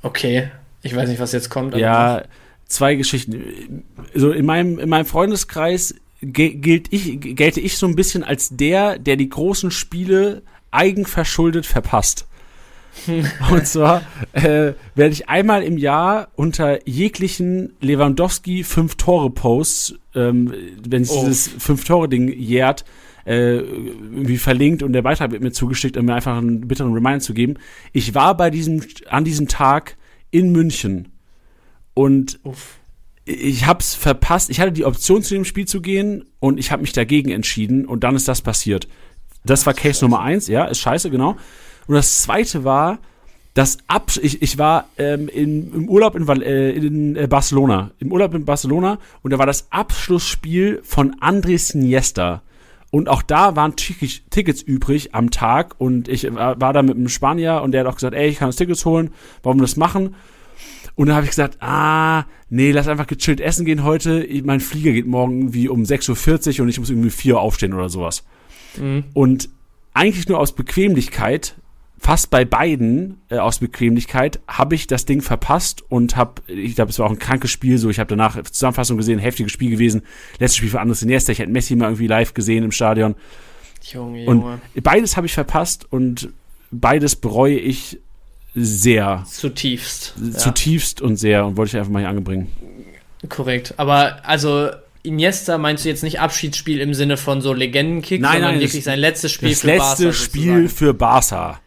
Okay, 0.00 0.50
ich 0.80 0.96
weiß 0.96 1.10
nicht, 1.10 1.20
was 1.20 1.32
jetzt 1.32 1.50
kommt. 1.50 1.76
ja, 1.76 2.22
zwei 2.66 2.94
Geschichten. 2.94 3.84
So 4.14 4.30
in 4.30 4.46
meinem, 4.46 4.78
in 4.78 4.88
meinem 4.88 5.06
Freundeskreis 5.06 5.94
gilt 6.20 6.92
ich, 6.92 7.20
gelte 7.20 7.60
ich 7.60 7.76
so 7.76 7.86
ein 7.86 7.96
bisschen 7.96 8.24
als 8.24 8.56
der, 8.56 8.98
der 8.98 9.16
die 9.16 9.28
großen 9.28 9.70
Spiele 9.70 10.42
eigenverschuldet 10.70 11.66
verpasst. 11.66 12.26
Und 13.50 13.66
zwar 13.66 14.02
äh, 14.32 14.72
werde 14.94 15.12
ich 15.12 15.28
einmal 15.28 15.62
im 15.62 15.76
Jahr 15.76 16.28
unter 16.34 16.86
jeglichen 16.88 17.74
Lewandowski 17.80 18.64
fünf 18.64 18.94
Tore 18.94 19.30
Posts, 19.30 19.96
ähm, 20.14 20.52
wenn 20.88 21.02
es 21.02 21.10
oh. 21.10 21.20
dieses 21.20 21.48
fünf 21.58 21.84
Tore 21.84 22.08
Ding 22.08 22.32
jährt, 22.32 22.86
äh, 23.26 23.56
irgendwie 23.56 24.38
verlinkt 24.38 24.82
und 24.82 24.92
der 24.92 25.02
Beitrag 25.02 25.30
wird 25.30 25.42
mir 25.42 25.52
zugeschickt, 25.52 25.96
um 25.96 26.06
mir 26.06 26.14
einfach 26.14 26.38
einen 26.38 26.68
bitteren 26.68 26.94
Reminder 26.94 27.20
zu 27.20 27.34
geben. 27.34 27.54
Ich 27.92 28.14
war 28.14 28.36
bei 28.36 28.50
diesem 28.50 28.82
an 29.08 29.24
diesem 29.24 29.46
Tag 29.46 29.96
in 30.30 30.52
München 30.52 31.08
und 31.96 32.38
Uff. 32.44 32.78
ich 33.24 33.66
hab's 33.66 33.94
verpasst. 33.94 34.50
Ich 34.50 34.60
hatte 34.60 34.70
die 34.70 34.84
Option 34.84 35.22
zu 35.22 35.34
dem 35.34 35.46
Spiel 35.46 35.66
zu 35.66 35.80
gehen 35.80 36.26
und 36.38 36.58
ich 36.58 36.70
habe 36.70 36.82
mich 36.82 36.92
dagegen 36.92 37.30
entschieden 37.30 37.86
und 37.86 38.04
dann 38.04 38.14
ist 38.14 38.28
das 38.28 38.42
passiert. 38.42 38.86
Das 39.44 39.64
war 39.64 39.72
Case 39.72 40.04
Nummer 40.04 40.20
eins, 40.20 40.46
ja, 40.46 40.66
ist 40.66 40.80
scheiße, 40.80 41.08
genau. 41.08 41.36
Und 41.86 41.94
das 41.94 42.22
zweite 42.22 42.64
war, 42.64 42.98
das 43.54 43.78
Ab 43.86 44.12
ich, 44.20 44.42
ich 44.42 44.58
war 44.58 44.88
ähm, 44.98 45.28
in, 45.28 45.72
im 45.72 45.88
Urlaub 45.88 46.14
in, 46.16 46.28
äh, 46.42 46.70
in 46.72 47.16
äh, 47.16 47.26
Barcelona, 47.26 47.92
im 47.98 48.12
Urlaub 48.12 48.34
in 48.34 48.44
Barcelona 48.44 48.98
und 49.22 49.32
da 49.32 49.38
war 49.38 49.46
das 49.46 49.68
Abschlussspiel 49.70 50.82
von 50.84 51.16
Andres 51.20 51.70
Iniesta. 51.70 52.42
Und 52.90 53.08
auch 53.08 53.22
da 53.22 53.56
waren 53.56 53.74
Tickets 53.74 54.62
übrig 54.62 55.14
am 55.14 55.30
Tag 55.30 55.74
und 55.78 56.08
ich 56.08 56.24
war 56.30 56.56
da 56.56 56.82
mit 56.82 56.96
einem 56.96 57.08
Spanier 57.08 57.62
und 57.62 57.72
der 57.72 57.80
hat 57.80 57.86
auch 57.88 57.96
gesagt, 57.96 58.14
ey, 58.14 58.28
ich 58.28 58.38
kann 58.38 58.46
uns 58.46 58.56
Tickets 58.56 58.84
holen, 58.84 59.10
warum 59.42 59.60
das 59.60 59.76
machen? 59.76 60.14
Und 60.96 61.08
dann 61.08 61.16
habe 61.16 61.26
ich 61.26 61.30
gesagt, 61.30 61.58
ah, 61.60 62.24
nee, 62.48 62.72
lass 62.72 62.88
einfach 62.88 63.06
gechillt 63.06 63.40
essen 63.40 63.66
gehen 63.66 63.84
heute. 63.84 64.26
Mein 64.44 64.60
Flieger 64.60 64.92
geht 64.92 65.06
morgen 65.06 65.40
irgendwie 65.40 65.68
um 65.68 65.82
6.40 65.82 66.58
Uhr 66.58 66.62
und 66.62 66.68
ich 66.70 66.80
muss 66.80 66.90
irgendwie 66.90 67.10
4 67.10 67.34
Uhr 67.34 67.40
aufstehen 67.40 67.74
oder 67.74 67.90
sowas. 67.90 68.24
Mhm. 68.78 69.04
Und 69.12 69.50
eigentlich 69.92 70.26
nur 70.26 70.38
aus 70.38 70.54
Bequemlichkeit, 70.54 71.54
fast 71.98 72.30
bei 72.30 72.46
beiden 72.46 73.20
äh, 73.28 73.36
aus 73.36 73.58
Bequemlichkeit, 73.58 74.40
habe 74.48 74.74
ich 74.74 74.86
das 74.86 75.04
Ding 75.04 75.20
verpasst 75.20 75.82
und 75.90 76.16
habe, 76.16 76.40
ich 76.46 76.74
glaube, 76.74 76.90
es 76.90 76.98
war 76.98 77.06
auch 77.06 77.10
ein 77.10 77.18
krankes 77.18 77.50
Spiel, 77.50 77.76
so 77.76 77.90
ich 77.90 77.98
habe 77.98 78.08
danach 78.08 78.42
Zusammenfassung 78.42 78.96
gesehen, 78.96 79.18
heftiges 79.18 79.52
Spiel 79.52 79.70
gewesen. 79.70 80.02
Letztes 80.38 80.56
Spiel 80.56 80.70
für 80.70 80.80
Andres 80.80 81.02
Iniesta, 81.02 81.30
ich 81.30 81.40
hätte 81.40 81.52
Messi 81.52 81.76
mal 81.76 81.86
irgendwie 81.86 82.06
live 82.06 82.32
gesehen 82.32 82.64
im 82.64 82.72
Stadion. 82.72 83.16
Junge, 83.82 84.24
Junge. 84.24 84.60
Und 84.74 84.82
beides 84.82 85.16
habe 85.18 85.26
ich 85.26 85.34
verpasst 85.34 85.86
und 85.90 86.30
beides 86.70 87.16
bereue 87.16 87.58
ich 87.58 88.00
sehr. 88.56 89.24
Zutiefst. 89.30 90.14
Zutiefst 90.36 91.00
ja. 91.00 91.06
und 91.06 91.16
sehr 91.16 91.46
und 91.46 91.56
wollte 91.56 91.70
ich 91.70 91.76
einfach 91.76 91.92
mal 91.92 92.00
hier 92.00 92.08
anbringen. 92.08 92.50
Korrekt. 93.28 93.74
Aber 93.76 94.26
also 94.26 94.70
Iniesta 95.02 95.58
meinst 95.58 95.84
du 95.84 95.88
jetzt 95.88 96.02
nicht 96.02 96.20
Abschiedsspiel 96.20 96.80
im 96.80 96.94
Sinne 96.94 97.16
von 97.16 97.40
so 97.40 97.52
Legendenkick, 97.52 98.20
nein, 98.20 98.32
sondern 98.32 98.52
nein, 98.52 98.60
wirklich 98.60 98.84
sein 98.84 98.98
letztes 98.98 99.32
Spiel 99.32 99.50
das 99.50 99.60
für 99.60 99.66
letzte 99.68 99.78
Barca. 99.78 99.90
Das 99.90 100.00
letzte 100.00 100.24
Spiel 100.24 100.68
für 100.68 100.94
Barca. 100.94 101.60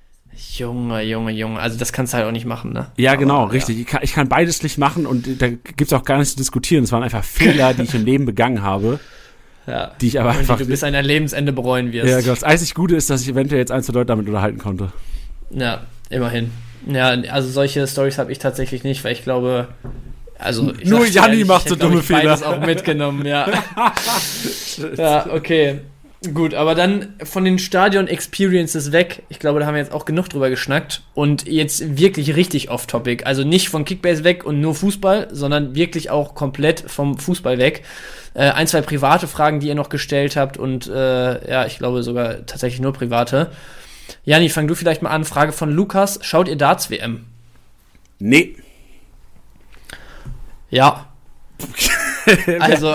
Junge, 0.53 1.01
Junge, 1.03 1.31
Junge. 1.31 1.59
Also 1.59 1.77
das 1.77 1.93
kannst 1.93 2.13
du 2.13 2.17
halt 2.17 2.27
auch 2.27 2.31
nicht 2.31 2.45
machen, 2.45 2.73
ne? 2.73 2.87
Ja, 2.97 3.15
genau, 3.15 3.43
Aber, 3.43 3.53
richtig. 3.53 3.75
Ja. 3.75 3.81
Ich, 3.81 3.87
kann, 3.87 3.99
ich 4.03 4.13
kann 4.13 4.29
beides 4.29 4.63
nicht 4.63 4.77
machen 4.77 5.05
und 5.05 5.41
da 5.41 5.49
gibt's 5.49 5.93
auch 5.93 6.03
gar 6.03 6.17
nichts 6.17 6.31
zu 6.31 6.37
diskutieren. 6.37 6.83
Es 6.83 6.91
waren 6.91 7.03
einfach 7.03 7.23
Fehler, 7.23 7.73
die 7.73 7.83
ich 7.83 7.93
im 7.93 8.05
Leben 8.05 8.25
begangen 8.25 8.61
habe. 8.61 8.99
Ja. 9.67 9.91
Die 10.01 10.07
ich 10.07 10.19
aber 10.19 10.31
einfach. 10.31 10.57
Die 10.57 10.63
du 10.63 10.69
bis 10.69 10.83
an 10.83 10.93
dein 10.93 11.05
Lebensende 11.05 11.53
bereuen 11.53 11.91
wirst. 11.91 12.09
Ja, 12.09 12.19
genau. 12.19 12.33
Das 12.33 12.43
einzig 12.43 12.73
Gute 12.73 12.95
ist, 12.95 13.09
dass 13.09 13.21
ich 13.21 13.29
eventuell 13.29 13.59
jetzt 13.59 13.71
ein, 13.71 13.83
zwei 13.83 13.93
Leute 13.93 14.07
damit 14.07 14.27
unterhalten 14.27 14.57
konnte. 14.57 14.91
Ja, 15.51 15.81
immerhin. 16.09 16.51
Ja, 16.87 17.09
also 17.09 17.49
solche 17.49 17.85
Stories 17.87 18.17
habe 18.17 18.31
ich 18.31 18.39
tatsächlich 18.39 18.83
nicht, 18.83 19.03
weil 19.03 19.13
ich 19.13 19.23
glaube, 19.23 19.67
also 20.37 20.71
nur 20.83 21.05
Janni 21.05 21.43
macht 21.43 21.67
so 21.67 21.75
dumme 21.75 22.01
Fehler. 22.01 22.35
Ich 22.35 22.45
auch 22.45 22.59
mitgenommen, 22.61 23.25
ja. 23.25 23.47
ja, 24.97 25.27
okay. 25.31 25.81
Gut, 26.33 26.53
aber 26.53 26.75
dann 26.75 27.13
von 27.23 27.45
den 27.45 27.59
Stadion-Experiences 27.59 28.91
weg. 28.91 29.23
Ich 29.29 29.39
glaube, 29.39 29.61
da 29.61 29.65
haben 29.65 29.75
wir 29.75 29.81
jetzt 29.81 29.93
auch 29.93 30.03
genug 30.03 30.27
drüber 30.29 30.49
geschnackt. 30.49 31.01
Und 31.13 31.47
jetzt 31.47 31.97
wirklich 31.97 32.35
richtig 32.35 32.69
off-topic. 32.69 33.25
Also 33.25 33.45
nicht 33.45 33.69
von 33.69 33.85
Kickbase 33.85 34.25
weg 34.25 34.45
und 34.45 34.59
nur 34.59 34.75
Fußball, 34.75 35.29
sondern 35.31 35.75
wirklich 35.75 36.09
auch 36.09 36.35
komplett 36.35 36.83
vom 36.87 37.17
Fußball 37.17 37.57
weg. 37.57 37.83
Äh, 38.33 38.49
ein, 38.51 38.67
zwei 38.67 38.81
private 38.81 39.27
Fragen, 39.27 39.61
die 39.61 39.67
ihr 39.67 39.75
noch 39.75 39.89
gestellt 39.89 40.35
habt 40.35 40.57
und 40.57 40.87
äh, 40.87 41.49
ja, 41.49 41.65
ich 41.65 41.77
glaube 41.77 42.03
sogar 42.03 42.45
tatsächlich 42.45 42.81
nur 42.81 42.93
private. 42.93 43.51
Jani, 44.29 44.49
fang 44.49 44.67
du 44.67 44.75
vielleicht 44.75 45.01
mal 45.01 45.09
an. 45.09 45.25
Frage 45.25 45.51
von 45.51 45.71
Lukas. 45.71 46.19
Schaut 46.21 46.47
ihr 46.47 46.55
Darts-WM? 46.55 47.21
Nee. 48.19 48.57
Ja. 50.69 51.07
also 52.59 52.93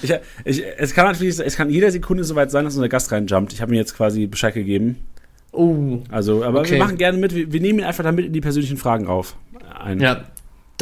ich, 0.00 0.14
ich, 0.44 0.64
es 0.76 0.94
kann 0.94 1.06
natürlich, 1.06 1.40
es 1.40 1.56
kann 1.56 1.70
jede 1.70 1.90
Sekunde 1.90 2.22
soweit 2.22 2.52
sein, 2.52 2.64
dass 2.64 2.76
unser 2.76 2.88
Gast 2.88 3.10
reinjumpt. 3.10 3.52
Ich 3.52 3.60
habe 3.60 3.72
ihm 3.72 3.78
jetzt 3.78 3.96
quasi 3.96 4.28
Bescheid 4.28 4.54
gegeben. 4.54 5.04
Oh. 5.50 5.98
Also, 6.08 6.44
aber 6.44 6.60
okay. 6.60 6.74
wir 6.74 6.78
machen 6.78 6.98
gerne 6.98 7.18
mit. 7.18 7.34
Wir, 7.34 7.52
wir 7.52 7.60
nehmen 7.60 7.80
ihn 7.80 7.84
einfach 7.84 8.04
damit 8.04 8.26
in 8.26 8.32
die 8.32 8.40
persönlichen 8.40 8.76
Fragen 8.76 9.08
auf. 9.08 9.34
Ein. 9.76 9.98
Ja, 9.98 10.26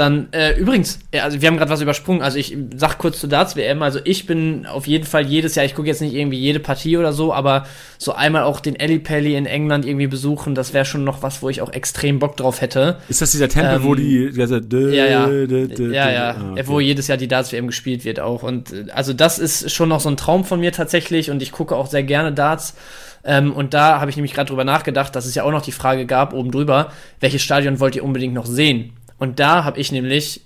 dann, 0.00 0.28
äh, 0.32 0.58
übrigens, 0.58 0.98
also 1.12 1.40
wir 1.40 1.46
haben 1.46 1.58
gerade 1.58 1.70
was 1.70 1.80
übersprungen. 1.80 2.22
Also 2.22 2.38
ich 2.38 2.56
sag 2.74 2.98
kurz 2.98 3.20
zu 3.20 3.26
Darts 3.26 3.54
WM. 3.54 3.82
Also 3.82 4.00
ich 4.02 4.26
bin 4.26 4.66
auf 4.66 4.86
jeden 4.86 5.04
Fall 5.04 5.26
jedes 5.26 5.54
Jahr, 5.54 5.66
ich 5.66 5.74
gucke 5.74 5.88
jetzt 5.88 6.00
nicht 6.00 6.14
irgendwie 6.14 6.38
jede 6.38 6.58
Partie 6.58 6.96
oder 6.96 7.12
so, 7.12 7.34
aber 7.34 7.66
so 7.98 8.12
einmal 8.12 8.44
auch 8.44 8.60
den 8.60 8.76
Ellie 8.76 8.98
Pelli 8.98 9.36
in 9.36 9.44
England 9.44 9.84
irgendwie 9.84 10.06
besuchen, 10.06 10.54
das 10.54 10.72
wäre 10.72 10.86
schon 10.86 11.04
noch 11.04 11.22
was, 11.22 11.42
wo 11.42 11.50
ich 11.50 11.60
auch 11.60 11.72
extrem 11.72 12.18
Bock 12.18 12.36
drauf 12.38 12.62
hätte. 12.62 12.96
Ist 13.08 13.20
das 13.20 13.32
dieser 13.32 13.48
Tempel, 13.48 13.76
ähm, 13.76 13.84
wo 13.84 13.94
die, 13.94 14.32
die 14.32 14.40
also, 14.40 14.56
ja, 14.56 15.04
ja, 15.04 15.28
ja, 15.30 16.10
ja, 16.10 16.30
ah, 16.30 16.52
okay. 16.52 16.62
wo 16.66 16.80
jedes 16.80 17.06
Jahr 17.06 17.18
die 17.18 17.28
Darts 17.28 17.52
WM 17.52 17.66
gespielt 17.66 18.04
wird 18.04 18.18
auch. 18.20 18.42
Und 18.42 18.72
äh, 18.72 18.86
also 18.92 19.12
das 19.12 19.38
ist 19.38 19.70
schon 19.70 19.90
noch 19.90 20.00
so 20.00 20.08
ein 20.08 20.16
Traum 20.16 20.44
von 20.44 20.60
mir 20.60 20.72
tatsächlich 20.72 21.30
und 21.30 21.42
ich 21.42 21.52
gucke 21.52 21.76
auch 21.76 21.86
sehr 21.86 22.02
gerne 22.02 22.32
Darts. 22.32 22.74
Ähm, 23.22 23.52
und 23.52 23.74
da 23.74 24.00
habe 24.00 24.10
ich 24.10 24.16
nämlich 24.16 24.32
gerade 24.32 24.48
drüber 24.48 24.64
nachgedacht, 24.64 25.14
dass 25.14 25.26
es 25.26 25.34
ja 25.34 25.42
auch 25.42 25.50
noch 25.50 25.62
die 25.62 25.72
Frage 25.72 26.06
gab, 26.06 26.32
oben 26.32 26.50
drüber, 26.50 26.90
welches 27.20 27.42
Stadion 27.42 27.80
wollt 27.80 27.96
ihr 27.96 28.04
unbedingt 28.04 28.34
noch 28.34 28.46
sehen? 28.46 28.92
Und 29.20 29.38
da 29.38 29.62
habe 29.62 29.78
ich 29.78 29.92
nämlich 29.92 30.40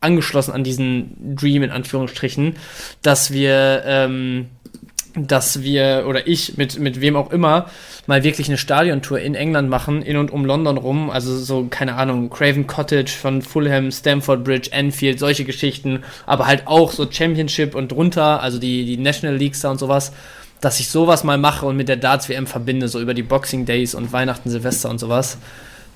angeschlossen 0.00 0.52
an 0.52 0.64
diesen 0.64 1.36
Dream 1.36 1.62
in 1.62 1.70
Anführungsstrichen, 1.70 2.54
dass 3.02 3.32
wir, 3.32 3.82
ähm, 3.84 4.46
dass 5.14 5.62
wir 5.62 6.06
oder 6.08 6.26
ich 6.26 6.56
mit 6.56 6.78
mit 6.78 7.00
wem 7.00 7.16
auch 7.16 7.30
immer 7.30 7.66
mal 8.06 8.24
wirklich 8.24 8.48
eine 8.48 8.56
Stadiontour 8.56 9.20
in 9.20 9.34
England 9.34 9.68
machen, 9.68 10.02
in 10.02 10.16
und 10.16 10.30
um 10.30 10.44
London 10.44 10.78
rum, 10.78 11.10
also 11.10 11.36
so 11.36 11.66
keine 11.68 11.96
Ahnung, 11.96 12.30
Craven 12.30 12.66
Cottage 12.66 13.12
von 13.12 13.42
Fulham, 13.42 13.90
Stamford 13.90 14.42
Bridge, 14.42 14.70
Enfield, 14.72 15.18
solche 15.18 15.44
Geschichten, 15.44 16.02
aber 16.24 16.46
halt 16.46 16.66
auch 16.66 16.92
so 16.92 17.06
Championship 17.10 17.74
und 17.74 17.92
drunter, 17.92 18.40
also 18.42 18.58
die 18.58 18.86
die 18.86 18.96
National 18.96 19.36
Leagues 19.36 19.60
da 19.60 19.70
und 19.70 19.78
sowas, 19.78 20.12
dass 20.60 20.80
ich 20.80 20.88
sowas 20.88 21.24
mal 21.24 21.38
mache 21.38 21.66
und 21.66 21.76
mit 21.76 21.88
der 21.88 21.96
Darts 21.96 22.28
WM 22.28 22.46
verbinde, 22.46 22.88
so 22.88 23.00
über 23.00 23.14
die 23.14 23.22
Boxing 23.22 23.66
Days 23.66 23.94
und 23.94 24.12
Weihnachten, 24.12 24.48
Silvester 24.48 24.88
und 24.88 24.98
sowas. 24.98 25.38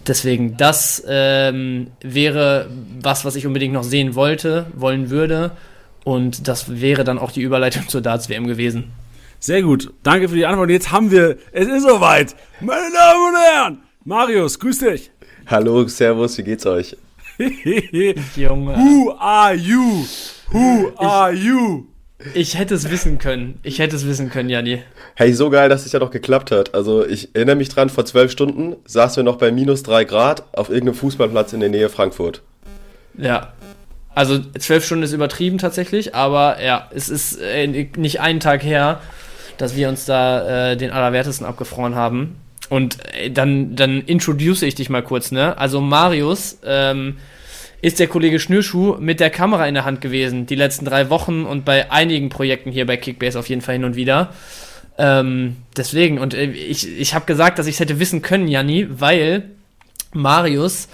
Deswegen, 0.07 0.57
das 0.57 1.03
ähm, 1.09 1.89
wäre 2.01 2.71
was, 3.01 3.25
was 3.25 3.37
ich 3.37 3.47
unbedingt 3.47 3.75
noch 3.75 3.83
sehen 3.83 4.15
wollte, 4.15 4.67
wollen 4.75 5.11
würde. 5.11 5.53
Und 6.05 6.47
das 6.47 6.81
wäre 6.81 7.03
dann 7.03 7.19
auch 7.19 7.33
die 7.33 7.43
Überleitung 7.43 7.89
zur 7.89 8.01
Darts-WM 8.01 8.47
gewesen. 8.47 8.93
Sehr 9.41 9.63
gut. 9.63 9.93
Danke 10.03 10.29
für 10.29 10.37
die 10.37 10.47
Antwort. 10.47 10.71
Jetzt 10.71 10.93
haben 10.93 11.11
wir, 11.11 11.37
es 11.53 11.67
ist 11.67 11.83
soweit. 11.83 12.37
Meine 12.61 12.93
Damen 12.93 13.29
und 13.29 13.41
Herren, 13.41 13.79
Marius, 14.05 14.59
grüß 14.59 14.79
dich. 14.79 15.11
Hallo, 15.47 15.87
Servus, 15.89 16.39
wie 16.39 16.43
geht's 16.43 16.67
euch? 16.67 16.97
Junge. 18.37 18.77
Who 18.77 19.13
are 19.19 19.55
you? 19.55 20.05
Who 20.53 20.93
are 20.97 21.33
you? 21.33 21.87
Ich 22.35 22.59
hätte 22.59 22.75
es 22.75 22.91
wissen 22.91 23.19
können. 23.19 23.61
Ich 23.63 23.79
hätte 23.79 23.97
es 23.97 24.07
wissen 24.07 24.31
können, 24.31 24.49
Janni. 24.49 24.83
Hey, 25.19 25.33
so 25.33 25.49
geil, 25.49 25.71
dass 25.71 25.87
es 25.87 25.93
ja 25.93 25.99
doch 25.99 26.11
geklappt 26.11 26.51
hat. 26.51 26.75
Also 26.75 27.07
ich 27.07 27.35
erinnere 27.35 27.57
mich 27.57 27.71
dran, 27.71 27.89
vor 27.89 28.05
zwölf 28.05 28.31
Stunden 28.31 28.77
saßen 28.85 29.17
wir 29.17 29.25
noch 29.25 29.39
bei 29.39 29.51
minus 29.51 29.83
drei 29.83 30.05
Grad 30.05 30.45
auf 30.53 30.69
irgendeinem 30.69 30.95
Fußballplatz 30.95 31.55
in 31.55 31.61
der 31.61 31.71
Nähe 31.71 31.89
Frankfurt. 31.89 32.43
Ja. 33.17 33.55
Also 34.15 34.39
zwölf 34.59 34.85
Stunden 34.85 35.05
ist 35.05 35.13
übertrieben 35.13 35.57
tatsächlich, 35.57 36.15
aber 36.15 36.63
ja, 36.63 36.91
es 36.95 37.09
ist 37.09 37.41
äh, 37.41 37.67
nicht 37.67 38.21
einen 38.21 38.41
Tag 38.41 38.63
her, 38.63 39.01
dass 39.57 39.75
wir 39.75 39.89
uns 39.89 40.05
da 40.05 40.73
äh, 40.73 40.77
den 40.77 40.91
Allerwertesten 40.91 41.47
abgefroren 41.47 41.95
haben. 41.95 42.37
Und 42.69 42.99
äh, 43.15 43.31
dann, 43.31 43.75
dann 43.75 44.03
introduce 44.03 44.61
ich 44.61 44.75
dich 44.75 44.91
mal 44.91 45.03
kurz, 45.03 45.33
ne? 45.33 45.57
Also 45.57 45.81
Marius, 45.81 46.59
ähm, 46.63 47.17
ist 47.81 48.01
der 48.01 48.07
Kollege 48.07 48.39
Schnürschuh 48.39 48.97
mit 48.99 49.21
der 49.21 49.31
Kamera 49.31 49.67
in 49.67 49.75
der 49.75 49.85
Hand 49.87 50.01
gewesen, 50.03 50.45
die 50.45 50.57
letzten 50.57 50.85
drei 50.85 51.09
Wochen 51.09 51.45
und 51.45 51.65
bei 51.65 51.91
einigen 51.91 52.29
Projekten 52.29 52.71
hier 52.71 52.87
bei 52.87 52.97
Kickbase 52.97 53.39
auf 53.39 53.49
jeden 53.49 53.63
Fall 53.63 53.75
hin 53.75 53.85
und 53.85 53.97
wieder. 53.97 54.31
Ähm, 54.99 55.57
deswegen, 55.77 56.19
und 56.19 56.35
äh, 56.35 56.45
ich, 56.45 56.89
ich 56.99 57.15
habe 57.15 57.27
gesagt, 57.27 57.59
dass 57.59 57.67
ich 57.67 57.75
es 57.75 57.81
hätte 57.81 58.01
wissen 58.01 58.23
können, 58.23 58.49
Janni, 58.49 58.89
weil 58.89 59.51
Marius 60.13 60.89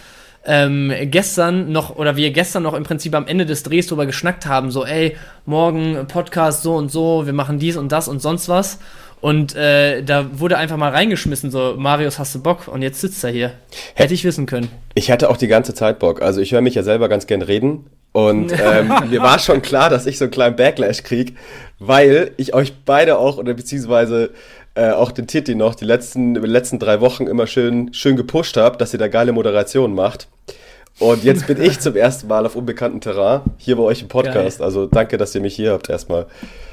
ähm, 0.44 0.92
gestern 1.04 1.70
noch, 1.70 1.96
oder 1.96 2.16
wir 2.16 2.30
gestern 2.30 2.64
noch 2.64 2.74
im 2.74 2.82
Prinzip 2.82 3.14
am 3.14 3.26
Ende 3.26 3.46
des 3.46 3.62
Drehs 3.62 3.86
drüber 3.86 4.06
geschnackt 4.06 4.46
haben, 4.46 4.70
so, 4.70 4.84
ey, 4.84 5.16
morgen 5.46 6.06
Podcast 6.08 6.62
so 6.62 6.74
und 6.74 6.90
so, 6.90 7.26
wir 7.26 7.32
machen 7.32 7.58
dies 7.58 7.76
und 7.76 7.92
das 7.92 8.08
und 8.08 8.20
sonst 8.20 8.48
was. 8.48 8.78
Und 9.20 9.54
äh, 9.54 10.02
da 10.02 10.26
wurde 10.40 10.58
einfach 10.58 10.76
mal 10.76 10.90
reingeschmissen, 10.90 11.52
so, 11.52 11.76
Marius, 11.78 12.18
hast 12.18 12.34
du 12.34 12.42
Bock? 12.42 12.66
Und 12.66 12.82
jetzt 12.82 13.00
sitzt 13.00 13.22
er 13.22 13.30
hier. 13.30 13.52
Hätte 13.94 14.14
ich 14.14 14.24
wissen 14.24 14.46
können. 14.46 14.68
Ich 14.94 15.12
hatte 15.12 15.30
auch 15.30 15.36
die 15.36 15.46
ganze 15.46 15.74
Zeit 15.74 16.00
Bock. 16.00 16.20
Also 16.20 16.40
ich 16.40 16.50
höre 16.50 16.60
mich 16.60 16.74
ja 16.74 16.82
selber 16.82 17.08
ganz 17.08 17.28
gern 17.28 17.40
reden. 17.40 17.86
Und 18.12 18.52
ähm, 18.62 18.92
mir 19.08 19.22
war 19.22 19.38
schon 19.38 19.62
klar, 19.62 19.90
dass 19.90 20.06
ich 20.06 20.18
so 20.18 20.24
einen 20.24 20.30
kleinen 20.32 20.56
Backlash 20.56 21.02
krieg, 21.02 21.36
weil 21.78 22.32
ich 22.36 22.54
euch 22.54 22.74
beide 22.84 23.18
auch, 23.18 23.38
oder 23.38 23.54
beziehungsweise 23.54 24.30
äh, 24.74 24.90
auch 24.90 25.12
den 25.12 25.26
Titi 25.26 25.54
noch, 25.54 25.74
die 25.74 25.84
letzten, 25.84 26.34
die 26.34 26.40
letzten 26.40 26.78
drei 26.78 27.00
Wochen 27.00 27.26
immer 27.26 27.46
schön, 27.46 27.92
schön 27.92 28.16
gepusht 28.16 28.56
habe, 28.56 28.76
dass 28.76 28.92
ihr 28.92 28.98
da 28.98 29.08
geile 29.08 29.32
Moderationen 29.32 29.94
macht. 29.94 30.28
Und 31.02 31.24
jetzt 31.24 31.48
bin 31.48 31.60
ich 31.60 31.80
zum 31.80 31.96
ersten 31.96 32.28
Mal 32.28 32.46
auf 32.46 32.54
unbekanntem 32.54 33.00
Terrain 33.00 33.40
hier 33.56 33.74
bei 33.74 33.82
euch 33.82 34.02
im 34.02 34.08
Podcast. 34.08 34.58
Geil. 34.58 34.64
Also 34.64 34.86
danke, 34.86 35.18
dass 35.18 35.34
ihr 35.34 35.40
mich 35.40 35.56
hier 35.56 35.72
habt 35.72 35.90
erstmal. 35.90 36.26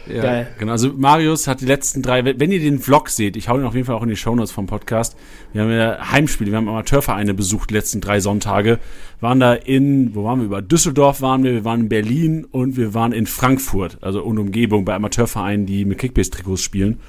Ja, 0.07 0.21
Geil. 0.21 0.47
genau. 0.59 0.71
Also 0.71 0.91
Marius 0.95 1.47
hat 1.47 1.61
die 1.61 1.65
letzten 1.65 2.03
drei, 2.03 2.23
wenn 2.23 2.51
ihr 2.51 2.59
den 2.59 2.77
Vlog 2.77 3.09
seht, 3.09 3.35
ich 3.35 3.49
hau 3.49 3.57
den 3.57 3.65
auf 3.65 3.73
jeden 3.73 3.87
Fall 3.87 3.95
auch 3.95 4.03
in 4.03 4.09
die 4.09 4.15
Shownotes 4.15 4.51
vom 4.51 4.67
Podcast. 4.67 5.15
Wir 5.51 5.63
haben 5.63 5.71
ja 5.71 6.11
Heimspiele, 6.11 6.51
wir 6.51 6.57
haben 6.57 6.69
Amateurvereine 6.69 7.33
besucht 7.33 7.71
die 7.71 7.73
letzten 7.73 8.01
drei 8.01 8.19
Sonntage. 8.19 8.77
Waren 9.19 9.39
da 9.39 9.55
in, 9.55 10.13
wo 10.13 10.25
waren 10.25 10.39
wir? 10.41 10.45
Über 10.45 10.61
Düsseldorf 10.61 11.21
waren 11.21 11.43
wir, 11.43 11.51
wir 11.51 11.65
waren 11.65 11.81
in 11.81 11.89
Berlin 11.89 12.45
und 12.51 12.77
wir 12.77 12.93
waren 12.93 13.13
in 13.13 13.25
Frankfurt, 13.25 13.97
also 14.01 14.21
und 14.21 14.37
Umgebung 14.37 14.85
bei 14.85 14.93
Amateurvereinen, 14.93 15.65
die 15.65 15.85
mit 15.85 15.97
Kickbase-Trikots 15.97 16.61
spielen. 16.61 16.99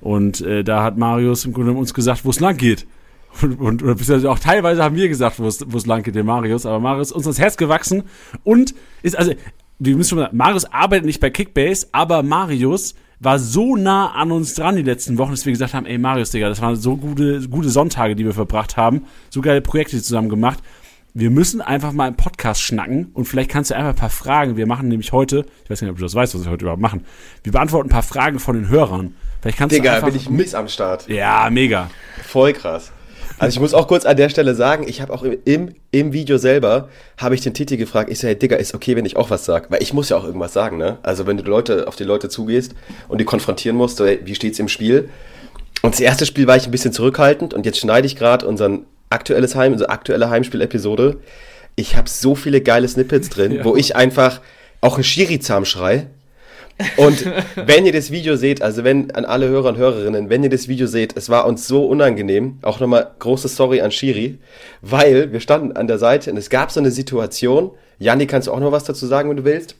Und 0.00 0.40
äh, 0.40 0.64
da 0.64 0.82
hat 0.82 0.96
Marius 0.96 1.44
im 1.44 1.52
Grunde 1.52 1.72
uns 1.72 1.92
gesagt, 1.92 2.24
wo 2.24 2.30
es 2.30 2.40
lang 2.40 2.56
geht. 2.56 2.86
Und, 3.42 3.60
und 3.60 3.82
oder 3.82 4.30
auch 4.30 4.38
teilweise 4.38 4.82
haben 4.82 4.96
wir 4.96 5.08
gesagt, 5.08 5.38
wo 5.38 5.46
es 5.46 5.86
lang 5.86 6.02
geht, 6.02 6.14
der 6.14 6.24
Marius. 6.24 6.66
Aber 6.66 6.80
Marius 6.80 7.08
ist 7.08 7.16
uns 7.16 7.26
ins 7.26 7.38
Herz 7.38 7.56
gewachsen 7.56 8.04
und 8.44 8.74
ist, 9.02 9.16
also, 9.16 9.32
wir 9.78 9.96
müssen 9.96 10.10
schon 10.10 10.18
sagen, 10.18 10.36
Marius 10.36 10.66
arbeitet 10.66 11.06
nicht 11.06 11.20
bei 11.20 11.30
Kickbase, 11.30 11.88
aber 11.92 12.22
Marius 12.22 12.94
war 13.20 13.38
so 13.38 13.76
nah 13.76 14.12
an 14.12 14.32
uns 14.32 14.54
dran 14.54 14.76
die 14.76 14.82
letzten 14.82 15.18
Wochen, 15.18 15.32
dass 15.32 15.46
wir 15.46 15.52
gesagt 15.52 15.74
haben, 15.74 15.86
ey 15.86 15.98
Marius, 15.98 16.30
Digga, 16.30 16.48
das 16.48 16.60
waren 16.60 16.76
so 16.76 16.96
gute, 16.96 17.48
gute 17.48 17.70
Sonntage, 17.70 18.14
die 18.14 18.24
wir 18.24 18.34
verbracht 18.34 18.76
haben, 18.76 19.06
so 19.30 19.40
geile 19.40 19.60
Projekte 19.60 20.00
zusammen 20.02 20.28
gemacht. 20.28 20.60
Wir 21.16 21.30
müssen 21.30 21.60
einfach 21.60 21.92
mal 21.92 22.08
im 22.08 22.16
Podcast 22.16 22.60
schnacken 22.60 23.10
und 23.14 23.26
vielleicht 23.26 23.48
kannst 23.48 23.70
du 23.70 23.76
einfach 23.76 23.90
ein 23.90 23.96
paar 23.96 24.10
Fragen, 24.10 24.56
wir 24.56 24.66
machen 24.66 24.88
nämlich 24.88 25.12
heute, 25.12 25.46
ich 25.62 25.70
weiß 25.70 25.80
nicht, 25.80 25.90
ob 25.90 25.96
du 25.96 26.02
das 26.02 26.14
weißt, 26.14 26.34
was 26.34 26.44
wir 26.44 26.50
heute 26.50 26.64
überhaupt 26.64 26.82
machen, 26.82 27.04
wir 27.44 27.52
beantworten 27.52 27.88
ein 27.88 27.92
paar 27.92 28.02
Fragen 28.02 28.40
von 28.40 28.56
den 28.56 28.68
Hörern. 28.68 29.14
Vielleicht 29.40 29.58
kannst 29.58 29.76
Digga, 29.76 29.90
du 29.90 29.96
einfach, 29.96 30.08
bin 30.08 30.16
ich 30.16 30.28
miss 30.28 30.54
am 30.54 30.66
Start. 30.68 31.08
Ja, 31.08 31.48
mega. 31.50 31.88
Voll 32.24 32.52
krass. 32.52 32.90
Also 33.38 33.56
ich 33.56 33.60
muss 33.60 33.74
auch 33.74 33.88
kurz 33.88 34.06
an 34.06 34.16
der 34.16 34.28
Stelle 34.28 34.54
sagen, 34.54 34.86
ich 34.86 35.00
habe 35.00 35.12
auch 35.12 35.22
im, 35.22 35.74
im 35.90 36.12
Video 36.12 36.38
selber, 36.38 36.88
habe 37.18 37.34
ich 37.34 37.40
den 37.40 37.52
Titi 37.52 37.76
gefragt, 37.76 38.10
ich 38.10 38.18
sage, 38.18 38.28
hey, 38.28 38.38
Digga, 38.38 38.56
ist 38.56 38.74
okay, 38.74 38.96
wenn 38.96 39.04
ich 39.04 39.16
auch 39.16 39.30
was 39.30 39.44
sage? 39.44 39.66
Weil 39.70 39.82
ich 39.82 39.92
muss 39.92 40.08
ja 40.08 40.16
auch 40.16 40.24
irgendwas 40.24 40.52
sagen, 40.52 40.76
ne? 40.76 40.98
Also 41.02 41.26
wenn 41.26 41.36
du 41.36 41.42
Leute, 41.42 41.88
auf 41.88 41.96
die 41.96 42.04
Leute 42.04 42.28
zugehst 42.28 42.74
und 43.08 43.18
die 43.20 43.24
konfrontieren 43.24 43.76
musst, 43.76 43.96
so, 43.96 44.06
hey, 44.06 44.20
wie 44.24 44.34
steht's 44.34 44.58
im 44.58 44.68
Spiel? 44.68 45.08
Und 45.82 45.94
das 45.94 46.00
erste 46.00 46.26
Spiel 46.26 46.46
war 46.46 46.56
ich 46.56 46.66
ein 46.66 46.70
bisschen 46.70 46.92
zurückhaltend 46.92 47.52
und 47.54 47.66
jetzt 47.66 47.78
schneide 47.78 48.06
ich 48.06 48.16
gerade 48.16 48.46
unseren 48.46 48.86
aktuelles 49.10 49.54
Heim, 49.54 49.72
unsere 49.72 49.90
aktuelle 49.90 50.30
Heimspiel-Episode. 50.30 51.18
Ich 51.76 51.96
habe 51.96 52.08
so 52.08 52.34
viele 52.34 52.60
geile 52.60 52.88
Snippets 52.88 53.28
drin, 53.30 53.52
ja. 53.56 53.64
wo 53.64 53.76
ich 53.76 53.96
einfach 53.96 54.40
auch 54.80 54.94
einen 54.94 55.04
Schiri-Zahn 55.04 55.64
schrei 55.64 56.06
und 56.96 57.24
wenn 57.54 57.86
ihr 57.86 57.92
das 57.92 58.10
Video 58.10 58.36
seht, 58.36 58.62
also 58.62 58.82
wenn 58.82 59.10
an 59.12 59.24
alle 59.24 59.48
Hörer 59.48 59.70
und 59.70 59.78
Hörerinnen, 59.78 60.28
wenn 60.28 60.42
ihr 60.42 60.50
das 60.50 60.66
Video 60.66 60.86
seht, 60.86 61.16
es 61.16 61.28
war 61.28 61.46
uns 61.46 61.68
so 61.68 61.86
unangenehm, 61.86 62.58
auch 62.62 62.80
nochmal 62.80 63.12
große 63.18 63.48
Story 63.48 63.80
an 63.80 63.92
Shiri, 63.92 64.38
weil 64.82 65.32
wir 65.32 65.40
standen 65.40 65.76
an 65.76 65.86
der 65.86 65.98
Seite 65.98 66.30
und 66.30 66.36
es 66.36 66.50
gab 66.50 66.72
so 66.72 66.80
eine 66.80 66.90
Situation, 66.90 67.70
Janni, 67.98 68.26
kannst 68.26 68.48
du 68.48 68.52
auch 68.52 68.60
noch 68.60 68.72
was 68.72 68.84
dazu 68.84 69.06
sagen, 69.06 69.30
wenn 69.30 69.36
du 69.36 69.44
willst? 69.44 69.76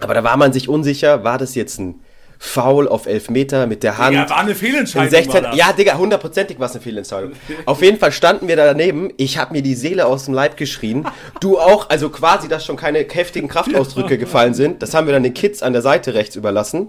Aber 0.00 0.12
da 0.12 0.22
war 0.24 0.36
man 0.36 0.52
sich 0.52 0.68
unsicher, 0.68 1.24
war 1.24 1.38
das 1.38 1.54
jetzt 1.54 1.78
ein 1.78 2.00
Foul 2.38 2.88
auf 2.88 3.06
Elfmeter 3.06 3.66
mit 3.66 3.82
der 3.82 3.98
Hand. 3.98 4.14
Ja, 4.14 4.28
war 4.28 4.38
eine 4.38 4.50
In 4.50 4.56
Fehlentscheidung. 4.56 5.10
16, 5.10 5.44
war 5.44 5.54
ja, 5.54 5.72
Digga, 5.72 5.96
hundertprozentig 5.96 6.58
war 6.58 6.66
es 6.66 6.72
eine 6.72 6.82
Fehlentscheidung. 6.82 7.32
Auf 7.64 7.82
jeden 7.82 7.98
Fall 7.98 8.12
standen 8.12 8.48
wir 8.48 8.56
da 8.56 8.64
daneben. 8.66 9.10
Ich 9.16 9.38
habe 9.38 9.52
mir 9.52 9.62
die 9.62 9.74
Seele 9.74 10.06
aus 10.06 10.26
dem 10.26 10.34
Leib 10.34 10.56
geschrien. 10.56 11.06
Du 11.40 11.58
auch, 11.58 11.88
also 11.90 12.10
quasi, 12.10 12.48
dass 12.48 12.64
schon 12.64 12.76
keine 12.76 12.98
heftigen 13.00 13.48
Kraftausdrücke 13.48 14.18
gefallen 14.18 14.54
sind. 14.54 14.82
Das 14.82 14.94
haben 14.94 15.06
wir 15.06 15.14
dann 15.14 15.22
den 15.22 15.34
Kids 15.34 15.62
an 15.62 15.72
der 15.72 15.82
Seite 15.82 16.14
rechts 16.14 16.36
überlassen. 16.36 16.88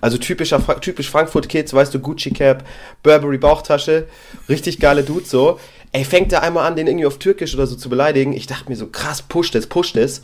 Also 0.00 0.18
typischer, 0.18 0.60
typisch 0.80 1.10
Frankfurt 1.10 1.48
Kids, 1.48 1.72
weißt 1.72 1.94
du, 1.94 2.00
Gucci 2.00 2.30
Cap, 2.30 2.64
Burberry 3.02 3.38
Bauchtasche. 3.38 4.06
Richtig 4.48 4.80
geile 4.80 5.04
Dude 5.04 5.26
so. 5.26 5.58
Ey, 5.92 6.04
fängt 6.04 6.32
da 6.32 6.40
einmal 6.40 6.66
an, 6.66 6.76
den 6.76 6.86
irgendwie 6.86 7.06
auf 7.06 7.18
Türkisch 7.18 7.54
oder 7.54 7.66
so 7.66 7.74
zu 7.74 7.88
beleidigen. 7.88 8.32
Ich 8.32 8.46
dachte 8.46 8.68
mir 8.68 8.76
so, 8.76 8.88
krass, 8.88 9.22
pusht 9.22 9.54
es, 9.54 9.66
pusht 9.66 9.96
es. 9.96 10.22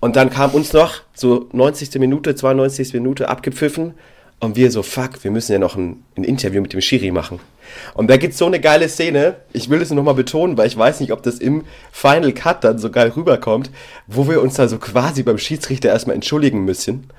Und 0.00 0.16
dann 0.16 0.30
kam 0.30 0.52
uns 0.52 0.72
noch 0.72 0.94
so 1.14 1.48
90. 1.52 1.98
Minute, 1.98 2.34
92. 2.34 2.94
Minute 2.94 3.28
abgepfiffen. 3.28 3.94
Und 4.40 4.54
wir 4.54 4.70
so, 4.70 4.84
fuck, 4.84 5.24
wir 5.24 5.32
müssen 5.32 5.52
ja 5.52 5.58
noch 5.58 5.74
ein, 5.74 6.04
ein 6.16 6.22
Interview 6.22 6.62
mit 6.62 6.72
dem 6.72 6.80
Schiri 6.80 7.10
machen. 7.10 7.40
Und 7.94 8.08
da 8.08 8.16
gibt's 8.16 8.38
so 8.38 8.46
eine 8.46 8.60
geile 8.60 8.88
Szene, 8.88 9.36
ich 9.52 9.68
will 9.68 9.82
es 9.82 9.90
nochmal 9.90 10.14
betonen, 10.14 10.56
weil 10.56 10.68
ich 10.68 10.76
weiß 10.76 11.00
nicht, 11.00 11.12
ob 11.12 11.24
das 11.24 11.38
im 11.38 11.64
Final 11.90 12.32
Cut 12.32 12.62
dann 12.62 12.78
so 12.78 12.88
geil 12.90 13.12
rüberkommt, 13.16 13.70
wo 14.06 14.28
wir 14.28 14.40
uns 14.40 14.54
da 14.54 14.68
so 14.68 14.78
quasi 14.78 15.24
beim 15.24 15.38
Schiedsrichter 15.38 15.88
erstmal 15.88 16.14
entschuldigen 16.14 16.64
müssen, 16.64 17.10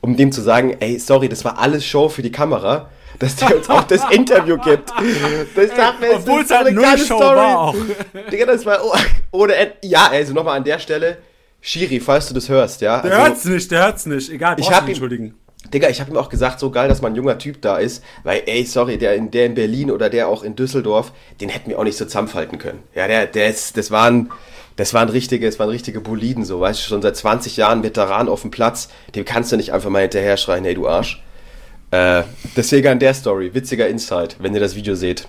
um 0.00 0.16
dem 0.16 0.30
zu 0.30 0.40
sagen, 0.40 0.76
ey, 0.78 1.00
sorry, 1.00 1.28
das 1.28 1.44
war 1.44 1.58
alles 1.58 1.84
Show 1.84 2.08
für 2.08 2.22
die 2.22 2.32
Kamera, 2.32 2.88
dass 3.18 3.34
der 3.34 3.56
uns 3.56 3.68
auch 3.68 3.82
das 3.82 4.08
Interview 4.10 4.56
gibt. 4.58 4.90
Das 5.56 5.76
sagt 5.76 6.00
mir, 6.00 6.14
Obwohl 6.14 6.42
es 6.42 6.50
halt 6.50 6.72
null 6.72 6.98
Show 6.98 7.18
war 7.18 7.58
auch. 7.58 7.76
Digga, 8.30 8.46
das 8.46 8.64
war 8.64 8.78
oh, 9.32 9.46
End. 9.46 9.72
Ja, 9.82 10.08
also 10.12 10.32
nochmal 10.32 10.58
an 10.58 10.64
der 10.64 10.78
Stelle, 10.78 11.18
Schiri, 11.60 12.00
falls 12.00 12.28
du 12.28 12.34
das 12.34 12.48
hörst, 12.48 12.80
ja. 12.80 13.00
Der 13.02 13.12
also, 13.12 13.24
hört's 13.26 13.44
nicht, 13.44 13.70
der 13.70 13.84
hört's 13.84 14.06
nicht. 14.06 14.30
Egal, 14.30 14.56
Ich 14.58 14.70
hab 14.70 14.84
ihn- 14.84 14.90
entschuldigen. 14.90 15.34
Digga, 15.74 15.88
ich 15.88 16.00
habe 16.00 16.10
ihm 16.12 16.16
auch 16.16 16.28
gesagt, 16.28 16.60
so 16.60 16.70
geil, 16.70 16.88
dass 16.88 17.02
mal 17.02 17.08
ein 17.08 17.16
junger 17.16 17.36
Typ 17.36 17.60
da 17.60 17.78
ist, 17.78 18.02
weil, 18.22 18.42
ey, 18.46 18.64
sorry, 18.64 18.96
der 18.96 19.16
in, 19.16 19.30
der 19.32 19.44
in 19.46 19.54
Berlin 19.54 19.90
oder 19.90 20.08
der 20.08 20.28
auch 20.28 20.42
in 20.44 20.54
Düsseldorf, 20.54 21.12
den 21.40 21.48
hätten 21.48 21.68
wir 21.68 21.78
auch 21.78 21.84
nicht 21.84 21.98
so 21.98 22.04
zusammenfalten 22.04 22.58
können. 22.58 22.82
Ja, 22.94 23.06
der, 23.08 23.26
der 23.26 23.48
ist, 23.50 23.76
das 23.76 23.90
waren, 23.90 24.30
das 24.76 24.94
waren 24.94 25.08
richtige, 25.08 25.44
das 25.44 25.58
waren 25.58 25.68
richtige 25.68 26.00
Boliden, 26.00 26.44
so, 26.44 26.60
weißt 26.60 26.80
du, 26.80 26.88
schon 26.88 27.02
seit 27.02 27.16
20 27.16 27.56
Jahren 27.56 27.82
Veteran 27.82 28.28
auf 28.28 28.42
dem 28.42 28.52
Platz, 28.52 28.88
dem 29.16 29.24
kannst 29.24 29.50
du 29.50 29.56
nicht 29.56 29.72
einfach 29.72 29.90
mal 29.90 30.02
hinterher 30.02 30.36
schreien, 30.36 30.64
hey, 30.64 30.74
du 30.74 30.86
Arsch. 30.88 31.22
Äh, 31.90 32.22
deswegen 32.56 32.86
an 32.88 32.98
der 33.00 33.12
Story, 33.12 33.52
witziger 33.52 33.88
Insight, 33.88 34.36
wenn 34.38 34.54
ihr 34.54 34.60
das 34.60 34.76
Video 34.76 34.94
seht. 34.94 35.26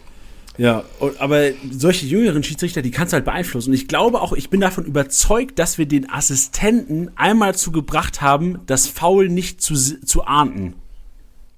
Ja, 0.58 0.84
aber 1.20 1.52
solche 1.72 2.06
jüngeren 2.06 2.44
Schiedsrichter, 2.44 2.82
die 2.82 2.92
kannst 2.92 3.14
du 3.14 3.16
halt 3.16 3.26
beeinflussen. 3.26 3.70
Und 3.70 3.76
ich 3.76 3.88
glaube 3.88 4.22
auch, 4.22 4.34
ich 4.34 4.50
bin 4.50 4.60
davon 4.60 4.86
überzeugt, 4.86 5.58
dass 5.58 5.78
wir 5.78 5.86
den 5.86 6.10
Assistenten 6.10 7.12
einmal 7.16 7.56
zu 7.56 7.72
gebracht 7.72 8.22
haben, 8.22 8.60
das 8.66 8.88
Foul 8.88 9.30
nicht 9.30 9.62
zu, 9.62 9.76
zu 9.76 10.26
ahnden. 10.26 10.76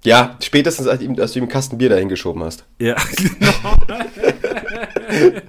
Ja, 0.04 0.38
spätestens 0.42 0.88
als, 0.88 1.02
als 1.20 1.34
du 1.34 1.40
ihm 1.40 1.44
einen 1.44 1.52
Kasten 1.52 1.78
Bier 1.78 1.90
dahin 1.90 2.10
geschoben 2.10 2.44
hast. 2.44 2.66
Ja, 2.80 2.96
genau. 3.16 3.76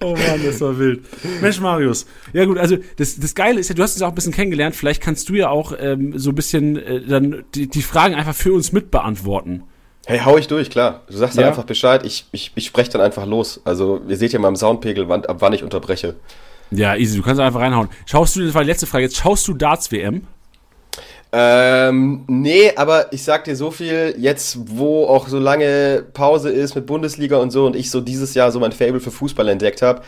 oh 0.00 0.12
Mann, 0.12 0.44
das 0.44 0.60
war 0.60 0.78
wild. 0.78 1.02
Mensch, 1.42 1.60
Marius. 1.60 2.06
Ja 2.32 2.46
gut, 2.46 2.56
also 2.56 2.78
das, 2.96 3.18
das 3.18 3.34
Geile 3.34 3.60
ist 3.60 3.68
ja, 3.68 3.74
du 3.74 3.82
hast 3.82 3.94
uns 3.94 4.02
auch 4.02 4.08
ein 4.08 4.14
bisschen 4.14 4.32
kennengelernt. 4.32 4.76
Vielleicht 4.76 5.02
kannst 5.02 5.28
du 5.28 5.34
ja 5.34 5.50
auch 5.50 5.72
ähm, 5.78 6.18
so 6.18 6.30
ein 6.30 6.34
bisschen 6.34 6.76
äh, 6.76 7.02
dann 7.02 7.44
die, 7.54 7.68
die 7.68 7.82
Fragen 7.82 8.14
einfach 8.14 8.34
für 8.34 8.52
uns 8.54 8.72
mitbeantworten. 8.72 9.64
Hey, 10.08 10.20
hau 10.24 10.38
ich 10.38 10.48
durch, 10.48 10.70
klar. 10.70 11.02
Du 11.10 11.16
sagst 11.18 11.36
dann 11.36 11.42
Ja. 11.42 11.48
einfach 11.48 11.64
Bescheid, 11.64 12.04
ich, 12.06 12.24
ich, 12.32 12.50
ich 12.54 12.64
spreche 12.64 12.90
dann 12.90 13.02
einfach 13.02 13.26
los. 13.26 13.60
Also, 13.66 14.00
ihr 14.08 14.16
seht 14.16 14.32
ja 14.32 14.38
mal 14.38 14.48
im 14.48 14.56
Soundpegel, 14.56 15.06
wann, 15.08 15.26
ab 15.26 15.36
wann 15.40 15.52
ich 15.52 15.62
unterbreche. 15.62 16.14
Ja, 16.70 16.96
easy, 16.96 17.18
du 17.18 17.22
kannst 17.22 17.40
einfach 17.42 17.60
reinhauen. 17.60 17.90
Schaust 18.06 18.34
du, 18.36 18.42
das 18.44 18.54
war 18.54 18.62
die 18.62 18.70
letzte 18.70 18.86
Frage, 18.86 19.04
jetzt 19.04 19.16
schaust 19.18 19.46
du 19.46 19.52
Darts-WM? 19.52 20.22
Ähm, 21.30 22.24
nee, 22.26 22.72
aber 22.74 23.12
ich 23.12 23.22
sag 23.22 23.44
dir 23.44 23.54
so 23.54 23.70
viel, 23.70 24.14
jetzt 24.18 24.56
wo 24.70 25.04
auch 25.04 25.28
so 25.28 25.38
lange 25.38 26.06
Pause 26.14 26.48
ist 26.48 26.74
mit 26.74 26.86
Bundesliga 26.86 27.36
und 27.36 27.50
so 27.50 27.66
und 27.66 27.76
ich 27.76 27.90
so 27.90 28.00
dieses 28.00 28.32
Jahr 28.32 28.50
so 28.50 28.60
mein 28.60 28.72
Fable 28.72 29.00
für 29.00 29.10
Fußball 29.10 29.46
entdeckt 29.48 29.82
habe. 29.82 30.00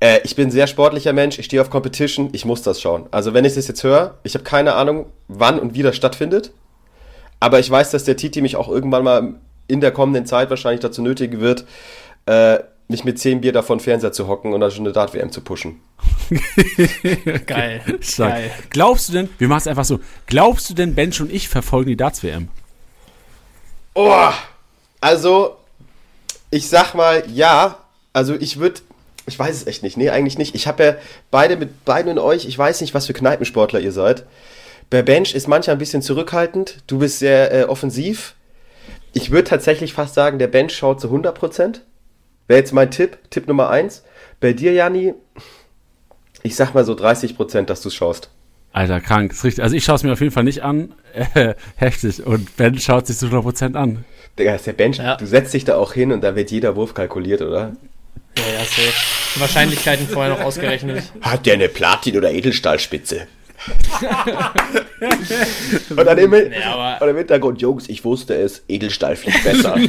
Äh, 0.00 0.18
ich 0.24 0.34
bin 0.34 0.48
ein 0.48 0.50
sehr 0.50 0.66
sportlicher 0.66 1.12
Mensch, 1.12 1.38
ich 1.38 1.44
stehe 1.46 1.62
auf 1.62 1.70
Competition, 1.70 2.30
ich 2.32 2.44
muss 2.44 2.62
das 2.62 2.80
schauen. 2.80 3.06
Also 3.12 3.32
wenn 3.32 3.44
ich 3.44 3.54
das 3.54 3.68
jetzt 3.68 3.84
höre, 3.84 4.14
ich 4.24 4.34
habe 4.34 4.42
keine 4.42 4.74
Ahnung, 4.74 5.06
wann 5.28 5.60
und 5.60 5.74
wie 5.74 5.82
das 5.84 5.94
stattfindet, 5.94 6.50
aber 7.40 7.58
ich 7.58 7.70
weiß, 7.70 7.90
dass 7.90 8.04
der 8.04 8.16
Titi 8.16 8.40
mich 8.40 8.56
auch 8.56 8.68
irgendwann 8.68 9.04
mal 9.04 9.34
in 9.66 9.80
der 9.80 9.92
kommenden 9.92 10.26
Zeit 10.26 10.50
wahrscheinlich 10.50 10.80
dazu 10.80 11.02
nötigen 11.02 11.40
wird, 11.40 11.64
äh, 12.26 12.58
mich 12.88 13.04
mit 13.04 13.18
10 13.18 13.40
Bier 13.40 13.52
davon 13.52 13.80
Fernseher 13.80 14.12
zu 14.12 14.28
hocken 14.28 14.52
und 14.52 14.60
dann 14.60 14.70
schon 14.70 14.84
eine 14.84 14.92
Dart-WM 14.92 15.32
zu 15.32 15.40
pushen. 15.40 15.80
Geil. 17.46 17.82
Stark. 18.00 18.32
Geil. 18.32 18.50
Glaubst 18.70 19.08
du 19.08 19.14
denn, 19.14 19.28
wir 19.38 19.48
machen 19.48 19.60
es 19.60 19.66
einfach 19.66 19.84
so, 19.84 20.00
glaubst 20.26 20.68
du 20.68 20.74
denn, 20.74 20.94
Bench 20.94 21.20
und 21.20 21.32
ich 21.32 21.48
verfolgen 21.48 21.88
die 21.88 21.96
Darts-WM? 21.96 22.48
Oh, 23.94 24.30
also, 25.00 25.56
ich 26.50 26.68
sag 26.68 26.94
mal, 26.94 27.24
ja. 27.32 27.78
Also, 28.12 28.34
ich 28.34 28.58
würde, 28.58 28.80
ich 29.26 29.38
weiß 29.38 29.54
es 29.54 29.66
echt 29.66 29.82
nicht. 29.82 29.96
Nee, 29.96 30.10
eigentlich 30.10 30.36
nicht. 30.36 30.54
Ich 30.54 30.66
habe 30.66 30.84
ja 30.84 30.96
beide 31.30 31.56
mit 31.56 31.84
beiden 31.84 32.12
und 32.12 32.18
euch, 32.18 32.44
ich 32.44 32.58
weiß 32.58 32.80
nicht, 32.80 32.92
was 32.92 33.06
für 33.06 33.12
Kneipensportler 33.12 33.80
ihr 33.80 33.92
seid. 33.92 34.24
Der 34.92 35.02
Bench 35.02 35.34
ist 35.34 35.48
manchmal 35.48 35.76
ein 35.76 35.78
bisschen 35.78 36.02
zurückhaltend. 36.02 36.78
Du 36.86 36.98
bist 36.98 37.18
sehr 37.18 37.52
äh, 37.52 37.64
offensiv. 37.64 38.34
Ich 39.12 39.30
würde 39.30 39.44
tatsächlich 39.48 39.92
fast 39.92 40.14
sagen, 40.14 40.38
der 40.38 40.48
Bench 40.48 40.74
schaut 40.76 41.00
zu 41.00 41.08
100%. 41.08 41.80
Wäre 42.46 42.58
jetzt 42.60 42.72
mein 42.72 42.90
Tipp, 42.90 43.18
Tipp 43.30 43.48
Nummer 43.48 43.70
1. 43.70 44.04
Bei 44.40 44.52
dir, 44.52 44.72
Janni, 44.72 45.14
ich 46.42 46.56
sag 46.56 46.74
mal 46.74 46.84
so 46.84 46.92
30%, 46.94 47.62
dass 47.62 47.80
du 47.80 47.88
es 47.88 47.94
schaust. 47.94 48.30
Alter, 48.72 49.00
krank, 49.00 49.32
ist 49.32 49.44
richtig. 49.44 49.62
Also 49.62 49.76
ich 49.76 49.84
schaue 49.84 49.94
es 49.96 50.02
mir 50.02 50.12
auf 50.12 50.20
jeden 50.20 50.32
Fall 50.32 50.44
nicht 50.44 50.62
an. 50.62 50.92
Äh, 51.34 51.54
heftig. 51.76 52.26
Und 52.26 52.56
Ben 52.56 52.78
schaut 52.78 53.06
sich 53.06 53.16
zu 53.16 53.26
100% 53.26 53.76
an. 53.76 54.04
Digga, 54.38 54.54
ist 54.56 54.66
der 54.66 54.72
Bench, 54.72 54.98
Ja. 54.98 55.16
du 55.16 55.26
setzt 55.26 55.54
dich 55.54 55.64
da 55.64 55.76
auch 55.76 55.92
hin 55.92 56.10
und 56.10 56.22
da 56.22 56.34
wird 56.34 56.50
jeder 56.50 56.74
Wurf 56.74 56.92
kalkuliert, 56.92 57.40
oder? 57.40 57.72
Ja, 58.36 58.44
ja, 58.52 58.58
safe. 58.64 58.92
Wahrscheinlichkeiten 59.40 60.08
vorher 60.08 60.34
noch 60.34 60.44
ausgerechnet. 60.44 61.04
Hat 61.20 61.46
der 61.46 61.54
eine 61.54 61.68
Platin- 61.68 62.16
oder 62.16 62.32
Edelstahlspitze? 62.32 63.28
und 65.90 66.04
dann 66.04 66.18
im, 66.18 66.30
Nee, 66.30 66.50
und 67.00 67.08
im 67.08 67.16
Hintergrund, 67.16 67.62
Jungs, 67.62 67.88
ich 67.88 68.04
wusste 68.04 68.34
es, 68.34 68.62
Edelstahl 68.68 69.16
fliegt 69.16 69.42
besser. 69.44 69.76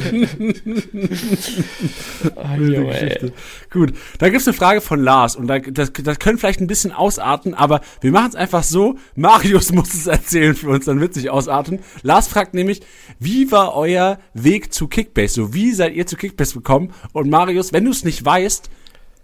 Oh, 2.36 2.60
jo, 2.60 2.90
ey. 2.90 3.32
Gut, 3.70 3.92
da 4.18 4.28
gibt's 4.28 4.46
eine 4.46 4.54
Frage 4.54 4.80
von 4.80 5.02
Lars 5.02 5.36
und 5.36 5.46
da, 5.46 5.58
das, 5.58 5.92
das 5.92 6.18
können 6.18 6.38
vielleicht 6.38 6.60
ein 6.60 6.66
bisschen 6.66 6.92
ausarten, 6.92 7.54
aber 7.54 7.80
wir 8.00 8.10
machen 8.10 8.30
es 8.30 8.34
einfach 8.34 8.62
so, 8.62 8.96
Marius 9.14 9.72
muss 9.72 9.94
es 9.94 10.06
erzählen 10.06 10.54
für 10.54 10.70
uns, 10.70 10.86
dann 10.86 11.00
wird 11.00 11.14
sich 11.14 11.30
ausarten. 11.30 11.80
Lars 12.02 12.28
fragt 12.28 12.54
nämlich, 12.54 12.80
wie 13.18 13.50
war 13.50 13.74
euer 13.74 14.18
Weg 14.34 14.72
zu 14.72 14.88
Kickbase? 14.88 15.34
So, 15.34 15.54
wie 15.54 15.72
seid 15.72 15.94
ihr 15.94 16.06
zu 16.06 16.16
Kickbase 16.16 16.54
gekommen? 16.54 16.92
Und 17.12 17.30
Marius, 17.30 17.72
wenn 17.72 17.84
du 17.84 17.90
es 17.90 18.04
nicht 18.04 18.24
weißt, 18.24 18.70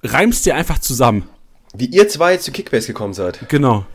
reimst 0.02 0.46
dir 0.46 0.54
einfach 0.54 0.78
zusammen. 0.78 1.28
Wie 1.74 1.86
ihr 1.86 2.08
zwei 2.08 2.36
zu 2.36 2.52
Kickbase 2.52 2.88
gekommen 2.88 3.14
seid. 3.14 3.48
Genau. 3.48 3.86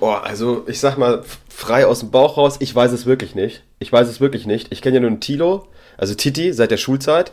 Oh, 0.00 0.10
also 0.10 0.64
ich 0.66 0.80
sag 0.80 0.96
mal, 0.96 1.22
frei 1.48 1.86
aus 1.86 2.00
dem 2.00 2.10
Bauch 2.10 2.36
raus, 2.36 2.56
ich 2.60 2.74
weiß 2.74 2.92
es 2.92 3.06
wirklich 3.06 3.34
nicht. 3.34 3.62
Ich 3.78 3.92
weiß 3.92 4.08
es 4.08 4.20
wirklich 4.20 4.46
nicht. 4.46 4.72
Ich 4.72 4.82
kenne 4.82 4.96
ja 4.96 5.00
nur 5.00 5.10
einen 5.10 5.20
Tilo, 5.20 5.68
also 5.96 6.14
Titi, 6.14 6.52
seit 6.52 6.70
der 6.70 6.76
Schulzeit. 6.76 7.32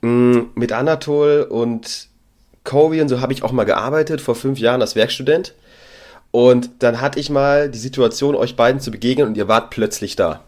Mm, 0.00 0.40
Mit 0.54 0.72
Anatol 0.72 1.42
und 1.42 2.08
Kobe 2.64 3.00
und 3.00 3.08
so 3.08 3.20
habe 3.20 3.32
ich 3.32 3.42
auch 3.42 3.52
mal 3.52 3.64
gearbeitet, 3.64 4.20
vor 4.20 4.34
fünf 4.34 4.58
Jahren 4.58 4.82
als 4.82 4.94
Werkstudent. 4.94 5.54
Und 6.30 6.70
dann 6.80 7.00
hatte 7.00 7.18
ich 7.18 7.30
mal 7.30 7.70
die 7.70 7.78
Situation, 7.78 8.34
euch 8.34 8.54
beiden 8.56 8.80
zu 8.80 8.90
begegnen 8.90 9.26
und 9.26 9.36
ihr 9.36 9.48
wart 9.48 9.70
plötzlich 9.70 10.14
da. 10.14 10.44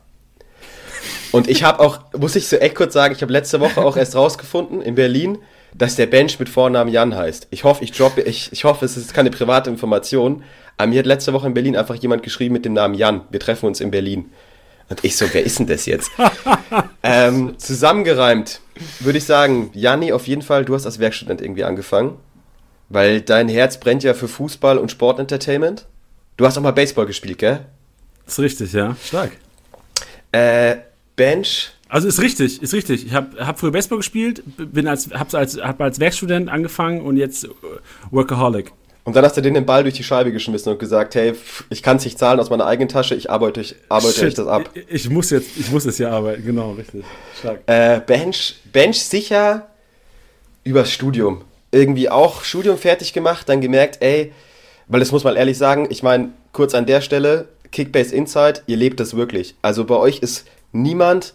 Und 1.32 1.48
ich 1.48 1.62
habe 1.62 1.80
auch, 1.80 2.00
muss 2.18 2.36
ich 2.36 2.48
so 2.48 2.56
echt 2.56 2.74
kurz 2.74 2.92
sagen, 2.92 3.14
ich 3.14 3.22
habe 3.22 3.32
letzte 3.32 3.60
Woche 3.60 3.80
auch 3.80 3.96
erst 3.96 4.16
rausgefunden 4.16 4.82
in 4.82 4.94
Berlin, 4.94 5.38
dass 5.74 5.96
der 5.96 6.06
Bench 6.06 6.38
mit 6.38 6.48
Vornamen 6.48 6.92
Jan 6.92 7.14
heißt. 7.14 7.48
Ich 7.50 7.64
hoffe, 7.64 7.84
ich 7.84 7.92
droppe, 7.92 8.22
ich, 8.22 8.52
ich 8.52 8.64
hoffe, 8.64 8.84
es 8.84 8.96
ist 8.96 9.14
keine 9.14 9.30
private 9.30 9.70
Information. 9.70 10.42
Aber 10.80 10.86
mir 10.86 11.00
hat 11.00 11.06
letzte 11.06 11.34
Woche 11.34 11.46
in 11.46 11.52
Berlin 11.52 11.76
einfach 11.76 11.96
jemand 11.96 12.22
geschrieben 12.22 12.54
mit 12.54 12.64
dem 12.64 12.72
Namen 12.72 12.94
Jan. 12.94 13.20
Wir 13.30 13.38
treffen 13.38 13.66
uns 13.66 13.80
in 13.80 13.90
Berlin. 13.90 14.30
Und 14.88 15.04
ich 15.04 15.14
so, 15.14 15.26
wer 15.30 15.44
ist 15.44 15.58
denn 15.58 15.66
das 15.66 15.84
jetzt? 15.84 16.10
ähm, 17.02 17.58
zusammengereimt 17.58 18.62
würde 19.00 19.18
ich 19.18 19.24
sagen, 19.24 19.70
Janni, 19.74 20.10
auf 20.10 20.26
jeden 20.26 20.40
Fall, 20.40 20.64
du 20.64 20.74
hast 20.74 20.86
als 20.86 20.98
Werkstudent 20.98 21.42
irgendwie 21.42 21.64
angefangen. 21.64 22.16
Weil 22.88 23.20
dein 23.20 23.50
Herz 23.50 23.78
brennt 23.78 24.04
ja 24.04 24.14
für 24.14 24.26
Fußball 24.26 24.78
und 24.78 24.90
Sportentertainment. 24.90 25.84
Du 26.38 26.46
hast 26.46 26.56
auch 26.56 26.62
mal 26.62 26.70
Baseball 26.70 27.04
gespielt, 27.04 27.36
gell? 27.36 27.66
Ist 28.26 28.40
richtig, 28.40 28.72
ja. 28.72 28.96
Stark. 29.04 29.32
Äh, 30.32 30.76
Bench, 31.14 31.72
Also 31.90 32.08
ist 32.08 32.22
richtig, 32.22 32.62
ist 32.62 32.72
richtig. 32.72 33.04
Ich 33.04 33.12
habe 33.12 33.46
hab 33.46 33.60
früher 33.60 33.72
Baseball 33.72 33.98
gespielt, 33.98 34.42
bin 34.56 34.88
als, 34.88 35.10
hab's 35.12 35.34
als, 35.34 35.60
hab 35.60 35.78
als 35.82 36.00
Werkstudent 36.00 36.48
angefangen 36.48 37.02
und 37.02 37.18
jetzt 37.18 37.44
äh, 37.44 37.48
Workaholic. 38.10 38.72
Und 39.04 39.16
dann 39.16 39.24
hast 39.24 39.36
du 39.36 39.40
den 39.40 39.54
den 39.54 39.66
Ball 39.66 39.82
durch 39.82 39.94
die 39.94 40.04
Scheibe 40.04 40.30
geschmissen 40.30 40.72
und 40.72 40.78
gesagt, 40.78 41.14
hey, 41.14 41.34
ich 41.70 41.82
kann 41.82 41.96
es 41.96 42.04
nicht 42.04 42.18
zahlen 42.18 42.38
aus 42.38 42.50
meiner 42.50 42.66
eigenen 42.66 42.88
Tasche, 42.88 43.14
ich 43.14 43.30
arbeite, 43.30 43.60
ich 43.60 43.74
arbeite 43.88 44.14
Shit, 44.14 44.24
euch 44.24 44.34
das 44.34 44.46
ab. 44.46 44.70
Ich, 44.74 45.06
ich 45.06 45.10
muss 45.10 45.30
jetzt, 45.30 45.56
ich 45.58 45.70
muss 45.70 45.84
jetzt 45.84 45.96
hier 45.96 46.12
arbeiten, 46.12 46.44
genau, 46.44 46.72
richtig. 46.72 47.04
Stark. 47.38 47.60
Äh, 47.66 48.00
Bench, 48.00 48.56
Bench 48.72 49.02
sicher 49.02 49.68
übers 50.64 50.90
Studium. 50.90 51.42
Irgendwie 51.72 52.10
auch 52.10 52.44
Studium 52.44 52.76
fertig 52.76 53.12
gemacht, 53.12 53.48
dann 53.48 53.60
gemerkt, 53.60 53.98
ey, 54.02 54.32
weil 54.88 55.00
das 55.00 55.12
muss 55.12 55.24
man 55.24 55.36
ehrlich 55.36 55.56
sagen, 55.56 55.86
ich 55.88 56.02
meine, 56.02 56.30
kurz 56.52 56.74
an 56.74 56.84
der 56.84 57.00
Stelle, 57.00 57.48
Kickbase 57.72 58.14
Insight, 58.14 58.62
ihr 58.66 58.76
lebt 58.76 59.00
das 59.00 59.16
wirklich. 59.16 59.54
Also 59.62 59.84
bei 59.84 59.94
euch 59.96 60.18
ist 60.18 60.46
niemand, 60.72 61.34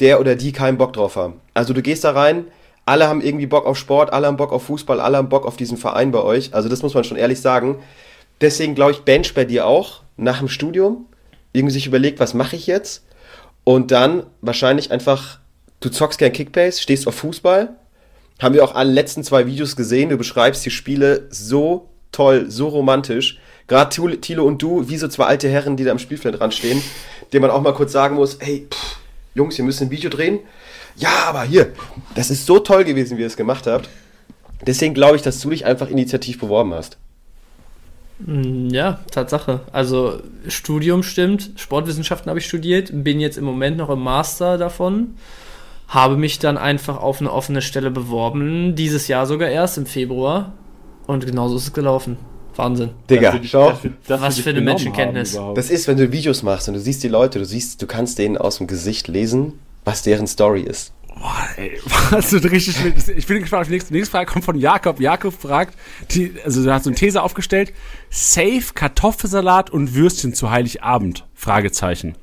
der 0.00 0.20
oder 0.20 0.34
die 0.34 0.52
keinen 0.52 0.76
Bock 0.76 0.92
drauf 0.92 1.16
haben. 1.16 1.40
Also 1.54 1.72
du 1.72 1.82
gehst 1.82 2.04
da 2.04 2.12
rein, 2.12 2.46
alle 2.90 3.06
haben 3.06 3.20
irgendwie 3.20 3.46
Bock 3.46 3.66
auf 3.66 3.78
Sport, 3.78 4.12
alle 4.12 4.26
haben 4.26 4.36
Bock 4.36 4.52
auf 4.52 4.64
Fußball, 4.64 5.00
alle 5.00 5.16
haben 5.16 5.28
Bock 5.28 5.46
auf 5.46 5.56
diesen 5.56 5.76
Verein 5.76 6.10
bei 6.10 6.20
euch. 6.22 6.54
Also 6.54 6.68
das 6.68 6.82
muss 6.82 6.92
man 6.92 7.04
schon 7.04 7.16
ehrlich 7.16 7.40
sagen. 7.40 7.76
Deswegen 8.40 8.74
glaube 8.74 8.90
ich, 8.90 9.02
Bench 9.02 9.32
bei 9.32 9.44
dir 9.44 9.64
auch 9.64 10.02
nach 10.16 10.40
dem 10.40 10.48
Studium 10.48 11.06
irgendwie 11.52 11.72
sich 11.72 11.86
überlegt, 11.86 12.18
was 12.18 12.34
mache 12.34 12.56
ich 12.56 12.66
jetzt? 12.66 13.04
Und 13.62 13.92
dann 13.92 14.24
wahrscheinlich 14.40 14.90
einfach, 14.90 15.38
du 15.78 15.88
zockst 15.88 16.18
gern 16.18 16.32
Kickbase, 16.32 16.82
stehst 16.82 17.06
auf 17.06 17.14
Fußball. 17.14 17.76
Haben 18.40 18.54
wir 18.56 18.64
auch 18.64 18.74
alle 18.74 18.90
letzten 18.90 19.22
zwei 19.22 19.46
Videos 19.46 19.76
gesehen. 19.76 20.08
Du 20.08 20.16
beschreibst 20.16 20.66
die 20.66 20.70
Spiele 20.70 21.28
so 21.30 21.90
toll, 22.10 22.46
so 22.48 22.66
romantisch. 22.66 23.38
Gerade 23.68 24.18
Thilo 24.20 24.44
und 24.44 24.60
du, 24.62 24.88
wie 24.88 24.96
so 24.96 25.06
zwei 25.06 25.26
alte 25.26 25.48
Herren, 25.48 25.76
die 25.76 25.84
da 25.84 25.92
am 25.92 26.00
Spielfeld 26.00 26.40
dran 26.40 26.50
stehen, 26.50 26.82
denen 27.32 27.42
man 27.42 27.52
auch 27.52 27.62
mal 27.62 27.74
kurz 27.74 27.92
sagen 27.92 28.16
muss, 28.16 28.38
hey, 28.40 28.66
pff, 28.68 28.96
Jungs, 29.34 29.56
ihr 29.58 29.64
müsst 29.64 29.80
ein 29.80 29.90
Video 29.90 30.10
drehen. 30.10 30.40
Ja, 31.00 31.24
aber 31.28 31.42
hier, 31.42 31.72
das 32.14 32.30
ist 32.30 32.46
so 32.46 32.58
toll 32.60 32.84
gewesen, 32.84 33.16
wie 33.18 33.22
ihr 33.22 33.26
es 33.26 33.36
gemacht 33.36 33.66
habt. 33.66 33.88
Deswegen 34.66 34.94
glaube 34.94 35.16
ich, 35.16 35.22
dass 35.22 35.40
du 35.40 35.50
dich 35.50 35.64
einfach 35.64 35.88
initiativ 35.88 36.38
beworben 36.38 36.72
hast. 36.74 36.98
Mm, 38.18 38.68
ja, 38.68 39.00
Tatsache. 39.10 39.60
Also 39.72 40.20
Studium 40.46 41.02
stimmt, 41.02 41.52
Sportwissenschaften 41.56 42.28
habe 42.28 42.38
ich 42.38 42.46
studiert, 42.46 42.90
bin 42.92 43.20
jetzt 43.20 43.38
im 43.38 43.44
Moment 43.44 43.78
noch 43.78 43.88
im 43.90 44.00
Master 44.00 44.58
davon, 44.58 45.14
habe 45.88 46.16
mich 46.16 46.38
dann 46.38 46.58
einfach 46.58 46.98
auf 46.98 47.20
eine 47.20 47.32
offene 47.32 47.62
Stelle 47.62 47.90
beworben, 47.90 48.74
dieses 48.74 49.08
Jahr 49.08 49.26
sogar 49.26 49.48
erst 49.48 49.78
im 49.78 49.86
Februar 49.86 50.52
und 51.06 51.24
genauso 51.26 51.56
ist 51.56 51.64
es 51.64 51.72
gelaufen. 51.72 52.18
Wahnsinn. 52.56 52.90
Digga, 53.08 53.30
Dafür- 53.32 53.44
schau. 53.48 53.68
dafür- 53.70 53.92
dafür 54.06 54.26
Was 54.26 54.38
für 54.38 54.50
eine 54.50 54.60
Menschenkenntnis. 54.60 55.38
Das 55.54 55.70
ist, 55.70 55.88
wenn 55.88 55.96
du 55.96 56.12
Videos 56.12 56.42
machst 56.42 56.68
und 56.68 56.74
du 56.74 56.80
siehst 56.80 57.02
die 57.02 57.08
Leute, 57.08 57.38
du 57.38 57.46
siehst, 57.46 57.80
du 57.80 57.86
kannst 57.86 58.18
denen 58.18 58.36
aus 58.36 58.58
dem 58.58 58.66
Gesicht 58.66 59.08
lesen, 59.08 59.54
was 59.90 60.02
deren 60.02 60.28
Story 60.28 60.62
ist. 60.62 60.92
Boah, 61.08 61.46
ey, 61.56 61.78
was 62.10 62.32
ein 62.32 62.38
richtig. 62.40 62.76
Ich 63.16 63.26
bin 63.26 63.40
gespannt 63.40 63.62
auf 63.62 63.66
die 63.66 63.74
nächste, 63.74 63.92
nächste 63.92 64.12
Frage 64.12 64.30
kommt 64.30 64.44
von 64.44 64.56
Jakob. 64.56 65.00
Jakob 65.00 65.34
fragt, 65.34 65.76
die, 66.12 66.34
also 66.44 66.62
du 66.62 66.72
hast 66.72 66.84
so 66.84 66.90
eine 66.90 66.96
These 66.96 67.22
aufgestellt, 67.22 67.72
Safe 68.08 68.62
Kartoffelsalat 68.72 69.70
und 69.70 69.94
Würstchen 69.94 70.32
zu 70.32 70.50
Heiligabend? 70.50 71.26
Fragezeichen. 71.34 72.14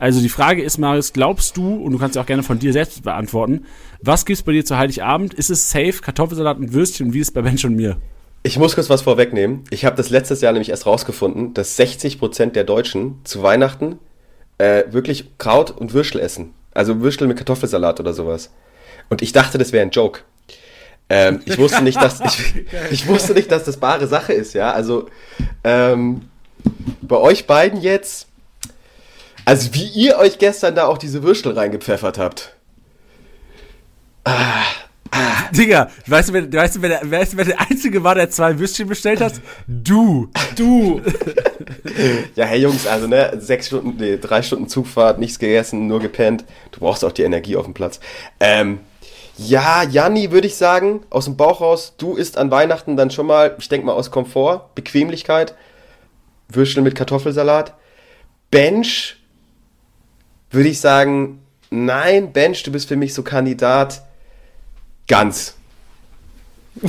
Also 0.00 0.20
die 0.20 0.28
Frage 0.28 0.62
ist, 0.62 0.78
Marius, 0.78 1.12
glaubst 1.12 1.56
du, 1.56 1.76
und 1.76 1.92
du 1.92 1.98
kannst 1.98 2.14
sie 2.14 2.20
auch 2.20 2.26
gerne 2.26 2.42
von 2.42 2.58
dir 2.58 2.72
selbst 2.72 3.02
beantworten, 3.02 3.64
was 4.00 4.26
gibt's 4.26 4.42
bei 4.42 4.52
dir 4.52 4.64
zu 4.64 4.76
Heiligabend? 4.76 5.34
Ist 5.34 5.50
es 5.50 5.70
Safe 5.70 5.92
Kartoffelsalat 5.92 6.58
und 6.58 6.72
Würstchen 6.72 7.14
wie 7.14 7.20
ist 7.20 7.28
es 7.28 7.34
bei 7.34 7.42
Bench 7.42 7.64
und 7.64 7.76
mir? 7.76 7.96
Ich 8.42 8.58
muss 8.58 8.74
kurz 8.74 8.90
was 8.90 9.02
vorwegnehmen. 9.02 9.64
Ich 9.70 9.84
habe 9.84 9.96
das 9.96 10.10
letztes 10.10 10.40
Jahr 10.40 10.52
nämlich 10.52 10.70
erst 10.70 10.86
rausgefunden, 10.86 11.54
dass 11.54 11.78
60% 11.78 12.50
der 12.50 12.64
Deutschen 12.64 13.20
zu 13.24 13.42
Weihnachten 13.42 13.98
äh, 14.58 14.84
wirklich 14.90 15.38
Kraut 15.38 15.70
und 15.70 15.92
Würstel 15.94 16.20
essen. 16.20 16.54
Also 16.72 17.00
Würstel 17.00 17.26
mit 17.26 17.36
Kartoffelsalat 17.36 18.00
oder 18.00 18.12
sowas. 18.12 18.50
Und 19.08 19.22
ich 19.22 19.32
dachte, 19.32 19.58
das 19.58 19.72
wäre 19.72 19.82
ein 19.82 19.90
Joke. 19.90 20.20
Ähm, 21.10 21.40
ich 21.46 21.58
wusste 21.58 21.82
nicht, 21.82 22.00
dass 22.00 22.20
ich, 22.20 22.66
ich 22.90 23.06
wusste 23.08 23.32
nicht, 23.32 23.50
dass 23.50 23.64
das 23.64 23.78
bare 23.78 24.06
Sache 24.06 24.32
ist, 24.32 24.54
ja. 24.54 24.72
Also 24.72 25.08
ähm, 25.64 26.28
bei 27.00 27.16
euch 27.16 27.46
beiden 27.46 27.80
jetzt, 27.80 28.26
also 29.44 29.72
wie 29.74 29.88
ihr 29.88 30.18
euch 30.18 30.38
gestern 30.38 30.74
da 30.74 30.86
auch 30.86 30.98
diese 30.98 31.22
Würstel 31.22 31.52
reingepfeffert 31.52 32.18
habt. 32.18 32.54
Digga, 35.52 35.90
weißt 36.06 36.28
du, 36.28 36.32
wer, 36.34 36.52
weißt, 36.52 36.76
du, 36.76 36.82
wer, 36.82 36.88
der, 36.88 37.10
weißt 37.10 37.32
du, 37.32 37.36
wer 37.36 37.44
der 37.44 37.60
Einzige 37.60 38.02
war, 38.04 38.14
der 38.14 38.30
zwei 38.30 38.58
Würstchen 38.58 38.88
bestellt 38.88 39.20
hat? 39.20 39.34
Du. 39.66 40.28
Du! 40.56 41.00
Ja, 42.34 42.44
hey 42.44 42.60
Jungs, 42.60 42.86
also 42.86 43.06
ne, 43.06 43.32
sechs 43.38 43.68
Stunden, 43.68 43.96
nee, 43.98 44.18
drei 44.18 44.42
Stunden 44.42 44.68
Zugfahrt, 44.68 45.18
nichts 45.18 45.38
gegessen, 45.38 45.86
nur 45.86 46.00
gepennt. 46.00 46.44
Du 46.72 46.80
brauchst 46.80 47.04
auch 47.04 47.12
die 47.12 47.22
Energie 47.22 47.56
auf 47.56 47.64
dem 47.64 47.74
Platz. 47.74 48.00
Ähm, 48.40 48.80
ja, 49.36 49.84
Janni, 49.84 50.32
würde 50.32 50.46
ich 50.48 50.56
sagen, 50.56 51.02
aus 51.10 51.26
dem 51.26 51.36
Bauch 51.36 51.60
raus, 51.60 51.94
du 51.96 52.16
isst 52.16 52.36
an 52.36 52.50
Weihnachten 52.50 52.96
dann 52.96 53.10
schon 53.10 53.26
mal, 53.26 53.54
ich 53.58 53.68
denke 53.68 53.86
mal 53.86 53.92
aus 53.92 54.10
Komfort, 54.10 54.74
Bequemlichkeit, 54.74 55.54
Würstel 56.48 56.82
mit 56.82 56.94
Kartoffelsalat. 56.94 57.74
Bench, 58.50 59.16
würde 60.50 60.68
ich 60.68 60.80
sagen, 60.80 61.40
nein, 61.70 62.32
Bench, 62.32 62.62
du 62.62 62.72
bist 62.72 62.88
für 62.88 62.96
mich 62.96 63.14
so 63.14 63.22
Kandidat 63.22 64.02
ganz. 65.08 65.56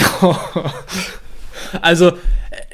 Also, 1.82 2.14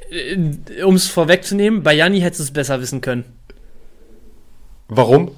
äh, 0.10 0.84
um 0.84 0.96
es 0.96 1.08
vorwegzunehmen, 1.08 1.84
bei 1.84 1.94
Janni 1.94 2.22
hättest 2.22 2.40
du 2.40 2.44
es 2.44 2.54
besser 2.54 2.80
wissen 2.80 3.02
können. 3.02 3.26
Warum? 4.88 5.32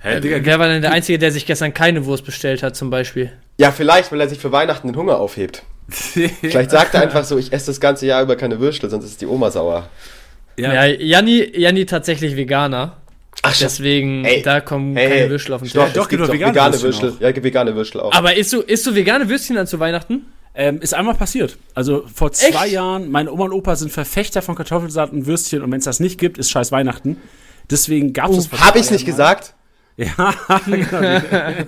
Hä, 0.00 0.18
Wer 0.20 0.58
war 0.58 0.68
denn 0.68 0.82
der 0.82 0.92
Einzige, 0.92 1.18
der 1.18 1.30
sich 1.30 1.46
gestern 1.46 1.72
keine 1.72 2.04
Wurst 2.06 2.24
bestellt 2.24 2.62
hat, 2.62 2.76
zum 2.76 2.90
Beispiel? 2.90 3.32
Ja, 3.58 3.70
vielleicht, 3.70 4.10
weil 4.10 4.20
er 4.20 4.28
sich 4.28 4.38
für 4.38 4.52
Weihnachten 4.52 4.88
den 4.88 4.96
Hunger 4.96 5.18
aufhebt. 5.18 5.62
Vielleicht 5.88 6.70
sagt 6.70 6.94
er 6.94 7.02
einfach 7.02 7.24
so, 7.24 7.36
ich 7.36 7.52
esse 7.52 7.66
das 7.66 7.78
ganze 7.78 8.06
Jahr 8.06 8.22
über 8.22 8.36
keine 8.36 8.58
Würstel, 8.58 8.88
sonst 8.88 9.04
ist 9.04 9.20
die 9.20 9.26
Oma 9.26 9.50
sauer. 9.50 9.90
Ja, 10.56 10.86
Janni, 10.86 11.52
Janni 11.54 11.84
tatsächlich 11.84 12.36
Veganer. 12.36 12.96
Ach, 13.42 13.56
Deswegen, 13.58 14.24
Ey, 14.24 14.42
da 14.42 14.60
kommen 14.60 14.96
hey, 14.96 15.08
keine 15.10 15.30
Würstel 15.30 15.52
auf 15.54 15.60
den 15.62 15.70
Tisch. 15.70 15.74
doch, 15.74 16.02
es 16.02 16.08
gibt 16.08 16.22
doch 16.22 16.32
vegane 16.32 16.52
vegane, 16.54 16.72
Würstchen 16.82 17.02
Würstel. 17.08 17.28
auch. 17.30 17.36
Ja, 17.36 17.42
vegane 17.42 17.74
Würstel 17.74 18.00
auch. 18.00 18.12
Aber 18.12 18.34
isst 18.36 18.52
du, 18.52 18.60
isst 18.60 18.86
du 18.86 18.94
vegane 18.94 19.28
Würstchen 19.28 19.56
dann 19.56 19.66
zu 19.66 19.78
Weihnachten? 19.80 20.26
Ähm, 20.54 20.80
ist 20.80 20.94
einmal 20.94 21.14
passiert. 21.14 21.58
Also 21.74 22.04
vor 22.12 22.30
zwei 22.32 22.64
Echt? 22.66 22.72
Jahren, 22.74 23.10
meine 23.10 23.32
Oma 23.32 23.46
und 23.46 23.52
Opa 23.52 23.74
sind 23.76 23.90
Verfechter 23.90 24.40
von 24.40 24.54
Kartoffelsalat 24.54 25.12
und 25.12 25.26
Würstchen 25.26 25.62
und 25.62 25.72
wenn 25.72 25.78
es 25.78 25.84
das 25.84 25.98
nicht 26.00 26.18
gibt, 26.18 26.38
ist 26.38 26.50
scheiß 26.50 26.70
Weihnachten. 26.70 27.16
Deswegen 27.70 28.12
gab 28.12 28.30
es 28.30 28.46
vor 28.46 28.60
Hab 28.60 28.72
zwei 28.74 28.78
ich's 28.80 28.90
nicht 28.90 29.04
gesagt? 29.06 29.54
Ja, 29.96 30.34
genau. 30.66 31.62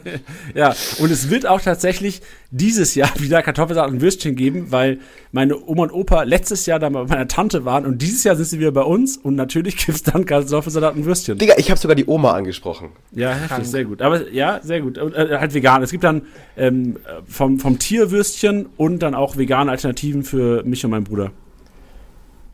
ja, 0.55 0.74
und 0.98 1.12
es 1.12 1.31
wird 1.31 1.47
auch 1.47 1.61
tatsächlich 1.61 2.23
dieses 2.51 2.97
Jahr 2.97 3.11
wieder 3.20 3.40
Kartoffelsalat 3.40 3.90
und 3.90 4.01
Würstchen 4.01 4.35
geben, 4.35 4.73
weil 4.73 4.98
meine 5.31 5.57
Oma 5.65 5.85
und 5.85 5.93
Opa 5.93 6.24
letztes 6.24 6.66
Jahr 6.66 6.81
da 6.81 6.89
bei 6.89 7.05
meiner 7.05 7.28
Tante 7.28 7.65
waren 7.65 7.86
und 7.86 8.03
dieses 8.03 8.24
Jahr 8.24 8.35
sind 8.35 8.47
sie 8.47 8.59
wieder 8.59 8.73
bei 8.73 8.82
uns 8.82 9.16
und 9.16 9.36
natürlich 9.36 9.77
gibt's 9.86 10.03
dann 10.03 10.27
Kartoffelsalat 10.27 10.97
und 10.97 11.05
Würstchen. 11.05 11.39
Digga, 11.39 11.55
ich 11.57 11.70
habe 11.70 11.78
sogar 11.78 11.94
die 11.94 12.07
Oma 12.07 12.32
angesprochen. 12.32 12.90
Ja, 13.12 13.32
heftig, 13.32 13.69
sehr 13.69 13.85
gut. 13.85 14.03
Aber 14.03 14.28
ja, 14.32 14.61
sehr 14.61 14.81
gut. 14.81 14.98
Und, 14.98 15.15
äh, 15.15 15.39
halt 15.39 15.55
vegan. 15.55 15.85
Es 15.85 15.93
gibt 15.93 16.03
dann 16.03 16.23
ähm, 16.57 16.97
vom, 17.28 17.61
vom 17.61 17.78
Tierwürstchen 17.78 18.66
und 18.77 19.01
dann 19.01 19.15
auch 19.15 19.36
vegane 19.36 19.70
Alternativen 19.70 20.24
für 20.24 20.65
mich 20.65 20.85
und 20.85 20.90
meinen 20.90 21.05
Bruder. 21.05 21.31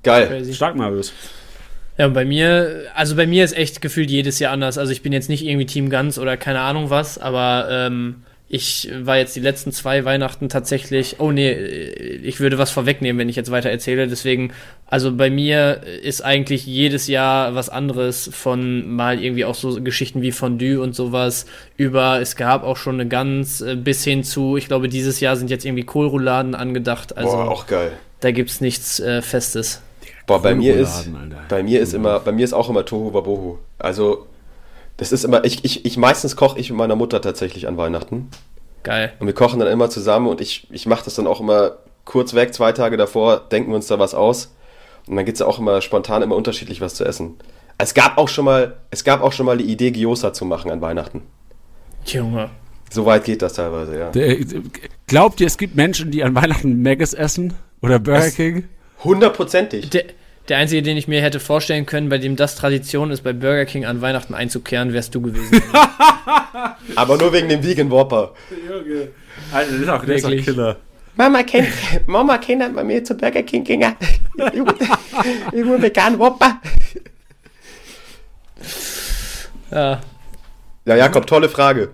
Geil. 0.02 0.44
Stark, 0.52 0.76
Marius. 0.76 1.14
Ja, 1.98 2.08
bei 2.08 2.24
mir, 2.24 2.86
also 2.94 3.16
bei 3.16 3.26
mir 3.26 3.44
ist 3.44 3.56
echt 3.56 3.82
gefühlt 3.82 4.10
jedes 4.10 4.38
Jahr 4.38 4.52
anders. 4.52 4.78
Also 4.78 4.92
ich 4.92 5.02
bin 5.02 5.12
jetzt 5.12 5.28
nicht 5.28 5.44
irgendwie 5.44 5.66
Team 5.66 5.90
Ganz 5.90 6.18
oder 6.18 6.36
keine 6.36 6.60
Ahnung 6.60 6.90
was, 6.90 7.18
aber 7.18 7.68
ähm, 7.70 8.22
ich 8.54 8.90
war 9.00 9.16
jetzt 9.16 9.34
die 9.34 9.40
letzten 9.40 9.72
zwei 9.72 10.04
Weihnachten 10.04 10.50
tatsächlich. 10.50 11.16
Oh 11.20 11.32
nee, 11.32 11.52
ich 11.52 12.38
würde 12.38 12.58
was 12.58 12.70
vorwegnehmen, 12.70 13.18
wenn 13.18 13.30
ich 13.30 13.36
jetzt 13.36 13.50
weiter 13.50 13.70
erzähle. 13.70 14.08
Deswegen, 14.08 14.52
also 14.86 15.16
bei 15.16 15.30
mir 15.30 15.80
ist 16.02 16.22
eigentlich 16.22 16.66
jedes 16.66 17.06
Jahr 17.06 17.54
was 17.54 17.70
anderes 17.70 18.28
von 18.30 18.94
mal 18.94 19.22
irgendwie 19.22 19.46
auch 19.46 19.54
so 19.54 19.82
Geschichten 19.82 20.20
wie 20.20 20.32
Fondue 20.32 20.82
und 20.82 20.94
sowas 20.94 21.46
über. 21.78 22.20
Es 22.20 22.36
gab 22.36 22.62
auch 22.62 22.76
schon 22.76 22.96
eine 22.96 23.08
Gans 23.08 23.62
äh, 23.62 23.74
bis 23.74 24.04
hin 24.04 24.22
zu, 24.22 24.58
ich 24.58 24.68
glaube, 24.68 24.90
dieses 24.90 25.20
Jahr 25.20 25.36
sind 25.36 25.48
jetzt 25.48 25.64
irgendwie 25.64 25.84
Kohlrouladen 25.84 26.54
angedacht. 26.54 27.16
Also 27.16 27.32
Boah, 27.32 27.50
auch 27.50 27.66
geil. 27.66 27.92
da 28.20 28.32
gibt's 28.32 28.60
nichts 28.60 29.00
äh, 29.00 29.22
Festes. 29.22 29.80
Boah, 30.26 30.40
bei 30.40 30.54
mir 30.54 30.74
ist, 30.76 31.08
Alter. 31.08 31.42
bei 31.48 31.62
mir 31.62 31.80
ist 31.80 31.94
immer, 31.94 32.20
bei 32.20 32.32
mir 32.32 32.44
ist 32.44 32.52
auch 32.52 32.68
immer 32.70 32.84
Tohu 32.84 33.12
Wabohu. 33.12 33.58
Also, 33.78 34.26
das 34.96 35.12
ist 35.12 35.24
immer, 35.24 35.44
ich, 35.44 35.64
ich, 35.64 35.84
ich 35.84 35.96
meistens 35.96 36.36
koche 36.36 36.58
ich 36.58 36.70
mit 36.70 36.78
meiner 36.78 36.96
Mutter 36.96 37.20
tatsächlich 37.20 37.66
an 37.66 37.76
Weihnachten. 37.76 38.28
Geil. 38.82 39.12
Und 39.18 39.26
wir 39.26 39.34
kochen 39.34 39.58
dann 39.58 39.68
immer 39.68 39.90
zusammen 39.90 40.28
und 40.28 40.40
ich, 40.40 40.66
ich 40.70 40.86
mache 40.86 41.04
das 41.04 41.14
dann 41.14 41.26
auch 41.26 41.40
immer 41.40 41.72
kurz 42.04 42.34
weg, 42.34 42.52
zwei 42.54 42.72
Tage 42.72 42.96
davor, 42.96 43.38
denken 43.50 43.70
wir 43.70 43.76
uns 43.76 43.86
da 43.86 43.98
was 43.98 44.14
aus. 44.14 44.54
Und 45.06 45.16
dann 45.16 45.24
gibt's 45.24 45.40
ja 45.40 45.46
auch 45.46 45.58
immer 45.58 45.80
spontan 45.80 46.22
immer 46.22 46.36
unterschiedlich 46.36 46.80
was 46.80 46.94
zu 46.94 47.04
essen. 47.04 47.36
Es 47.78 47.94
gab 47.94 48.18
auch 48.18 48.28
schon 48.28 48.44
mal, 48.44 48.76
es 48.90 49.02
gab 49.02 49.22
auch 49.22 49.32
schon 49.32 49.46
mal 49.46 49.56
die 49.56 49.64
Idee, 49.64 49.90
Gyoza 49.90 50.32
zu 50.32 50.44
machen 50.44 50.70
an 50.70 50.80
Weihnachten. 50.80 51.22
Junge. 52.06 52.50
So 52.90 53.06
weit 53.06 53.24
geht 53.24 53.42
das 53.42 53.54
teilweise, 53.54 53.98
ja. 53.98 54.10
Glaubt 55.06 55.40
ihr, 55.40 55.46
es 55.46 55.56
gibt 55.56 55.74
Menschen, 55.74 56.10
die 56.10 56.22
an 56.22 56.34
Weihnachten 56.34 56.82
Maggis 56.82 57.14
essen? 57.14 57.54
Oder 57.80 57.98
Burger 57.98 58.26
Es- 58.26 58.34
King? 58.36 58.68
Hundertprozentig. 59.04 59.90
Der, 59.90 60.04
der 60.48 60.58
einzige, 60.58 60.82
den 60.82 60.96
ich 60.96 61.08
mir 61.08 61.20
hätte 61.22 61.40
vorstellen 61.40 61.86
können, 61.86 62.08
bei 62.08 62.18
dem 62.18 62.36
das 62.36 62.56
Tradition 62.56 63.10
ist, 63.10 63.22
bei 63.22 63.32
Burger 63.32 63.64
King 63.64 63.84
an 63.84 64.00
Weihnachten 64.00 64.34
einzukehren, 64.34 64.92
wärst 64.92 65.14
du 65.14 65.20
gewesen. 65.20 65.62
Aber 66.96 67.16
nur 67.16 67.32
wegen 67.32 67.48
dem 67.48 67.62
Vegan 67.64 67.90
Whopper. 67.90 68.34
Alter, 69.52 69.70
das 69.72 69.80
ist 69.80 69.88
auch, 69.88 70.04
der 70.04 70.16
ist. 70.16 70.44
Killer. 70.44 70.76
Mama 71.14 71.42
kennt, 71.42 71.68
Mama 72.06 72.38
kennt 72.38 72.74
bei 72.74 72.82
mir 72.84 73.04
zu 73.04 73.14
Burger 73.14 73.42
King 73.42 73.64
gegangen. 73.64 73.96
Ich 75.52 75.64
will 75.64 75.82
vegan 75.82 76.18
Whopper. 76.18 76.60
ja. 79.70 80.00
Ja, 80.84 80.96
Jakob, 80.96 81.26
tolle 81.26 81.48
Frage. 81.48 81.90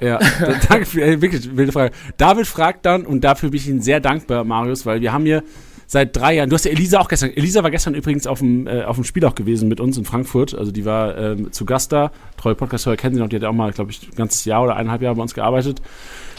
Ja, 0.00 0.18
da- 0.18 0.60
danke 0.68 0.86
für, 0.86 1.20
wirklich, 1.20 1.56
wilde 1.56 1.72
Frage. 1.72 1.92
David 2.18 2.46
fragt 2.46 2.84
dann, 2.86 3.04
und 3.06 3.22
dafür 3.22 3.50
bin 3.50 3.58
ich 3.58 3.68
Ihnen 3.68 3.80
sehr 3.80 3.98
dankbar, 4.00 4.44
Marius, 4.44 4.86
weil 4.86 5.00
wir 5.00 5.12
haben 5.12 5.24
hier 5.24 5.42
seit 5.86 6.16
drei 6.16 6.34
Jahren. 6.34 6.50
Du 6.50 6.54
hast 6.54 6.64
ja 6.64 6.70
Elisa 6.70 7.00
auch 7.00 7.08
gestern. 7.08 7.30
Elisa 7.30 7.62
war 7.62 7.70
gestern 7.70 7.94
übrigens 7.94 8.26
auf 8.26 8.40
dem, 8.40 8.66
äh, 8.66 8.82
auf 8.82 8.96
dem 8.96 9.04
Spiel 9.04 9.24
auch 9.24 9.34
gewesen 9.34 9.68
mit 9.68 9.80
uns 9.80 9.96
in 9.96 10.04
Frankfurt. 10.04 10.54
Also 10.54 10.72
die 10.72 10.84
war 10.84 11.16
ähm, 11.16 11.52
zu 11.52 11.64
Gast 11.64 11.92
da. 11.92 12.10
Treue 12.36 12.54
Podcast-Hörer 12.54 12.96
kennen 12.96 13.14
sie 13.14 13.20
noch. 13.20 13.28
Die 13.28 13.36
hat 13.36 13.42
ja 13.42 13.48
auch 13.48 13.54
mal, 13.54 13.72
glaube 13.72 13.90
ich, 13.90 14.02
ein 14.08 14.16
ganzes 14.16 14.44
Jahr 14.44 14.62
oder 14.64 14.76
eineinhalb 14.76 15.02
Jahre 15.02 15.16
bei 15.16 15.22
uns 15.22 15.34
gearbeitet. 15.34 15.80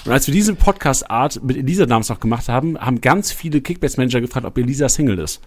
Und 0.05 0.11
als 0.11 0.27
wir 0.27 0.33
diese 0.33 0.55
Podcast-Art 0.55 1.43
mit 1.43 1.57
Elisa 1.57 1.85
damals 1.85 2.09
noch 2.09 2.19
gemacht 2.19 2.49
haben, 2.49 2.77
haben 2.77 3.01
ganz 3.01 3.31
viele 3.31 3.61
Kickbase-Manager 3.61 4.21
gefragt, 4.21 4.45
ob 4.45 4.57
Elisa 4.57 4.89
Single 4.89 5.19
ist. 5.19 5.41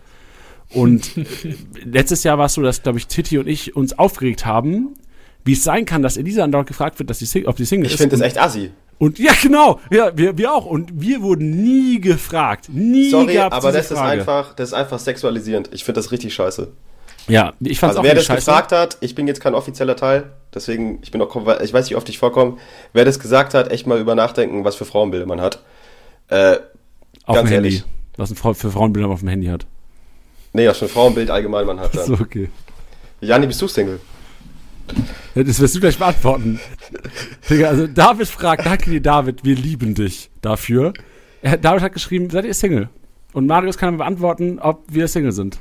Und 0.73 1.11
letztes 1.85 2.23
Jahr 2.25 2.39
war 2.39 2.47
es 2.47 2.55
so, 2.55 2.63
dass, 2.63 2.83
glaube 2.83 2.99
ich, 2.99 3.07
Titi 3.07 3.39
und 3.39 3.49
ich 3.49 3.77
uns 3.77 3.99
aufgeregt 3.99 4.47
haben, 4.47 4.95
wie 5.45 5.53
es 5.53 5.65
sein 5.65 5.85
kann, 5.87 6.03
dass 6.03 6.17
Elisa 6.17 6.45
andauernd 6.45 6.69
gefragt 6.69 6.99
wird, 6.99 7.11
dass 7.11 7.19
die, 7.19 7.47
ob 7.47 7.57
die 7.57 7.65
Single 7.65 7.87
Ich 7.87 7.95
ist. 7.95 8.01
finde 8.01 8.17
das 8.17 8.21
echt 8.27 8.39
assi. 8.41 8.71
Und 9.01 9.19
ja, 9.19 9.33
genau. 9.43 9.81
Ja, 9.91 10.17
wir, 10.17 10.39
wir 10.39 10.53
auch. 10.55 10.67
Und 10.67 10.91
wir 11.01 11.21
wurden 11.23 11.51
nie 11.63 12.01
gefragt. 12.01 12.69
Nie 12.69 13.11
Sorry, 13.11 13.35
gab's 13.35 13.57
aber 13.57 13.73
das 13.73 13.91
ist 13.91 13.99
Frage. 13.99 14.21
einfach, 14.21 14.55
das 14.55 14.69
ist 14.69 14.75
einfach 14.75 15.01
sexualisierend. 15.01 15.71
Ich 15.73 15.83
finde 15.85 15.99
das 16.01 16.13
richtig 16.13 16.33
scheiße. 16.35 16.69
Ja, 17.29 17.53
ich 17.61 17.79
fand's 17.81 17.97
Also 17.97 18.01
auch 18.01 18.05
wer 18.05 18.15
das 18.15 18.25
scheiße. 18.27 18.47
gefragt 18.47 18.73
hat, 18.73 18.97
ich 19.01 19.15
bin 19.15 19.27
jetzt 19.27 19.41
kein 19.41 19.55
offizieller 19.55 19.95
Teil, 19.97 20.31
deswegen, 20.55 20.99
ich 21.03 21.11
bin 21.11 21.21
auch, 21.23 21.35
ich 21.61 21.73
weiß 21.73 21.85
nicht, 21.85 21.91
wie 21.91 21.97
oft 21.97 22.09
ich 22.09 22.19
vorkomme. 22.19 22.57
Wer 22.93 23.05
das 23.05 23.19
gesagt 23.21 23.55
hat, 23.55 23.71
echt 23.71 23.87
mal 23.87 23.99
über 24.01 24.15
nachdenken, 24.15 24.65
was 24.65 24.77
für 24.77 24.85
Frauenbilder 24.85 25.27
man 25.27 25.41
hat. 25.41 25.63
Äh, 26.29 26.57
auf 27.25 27.35
ganz 27.37 27.49
dem 27.49 27.55
Handy. 27.55 27.69
ehrlich. 27.69 27.85
Was 28.17 28.31
ein 28.31 28.37
Frau, 28.37 28.53
für 28.55 28.71
Frauenbilder 28.71 29.09
auf 29.09 29.21
dem 29.21 29.29
Handy 29.29 29.47
hat. 29.47 29.67
nee, 30.53 30.67
was 30.69 30.79
für 30.79 30.87
ein 30.87 30.91
Frauenbild 30.91 31.31
allgemein 31.31 31.67
man 31.67 31.79
hat. 31.81 31.95
Dann. 31.97 32.07
So, 32.07 32.15
okay. 32.15 32.49
Jani, 33.21 33.47
bist 33.47 33.61
du 33.63 33.69
Single? 33.69 34.01
Ja, 35.35 35.43
Das 35.45 35.61
wirst 35.61 35.75
du 35.77 35.81
gleich 35.81 35.99
beantworten. 35.99 36.59
Also 37.49 37.87
David 37.87 38.29
fragt, 38.29 38.67
danke 38.67 38.91
dir, 38.91 39.01
David, 39.01 39.45
wir 39.45 39.57
lieben 39.57 39.95
dich 39.95 40.31
dafür. 40.41 40.93
David 41.43 41.83
hat 41.83 41.93
geschrieben, 41.93 42.31
seid 42.31 42.45
ihr 42.45 42.55
Single? 42.55 42.89
Und 43.33 43.47
Marius 43.47 43.79
kann 43.79 43.97
beantworten, 43.97 44.59
ob 44.59 44.83
wir 44.89 45.09
Single 45.09 45.33
sind. 45.33 45.59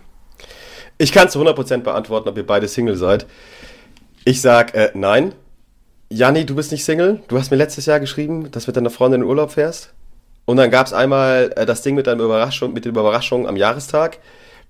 Ich 0.97 1.11
kann 1.11 1.29
zu 1.29 1.39
100% 1.41 1.77
beantworten, 1.79 2.29
ob 2.29 2.37
ihr 2.37 2.45
beide 2.45 2.67
Single 2.67 2.95
seid. 2.95 3.25
Ich 4.25 4.41
sag 4.41 4.75
äh, 4.75 4.91
nein. 4.93 5.33
Jani, 6.09 6.45
du 6.45 6.55
bist 6.55 6.71
nicht 6.71 6.83
Single. 6.83 7.21
Du 7.27 7.37
hast 7.37 7.51
mir 7.51 7.57
letztes 7.57 7.85
Jahr 7.85 7.99
geschrieben, 7.99 8.51
dass 8.51 8.65
du 8.65 8.69
mit 8.69 8.77
deiner 8.77 8.89
Freundin 8.89 9.21
in 9.21 9.25
den 9.25 9.29
Urlaub 9.29 9.51
fährst. 9.51 9.93
Und 10.45 10.57
dann 10.57 10.71
gab 10.71 10.87
es 10.87 10.93
einmal 10.93 11.53
äh, 11.55 11.65
das 11.65 11.83
Ding 11.83 11.95
mit 11.95 12.07
deiner 12.07 12.23
Überraschung, 12.23 12.73
mit 12.73 12.85
der 12.85 12.91
Überraschung 12.91 13.47
am 13.47 13.55
Jahrestag. 13.55 14.17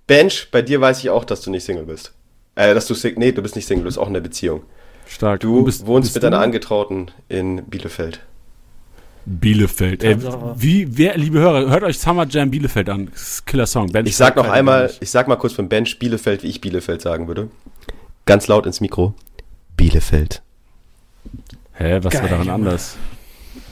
Bench, 0.08 0.50
bei 0.52 0.62
dir 0.62 0.82
weiß 0.82 1.00
ich 1.00 1.10
auch, 1.10 1.24
dass 1.24 1.42
du 1.42 1.52
nicht 1.52 1.64
Single 1.64 1.86
bist. 1.86 2.14
Äh, 2.56 2.74
dass 2.74 2.88
du 2.88 2.96
nee, 3.16 3.32
du 3.32 3.42
bist 3.42 3.56
nicht 3.56 3.66
Single, 3.66 3.84
du 3.84 3.88
bist 3.88 3.98
auch 3.98 4.08
in 4.08 4.14
der 4.14 4.22
Beziehung. 4.22 4.64
Stark. 5.10 5.40
Du 5.42 5.64
bist- 5.64 5.86
wohnst 5.86 6.08
bist 6.08 6.16
mit 6.16 6.24
deiner 6.24 6.38
du? 6.38 6.44
Angetrauten 6.44 7.12
in 7.30 7.64
Bielefeld. 7.66 8.22
Bielefeld. 9.26 10.04
Ey, 10.04 10.16
Tatsache. 10.18 10.56
wie, 10.58 10.98
wer, 10.98 11.18
liebe 11.18 11.40
Hörer, 11.40 11.70
hört 11.70 11.84
euch 11.84 12.00
Summer 12.00 12.26
Jam 12.28 12.50
Bielefeld 12.52 12.90
an. 12.90 13.10
Das 13.12 13.22
ist 13.22 13.42
ein 13.42 13.46
Killer 13.46 13.66
Song. 13.68 13.92
Ben 13.92 14.06
Ich 14.06 14.16
sag 14.16 14.36
noch 14.36 14.48
einmal, 14.50 14.92
ich 15.00 15.10
sag 15.10 15.28
mal 15.28 15.36
kurz 15.36 15.54
vom 15.54 15.68
Bench 15.70 16.00
Bielefeld, 16.00 16.44
wie 16.44 16.48
ich 16.48 16.62
Bielefeld 16.62 17.02
sagen 17.02 17.28
würde. 17.28 17.50
Ganz 18.26 18.48
laut 18.48 18.66
ins 18.66 18.82
Mikro. 18.82 19.14
Bielefeld. 19.78 20.42
Hä, 21.74 22.00
was 22.02 22.14
war 22.14 22.22
Geil, 22.22 22.30
daran 22.30 22.46
Junge. 22.46 22.54
anders? 22.54 22.98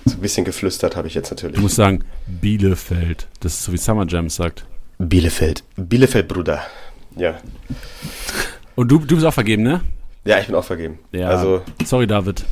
So 0.06 0.16
ein 0.16 0.22
bisschen 0.22 0.46
geflüstert 0.46 0.96
habe 0.96 1.08
ich 1.08 1.14
jetzt 1.16 1.30
natürlich. 1.32 1.56
Du 1.56 1.62
musst 1.62 1.76
sagen, 1.76 2.04
Bielefeld. 2.28 3.28
Das 3.40 3.54
ist 3.54 3.64
so 3.64 3.74
wie 3.74 3.78
Summer 3.78 4.06
Jam 4.08 4.30
sagt. 4.30 4.66
Bielefeld. 5.00 5.64
Bielefeld, 5.76 6.28
Bruder. 6.28 6.62
Ja. 7.16 7.40
Und 8.76 8.90
du, 8.92 9.00
du 9.00 9.16
bist 9.16 9.26
auch 9.26 9.34
vergeben, 9.34 9.64
ne? 9.64 9.82
Ja, 10.28 10.40
ich 10.40 10.48
bin 10.48 10.56
auch 10.56 10.64
vergeben. 10.66 11.00
Ja. 11.14 11.30
Also, 11.30 11.62
Sorry, 11.86 12.06
David. 12.06 12.44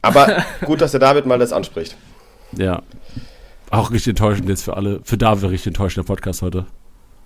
aber 0.00 0.42
gut, 0.64 0.80
dass 0.80 0.92
der 0.92 1.00
David 1.00 1.26
mal 1.26 1.38
das 1.38 1.52
anspricht. 1.52 1.94
Ja. 2.56 2.82
Auch 3.68 3.90
richtig 3.90 4.12
enttäuschend 4.12 4.48
jetzt 4.48 4.62
für 4.62 4.78
alle. 4.78 5.00
Für 5.04 5.18
David 5.18 5.50
richtig 5.50 5.66
enttäuschender 5.66 6.06
Podcast 6.06 6.40
heute. 6.40 6.64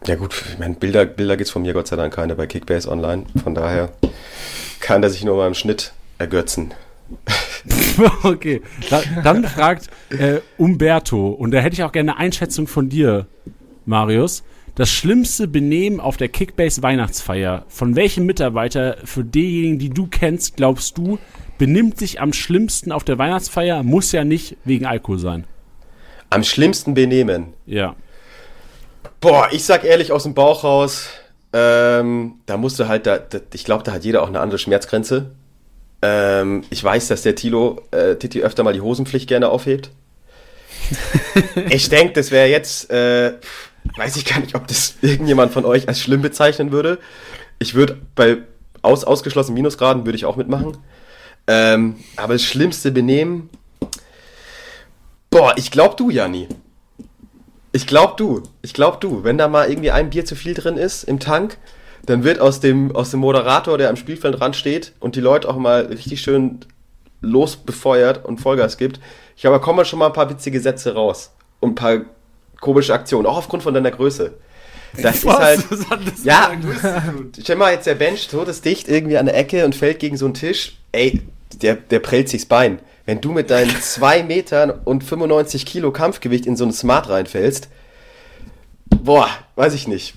Ja 0.07 0.17
gut, 0.17 0.35
ich 0.51 0.59
meine, 0.59 0.75
Bilder, 0.75 1.05
Bilder 1.05 1.37
gibt's 1.37 1.53
von 1.53 1.63
mir 1.63 1.73
Gott 1.73 1.87
sei 1.87 1.95
Dank 1.95 2.13
keine 2.13 2.35
bei 2.35 2.49
Kickbase 2.49 2.91
Online. 2.91 3.27
Von 3.45 3.55
daher 3.55 3.91
kann 4.81 5.03
der 5.03 5.11
sich 5.11 5.23
nur 5.23 5.37
mal 5.37 5.47
im 5.47 5.55
Schnitt 5.55 5.93
ergötzen. 6.19 6.75
okay. 8.25 8.61
Da, 8.89 9.03
dann 9.23 9.45
fragt 9.45 9.89
äh, 10.11 10.41
Umberto, 10.57 11.29
und 11.29 11.53
da 11.53 11.59
hätte 11.59 11.75
ich 11.75 11.85
auch 11.85 11.93
gerne 11.93 12.13
eine 12.13 12.21
Einschätzung 12.21 12.67
von 12.67 12.89
dir, 12.89 13.27
Marius. 13.87 14.43
Das 14.75 14.91
schlimmste 14.91 15.49
Benehmen 15.49 16.01
auf 16.01 16.17
der 16.17 16.29
Kickbase 16.29 16.83
Weihnachtsfeier. 16.83 17.65
Von 17.69 17.97
welchem 17.97 18.25
Mitarbeiter, 18.27 18.97
für 19.05 19.25
diejenigen, 19.25 19.79
die 19.79 19.91
du 19.91 20.07
kennst, 20.07 20.57
glaubst 20.57 20.97
du, 20.97 21.19
benimmt 21.59 21.99
sich 21.99 22.21
am 22.21 22.33
schlimmsten 22.33 22.93
auf 22.93 23.05
der 23.05 23.19
Weihnachtsfeier? 23.19 23.83
Muss 23.83 24.13
ja 24.13 24.25
nicht 24.25 24.57
wegen 24.65 24.87
Alkohol 24.87 25.19
sein. 25.19 25.45
Am 26.31 26.45
schlimmsten 26.45 26.95
benehmen. 26.95 27.55
Ja. 27.67 27.97
Boah, 29.21 29.49
ich 29.51 29.65
sag 29.65 29.85
ehrlich 29.85 30.13
aus 30.13 30.23
dem 30.23 30.35
Bauch 30.35 30.65
raus, 30.65 31.09
ähm, 31.53 32.37
da 32.47 32.57
musste 32.57 32.89
halt, 32.89 33.07
da, 33.07 33.19
da, 33.19 33.41
ich 33.53 33.65
glaube, 33.65 33.83
da 33.83 33.93
hat 33.93 34.05
jeder 34.05 34.23
auch 34.23 34.29
eine 34.29 34.41
andere 34.41 34.59
Schmerzgrenze. 34.59 35.33
Ähm, 36.03 36.65
ich 36.71 36.83
weiß, 36.83 37.09
dass 37.09 37.23
der 37.23 37.35
Tilo, 37.35 37.83
äh, 37.91 38.17
Titi 38.17 38.43
öfter 38.43 38.63
mal 38.63 38.73
die 38.73 38.81
Hosenpflicht 38.81 39.29
gerne 39.29 39.49
aufhebt. 39.49 39.91
ich 41.71 41.89
denke, 41.89 42.15
das 42.15 42.31
wäre 42.31 42.49
jetzt, 42.49 42.91
äh, 42.91 43.35
weiß 43.97 44.17
ich 44.17 44.25
gar 44.25 44.41
nicht, 44.41 44.55
ob 44.55 44.67
das 44.67 44.97
irgendjemand 45.01 45.53
von 45.53 45.65
euch 45.65 45.89
als 45.89 46.01
schlimm 46.01 46.23
bezeichnen 46.23 46.73
würde. 46.73 46.99
Ich 47.59 47.75
würde 47.75 48.01
bei 48.15 48.39
aus, 48.83 49.05
ausgeschlossenen 49.05 49.55
Minusgraden 49.55 50.07
würde 50.07 50.17
ich 50.17 50.25
auch 50.25 50.37
mitmachen. 50.37 50.79
Ähm, 51.47 51.97
aber 52.17 52.35
das 52.35 52.45
schlimmste 52.45 52.93
Benehmen, 52.93 53.51
boah, 55.31 55.55
ich 55.57 55.71
glaube 55.71 55.97
du, 55.97 56.11
Janni. 56.11 56.49
Ich 57.73 57.87
glaub 57.87 58.17
du, 58.17 58.43
ich 58.63 58.75
glaub 58.75 59.01
du, 59.01 59.23
wenn 59.23 59.39
da 59.39 59.49
mal 59.49 59.69
irgendwie 59.69 59.91
ein 59.91 60.11
Bier 60.11 60.25
zu 60.25 60.35
viel 60.35 60.55
drin 60.55 60.77
ist 60.77 61.05
im 61.05 61.21
Tank, 61.21 61.59
dann 62.07 62.25
wird 62.25 62.41
aus 62.41 62.61
dem, 62.61 62.95
aus 62.97 63.11
dem 63.11 63.21
Moderator, 63.21 63.79
der 63.79 63.91
am 63.91 63.97
Spielfeldrand 63.97 64.57
steht 64.57 64.93
und 64.99 65.17
die 65.17 65.21
Leute 65.21 65.49
auch 65.49 65.57
mal 65.57 65.87
richtig 65.87 66.21
schön 66.21 66.61
losbefeuert 67.21 68.25
und 68.25 68.41
Vollgas 68.41 68.77
gibt. 68.77 69.01
Ich 69.37 69.43
glaube, 69.43 69.59
da 69.59 69.63
kommen 69.63 69.85
schon 69.85 69.99
mal 69.99 70.07
ein 70.07 70.13
paar 70.13 70.31
witzige 70.31 70.61
Sätze 70.61 70.95
raus 70.95 71.33
und 71.61 71.71
ein 71.71 71.75
paar 71.75 72.01
komische 72.61 72.95
Aktionen, 72.95 73.27
auch 73.27 73.39
aufgrund 73.39 73.63
von 73.63 73.75
deiner 73.75 73.91
Größe. 73.91 74.35
Das 75.01 75.17
ist 75.19 75.27
halt, 75.27 75.65
ja, 76.25 76.51
stell 77.41 77.57
mal 77.57 77.73
jetzt 77.73 77.87
der 77.87 77.95
Bench 77.95 78.29
todesdicht 78.29 78.89
irgendwie 78.89 79.19
an 79.19 79.27
der 79.27 79.37
Ecke 79.37 79.65
und 79.65 79.75
fällt 79.75 80.01
gegen 80.01 80.17
so 80.17 80.25
einen 80.25 80.35
Tisch. 80.35 80.77
Ey, 80.93 81.23
der, 81.63 81.77
der 81.77 82.01
prellt 82.01 82.29
sich's 82.29 82.47
Bein. 82.47 82.81
Wenn 83.07 83.21
du 83.21 83.33
mit 83.33 83.51
deinen 83.51 83.71
2 83.81 84.25
Metern 84.25 84.71
und 84.71 85.05
95 85.05 85.65
Kilo 85.65 85.93
Kampfgewicht 85.93 86.47
in 86.47 86.57
so 86.57 86.65
einen 86.65 86.73
Smart 86.73 87.09
reinfällst, 87.09 87.69
boah, 89.03 89.29
weiß 89.57 89.75
ich 89.75 89.87
nicht. 89.87 90.15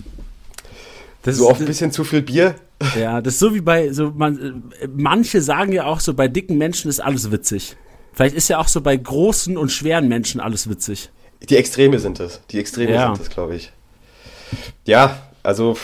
Das 1.21 1.37
So 1.37 1.49
auf 1.49 1.59
ein 1.59 1.65
bisschen 1.65 1.91
zu 1.91 2.03
viel 2.03 2.21
Bier. 2.21 2.55
Ja, 2.99 3.21
das 3.21 3.35
ist 3.35 3.39
so 3.39 3.53
wie 3.55 3.61
bei, 3.61 3.93
so 3.93 4.11
man, 4.11 4.63
äh, 4.81 4.87
manche 4.93 5.41
sagen 5.41 5.71
ja 5.71 5.85
auch 5.85 6.01
so, 6.01 6.13
bei 6.13 6.27
dicken 6.27 6.57
Menschen 6.57 6.89
ist 6.89 6.99
alles 6.99 7.31
witzig. 7.31 7.77
Vielleicht 8.11 8.35
ist 8.35 8.49
ja 8.49 8.59
auch 8.59 8.67
so 8.67 8.81
bei 8.81 8.97
großen 8.97 9.57
und 9.57 9.71
schweren 9.71 10.07
Menschen 10.07 10.41
alles 10.41 10.69
witzig. 10.69 11.09
Die 11.49 11.57
Extreme 11.57 11.99
sind 11.99 12.19
es. 12.19 12.41
Die 12.51 12.59
Extreme 12.59 12.91
Ja. 12.93 13.13
sind 13.15 13.21
es, 13.21 13.29
glaube 13.29 13.55
ich. 13.55 13.71
Ja, 14.85 15.17
also 15.43 15.77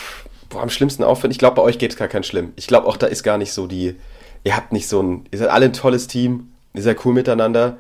boah, 0.49 0.61
am 0.61 0.69
schlimmsten 0.69 1.03
Aufwand. 1.03 1.33
Ich 1.33 1.39
glaube, 1.39 1.55
bei 1.55 1.61
euch 1.61 1.77
geht 1.79 1.91
es 1.91 1.97
gar 1.97 2.07
kein 2.07 2.23
Schlimm. 2.23 2.53
Ich 2.55 2.67
glaube 2.67 2.87
auch, 2.87 2.97
da 2.97 3.07
ist 3.07 3.23
gar 3.23 3.37
nicht 3.37 3.51
so 3.53 3.67
die. 3.67 3.95
Ihr 4.43 4.55
habt 4.55 4.71
nicht 4.71 4.87
so 4.87 5.01
ein. 5.01 5.25
Ihr 5.31 5.39
seid 5.39 5.49
alle 5.49 5.65
ein 5.65 5.73
tolles 5.73 6.07
Team. 6.07 6.51
Ihr 6.73 6.81
seid 6.81 7.03
cool 7.05 7.13
miteinander. 7.13 7.77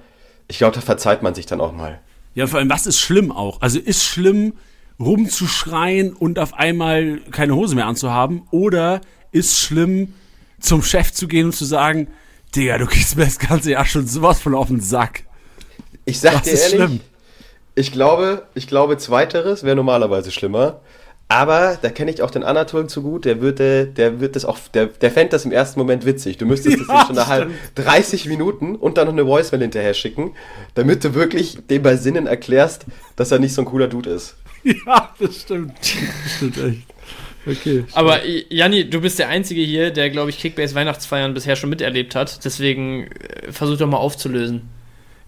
Ich 0.47 0.57
glaube, 0.57 0.75
da 0.75 0.81
verzeiht 0.81 1.21
man 1.21 1.35
sich 1.35 1.45
dann 1.45 1.61
auch 1.61 1.71
mal. 1.71 1.99
Ja, 2.35 2.47
vor 2.47 2.59
allem, 2.59 2.69
was 2.69 2.85
ist 2.85 2.99
schlimm 2.99 3.31
auch? 3.31 3.61
Also 3.61 3.79
ist 3.79 4.03
schlimm, 4.03 4.53
rumzuschreien 4.99 6.13
und 6.13 6.39
auf 6.39 6.53
einmal 6.53 7.19
keine 7.31 7.55
Hose 7.55 7.75
mehr 7.75 7.85
anzuhaben? 7.87 8.43
Oder 8.51 9.01
ist 9.31 9.59
schlimm, 9.59 10.13
zum 10.59 10.81
Chef 10.83 11.13
zu 11.13 11.27
gehen 11.27 11.45
und 11.47 11.55
zu 11.55 11.65
sagen, 11.65 12.07
Digga, 12.55 12.77
du 12.77 12.85
kriegst 12.87 13.15
mir 13.15 13.25
das 13.25 13.39
ganze 13.39 13.71
Jahr 13.71 13.85
schon 13.85 14.07
sowas 14.07 14.39
von 14.39 14.55
auf 14.55 14.67
den 14.67 14.81
Sack. 14.81 15.23
Ich 16.05 16.19
sag 16.19 16.33
Was 16.35 16.41
dir 16.43 16.51
ist 16.51 16.61
ehrlich, 16.73 16.75
schlimm? 16.87 16.99
Ich 17.75 17.91
glaube, 17.91 18.43
ich 18.55 18.67
glaube, 18.67 18.97
zweiteres 18.97 19.63
wäre 19.63 19.75
normalerweise 19.75 20.31
schlimmer. 20.31 20.81
Aber 21.31 21.77
da 21.79 21.89
kenne 21.89 22.09
ich 22.09 22.23
auch 22.23 22.31
den 22.31 22.43
Anatol 22.43 22.87
zu 22.87 23.03
gut, 23.03 23.23
der 23.23 23.39
würde, 23.39 23.85
der 23.85 24.19
wird 24.19 24.35
das 24.35 24.45
auch, 24.45 24.57
der, 24.73 24.87
der 24.87 25.11
fände 25.11 25.29
das 25.29 25.45
im 25.45 25.51
ersten 25.51 25.79
Moment 25.79 26.03
witzig. 26.03 26.37
Du 26.37 26.47
müsstest 26.47 26.79
das 26.81 26.87
Ja, 26.87 27.01
ihm 27.01 27.05
schon 27.05 27.17
eine 27.19 27.27
halbe, 27.27 27.53
30 27.75 28.25
Minuten 28.25 28.75
und 28.75 28.97
dann 28.97 29.05
noch 29.05 29.13
eine 29.13 29.27
Voicemail 29.27 29.61
hinterher 29.61 29.93
schicken, 29.93 30.33
damit 30.73 31.03
du 31.03 31.13
wirklich 31.13 31.59
dem 31.67 31.83
bei 31.83 31.97
Sinnen 31.97 32.25
erklärst, 32.25 32.87
dass 33.15 33.31
er 33.31 33.37
nicht 33.37 33.53
so 33.53 33.61
ein 33.61 33.65
cooler 33.65 33.87
Dude 33.87 34.09
ist. 34.09 34.35
Ja, 34.63 35.13
das 35.17 35.41
stimmt. 35.41 35.71
Das 35.79 36.35
stimmt 36.35 36.57
echt. 36.57 36.81
Okay. 37.45 37.85
Aber 37.93 38.25
äh, 38.25 38.43
Janni, 38.49 38.89
du 38.89 38.99
bist 38.99 39.19
der 39.19 39.29
Einzige 39.29 39.61
hier, 39.61 39.91
der, 39.91 40.09
glaube 40.09 40.31
ich, 40.31 40.37
Kickbase 40.37 40.75
Weihnachtsfeiern 40.75 41.33
bisher 41.33 41.55
schon 41.55 41.69
miterlebt 41.69 42.13
hat. 42.13 42.43
Deswegen 42.43 43.07
äh, 43.07 43.51
versuch 43.51 43.77
doch 43.77 43.87
mal 43.87 43.97
aufzulösen. 43.97 44.69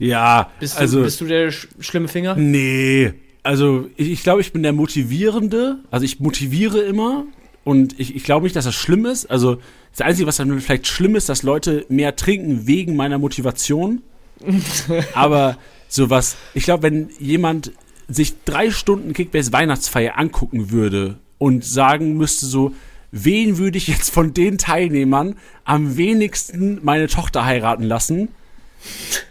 Ja, 0.02 0.50
Bist 0.60 0.76
du, 0.76 0.80
also. 0.80 1.02
bist 1.04 1.22
du 1.22 1.26
der 1.26 1.52
sch 1.52 1.68
schlimme 1.80 2.08
Finger? 2.08 2.36
Nee, 2.36 3.14
also 3.44 3.88
ich, 3.98 4.12
ich 4.12 4.24
glaube, 4.24 4.42
ich 4.42 4.52
bin 4.52 4.64
der 4.64 4.74
Motivierende. 4.74 5.80
Also 5.92 6.06
ich 6.06 6.20
motiviere 6.20 6.80
immer 6.80 7.26
und 7.64 8.00
ich, 8.00 8.16
ich 8.16 8.24
glaube 8.24 8.44
nicht, 8.44 8.56
dass 8.56 8.66
das 8.66 8.74
schlimm 8.74 9.06
ist. 9.06 9.30
Also 9.30 9.58
das 9.92 10.02
Einzige, 10.02 10.28
was 10.28 10.38
dann 10.38 10.60
vielleicht 10.60 10.88
schlimm 10.88 11.16
ist, 11.16 11.30
dass 11.30 11.44
Leute 11.44 11.86
mehr 11.90 12.16
trinken 12.16 12.66
wegen 12.66 12.96
meiner 12.96 13.20
Motivation. 13.20 14.02
Aber 15.14 15.58
sowas, 15.88 16.36
ich 16.56 16.64
glaube, 16.64 16.84
wenn 16.84 17.10
jemand 17.20 17.72
sich 18.08 18.34
drei 18.44 18.72
Stunden 18.72 19.14
Kickbase 19.14 19.54
Weihnachtsfeier 19.54 20.18
angucken 20.18 20.72
würde 20.72 21.20
und 21.38 21.64
sagen 21.64 22.18
müsste 22.18 22.48
so, 22.48 22.74
wen 23.12 23.60
würde 23.60 23.78
ich 23.78 23.88
jetzt 23.88 24.12
von 24.12 24.34
den 24.34 24.58
Teilnehmern 24.58 25.36
am 25.64 25.96
wenigsten 25.96 26.80
meine 26.82 27.08
Tochter 27.08 27.46
heiraten 27.46 27.84
lassen, 27.84 28.30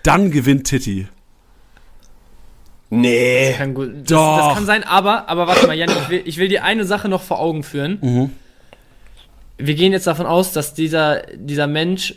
dann 0.03 0.31
gewinnt 0.31 0.67
Titi. 0.67 1.09
Nee. 2.91 3.55
Kann 3.57 3.75
gut, 3.75 3.91
das, 4.03 4.09
Doch. 4.09 4.39
das 4.39 4.55
kann 4.55 4.67
sein, 4.67 4.85
aber, 4.85 5.29
aber 5.29 5.47
warte 5.47 5.67
mal, 5.67 5.75
Jan, 5.75 5.91
ich 5.91 6.09
will, 6.09 6.23
ich 6.25 6.37
will 6.39 6.49
dir 6.49 6.65
eine 6.65 6.85
Sache 6.85 7.09
noch 7.09 7.23
vor 7.23 7.39
Augen 7.39 7.63
führen. 7.63 7.99
Mhm. 8.01 8.31
Wir 9.59 9.75
gehen 9.75 9.93
jetzt 9.93 10.07
davon 10.07 10.27
aus, 10.27 10.53
dass 10.53 10.75
dieser, 10.75 11.23
dieser 11.37 11.67
Mensch 11.67 12.15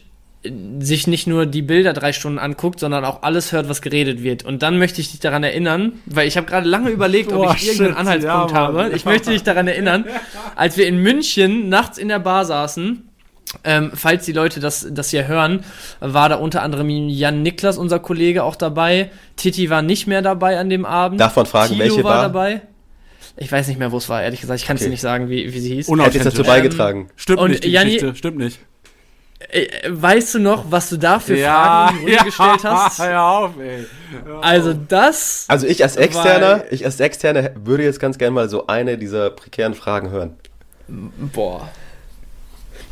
sich 0.79 1.07
nicht 1.07 1.25
nur 1.25 1.45
die 1.45 1.61
Bilder 1.61 1.93
drei 1.93 2.11
Stunden 2.11 2.37
anguckt, 2.37 2.79
sondern 2.79 3.05
auch 3.05 3.23
alles 3.23 3.51
hört, 3.51 3.69
was 3.69 3.81
geredet 3.81 4.23
wird. 4.23 4.43
Und 4.43 4.61
dann 4.61 4.77
möchte 4.77 4.99
ich 4.99 5.11
dich 5.11 5.21
daran 5.21 5.43
erinnern, 5.43 5.93
weil 6.05 6.27
ich 6.27 6.35
habe 6.35 6.47
gerade 6.47 6.67
lange 6.67 6.89
überlegt, 6.89 7.31
ob 7.31 7.43
Boah, 7.43 7.55
ich 7.55 7.65
irgendeinen 7.65 7.91
shit, 7.91 7.99
Anhaltspunkt 7.99 8.51
ja, 8.51 8.57
habe. 8.57 8.91
Ich 8.93 9.05
möchte 9.05 9.31
dich 9.31 9.43
daran 9.43 9.67
erinnern, 9.67 10.05
als 10.55 10.75
wir 10.75 10.87
in 10.87 10.97
München 10.97 11.69
nachts 11.69 11.97
in 11.97 12.09
der 12.09 12.19
Bar 12.19 12.43
saßen, 12.45 13.07
ähm, 13.63 13.91
falls 13.93 14.25
die 14.25 14.31
Leute 14.33 14.59
das, 14.59 14.87
das 14.89 15.09
hier 15.09 15.27
hören, 15.27 15.63
war 15.99 16.29
da 16.29 16.35
unter 16.35 16.61
anderem 16.63 16.89
Jan 16.89 17.41
Niklas, 17.43 17.77
unser 17.77 17.99
Kollege, 17.99 18.43
auch 18.43 18.55
dabei. 18.55 19.11
Titi 19.35 19.69
war 19.69 19.81
nicht 19.81 20.07
mehr 20.07 20.21
dabei 20.21 20.57
an 20.59 20.69
dem 20.69 20.85
Abend. 20.85 21.19
Darf 21.21 21.35
man 21.35 21.45
fragen, 21.45 21.73
Tilo 21.73 21.79
welche 21.83 22.03
war 22.03 22.13
Bar? 22.15 22.21
dabei. 22.23 22.61
Ich 23.37 23.51
weiß 23.51 23.67
nicht 23.67 23.79
mehr, 23.79 23.91
wo 23.91 23.97
es 23.97 24.09
war, 24.09 24.21
ehrlich 24.21 24.41
gesagt. 24.41 24.59
Ich 24.59 24.65
kann 24.67 24.75
es 24.75 24.81
Okay. 24.81 24.89
dir 24.89 24.91
nicht 24.91 25.01
sagen, 25.01 25.29
wie, 25.29 25.53
wie 25.53 25.59
sie 25.59 25.73
hieß. 25.75 25.87
Unauthentisch. 25.89 26.19
Hätte 26.21 26.29
dazu 26.29 26.41
Ähm, 26.41 26.47
beigetragen. 26.47 27.09
Stimmt 27.15 27.39
Und 27.39 27.49
nicht, 27.51 27.63
die 27.63 27.71
Janni- 27.75 27.85
Geschichte. 27.95 28.15
Stimmt 28.15 28.37
nicht. 28.37 28.59
Äh, 29.49 29.67
weißt 29.89 30.35
du 30.35 30.39
noch, 30.39 30.65
was 30.71 30.89
du 30.89 30.97
da 30.97 31.19
für 31.19 31.35
Fragen 31.37 31.97
in 31.99 32.05
die 32.05 32.11
Runde 32.13 32.25
gestellt 32.25 32.63
hast? 32.63 32.99
Hör 33.03 33.21
auf, 33.23 33.51
ey. 33.59 33.85
Also 34.41 34.73
das. 34.73 35.45
Also 35.49 35.67
ich 35.67 35.83
als 35.83 35.95
Externer, 35.97 36.63
ich 36.71 36.85
als 36.85 36.99
Externer 36.99 37.49
würde 37.63 37.83
jetzt 37.83 37.99
ganz 37.99 38.17
gerne 38.17 38.31
mal 38.33 38.49
so 38.49 38.67
eine 38.67 38.97
dieser 38.97 39.31
prekären 39.31 39.73
Fragen 39.73 40.11
hören. 40.11 40.35
Boah. 40.87 41.69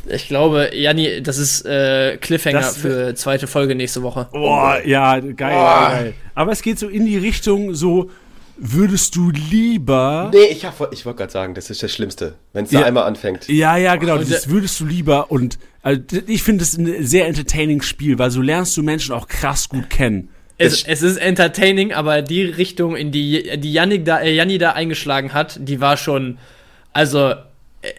Ich 0.08 0.26
glaube, 0.28 0.70
Janni, 0.74 1.22
das 1.22 1.38
ist 1.38 1.64
äh, 1.64 2.16
Cliffhanger 2.16 2.60
Das- 2.60 2.76
für 2.76 3.14
zweite 3.14 3.46
Folge 3.46 3.74
nächste 3.74 4.02
Woche. 4.02 4.28
Boah, 4.32 4.78
ja, 4.84 5.18
geil, 5.20 5.34
Boah. 5.36 5.90
geil. 5.92 6.14
Aber 6.34 6.52
es 6.52 6.62
geht 6.62 6.78
so 6.78 6.88
in 6.88 7.06
die 7.06 7.16
Richtung, 7.18 7.74
so, 7.74 8.10
würdest 8.56 9.14
du 9.16 9.30
lieber. 9.30 10.30
Nee, 10.32 10.46
ich, 10.50 10.64
hab- 10.64 10.92
ich 10.92 11.06
wollte 11.06 11.18
gerade 11.18 11.32
sagen, 11.32 11.54
das 11.54 11.70
ist 11.70 11.82
das 11.82 11.92
Schlimmste. 11.92 12.34
Wenn 12.52 12.64
es 12.64 12.70
da 12.70 12.80
Ja. 12.80 12.86
einmal 12.86 13.04
anfängt. 13.04 13.48
Ja, 13.48 13.76
ja, 13.76 13.96
genau. 13.96 14.18
Das 14.18 14.28
der- 14.28 14.46
würdest 14.50 14.78
du 14.80 14.86
lieber 14.86 15.30
und 15.30 15.58
also, 15.82 16.00
ich 16.26 16.42
finde 16.42 16.62
es 16.62 16.76
ein 16.76 17.04
sehr 17.04 17.26
entertaining 17.26 17.82
Spiel, 17.82 18.18
weil 18.18 18.30
so 18.30 18.40
lernst 18.40 18.76
du 18.76 18.82
Menschen 18.82 19.14
auch 19.14 19.26
krass 19.26 19.68
gut 19.68 19.88
kennen. 19.90 20.28
Es, 20.58 20.84
es 20.84 21.02
ist 21.02 21.16
entertaining, 21.16 21.92
aber 21.92 22.22
die 22.22 22.42
Richtung, 22.42 22.94
in 22.94 23.10
die, 23.10 23.58
die 23.58 23.72
Janni 23.72 24.04
da, 24.04 24.20
äh, 24.20 24.32
Janni 24.32 24.58
da 24.58 24.72
eingeschlagen 24.72 25.32
hat, 25.32 25.58
die 25.60 25.80
war 25.80 25.96
schon. 25.96 26.38
Also, 26.92 27.30
äh, 27.30 27.36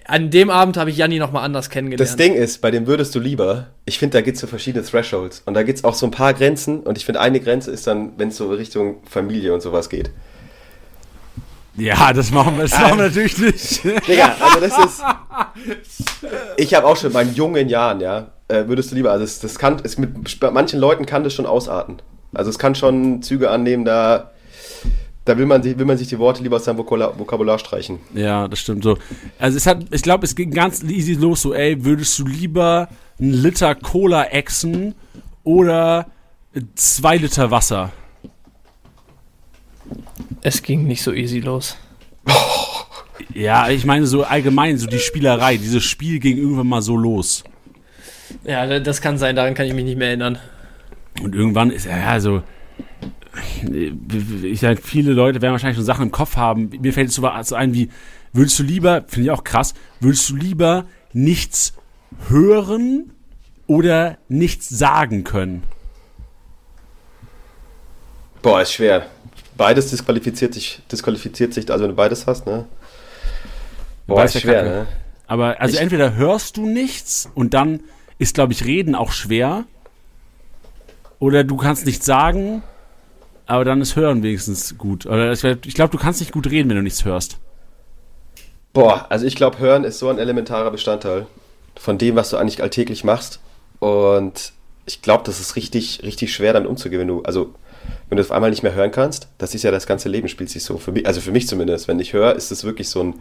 an 0.05 0.29
dem 0.29 0.49
Abend 0.49 0.77
habe 0.77 0.89
ich 0.89 0.97
Janni 0.97 1.19
nochmal 1.19 1.43
anders 1.43 1.69
kennengelernt. 1.69 2.09
Das 2.09 2.15
Ding 2.15 2.33
ist, 2.33 2.61
bei 2.61 2.71
dem 2.71 2.87
würdest 2.87 3.13
du 3.15 3.19
lieber, 3.19 3.67
ich 3.85 3.99
finde, 3.99 4.17
da 4.17 4.21
gibt 4.21 4.35
es 4.35 4.41
so 4.41 4.47
verschiedene 4.47 4.85
Thresholds. 4.85 5.41
Und 5.45 5.55
da 5.55 5.63
gibt 5.63 5.77
es 5.77 5.83
auch 5.83 5.93
so 5.93 6.05
ein 6.05 6.11
paar 6.11 6.33
Grenzen. 6.33 6.81
Und 6.81 6.97
ich 6.97 7.05
finde, 7.05 7.19
eine 7.19 7.39
Grenze 7.39 7.71
ist 7.71 7.85
dann, 7.87 8.13
wenn 8.17 8.29
es 8.29 8.37
so 8.37 8.49
Richtung 8.49 8.97
Familie 9.09 9.53
und 9.53 9.61
sowas 9.61 9.89
geht. 9.89 10.11
Ja, 11.75 12.13
das 12.13 12.31
machen 12.31 12.55
wir, 12.57 12.63
das 12.63 12.79
machen 12.79 12.99
wir 12.99 13.05
natürlich 13.05 13.37
nicht. 13.39 13.83
Digga, 14.07 14.35
also 14.39 14.59
das 14.59 14.77
ist. 14.77 15.03
Ich 16.57 16.73
habe 16.75 16.85
auch 16.85 16.95
schon 16.95 17.07
in 17.07 17.13
meinen 17.13 17.33
jungen 17.33 17.67
Jahren, 17.67 17.99
ja, 17.99 18.27
äh, 18.47 18.67
würdest 18.67 18.91
du 18.91 18.95
lieber, 18.95 19.11
also 19.11 19.25
das, 19.25 19.39
das 19.39 19.57
kann, 19.57 19.81
es 19.83 19.97
mit 19.97 20.39
bei 20.39 20.51
manchen 20.51 20.79
Leuten 20.79 21.05
kann 21.05 21.23
das 21.23 21.33
schon 21.33 21.47
ausarten. 21.47 22.01
Also 22.33 22.51
es 22.51 22.59
kann 22.59 22.75
schon 22.75 23.23
Züge 23.23 23.49
annehmen, 23.49 23.85
da, 23.85 24.32
da 25.25 25.37
will 25.37 25.45
man, 25.45 25.63
sich- 25.63 25.77
will 25.77 25.85
man 25.85 25.97
sich 25.97 26.07
die 26.07 26.19
Worte 26.19 26.43
lieber 26.43 26.57
aus 26.57 26.65
seinem 26.65 26.77
Vokabular, 26.77 27.17
Vokabular 27.17 27.57
streichen. 27.59 27.99
Ja, 28.13 28.47
das 28.47 28.59
stimmt 28.59 28.83
so. 28.83 28.97
Also 29.39 29.57
es 29.57 29.65
hat, 29.67 29.85
ich 29.91 30.01
glaube, 30.01 30.25
es 30.25 30.35
ging 30.35 30.51
ganz 30.51 30.83
easy 30.83 31.13
los, 31.13 31.41
so, 31.41 31.53
ey, 31.53 31.83
würdest 31.85 32.17
du 32.19 32.27
lieber 32.27 32.89
einen 33.19 33.31
Liter 33.33 33.75
Cola 33.75 34.25
exen 34.25 34.95
oder 35.43 36.07
zwei 36.75 37.17
Liter 37.17 37.51
Wasser? 37.51 37.91
Es 40.41 40.61
ging 40.61 40.85
nicht 40.87 41.03
so 41.03 41.13
easy 41.13 41.39
los. 41.39 41.77
Ja, 43.33 43.69
ich 43.69 43.83
meine 43.85 44.05
so 44.05 44.23
allgemein, 44.23 44.77
so 44.77 44.85
die 44.85 44.99
Spielerei, 44.99 45.57
dieses 45.57 45.83
Spiel 45.83 46.19
ging 46.19 46.37
irgendwann 46.37 46.67
mal 46.67 46.81
so 46.83 46.95
los. 46.95 47.43
Ja, 48.43 48.67
da- 48.67 48.79
das 48.79 49.01
kann 49.01 49.17
sein, 49.17 49.35
daran 49.35 49.55
kann 49.55 49.65
ich 49.65 49.73
mich 49.73 49.85
nicht 49.85 49.97
mehr 49.97 50.09
erinnern. 50.09 50.37
Und 51.21 51.33
irgendwann 51.33 51.71
ist, 51.71 51.85
ja, 51.85 51.95
also, 52.09 52.43
ich 54.43 54.59
sag, 54.59 54.81
viele 54.81 55.13
Leute 55.13 55.41
werden 55.41 55.53
wahrscheinlich 55.53 55.77
schon 55.77 55.85
Sachen 55.85 56.03
im 56.03 56.11
Kopf 56.11 56.35
haben. 56.35 56.69
Mir 56.81 56.93
fällt 56.93 57.09
es 57.09 57.15
so 57.15 57.55
ein 57.55 57.73
wie, 57.73 57.89
würdest 58.31 58.59
du 58.59 58.63
lieber, 58.63 59.03
finde 59.07 59.25
ich 59.27 59.31
auch 59.31 59.43
krass, 59.43 59.73
würdest 59.99 60.29
du 60.29 60.35
lieber 60.35 60.85
nichts 61.13 61.73
hören 62.29 63.11
oder 63.67 64.17
nichts 64.27 64.69
sagen 64.69 65.23
können? 65.23 65.63
Boah, 68.41 68.61
ist 68.61 68.73
schwer. 68.73 69.07
Beides 69.55 69.89
disqualifiziert 69.89 70.53
sich, 70.53 70.81
disqualifiziert 70.91 71.53
sich, 71.53 71.69
also 71.71 71.83
wenn 71.83 71.91
du 71.91 71.95
beides 71.95 72.27
hast, 72.27 72.45
ne? 72.45 72.65
Boah, 74.05 74.17
Beides 74.17 74.35
ist 74.35 74.41
schwer, 74.41 74.63
ne? 74.63 74.87
Aber 75.27 75.59
also 75.61 75.75
Ich- 75.75 75.81
entweder 75.81 76.15
hörst 76.15 76.57
du 76.57 76.65
nichts 76.65 77.29
und 77.33 77.53
dann 77.53 77.79
ist, 78.19 78.33
glaube 78.35 78.53
ich, 78.53 78.65
Reden 78.65 78.95
auch 78.95 79.11
schwer. 79.11 79.63
Oder 81.19 81.43
du 81.43 81.55
kannst 81.55 81.85
nichts 81.85 82.05
sagen, 82.05 82.61
aber 83.45 83.65
dann 83.65 83.81
ist 83.81 83.95
Hören 83.95 84.23
wenigstens 84.23 84.77
gut. 84.77 85.05
Oder 85.05 85.31
ich, 85.31 85.41
glaube, 85.41 85.91
du 85.91 85.97
kannst 85.97 86.19
nicht 86.19 86.31
gut 86.31 86.49
reden, 86.49 86.69
wenn 86.69 86.77
du 86.77 86.83
nichts 86.83 87.05
hörst. 87.05 87.37
Boah, 88.71 89.05
also 89.09 89.25
ich 89.25 89.35
glaube, 89.35 89.59
Hören 89.59 89.83
ist 89.83 89.99
so 89.99 90.09
ein 90.09 90.17
elementarer 90.17 90.71
Bestandteil 90.71 91.27
von 91.75 91.97
dem, 91.97 92.15
was 92.15 92.29
du 92.29 92.37
eigentlich 92.37 92.61
alltäglich 92.61 93.03
machst. 93.03 93.39
Und 93.79 94.53
ich 94.85 95.01
glaube, 95.01 95.23
das 95.25 95.39
ist 95.39 95.55
richtig, 95.55 96.01
richtig 96.03 96.33
schwer 96.33 96.53
damit 96.53 96.69
umzugehen, 96.69 97.01
wenn 97.01 97.07
du, 97.07 97.21
also 97.23 97.53
wenn 98.09 98.17
du 98.17 98.23
auf 98.23 98.31
einmal 98.31 98.49
nicht 98.49 98.63
mehr 98.63 98.73
hören 98.73 98.91
kannst, 98.91 99.27
das 99.37 99.53
ist 99.53 99.63
ja 99.63 99.71
das 99.71 99.87
ganze 99.87 100.09
Leben 100.09 100.27
spielt 100.27 100.49
sich 100.49 100.63
so. 100.63 100.77
Für 100.77 100.91
mich, 100.91 101.05
also 101.05 101.19
für 101.19 101.31
mich 101.31 101.47
zumindest, 101.47 101.87
wenn 101.87 101.99
ich 101.99 102.13
höre, 102.13 102.35
ist 102.35 102.51
es 102.51 102.63
wirklich 102.63 102.89
so 102.89 103.03
ein, 103.03 103.15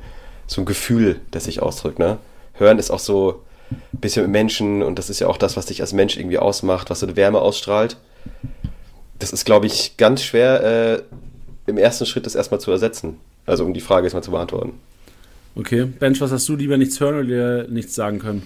so 0.46 0.60
ein 0.60 0.64
Gefühl, 0.64 1.20
das 1.30 1.44
sich 1.44 1.60
ausdrückt. 1.60 1.98
Ne? 1.98 2.18
Hören 2.54 2.78
ist 2.78 2.90
auch 2.90 2.98
so 2.98 3.42
ein 3.70 4.00
bisschen 4.00 4.22
mit 4.22 4.32
Menschen 4.32 4.82
und 4.82 4.98
das 4.98 5.10
ist 5.10 5.20
ja 5.20 5.26
auch 5.26 5.38
das, 5.38 5.56
was 5.56 5.66
dich 5.66 5.80
als 5.80 5.92
Mensch 5.92 6.16
irgendwie 6.16 6.38
ausmacht, 6.38 6.90
was 6.90 7.00
so 7.00 7.06
eine 7.06 7.16
Wärme 7.16 7.40
ausstrahlt. 7.40 7.96
Das 9.22 9.32
ist, 9.32 9.44
glaube 9.44 9.66
ich, 9.66 9.96
ganz 9.98 10.24
schwer 10.24 10.64
äh, 10.64 11.70
im 11.70 11.78
ersten 11.78 12.06
Schritt 12.06 12.26
das 12.26 12.34
erstmal 12.34 12.58
zu 12.58 12.72
ersetzen. 12.72 13.18
Also 13.46 13.64
um 13.64 13.72
die 13.72 13.80
Frage 13.80 14.06
erstmal 14.06 14.24
zu 14.24 14.32
beantworten. 14.32 14.72
Okay, 15.54 15.84
Bench, 15.84 16.20
was 16.20 16.32
hast 16.32 16.48
du 16.48 16.56
lieber 16.56 16.76
nichts 16.76 16.98
hören 16.98 17.14
oder 17.14 17.24
dir 17.24 17.66
nichts 17.70 17.94
sagen 17.94 18.18
können? 18.18 18.42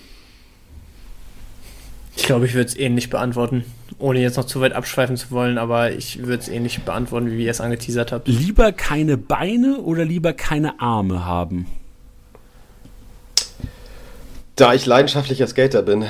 Ich 2.15 2.25
glaube, 2.25 2.45
ich 2.45 2.53
würde 2.53 2.69
es 2.69 2.77
ähnlich 2.77 3.09
beantworten, 3.09 3.65
ohne 3.99 4.21
jetzt 4.21 4.37
noch 4.37 4.45
zu 4.45 4.61
weit 4.61 4.75
abschweifen 4.75 5.17
zu 5.17 5.31
wollen, 5.31 5.57
aber 5.57 5.93
ich 5.93 6.19
würde 6.19 6.43
es 6.43 6.49
ähnlich 6.51 6.83
beantworten, 6.83 7.31
wie 7.31 7.47
ihr 7.47 7.51
es 7.51 7.63
angeteasert 7.63 8.13
habt. 8.13 8.29
Lieber 8.29 8.71
keine 8.73 9.17
Beine 9.17 9.79
oder 9.79 10.05
lieber 10.05 10.35
keine 10.35 10.79
Arme 10.79 11.25
haben? 11.25 11.67
Da 14.57 14.75
ich 14.75 14.85
leidenschaftlicher 14.85 15.47
Skater 15.47 15.81
bin, 15.81 16.05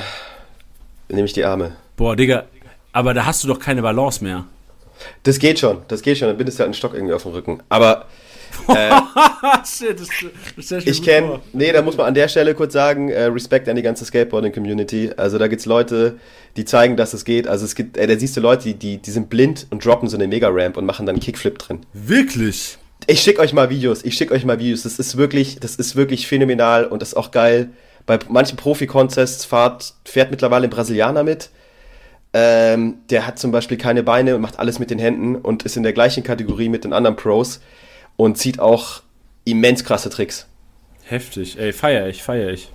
nehme 1.08 1.26
ich 1.26 1.34
die 1.34 1.44
Arme. 1.44 1.76
Boah, 1.96 2.16
Digga, 2.16 2.46
aber 2.92 3.14
da 3.14 3.26
hast 3.26 3.44
du 3.44 3.48
doch 3.48 3.60
keine 3.60 3.82
Balance 3.82 4.24
mehr. 4.24 4.44
Das 5.22 5.38
geht 5.38 5.58
schon, 5.58 5.82
das 5.88 6.02
geht 6.02 6.18
schon. 6.18 6.28
Dann 6.28 6.36
bindest 6.36 6.58
du 6.58 6.60
halt 6.60 6.68
einen 6.68 6.74
Stock 6.74 6.94
irgendwie 6.94 7.14
auf 7.14 7.22
dem 7.22 7.32
Rücken. 7.32 7.62
Aber 7.68 8.06
äh, 8.68 8.90
Shit, 9.64 10.00
das, 10.00 10.08
das 10.56 10.84
mir 10.84 10.90
ich 10.90 11.02
kenne, 11.02 11.40
nee, 11.52 11.72
da 11.72 11.82
muss 11.82 11.96
man 11.96 12.06
an 12.06 12.14
der 12.14 12.28
Stelle 12.28 12.54
kurz 12.54 12.72
sagen, 12.72 13.10
äh, 13.10 13.24
Respekt 13.24 13.68
an 13.68 13.76
die 13.76 13.82
ganze 13.82 14.04
Skateboarding-Community. 14.04 15.12
Also 15.16 15.38
da 15.38 15.48
gibt's 15.48 15.66
Leute, 15.66 16.18
die 16.56 16.64
zeigen, 16.64 16.96
dass 16.96 17.14
es 17.14 17.24
geht. 17.24 17.46
Also 17.46 17.64
es 17.64 17.74
gibt, 17.74 17.96
äh, 17.96 18.06
da 18.06 18.18
siehst 18.18 18.36
du 18.36 18.40
Leute, 18.40 18.64
die, 18.64 18.74
die, 18.74 18.98
die 18.98 19.10
sind 19.10 19.28
blind 19.30 19.66
und 19.70 19.84
droppen 19.84 20.08
so 20.08 20.16
eine 20.16 20.26
Mega-Ramp 20.26 20.76
und 20.76 20.84
machen 20.84 21.06
dann 21.06 21.16
einen 21.16 21.22
Kickflip 21.22 21.58
drin. 21.58 21.80
Wirklich? 21.92 22.78
Ich 23.06 23.20
schick 23.20 23.38
euch 23.38 23.52
mal 23.52 23.70
Videos, 23.70 24.04
ich 24.04 24.16
schick 24.16 24.32
euch 24.32 24.44
mal 24.44 24.58
Videos. 24.58 24.82
Das 24.82 24.98
ist 24.98 25.16
wirklich, 25.16 25.60
das 25.60 25.76
ist 25.76 25.96
wirklich 25.96 26.26
phänomenal 26.26 26.86
und 26.86 27.02
das 27.02 27.10
ist 27.10 27.14
auch 27.14 27.30
geil. 27.30 27.70
Bei 28.04 28.18
manchen 28.28 28.56
Profi-Contests 28.56 29.44
fährt, 29.44 29.94
fährt 30.04 30.30
mittlerweile 30.30 30.64
ein 30.64 30.70
Brasilianer 30.70 31.22
mit. 31.22 31.50
Ähm, 32.38 32.96
der 33.08 33.26
hat 33.26 33.38
zum 33.38 33.50
Beispiel 33.50 33.78
keine 33.78 34.02
Beine 34.02 34.34
und 34.34 34.42
macht 34.42 34.58
alles 34.58 34.78
mit 34.78 34.90
den 34.90 34.98
Händen 34.98 35.36
und 35.36 35.62
ist 35.62 35.78
in 35.78 35.82
der 35.82 35.94
gleichen 35.94 36.22
Kategorie 36.22 36.68
mit 36.68 36.84
den 36.84 36.92
anderen 36.92 37.16
Pros 37.16 37.60
und 38.16 38.36
zieht 38.36 38.60
auch 38.60 39.00
immens 39.44 39.84
krasse 39.84 40.10
Tricks. 40.10 40.46
Heftig, 41.04 41.58
ey, 41.58 41.72
feier 41.72 42.08
ich, 42.08 42.22
feier 42.22 42.50
ich. 42.50 42.70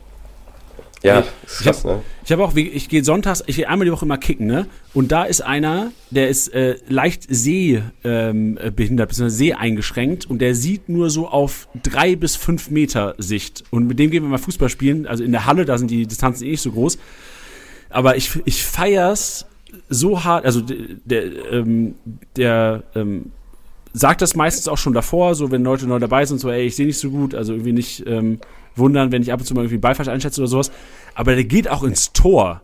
Ja, 1.04 1.20
Ich- 1.20 1.26
ist 1.52 1.60
ich 1.60 1.66
krass, 1.66 1.84
ne? 1.84 2.02
Ich 2.26 2.32
habe 2.32 2.44
auch, 2.44 2.56
ich 2.56 2.90
gehe 2.90 3.04
sonntags, 3.04 3.44
ich 3.46 3.56
gehe 3.58 3.70
einmal 3.70 3.86
die 3.86 3.92
Woche 3.92 4.06
immer 4.06 4.18
kicken, 4.18 4.48
ne? 4.48 4.66
Und 4.96 5.12
da 5.12 5.26
ist 5.26 5.42
einer, 5.42 5.92
der 6.10 6.30
ist 6.30 6.48
äh, 6.56 6.78
leicht 6.88 7.24
sehbehindert, 7.30 7.94
ähm, 8.04 8.76
beziehungsweise 8.76 9.30
seheingeschränkt 9.30 10.28
und 10.28 10.40
der 10.40 10.56
sieht 10.56 10.90
nur 10.90 11.12
so 11.12 11.28
auf 11.28 11.68
drei 11.84 12.16
bis 12.16 12.36
fünf 12.36 12.72
Meter 12.72 13.14
Sicht. 13.20 13.64
Und 13.70 13.86
mit 13.88 14.00
dem 14.00 14.10
gehen 14.10 14.24
wir 14.24 14.30
mal 14.30 14.38
Fußball 14.40 14.70
spielen, 14.70 15.06
also 15.06 15.24
in 15.24 15.32
der 15.32 15.46
Halle, 15.46 15.66
da 15.66 15.78
sind 15.78 15.92
die 15.92 16.08
Distanzen 16.08 16.48
eh 16.48 16.52
nicht 16.52 16.62
so 16.62 16.72
groß. 16.72 16.98
Aber 17.90 18.16
ich, 18.16 18.32
ich 18.46 18.64
feier's 18.64 19.46
so 19.90 20.24
hart, 20.24 20.46
also 20.46 20.62
der, 20.62 20.78
der, 21.06 21.52
ähm, 21.52 21.96
der 22.36 22.84
ähm, 22.96 23.32
sag 23.94 24.18
das 24.20 24.36
meistens 24.36 24.68
auch 24.68 24.78
schon 24.78 24.94
davor, 24.94 25.36
so 25.36 25.52
wenn 25.52 25.64
Leute 25.64 25.88
neu 25.88 26.00
dabei 26.00 26.26
sind, 26.26 26.40
so, 26.40 26.50
ey, 26.50 26.66
ich 26.66 26.76
sehe 26.76 26.86
nicht 26.86 27.00
so 27.00 27.10
gut, 27.10 27.36
also 27.36 27.54
irgendwie 27.54 27.74
nicht 27.74 28.06
ähm, 28.08 28.40
wundern, 28.76 29.12
wenn 29.12 29.22
ich 29.22 29.32
ab 29.34 29.40
und 29.40 29.46
zu 29.46 29.54
mal 29.54 29.62
irgendwie 29.62 29.78
Ball 29.78 29.96
falsch 29.96 30.10
einschätze 30.10 30.42
oder 30.42 30.48
sowas. 30.48 30.72
Aber 31.14 31.36
der 31.36 31.44
geht 31.44 31.70
auch 31.70 31.84
ins 31.84 32.14
Tor. 32.14 32.62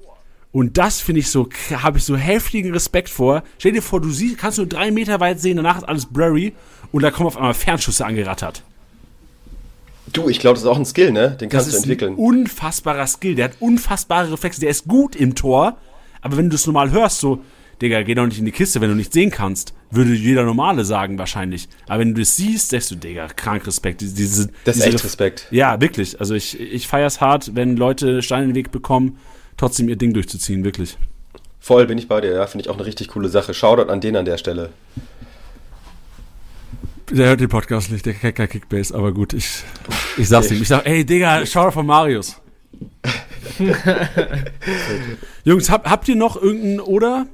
Und 0.54 0.78
das 0.78 1.02
finde 1.02 1.20
ich 1.20 1.30
so, 1.30 1.50
habe 1.72 1.98
ich 1.98 2.06
so 2.06 2.16
heftigen 2.16 2.72
Respekt 2.72 3.10
vor. 3.10 3.44
Stell 3.58 3.74
dir 3.74 3.82
vor, 3.82 4.00
du 4.00 4.10
siehst, 4.10 4.38
kannst 4.38 4.58
nur 4.58 4.68
drei 4.68 4.92
Meter 4.92 5.20
weit 5.20 5.40
sehen, 5.40 5.58
danach 5.58 5.78
ist 5.78 5.84
alles 5.84 6.06
blurry 6.06 6.54
und 6.92 7.04
da 7.04 7.12
kommen 7.12 7.28
auf 7.28 7.38
einmal 7.38 7.54
Fernschüsse 7.54 8.06
angerattert. 8.06 8.64
Du, 10.14 10.30
ich 10.30 10.40
glaube, 10.40 10.54
das 10.54 10.64
ist 10.64 10.70
auch 10.70 10.78
ein 10.78 10.86
Skill, 10.86 11.12
ne? 11.12 11.32
Den 11.32 11.50
kannst 11.50 11.68
das 11.68 11.74
du 11.74 11.78
ist 11.78 11.84
entwickeln. 11.84 12.14
Ein 12.14 12.18
unfassbarer 12.18 13.06
Skill. 13.08 13.36
Der 13.36 13.46
hat 13.46 13.58
unfassbare 13.60 14.32
Reflexe. 14.32 14.62
Der 14.62 14.70
ist 14.70 14.88
gut 14.88 15.18
im 15.18 15.36
Tor. 15.36 15.78
Aber 16.28 16.36
wenn 16.36 16.49
du 16.49 16.56
es 16.56 16.68
normal 16.68 16.91
hörst, 16.91 17.22
so, 17.22 17.41
Digga, 17.82 18.04
geh 18.04 18.14
doch 18.14 18.26
nicht 18.26 18.38
in 18.38 18.44
die 18.44 18.52
Kiste, 18.52 18.82
wenn 18.82 18.90
du 18.90 18.95
nicht 18.95 19.14
sehen 19.14 19.32
kannst, 19.32 19.74
würde 19.90 20.14
jeder 20.14 20.44
Normale 20.44 20.84
sagen 20.84 21.18
wahrscheinlich. 21.18 21.70
Aber 21.88 22.02
wenn 22.02 22.14
du 22.14 22.20
das 22.20 22.36
siehst, 22.36 22.72
sagst 22.72 22.91
du, 22.91 22.95
Digga, 22.95 23.28
krank 23.30 23.66
Respekt. 23.66 24.02
Diese, 24.02 24.49
das 24.66 24.76
ist 24.76 24.86
diese 24.86 24.95
echt 24.95 25.06
Respekt. 25.06 25.48
Ja, 25.52 25.80
wirklich. 25.80 26.20
Also 26.20 26.36
ich, 26.36 26.60
ich 26.60 26.86
feier's 26.86 27.22
hart, 27.22 27.56
wenn 27.56 27.78
Leute 27.78 28.22
Steine 28.22 28.44
in 28.44 28.49
den 28.49 28.56
Weg 28.56 28.72
bekommen, 28.72 29.20
trotzdem 29.56 29.88
ihr 29.88 29.95
Ding 29.95 30.12
durchzuziehen, 30.12 30.66
wirklich. 30.66 30.98
Voll 31.62 31.86
bin 31.86 31.98
ich 31.98 32.10
bei 32.10 32.20
dir, 32.20 32.34
ja. 32.34 32.45
Finde 32.45 32.66
ich 32.66 32.70
auch 32.70 32.76
eine 32.76 32.86
richtig 32.86 33.08
coole 33.08 33.30
Sache. 33.30 33.54
Shoutout 33.54 33.90
an 33.90 34.02
den 34.02 34.18
an 34.18 34.26
der 34.26 34.38
Stelle. 34.38 34.72
Der 37.10 37.28
hört 37.28 37.40
den 37.40 37.48
Podcast 37.48 37.90
nicht, 37.90 38.06
der 38.06 38.16
kennt 38.16 38.36
kein 38.36 38.49
Kickbase, 38.49 38.94
aber 38.94 39.14
gut, 39.14 39.32
ich, 39.32 39.64
ich 40.18 40.28
sag's 40.28 40.52
ihm. 40.52 40.62
Ich 40.62 40.68
sag, 40.68 40.86
ey, 40.86 41.06
Digga, 41.06 41.45
Shoutout 41.45 41.72
von 41.72 41.86
Marius. 41.86 42.36
Jungs, 45.44 45.69
hab, 45.69 45.90
habt 45.90 46.07
ihr 46.07 46.15
noch 46.15 46.41
irgendeinen 46.41 46.80
oder? 46.80 47.28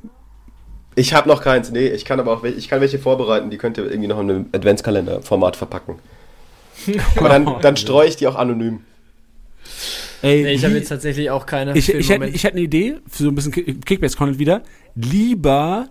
Ich 0.96 1.14
habe 1.14 1.28
noch 1.28 1.42
keins, 1.42 1.72
nee, 1.72 1.88
ich 1.88 2.06
kann 2.06 2.20
aber 2.20 2.32
auch 2.32 2.44
ich 2.44 2.68
kann 2.70 2.82
welche 2.82 3.00
vorbereiten, 3.00 3.50
die 3.50 3.58
könnt 3.58 3.78
ihr 3.78 3.86
irgendwie 3.86 4.08
noch 4.08 4.20
in 4.20 4.30
einem 4.30 4.46
Adventskalender-Format 4.52 5.56
verpacken. 5.56 5.96
Aber 7.18 7.30
dann, 7.30 7.48
dann 7.62 7.78
streue 7.78 8.08
ich 8.08 8.16
die 8.16 8.28
auch 8.28 8.36
anonym. 8.36 8.82
Ey, 10.22 10.44
nee, 10.44 10.54
ich 10.54 10.64
habe 10.64 10.74
jetzt 10.76 10.90
tatsächlich 10.90 11.30
auch 11.30 11.46
keine. 11.46 11.78
Ich, 11.78 11.94
ich, 11.94 12.10
hätte, 12.10 12.26
ich 12.26 12.44
hätte 12.44 12.56
eine 12.56 12.64
Idee 12.64 12.98
für 13.08 13.24
so 13.24 13.30
ein 13.30 13.36
bisschen 13.36 13.52
Kickbase-Content 13.52 14.40
wieder. 14.40 14.64
Lieber 14.96 15.90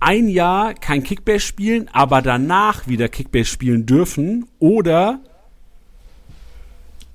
ein 0.00 0.28
Jahr 0.28 0.74
kein 0.74 1.02
Kickbase 1.02 1.40
spielen, 1.40 1.88
aber 1.92 2.22
danach 2.22 2.88
wieder 2.88 3.08
Kickbase 3.08 3.46
spielen 3.46 3.86
dürfen 3.86 4.46
oder 4.58 5.20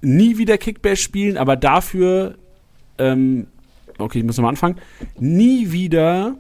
nie 0.02 0.38
wieder 0.38 0.58
Kickbase 0.58 0.98
spielen, 1.02 1.38
aber 1.38 1.56
dafür 1.56 2.38
ähm, 2.98 3.48
okay, 3.98 4.20
ich 4.20 4.26
muss 4.26 4.38
nochmal 4.38 4.52
anfangen. 4.52 4.80
Nie 5.20 5.72
wieder 5.72 6.36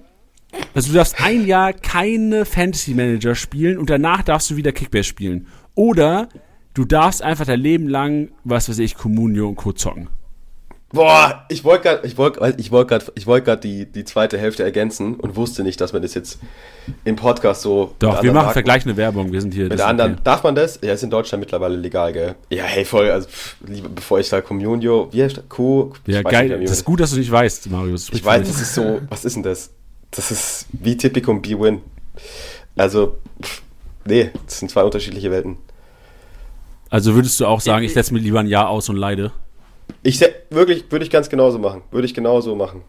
also 0.73 0.89
du 0.89 0.95
darfst 0.95 1.21
ein 1.21 1.45
Jahr 1.45 1.73
keine 1.73 2.45
Fantasy 2.45 2.93
Manager 2.93 3.35
spielen 3.35 3.77
und 3.77 3.89
danach 3.89 4.23
darfst 4.23 4.49
du 4.51 4.55
wieder 4.55 4.71
Kickbase 4.71 5.03
spielen. 5.03 5.47
Oder 5.73 6.29
du 6.73 6.85
darfst 6.85 7.21
einfach 7.21 7.45
dein 7.45 7.59
Leben 7.59 7.87
lang, 7.87 8.31
was 8.43 8.69
weiß 8.69 8.79
ich, 8.79 8.95
Communio 8.95 9.47
und 9.49 9.55
Co. 9.55 9.73
zocken. 9.73 10.09
Boah, 10.95 11.45
ich 11.49 11.65
wollte 11.65 11.83
gerade 11.83 12.07
ich 12.07 12.17
wollt, 12.17 12.37
ich 12.57 12.71
wollt 12.71 12.87
grad, 12.87 13.11
ich 13.15 13.27
wollt 13.27 13.43
grad 13.43 13.65
die, 13.65 13.85
die 13.85 14.05
zweite 14.05 14.37
Hälfte 14.37 14.63
ergänzen 14.63 15.15
und 15.15 15.35
wusste 15.35 15.61
nicht, 15.63 15.81
dass 15.81 15.91
man 15.91 16.01
das 16.01 16.13
jetzt 16.13 16.39
im 17.03 17.17
Podcast 17.17 17.63
so. 17.63 17.93
Doch, 17.99 18.23
wir 18.23 18.31
machen 18.31 18.53
vergleichende 18.53 18.95
Werbung, 18.95 19.33
wir 19.33 19.41
sind 19.41 19.53
hier. 19.53 19.67
Mit 19.67 19.77
der 19.77 19.87
anderen, 19.87 20.13
okay. 20.13 20.21
darf 20.23 20.43
man 20.43 20.55
das? 20.55 20.79
Ja, 20.81 20.93
ist 20.93 21.03
in 21.03 21.09
Deutschland 21.09 21.41
mittlerweile 21.41 21.75
legal, 21.75 22.13
gell? 22.13 22.35
Ja, 22.49 22.63
hey, 22.63 22.85
voll, 22.85 23.11
also 23.11 23.27
pff, 23.27 23.57
lieber, 23.67 23.89
bevor 23.89 24.19
ich 24.19 24.29
da 24.29 24.39
Communio, 24.39 25.09
wie 25.11 25.21
heißt 25.21 25.35
das? 25.37 25.49
Co. 25.49 25.91
Ja, 26.07 26.21
geil, 26.21 26.47
mehr, 26.47 26.61
das 26.61 26.71
ist 26.71 26.85
gut, 26.85 27.01
dass 27.01 27.11
du 27.11 27.17
nicht 27.17 27.31
weißt, 27.31 27.69
Marius. 27.69 28.09
Ich 28.13 28.23
weiß, 28.23 28.47
das 28.47 28.61
ist 28.61 28.73
so, 28.73 29.01
was 29.09 29.25
ist 29.25 29.35
denn 29.35 29.43
das? 29.43 29.71
Das 30.11 30.31
ist 30.31 30.67
wie 30.71 30.95
Typicum 30.95 31.41
B-Win. 31.41 31.81
Also, 32.77 33.17
pff, 33.43 33.63
nee, 34.05 34.31
das 34.45 34.59
sind 34.59 34.71
zwei 34.71 34.83
unterschiedliche 34.83 35.29
Welten. 35.29 35.57
Also 36.89 37.15
würdest 37.15 37.37
du 37.41 37.47
auch 37.47 37.59
sagen, 37.59 37.83
ich, 37.83 37.89
ich 37.89 37.93
setze 37.95 38.13
mir 38.13 38.19
lieber 38.19 38.39
ein 38.39 38.47
Jahr 38.47 38.69
aus 38.69 38.87
und 38.87 38.95
leide? 38.95 39.33
Ich 40.03 40.23
wirklich, 40.49 40.91
würde 40.91 41.03
ich 41.03 41.11
ganz 41.11 41.29
genauso 41.29 41.57
machen. 41.57 41.81
Würde 41.91 42.05
ich 42.05 42.13
genauso 42.13 42.55
machen. 42.55 42.81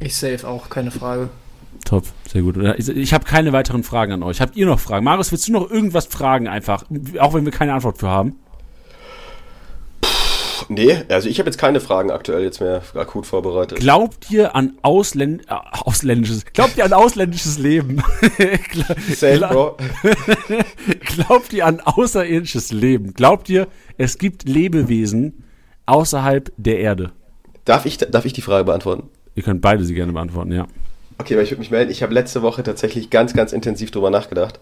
Ich 0.00 0.16
safe 0.16 0.46
auch, 0.46 0.68
keine 0.68 0.90
Frage. 0.90 1.30
Top, 1.84 2.04
sehr 2.30 2.42
gut. 2.42 2.56
Ich, 2.78 2.88
ich 2.88 3.14
habe 3.14 3.24
keine 3.24 3.52
weiteren 3.52 3.82
Fragen 3.82 4.12
an 4.12 4.22
euch. 4.22 4.40
Habt 4.40 4.56
ihr 4.56 4.66
noch 4.66 4.80
Fragen? 4.80 5.04
Marius, 5.04 5.32
willst 5.32 5.48
du 5.48 5.52
noch 5.52 5.70
irgendwas 5.70 6.06
fragen 6.06 6.48
einfach? 6.48 6.84
Auch 7.18 7.34
wenn 7.34 7.44
wir 7.44 7.52
keine 7.52 7.74
Antwort 7.74 7.98
für 7.98 8.08
haben? 8.08 8.38
Puh, 10.00 10.64
nee, 10.68 11.02
also 11.08 11.28
ich 11.28 11.38
habe 11.38 11.48
jetzt 11.48 11.58
keine 11.58 11.80
Fragen 11.80 12.10
aktuell 12.10 12.42
jetzt 12.42 12.60
mehr 12.60 12.82
akut 12.94 13.26
vorbereitet. 13.26 13.78
Glaubt 13.78 14.30
ihr 14.30 14.54
an 14.54 14.78
Ausländ 14.82 15.42
äh, 15.48 15.54
ausländisches, 15.72 16.44
glaubt 16.52 16.76
ihr 16.76 16.84
an 16.84 16.92
ausländisches 16.92 17.58
Leben? 17.58 18.02
Safe, 19.14 19.38
Bro. 19.40 19.76
glaubt 21.16 21.52
ihr 21.52 21.66
an 21.66 21.80
außerirdisches 21.80 22.72
Leben? 22.72 23.14
Glaubt 23.14 23.48
ihr, 23.48 23.68
es 23.98 24.18
gibt 24.18 24.48
Lebewesen, 24.48 25.44
außerhalb 25.86 26.52
der 26.56 26.78
Erde? 26.78 27.12
Darf 27.64 27.86
ich, 27.86 27.98
darf 27.98 28.24
ich 28.24 28.32
die 28.32 28.42
Frage 28.42 28.64
beantworten? 28.64 29.08
Ihr 29.34 29.42
könnt 29.42 29.60
beide 29.60 29.84
sie 29.84 29.94
gerne 29.94 30.12
beantworten, 30.12 30.52
ja. 30.52 30.66
Okay, 31.18 31.36
weil 31.36 31.44
ich 31.44 31.50
würde 31.50 31.60
mich 31.60 31.70
melden. 31.70 31.90
Ich 31.90 32.02
habe 32.02 32.12
letzte 32.12 32.42
Woche 32.42 32.62
tatsächlich 32.62 33.10
ganz, 33.10 33.34
ganz 33.34 33.52
intensiv 33.52 33.90
drüber 33.90 34.10
nachgedacht. 34.10 34.58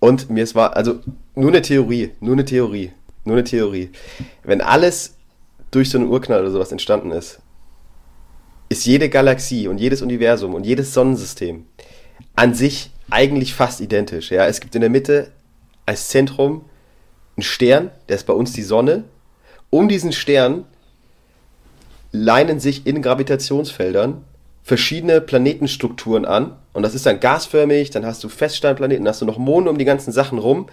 Und 0.00 0.30
mir 0.30 0.42
es 0.42 0.54
war, 0.54 0.76
also 0.76 1.00
nur 1.34 1.50
eine 1.50 1.62
Theorie, 1.62 2.10
nur 2.20 2.32
eine 2.32 2.44
Theorie, 2.44 2.92
nur 3.24 3.36
eine 3.36 3.44
Theorie. 3.44 3.90
Wenn 4.42 4.60
alles 4.60 5.16
durch 5.70 5.90
so 5.90 5.98
einen 5.98 6.08
Urknall 6.08 6.40
oder 6.40 6.50
sowas 6.50 6.72
entstanden 6.72 7.12
ist, 7.12 7.40
ist 8.68 8.86
jede 8.86 9.08
Galaxie 9.08 9.68
und 9.68 9.78
jedes 9.78 10.02
Universum 10.02 10.54
und 10.54 10.64
jedes 10.64 10.94
Sonnensystem 10.94 11.66
an 12.36 12.54
sich 12.54 12.90
eigentlich 13.10 13.54
fast 13.54 13.80
identisch. 13.80 14.30
Ja, 14.30 14.46
es 14.46 14.60
gibt 14.60 14.74
in 14.74 14.80
der 14.80 14.90
Mitte 14.90 15.32
als 15.86 16.08
Zentrum 16.08 16.64
einen 17.36 17.42
Stern, 17.42 17.90
der 18.08 18.16
ist 18.16 18.26
bei 18.26 18.32
uns 18.32 18.52
die 18.52 18.62
Sonne 18.62 19.04
um 19.70 19.88
diesen 19.88 20.12
Stern 20.12 20.64
leinen 22.12 22.60
sich 22.60 22.86
in 22.86 23.02
Gravitationsfeldern 23.02 24.24
verschiedene 24.62 25.20
Planetenstrukturen 25.20 26.24
an. 26.24 26.56
Und 26.72 26.82
das 26.82 26.94
ist 26.94 27.06
dann 27.06 27.20
gasförmig, 27.20 27.90
dann 27.90 28.04
hast 28.04 28.22
du 28.22 28.28
Feststeinplaneten, 28.28 29.04
dann 29.04 29.12
hast 29.12 29.22
du 29.22 29.26
noch 29.26 29.38
Monde 29.38 29.70
um 29.70 29.78
die 29.78 29.84
ganzen 29.84 30.12
Sachen 30.12 30.38
rum. 30.38 30.68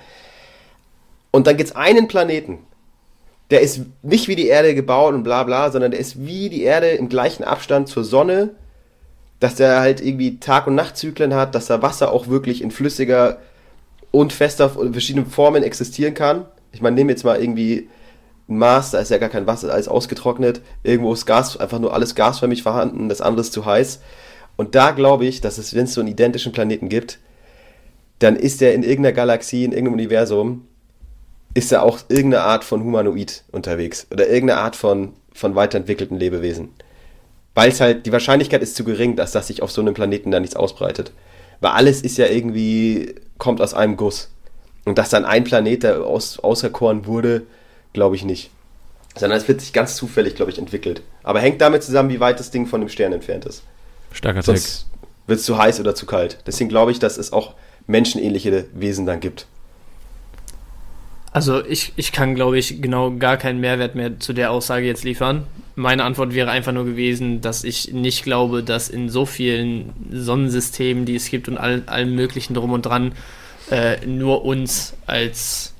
Und 1.31 1.47
dann 1.47 1.57
gibt 1.57 1.69
es 1.69 1.75
einen 1.75 2.07
Planeten, 2.07 2.59
der 3.49 3.61
ist 3.61 3.81
nicht 4.01 4.27
wie 4.27 4.35
die 4.35 4.47
Erde 4.47 4.75
gebaut 4.75 5.13
und 5.13 5.23
bla 5.23 5.43
bla, 5.43 5.71
sondern 5.71 5.91
der 5.91 5.99
ist 5.99 6.25
wie 6.25 6.49
die 6.49 6.63
Erde 6.63 6.89
im 6.89 7.09
gleichen 7.09 7.43
Abstand 7.43 7.87
zur 7.87 8.03
Sonne, 8.03 8.51
dass 9.39 9.55
der 9.55 9.79
halt 9.79 10.01
irgendwie 10.01 10.39
Tag- 10.39 10.67
und 10.67 10.75
Nachtzyklen 10.75 11.33
hat, 11.33 11.55
dass 11.55 11.67
da 11.67 11.81
Wasser 11.81 12.11
auch 12.11 12.27
wirklich 12.27 12.61
in 12.61 12.71
flüssiger 12.71 13.37
und 14.11 14.33
fester 14.33 14.69
verschiedenen 14.69 15.27
Formen 15.27 15.63
existieren 15.63 16.13
kann. 16.13 16.45
Ich 16.71 16.81
meine, 16.81 16.95
nehmen 16.95 17.09
jetzt 17.09 17.23
mal 17.23 17.39
irgendwie 17.39 17.87
Mars, 18.47 18.91
da 18.91 18.99
ist 18.99 19.11
ja 19.11 19.17
gar 19.17 19.29
kein 19.29 19.45
Wasser, 19.45 19.71
alles 19.71 19.87
ausgetrocknet. 19.87 20.61
Irgendwo 20.83 21.13
ist 21.13 21.25
Gas, 21.25 21.57
einfach 21.57 21.79
nur 21.79 21.93
alles 21.93 22.15
gasförmig 22.15 22.63
vorhanden, 22.63 23.09
das 23.09 23.21
andere 23.21 23.41
ist 23.41 23.53
zu 23.53 23.65
heiß. 23.65 23.99
Und 24.55 24.73
da 24.73 24.91
glaube 24.91 25.25
ich, 25.25 25.41
dass 25.41 25.57
es, 25.57 25.75
wenn 25.75 25.83
es 25.83 25.93
so 25.93 26.01
einen 26.01 26.09
identischen 26.09 26.53
Planeten 26.53 26.89
gibt, 26.89 27.19
dann 28.19 28.35
ist 28.35 28.61
er 28.61 28.73
in 28.73 28.83
irgendeiner 28.83 29.13
Galaxie, 29.13 29.63
in 29.63 29.71
irgendeinem 29.71 29.95
Universum, 29.95 30.67
ist 31.53 31.71
er 31.71 31.83
auch 31.83 31.99
irgendeine 32.07 32.43
Art 32.43 32.63
von 32.63 32.83
Humanoid 32.83 33.43
unterwegs 33.51 34.07
oder 34.11 34.27
irgendeine 34.27 34.61
Art 34.61 34.75
von, 34.75 35.13
von 35.33 35.55
weiterentwickelten 35.55 36.17
Lebewesen. 36.17 36.69
Weil 37.53 37.69
es 37.69 37.81
halt, 37.81 38.05
die 38.05 38.11
Wahrscheinlichkeit 38.11 38.61
ist 38.61 38.75
zu 38.75 38.83
gering, 38.83 39.15
dass 39.15 39.31
das 39.31 39.47
sich 39.47 39.61
auf 39.61 39.71
so 39.71 39.81
einem 39.81 39.93
Planeten 39.93 40.31
da 40.31 40.39
nichts 40.39 40.55
ausbreitet. 40.55 41.11
Weil 41.59 41.71
alles 41.71 42.01
ist 42.01 42.17
ja 42.17 42.27
irgendwie, 42.27 43.15
kommt 43.37 43.61
aus 43.61 43.73
einem 43.73 43.97
Guss. 43.97 44.29
Und 44.85 44.97
dass 44.97 45.09
dann 45.09 45.25
ein 45.25 45.43
Planet, 45.43 45.83
der 45.83 46.03
aus, 46.03 46.39
auserkoren 46.39 47.07
wurde, 47.07 47.43
glaube 47.93 48.15
ich 48.15 48.23
nicht. 48.23 48.51
Sondern 49.15 49.39
es 49.39 49.47
wird 49.47 49.61
sich 49.61 49.73
ganz 49.73 49.95
zufällig, 49.95 50.35
glaube 50.35 50.51
ich, 50.51 50.59
entwickelt. 50.59 51.01
Aber 51.23 51.39
hängt 51.39 51.61
damit 51.61 51.83
zusammen, 51.83 52.09
wie 52.09 52.19
weit 52.19 52.39
das 52.39 52.51
Ding 52.51 52.67
von 52.67 52.81
dem 52.81 52.89
Stern 52.89 53.13
entfernt 53.13 53.45
ist. 53.45 53.63
Starker 54.11 54.43
Sonst 54.43 54.87
wird 55.25 55.39
es 55.39 55.45
zu 55.45 55.57
heiß 55.57 55.79
oder 55.79 55.95
zu 55.95 56.05
kalt. 56.05 56.39
Deswegen 56.45 56.69
glaube 56.69 56.91
ich, 56.91 56.99
dass 56.99 57.17
es 57.17 57.33
auch 57.33 57.55
menschenähnliche 57.87 58.65
Wesen 58.73 59.05
dann 59.05 59.19
gibt. 59.19 59.47
Also 61.31 61.63
ich, 61.63 61.93
ich 61.97 62.11
kann, 62.11 62.35
glaube 62.35 62.57
ich, 62.57 62.81
genau 62.81 63.11
gar 63.11 63.37
keinen 63.37 63.59
Mehrwert 63.59 63.95
mehr 63.95 64.19
zu 64.19 64.33
der 64.33 64.51
Aussage 64.51 64.87
jetzt 64.87 65.03
liefern. 65.03 65.45
Meine 65.75 66.03
Antwort 66.03 66.33
wäre 66.33 66.49
einfach 66.49 66.71
nur 66.71 66.85
gewesen, 66.85 67.41
dass 67.41 67.63
ich 67.63 67.93
nicht 67.93 68.23
glaube, 68.23 68.63
dass 68.63 68.89
in 68.89 69.09
so 69.09 69.25
vielen 69.25 69.93
Sonnensystemen, 70.11 71.05
die 71.05 71.15
es 71.15 71.29
gibt 71.29 71.47
und 71.47 71.57
all, 71.57 71.83
allem 71.85 72.15
möglichen 72.15 72.55
drum 72.55 72.71
und 72.71 72.87
dran, 72.87 73.11
äh, 73.69 74.03
nur 74.05 74.45
uns 74.45 74.93
als 75.05 75.73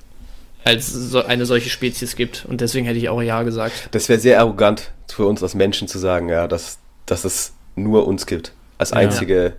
als 0.68 0.88
so 0.88 1.24
eine 1.24 1.46
solche 1.46 1.70
Spezies 1.70 2.16
gibt. 2.16 2.46
Und 2.46 2.62
deswegen 2.62 2.86
hätte 2.86 3.00
ich 3.00 3.10
auch 3.10 3.22
Ja 3.22 3.44
gesagt. 3.44 3.90
Das 3.92 4.10
wäre 4.10 4.20
sehr 4.20 4.40
arrogant 4.40 4.92
für 5.08 5.26
uns 5.26 5.42
als 5.42 5.56
Menschen 5.56 5.88
zu 5.88 5.98
sagen, 5.98 6.30
ja, 6.30 6.48
dass, 6.48 6.78
dass 7.06 7.26
es 7.26 7.54
nur 7.76 8.08
uns 8.08 8.26
gibt. 8.26 8.54
Als 8.78 8.94
einzige, 8.94 9.44
ja. 9.44 9.52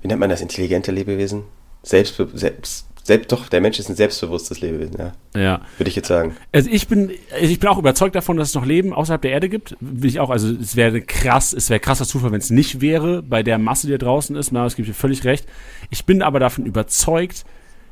wie 0.00 0.08
nennt 0.08 0.20
man 0.20 0.30
das, 0.30 0.40
intelligente 0.40 0.92
Lebewesen? 0.92 1.42
Selbst, 1.82 2.16
selbst 2.34 2.86
Selbst, 3.04 3.32
doch, 3.32 3.48
der 3.48 3.62
Mensch 3.62 3.78
ist 3.78 3.88
ein 3.88 3.96
selbstbewusstes 3.96 4.60
Lebewesen, 4.60 4.96
ja. 4.98 5.12
Ja. 5.34 5.60
Würde 5.78 5.88
ich 5.88 5.96
jetzt 5.96 6.08
sagen. 6.08 6.36
Also 6.52 6.68
ich 6.70 6.88
bin, 6.88 7.10
ich 7.40 7.58
bin 7.58 7.68
auch 7.70 7.78
überzeugt 7.78 8.14
davon, 8.14 8.36
dass 8.36 8.50
es 8.50 8.54
noch 8.54 8.66
Leben 8.66 8.92
außerhalb 8.92 9.22
der 9.22 9.30
Erde 9.30 9.48
gibt. 9.48 9.76
Will 9.80 10.10
ich 10.10 10.20
auch, 10.20 10.30
also 10.30 10.48
es 10.48 10.76
wäre 10.76 11.00
krass, 11.00 11.54
es 11.54 11.70
wäre 11.70 11.80
krasser 11.80 12.04
Zufall, 12.04 12.32
wenn 12.32 12.40
es 12.40 12.50
nicht 12.50 12.82
wäre, 12.82 13.22
bei 13.22 13.42
der 13.42 13.58
Masse, 13.58 13.86
die 13.86 13.92
da 13.92 13.98
draußen 13.98 14.36
ist. 14.36 14.52
Na, 14.52 14.66
es 14.66 14.76
gibt 14.76 14.88
dir 14.88 14.94
völlig 14.94 15.24
recht. 15.24 15.46
Ich 15.88 16.04
bin 16.04 16.22
aber 16.22 16.38
davon 16.38 16.66
überzeugt, 16.66 17.44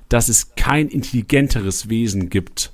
dass 0.08 0.28
es 0.28 0.54
kein 0.54 0.88
intelligenteres 0.88 1.88
Wesen 1.88 2.30
gibt, 2.30 2.72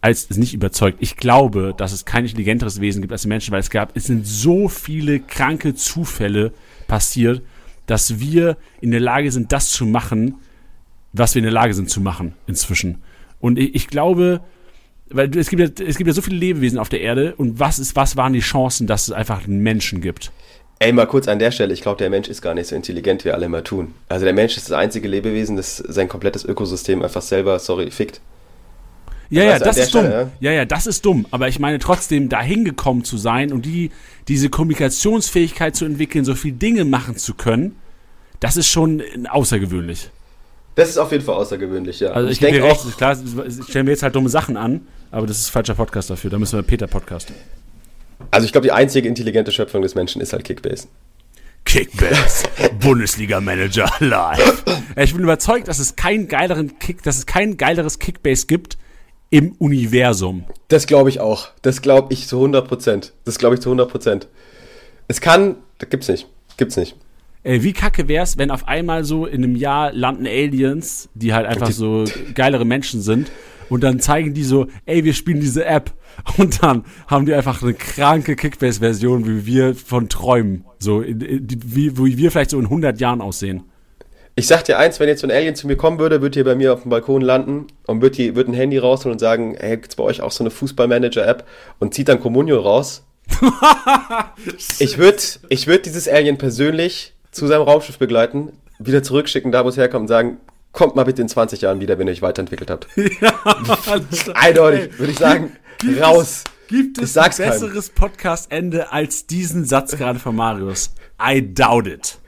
als 0.00 0.26
es 0.28 0.36
nicht 0.36 0.54
überzeugt. 0.54 0.98
Ich 1.00 1.16
glaube, 1.16 1.74
dass 1.76 1.92
es 1.92 2.04
kein 2.04 2.24
intelligenteres 2.24 2.80
Wesen 2.80 3.00
gibt 3.00 3.12
als 3.12 3.22
die 3.22 3.28
Menschen, 3.28 3.52
weil 3.52 3.60
es 3.60 3.70
gab, 3.70 3.96
es 3.96 4.04
sind 4.04 4.26
so 4.26 4.68
viele 4.68 5.20
kranke 5.20 5.74
Zufälle 5.74 6.52
passiert, 6.86 7.42
dass 7.86 8.20
wir 8.20 8.56
in 8.80 8.90
der 8.90 9.00
Lage 9.00 9.30
sind, 9.32 9.52
das 9.52 9.70
zu 9.70 9.86
machen, 9.86 10.36
was 11.12 11.34
wir 11.34 11.40
in 11.40 11.44
der 11.44 11.52
Lage 11.52 11.74
sind 11.74 11.90
zu 11.90 12.00
machen 12.00 12.34
inzwischen. 12.46 12.98
Und 13.40 13.58
ich, 13.58 13.74
ich 13.74 13.88
glaube, 13.88 14.40
weil 15.10 15.36
es 15.36 15.48
gibt, 15.48 15.60
ja, 15.60 15.86
es 15.86 15.96
gibt 15.96 16.08
ja 16.08 16.14
so 16.14 16.22
viele 16.22 16.36
Lebewesen 16.36 16.78
auf 16.78 16.88
der 16.88 17.00
Erde 17.00 17.34
und 17.36 17.60
was 17.60 17.78
ist, 17.78 17.94
was 17.96 18.16
waren 18.16 18.32
die 18.32 18.40
Chancen, 18.40 18.86
dass 18.86 19.08
es 19.08 19.12
einfach 19.12 19.44
einen 19.44 19.60
Menschen 19.60 20.00
gibt? 20.00 20.32
Ey, 20.84 20.92
mal 20.92 21.06
kurz 21.06 21.28
an 21.28 21.38
der 21.38 21.50
Stelle, 21.50 21.72
ich 21.72 21.80
glaube, 21.80 21.96
der 21.96 22.10
Mensch 22.10 22.28
ist 22.28 22.42
gar 22.42 22.52
nicht 22.52 22.66
so 22.66 22.76
intelligent, 22.76 23.24
wie 23.24 23.30
alle 23.30 23.46
immer 23.46 23.64
tun. 23.64 23.94
Also 24.08 24.26
der 24.26 24.34
Mensch 24.34 24.58
ist 24.58 24.68
das 24.68 24.76
einzige 24.76 25.08
Lebewesen, 25.08 25.56
das 25.56 25.78
sein 25.78 26.08
komplettes 26.10 26.44
Ökosystem 26.44 27.02
einfach 27.02 27.22
selber, 27.22 27.58
sorry, 27.58 27.90
fickt. 27.90 28.20
Ja, 29.30 29.44
ja, 29.44 29.58
du, 29.58 29.64
an 29.64 29.64
das 29.64 29.78
ist 29.78 29.94
dumm. 29.94 30.04
Stelle, 30.04 30.30
Ja, 30.40 30.52
ja, 30.52 30.64
das 30.66 30.86
ist 30.86 31.02
dumm. 31.06 31.24
Aber 31.30 31.48
ich 31.48 31.58
meine 31.58 31.78
trotzdem, 31.78 32.28
da 32.28 32.42
hingekommen 32.42 33.02
zu 33.02 33.16
sein 33.16 33.50
und 33.50 33.64
die, 33.64 33.92
diese 34.28 34.50
Kommunikationsfähigkeit 34.50 35.74
zu 35.74 35.86
entwickeln, 35.86 36.26
so 36.26 36.34
viele 36.34 36.56
Dinge 36.56 36.84
machen 36.84 37.16
zu 37.16 37.32
können, 37.32 37.76
das 38.40 38.58
ist 38.58 38.68
schon 38.68 39.02
außergewöhnlich. 39.26 40.10
Das 40.74 40.90
ist 40.90 40.98
auf 40.98 41.12
jeden 41.12 41.24
Fall 41.24 41.36
außergewöhnlich, 41.36 42.00
ja. 42.00 42.10
Also 42.10 42.26
Und 42.26 42.32
ich, 42.32 42.40
denke 42.40 42.60
denke 42.60 42.74
recht, 42.74 42.98
klar, 42.98 43.16
stellen 43.16 43.86
wir 43.86 43.92
jetzt 43.92 44.02
halt 44.02 44.14
dumme 44.14 44.28
Sachen 44.28 44.58
an, 44.58 44.82
aber 45.10 45.26
das 45.26 45.38
ist 45.38 45.48
falscher 45.48 45.76
Podcast 45.76 46.10
dafür. 46.10 46.28
Da 46.28 46.38
müssen 46.38 46.58
wir 46.58 46.62
Peter 46.62 46.86
Podcast. 46.86 47.32
Also 48.34 48.44
ich 48.46 48.52
glaube, 48.52 48.66
die 48.66 48.72
einzige 48.72 49.08
intelligente 49.08 49.52
Schöpfung 49.52 49.82
des 49.82 49.94
Menschen 49.94 50.20
ist 50.20 50.32
halt 50.32 50.44
Kickbase. 50.44 50.88
Kickbase, 51.64 52.44
Bundesliga-Manager 52.80 53.90
live. 54.00 54.64
Ich 54.96 55.14
bin 55.14 55.22
überzeugt, 55.22 55.68
dass 55.68 55.78
es 55.78 55.96
keinen 55.96 56.28
geileren 56.28 56.78
Kick, 56.78 57.02
dass 57.02 57.16
es 57.16 57.26
kein 57.26 57.56
geileres 57.56 57.98
Kickbase 57.98 58.46
gibt 58.46 58.76
im 59.30 59.52
Universum. 59.52 60.44
Das 60.68 60.86
glaube 60.86 61.08
ich 61.08 61.20
auch. 61.20 61.48
Das 61.62 61.80
glaube 61.82 62.12
ich 62.12 62.28
zu 62.28 62.36
100 62.36 62.68
Prozent. 62.68 63.12
Das 63.24 63.38
glaube 63.38 63.54
ich 63.56 63.60
zu 63.62 63.70
100 63.70 63.90
Prozent. 63.90 64.28
Es 65.08 65.20
kann, 65.20 65.56
das 65.78 65.88
gibt's 65.90 66.08
nicht. 66.08 66.26
Gibt's 66.56 66.76
nicht. 66.76 66.96
Ey, 67.42 67.62
wie 67.62 67.72
kacke 67.72 68.08
wär's, 68.08 68.38
wenn 68.38 68.50
auf 68.50 68.68
einmal 68.68 69.04
so 69.04 69.26
in 69.26 69.42
einem 69.44 69.56
Jahr 69.56 69.92
landen 69.92 70.26
Aliens, 70.26 71.08
die 71.14 71.34
halt 71.34 71.46
einfach 71.46 71.66
Die- 71.66 71.72
so 71.74 72.04
geilere 72.34 72.64
Menschen 72.64 73.02
sind 73.02 73.30
und 73.74 73.80
dann 73.80 73.98
zeigen 73.98 74.34
die 74.34 74.44
so, 74.44 74.68
ey, 74.86 75.02
wir 75.02 75.14
spielen 75.14 75.40
diese 75.40 75.64
App 75.64 75.90
und 76.38 76.62
dann 76.62 76.84
haben 77.08 77.26
die 77.26 77.34
einfach 77.34 77.60
eine 77.60 77.74
kranke 77.74 78.36
Kickbase-Version, 78.36 79.26
wie 79.26 79.46
wir 79.46 79.74
von 79.74 80.08
Träumen, 80.08 80.64
so 80.78 81.02
wie, 81.02 81.98
wie 81.98 82.16
wir 82.16 82.30
vielleicht 82.30 82.50
so 82.50 82.58
in 82.60 82.66
100 82.66 83.00
Jahren 83.00 83.20
aussehen. 83.20 83.64
Ich 84.36 84.46
sag 84.46 84.62
dir 84.64 84.78
eins, 84.78 85.00
wenn 85.00 85.08
jetzt 85.08 85.22
so 85.22 85.26
ein 85.26 85.32
Alien 85.32 85.56
zu 85.56 85.66
mir 85.66 85.74
kommen 85.74 85.98
würde, 85.98 86.22
würde 86.22 86.34
hier 86.34 86.44
bei 86.44 86.54
mir 86.54 86.72
auf 86.72 86.82
dem 86.82 86.90
Balkon 86.90 87.20
landen 87.20 87.66
und 87.88 88.00
würde 88.00 88.36
würd 88.36 88.46
ein 88.46 88.54
Handy 88.54 88.78
rausholen 88.78 89.14
und 89.14 89.18
sagen, 89.18 89.56
hey, 89.58 89.76
gibt's 89.76 89.96
bei 89.96 90.04
euch 90.04 90.20
auch 90.20 90.30
so 90.30 90.44
eine 90.44 90.52
Fußballmanager-App 90.52 91.44
und 91.80 91.94
zieht 91.94 92.08
dann 92.08 92.20
Comunio 92.20 92.60
raus. 92.60 93.04
ich 94.78 94.98
würde 94.98 95.18
ich 95.48 95.66
würd 95.66 95.84
dieses 95.84 96.06
Alien 96.06 96.38
persönlich 96.38 97.14
zu 97.32 97.48
seinem 97.48 97.62
Raumschiff 97.62 97.98
begleiten, 97.98 98.52
wieder 98.78 99.02
zurückschicken, 99.02 99.50
da 99.50 99.64
wo 99.64 99.68
es 99.68 99.76
herkommt 99.76 100.02
und 100.02 100.08
sagen, 100.08 100.36
kommt 100.74 100.94
mal 100.96 101.04
bitte 101.04 101.22
in 101.22 101.28
20 101.28 101.62
Jahren 101.62 101.80
wieder, 101.80 101.98
wenn 101.98 102.06
ihr 102.06 102.12
euch 102.12 102.20
weiterentwickelt 102.20 102.70
habt. 102.70 102.88
Eindeutig, 104.34 104.98
würde 104.98 105.12
ich 105.12 105.18
sagen, 105.18 105.52
Gibt 105.78 106.02
raus. 106.02 106.44
Gibt 106.68 106.98
Ich 106.98 107.04
es 107.04 107.16
ein 107.16 107.30
besseres 107.36 107.90
Podcast-Ende 107.90 108.90
als 108.92 109.26
diesen 109.26 109.64
Satz 109.64 109.96
gerade 109.96 110.18
von 110.18 110.34
Marius? 110.36 110.94
I 111.22 111.42
doubt 111.54 111.86
it. 111.86 112.18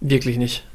Wirklich 0.00 0.36
nicht. 0.36 0.66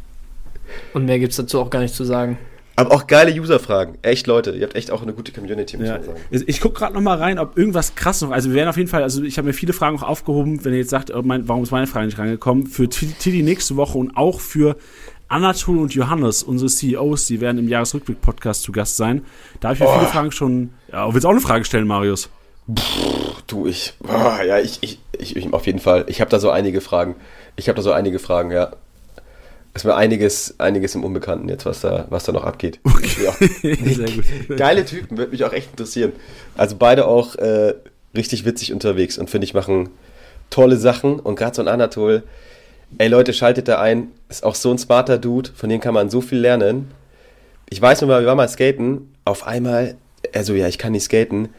Und 0.93 1.05
mehr 1.05 1.19
gibt's 1.19 1.35
dazu 1.37 1.59
auch 1.61 1.69
gar 1.69 1.79
nicht 1.81 1.93
zu 1.95 2.03
sagen. 2.03 2.37
Aber 2.75 2.91
auch 2.95 3.07
geile 3.07 3.31
User-Fragen. 3.39 3.97
Echt, 4.01 4.25
Leute, 4.25 4.51
ihr 4.51 4.63
habt 4.63 4.75
echt 4.75 4.89
auch 4.89 5.01
eine 5.01 5.13
gute 5.13 5.31
Community, 5.33 5.77
muss 5.77 5.87
Ja, 5.87 5.95
man 5.97 6.03
sagen. 6.05 6.43
ich 6.47 6.61
gucke 6.61 6.79
gerade 6.79 6.93
noch 6.93 7.01
mal 7.01 7.17
rein, 7.17 7.37
ob 7.37 7.57
irgendwas 7.57 7.95
krass 7.95 8.21
noch. 8.21 8.31
Also 8.31 8.49
wir 8.49 8.55
werden 8.55 8.69
auf 8.69 8.77
jeden 8.77 8.89
Fall, 8.89 9.03
also 9.03 9.21
ich 9.23 9.37
habe 9.37 9.47
mir 9.47 9.53
viele 9.53 9.73
Fragen 9.73 9.97
auch 9.97 10.03
aufgehoben, 10.03 10.63
wenn 10.63 10.71
ihr 10.73 10.79
jetzt 10.79 10.89
sagt, 10.89 11.11
oh, 11.13 11.21
mein, 11.21 11.47
warum 11.47 11.63
ist 11.63 11.71
meine 11.71 11.87
Frage 11.87 12.05
nicht 12.05 12.17
reingekommen, 12.17 12.67
für 12.67 12.87
T- 12.89 13.07
Titi 13.19 13.43
nächste 13.43 13.75
Woche 13.75 13.97
und 13.97 14.15
auch 14.15 14.39
für 14.39 14.77
Anatol 15.29 15.77
und 15.77 15.93
Johannes, 15.93 16.43
unsere 16.43 16.69
CEOs, 16.69 17.27
die 17.27 17.39
werden 17.39 17.57
im 17.59 17.67
Jahresrückblick-Podcast 17.69 18.63
zu 18.63 18.71
Gast 18.71 18.97
sein. 18.97 19.23
Da 19.59 19.69
habe 19.69 19.75
ich 19.75 19.79
mir 19.79 19.87
Oh. 19.87 19.93
viele 19.99 20.07
Fragen 20.11 20.31
schon. 20.31 20.71
Ja, 20.91 21.11
willst 21.13 21.23
du 21.23 21.27
auch 21.27 21.31
eine 21.33 21.41
Frage 21.41 21.65
stellen, 21.65 21.87
Marius? 21.87 22.29
Du, 23.47 23.65
ich, 23.67 23.93
ah, 24.07 24.43
ja, 24.43 24.59
ich, 24.59 24.77
ich, 24.81 24.99
ich, 25.17 25.35
ich, 25.35 25.53
auf 25.53 25.65
jeden 25.65 25.79
Fall. 25.79 26.05
Ich 26.07 26.21
habe 26.21 26.29
da 26.29 26.39
so 26.39 26.49
einige 26.51 26.81
Fragen. 26.81 27.15
Ich 27.55 27.67
habe 27.67 27.75
da 27.77 27.81
so 27.81 27.91
einige 27.91 28.19
Fragen, 28.19 28.51
ja. 28.51 28.71
Es 29.73 29.85
war 29.85 29.95
einiges, 29.97 30.55
einiges 30.59 30.95
im 30.95 31.03
Unbekannten 31.03 31.47
jetzt, 31.47 31.65
was 31.65 31.81
da, 31.81 32.05
was 32.09 32.23
da 32.23 32.31
noch 32.31 32.43
abgeht. 32.43 32.79
Ja. 33.23 33.31
Sehr 33.61 34.09
gut. 34.11 34.57
Geile 34.57 34.83
Typen, 34.83 35.17
würde 35.17 35.31
mich 35.31 35.43
auch 35.45 35.53
echt 35.53 35.69
interessieren. 35.71 36.11
Also 36.57 36.75
beide 36.77 37.07
auch 37.07 37.35
äh, 37.35 37.75
richtig 38.15 38.45
witzig 38.45 38.73
unterwegs 38.73 39.17
und 39.17 39.29
finde 39.29 39.45
ich 39.45 39.53
machen 39.53 39.89
tolle 40.49 40.77
Sachen. 40.77 41.19
Und 41.19 41.35
gerade 41.35 41.55
so 41.55 41.61
ein 41.61 41.67
Anatol, 41.67 42.23
ey 42.97 43.07
Leute, 43.07 43.33
schaltet 43.33 43.67
da 43.67 43.79
ein, 43.81 44.09
ist 44.29 44.43
auch 44.43 44.55
so 44.55 44.71
ein 44.71 44.77
smarter 44.77 45.17
Dude, 45.17 45.51
von 45.55 45.69
dem 45.69 45.79
kann 45.79 45.93
man 45.93 46.09
so 46.09 46.21
viel 46.21 46.39
lernen. 46.39 46.91
Ich 47.69 47.81
weiß 47.81 48.01
nur 48.01 48.09
mal, 48.09 48.21
wir 48.21 48.27
waren 48.27 48.37
mal 48.37 48.49
skaten, 48.49 49.13
auf 49.25 49.45
einmal, 49.45 49.95
also 50.33 50.53
ja, 50.53 50.67
ich 50.67 50.77
kann 50.77 50.91
nicht 50.93 51.03
skaten, 51.03 51.49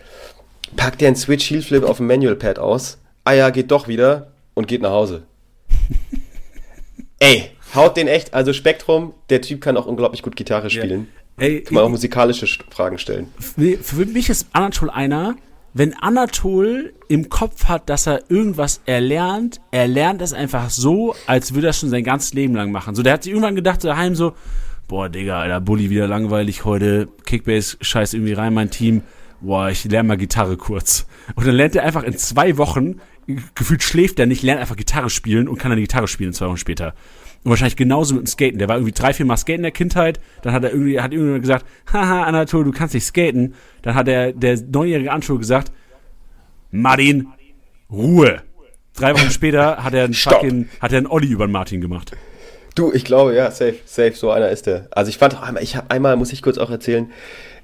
packt 0.76 1.00
der 1.00 1.08
einen 1.08 1.16
Switch 1.16 1.48
Heel 1.50 1.62
Flip 1.62 1.84
auf 1.84 1.98
dem 1.98 2.06
Manual 2.06 2.36
Pad 2.36 2.58
aus, 2.58 2.98
ah 3.24 3.32
ja, 3.32 3.50
geht 3.50 3.70
doch 3.70 3.86
wieder 3.88 4.32
und 4.54 4.66
geht 4.68 4.82
nach 4.82 4.90
Hause. 4.90 5.22
ey, 7.18 7.50
haut 7.74 7.96
den 7.96 8.08
echt, 8.08 8.34
also 8.34 8.52
Spektrum, 8.52 9.14
der 9.30 9.40
Typ 9.40 9.60
kann 9.60 9.76
auch 9.76 9.86
unglaublich 9.86 10.22
gut 10.22 10.36
Gitarre 10.36 10.70
spielen. 10.70 11.08
Ey, 11.38 11.62
Kann 11.62 11.74
man 11.74 11.84
auch 11.84 11.88
musikalische 11.88 12.46
Sch- 12.46 12.60
Fragen 12.70 12.98
stellen. 12.98 13.28
Für 13.82 14.04
mich 14.04 14.28
ist 14.28 14.48
Anatol 14.52 14.90
einer, 14.90 15.36
wenn 15.72 15.94
Anatol 15.94 16.92
im 17.08 17.28
Kopf 17.28 17.66
hat, 17.66 17.88
dass 17.88 18.06
er 18.06 18.30
irgendwas 18.30 18.80
erlernt, 18.86 19.60
er 19.70 19.88
lernt 19.88 20.22
es 20.22 20.32
einfach 20.32 20.70
so, 20.70 21.14
als 21.26 21.54
würde 21.54 21.68
er 21.68 21.72
schon 21.72 21.90
sein 21.90 22.04
ganzes 22.04 22.34
Leben 22.34 22.54
lang 22.54 22.72
machen. 22.72 22.94
So, 22.94 23.02
der 23.02 23.14
hat 23.14 23.22
sich 23.22 23.32
irgendwann 23.32 23.54
gedacht, 23.54 23.80
so 23.80 23.88
daheim 23.88 24.14
so, 24.14 24.34
boah, 24.88 25.08
Digga, 25.08 25.40
Alter, 25.40 25.60
Bulli 25.60 25.90
wieder 25.90 26.08
langweilig 26.08 26.64
heute, 26.64 27.08
Kickbase 27.24 27.76
scheiß 27.80 28.14
irgendwie 28.14 28.32
rein, 28.32 28.54
mein 28.54 28.70
Team, 28.70 29.02
boah, 29.40 29.70
ich 29.70 29.84
lerne 29.84 30.08
mal 30.08 30.16
Gitarre 30.16 30.56
kurz. 30.56 31.06
Und 31.36 31.46
dann 31.46 31.54
lernt 31.54 31.76
er 31.76 31.84
einfach 31.84 32.02
in 32.02 32.16
zwei 32.18 32.56
Wochen, 32.56 33.00
gefühlt 33.54 33.82
schläft 33.82 34.18
er 34.18 34.26
nicht, 34.26 34.42
lernt 34.42 34.60
einfach 34.60 34.76
Gitarre 34.76 35.10
spielen 35.10 35.48
und 35.48 35.58
kann 35.58 35.70
dann 35.70 35.76
die 35.76 35.84
Gitarre 35.84 36.08
spielen 36.08 36.32
zwei 36.32 36.48
Wochen 36.48 36.56
später. 36.56 36.94
Und 37.42 37.50
wahrscheinlich 37.50 37.76
genauso 37.76 38.14
mit 38.14 38.24
dem 38.24 38.26
Skaten. 38.26 38.58
Der 38.58 38.68
war 38.68 38.76
irgendwie 38.76 38.92
drei, 38.92 39.14
vier 39.14 39.24
Mal 39.24 39.36
skaten 39.36 39.60
in 39.60 39.62
der 39.62 39.70
Kindheit. 39.70 40.20
Dann 40.42 40.52
hat 40.52 40.62
er 40.62 40.70
irgendwie, 40.70 41.00
hat 41.00 41.12
irgendjemand 41.12 41.42
gesagt, 41.42 41.66
haha, 41.90 42.24
Anatol, 42.24 42.64
du 42.64 42.72
kannst 42.72 42.92
nicht 42.92 43.06
skaten. 43.06 43.54
Dann 43.82 43.94
hat 43.94 44.06
der, 44.06 44.32
der 44.32 44.58
neunjährige 44.60 45.10
Anatol 45.10 45.38
gesagt, 45.38 45.72
Martin, 46.70 47.28
Ruhe. 47.90 48.42
Drei 48.94 49.14
Wochen 49.14 49.30
später 49.30 49.82
hat 49.82 49.94
er 49.94 50.04
einen 50.04 50.14
Stopp. 50.14 50.34
fucking, 50.34 50.68
hat 50.80 50.92
er 50.92 50.98
einen 50.98 51.06
Olli 51.06 51.28
über 51.28 51.46
den 51.46 51.52
Martin 51.52 51.80
gemacht. 51.80 52.12
Du, 52.74 52.92
ich 52.92 53.04
glaube, 53.04 53.34
ja, 53.34 53.50
safe, 53.50 53.76
safe, 53.84 54.12
so 54.12 54.30
einer 54.30 54.50
ist 54.50 54.66
der. 54.66 54.88
Also 54.90 55.08
ich 55.08 55.18
fand 55.18 55.36
auch 55.36 55.42
einmal, 55.42 55.62
ich 55.62 55.76
habe 55.76 55.90
einmal, 55.90 56.16
muss 56.16 56.32
ich 56.32 56.42
kurz 56.42 56.58
auch 56.58 56.70
erzählen, 56.70 57.10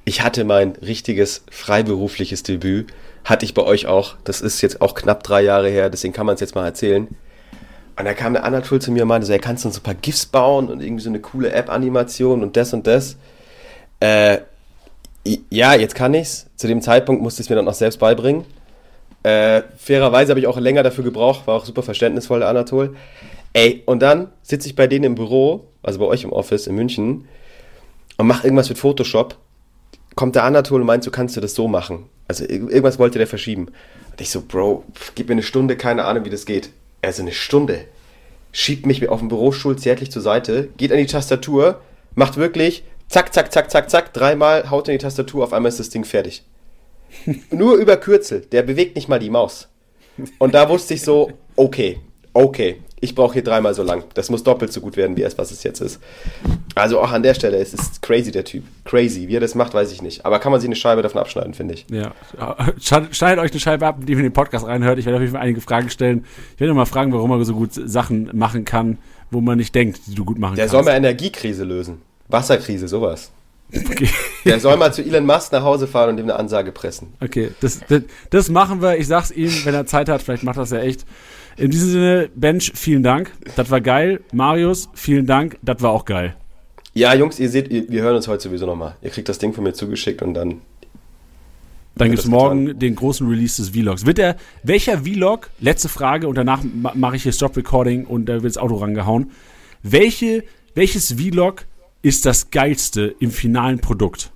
ich 0.05 0.23
hatte 0.23 0.45
mein 0.45 0.73
richtiges 0.73 1.45
freiberufliches 1.51 2.43
Debüt, 2.43 2.93
hatte 3.25 3.45
ich 3.45 3.55
bei 3.55 3.63
euch 3.63 3.87
auch. 3.87 4.17
Das 4.25 4.41
ist 4.41 4.61
jetzt 4.63 4.81
auch 4.81 4.95
knapp 4.95 5.23
drei 5.23 5.43
Jahre 5.43 5.69
her, 5.69 5.91
deswegen 5.91 6.15
kann 6.15 6.27
man 6.27 6.35
es 6.35 6.41
jetzt 6.41 6.55
mal 6.55 6.65
erzählen. 6.65 7.09
Und 7.99 8.05
da 8.05 8.13
kam 8.15 8.35
der 8.35 8.45
Anatol 8.45 8.81
zu 8.81 8.91
mir 8.93 9.03
und 9.03 9.09
meinte 9.09 9.27
so, 9.27 9.33
er 9.33 9.39
kannst 9.39 9.65
du 9.65 9.69
uns 9.69 9.79
ein 9.79 9.83
paar 9.83 9.95
GIFs 9.95 10.27
bauen 10.27 10.69
und 10.69 10.83
irgendwie 10.83 11.03
so 11.03 11.09
eine 11.09 11.21
coole 11.21 11.51
App-Animation 11.53 12.43
und 12.43 12.57
das 12.57 12.73
und 12.75 12.87
das. 12.87 13.17
Äh, 14.01 14.39
ja, 15.51 15.75
jetzt 15.75 15.95
kann 15.95 16.13
ich's. 16.13 16.47
Zu 16.57 16.67
dem 16.67 16.83
Zeitpunkt 16.83 17.23
musste 17.23 17.41
ich 17.41 17.47
es 17.47 17.51
mir 17.51 17.57
dann 17.57 17.67
auch 17.69 17.75
selbst 17.75 17.99
beibringen. 17.99 18.45
Äh, 19.23 19.63
fairerweise 19.79 20.31
habe 20.31 20.41
ich 20.41 20.47
auch 20.47 20.59
länger 20.59 20.83
dafür 20.83 21.05
gebraucht, 21.05 21.47
war 21.47 21.57
auch 21.57 21.65
super 21.65 21.83
verständnisvoll, 21.83 22.41
der 22.41 22.49
Anatol. 22.49 22.95
Ey, 23.55 23.83
und 23.87 24.01
dann 24.01 24.29
sitze 24.43 24.69
ich 24.69 24.77
bei 24.77 24.87
denen 24.87 25.05
im 25.05 25.15
Büro, 25.15 25.65
also 25.83 25.99
bei 25.99 26.05
euch 26.05 26.23
im 26.23 26.33
Office 26.33 26.67
in 26.67 26.75
München, 26.75 27.27
und 28.19 28.27
mache 28.27 28.47
irgendwas 28.47 28.69
mit 28.69 28.79
Photoshop. 28.79 29.37
Kommt 30.15 30.37
der 30.37 30.45
Anatol 30.45 30.83
und 30.83 30.87
meint, 30.87 31.03
so 31.03 31.11
kannst 31.11 31.37
du 31.37 31.41
das 31.41 31.55
so 31.55 31.67
machen. 31.67 32.05
Also 32.29 32.45
ir- 32.45 32.69
irgendwas 32.69 32.99
wollte 32.99 33.19
der 33.19 33.27
verschieben. 33.27 33.69
Und 34.11 34.21
ich 34.21 34.31
so, 34.31 34.43
Bro, 34.43 34.85
gib 35.15 35.29
mir 35.29 35.33
eine 35.33 35.43
Stunde, 35.43 35.77
keine 35.77 36.05
Ahnung, 36.05 36.25
wie 36.25 36.31
das 36.31 36.45
geht. 36.47 36.71
Also 37.07 37.23
eine 37.23 37.31
Stunde. 37.31 37.85
Schiebt 38.51 38.85
mich 38.85 39.09
auf 39.09 39.21
dem 39.21 39.29
Bürostuhl 39.29 39.79
zärtlich 39.79 40.11
zur 40.11 40.23
Seite, 40.23 40.71
geht 40.77 40.91
an 40.91 40.99
die 40.99 41.07
Tastatur, 41.07 41.81
macht 42.17 42.37
wirklich 42.37 42.83
zack, 43.07 43.33
zack, 43.33 43.53
zack, 43.53 43.71
zack, 43.71 43.89
zack, 43.89 44.13
dreimal, 44.13 44.71
haut 44.71 44.89
in 44.89 44.95
die 44.95 44.99
Tastatur, 44.99 45.45
auf 45.45 45.53
einmal 45.53 45.69
ist 45.69 45.79
das 45.79 45.91
Ding 45.91 46.05
fertig. 46.05 46.43
Nur 47.51 47.77
über 47.77 47.97
Kürzel, 47.97 48.41
der 48.41 48.65
bewegt 48.65 48.97
nicht 48.97 49.09
mal 49.09 49.21
die 49.21 49.31
Maus. 49.31 49.69
Und 50.39 50.55
da 50.55 50.69
wusste 50.69 50.95
ich 50.95 51.03
so, 51.03 51.31
okay, 51.55 52.01
okay, 52.33 52.83
ich 53.07 53.15
brauche 53.15 53.35
hier 53.35 53.45
dreimal 53.45 53.73
so 53.73 53.83
lang. 53.83 54.05
Das 54.15 54.31
muss 54.31 54.43
doppelt 54.43 54.73
so 54.73 54.81
gut 54.81 54.97
werden, 54.97 55.17
wie 55.17 55.23
es, 55.23 55.39
was 55.39 55.53
es 55.53 55.63
jetzt 55.63 55.81
ist. 55.81 56.01
Also 56.75 57.01
auch 57.01 57.13
an 57.13 57.23
der 57.23 57.35
Stelle, 57.35 57.57
es 57.57 57.73
ist 57.73 58.03
crazy, 58.03 58.33
der 58.33 58.45
Typ. 58.45 58.65
Crazy. 58.85 59.29
Wie 59.29 59.37
er 59.37 59.41
das 59.41 59.55
macht, 59.55 59.73
weiß 59.75 59.93
ich 59.93 60.03
nicht. 60.03 60.27
Aber 60.27 60.41
kann 60.41 60.51
man 60.53 60.61
sich 60.61 60.69
eine 60.69 60.77
Scheibe 60.77 61.03
davon 61.03 61.21
abschneiden, 61.21 61.55
finde 61.55 61.75
ich. 61.75 61.87
Ja. 61.89 62.13
Schneidet 62.81 63.43
euch 63.43 63.53
eine 63.53 63.61
Scheibe 63.61 63.87
ab, 63.87 63.99
die 64.03 64.13
ihr 64.13 64.19
in 64.19 64.25
den 64.25 64.33
Podcast 64.33 64.67
reinhört. 64.67 64.99
Ich 64.99 65.07
werde 65.07 65.17
auf 65.17 65.23
jeden 65.23 65.33
Fall 65.33 65.43
einige 65.43 65.61
Fragen 65.61 65.89
stellen. 65.89 66.25
Ich 66.55 66.61
werde 66.61 66.75
mal 66.75 66.85
fragen, 66.85 67.13
warum 67.13 67.31
er 67.31 67.45
so 67.45 67.55
gut 67.55 67.71
Sachen 67.73 68.31
machen 68.33 68.65
kann, 68.65 68.99
wo 69.31 69.41
man 69.41 69.57
nicht 69.57 69.75
denkt, 69.75 70.01
die 70.07 70.15
du 70.15 70.25
gut 70.25 70.39
machen 70.39 70.57
der 70.57 70.65
kannst. 70.65 70.75
Der 70.75 70.83
soll 70.83 70.93
mal 70.93 70.97
Energiekrise 70.97 71.65
lösen. 71.65 72.03
Wasserkrise, 72.29 72.89
sowas. 72.89 73.31
Okay. 73.75 74.09
Der 74.45 74.61
soll 74.61 74.77
mal 74.77 74.93
zu 74.93 75.03
Elon 75.03 75.27
Musk 75.27 75.53
nach 75.53 75.63
Hause 75.63 75.87
fahren 75.87 76.11
und 76.11 76.19
ihm 76.19 76.25
eine 76.25 76.37
Ansage 76.37 76.71
pressen. 76.71 77.15
Okay, 77.21 77.51
das, 77.61 77.81
das, 77.89 78.03
das 78.31 78.49
machen 78.49 78.81
wir. 78.81 78.97
Ich 78.97 79.09
sag's 79.09 79.31
ihm, 79.31 79.53
wenn 79.65 79.75
er 79.75 79.87
Zeit 79.87 80.09
hat, 80.09 80.23
vielleicht 80.23 80.45
macht 80.45 80.59
das 80.59 80.71
ja 80.71 80.79
echt. 80.79 81.05
In 81.57 81.71
diesem 81.71 81.91
Sinne, 81.91 82.31
Bench, 82.35 82.73
vielen 82.75 83.03
Dank. 83.03 83.33
Das 83.57 83.71
war 83.71 83.81
geil. 83.81 84.21
Marius, 84.33 84.89
vielen 84.95 85.27
Dank. 85.27 85.59
Das 85.63 85.81
war 85.81 85.91
auch 85.91 86.05
geil. 86.05 86.37
Ja, 86.93 87.15
Jungs, 87.15 87.39
ihr 87.39 87.49
seht, 87.49 87.71
wir 87.71 88.03
hören 88.03 88.17
uns 88.17 88.29
heute 88.29 88.43
sowieso 88.45 88.67
nochmal. 88.67 88.97
Ihr 89.03 89.11
kriegt 89.11 89.29
das 89.29 89.39
Ding 89.39 89.53
von 89.53 89.65
mir 89.65 89.73
zugeschickt 89.73 90.23
und 90.23 90.35
dann. 90.35 90.61
Dann 91.95 92.11
gibt 92.11 92.21
es 92.21 92.27
morgen 92.27 92.67
getan. 92.67 92.79
den 92.81 92.95
großen 92.95 93.27
Release 93.27 93.61
des 93.61 93.71
Vlogs. 93.71 94.05
Wird 94.05 94.19
der, 94.19 94.37
welcher 94.63 95.05
Vlog, 95.05 95.51
letzte 95.61 95.89
Frage, 95.89 96.29
und 96.29 96.35
danach 96.35 96.63
mache 96.95 97.17
ich 97.17 97.23
hier 97.23 97.33
Stop 97.33 97.57
Recording 97.57 98.05
und 98.05 98.27
da 98.27 98.35
wird 98.35 98.45
das 98.45 98.59
Auto 98.59 98.77
rangehauen. 98.77 99.31
Welche, 99.83 100.45
welches 100.75 101.13
Vlog 101.13 101.65
ist 102.03 102.27
das 102.27 102.51
geilste 102.51 103.15
im 103.19 103.31
finalen 103.31 103.79
Produkt? 103.79 104.31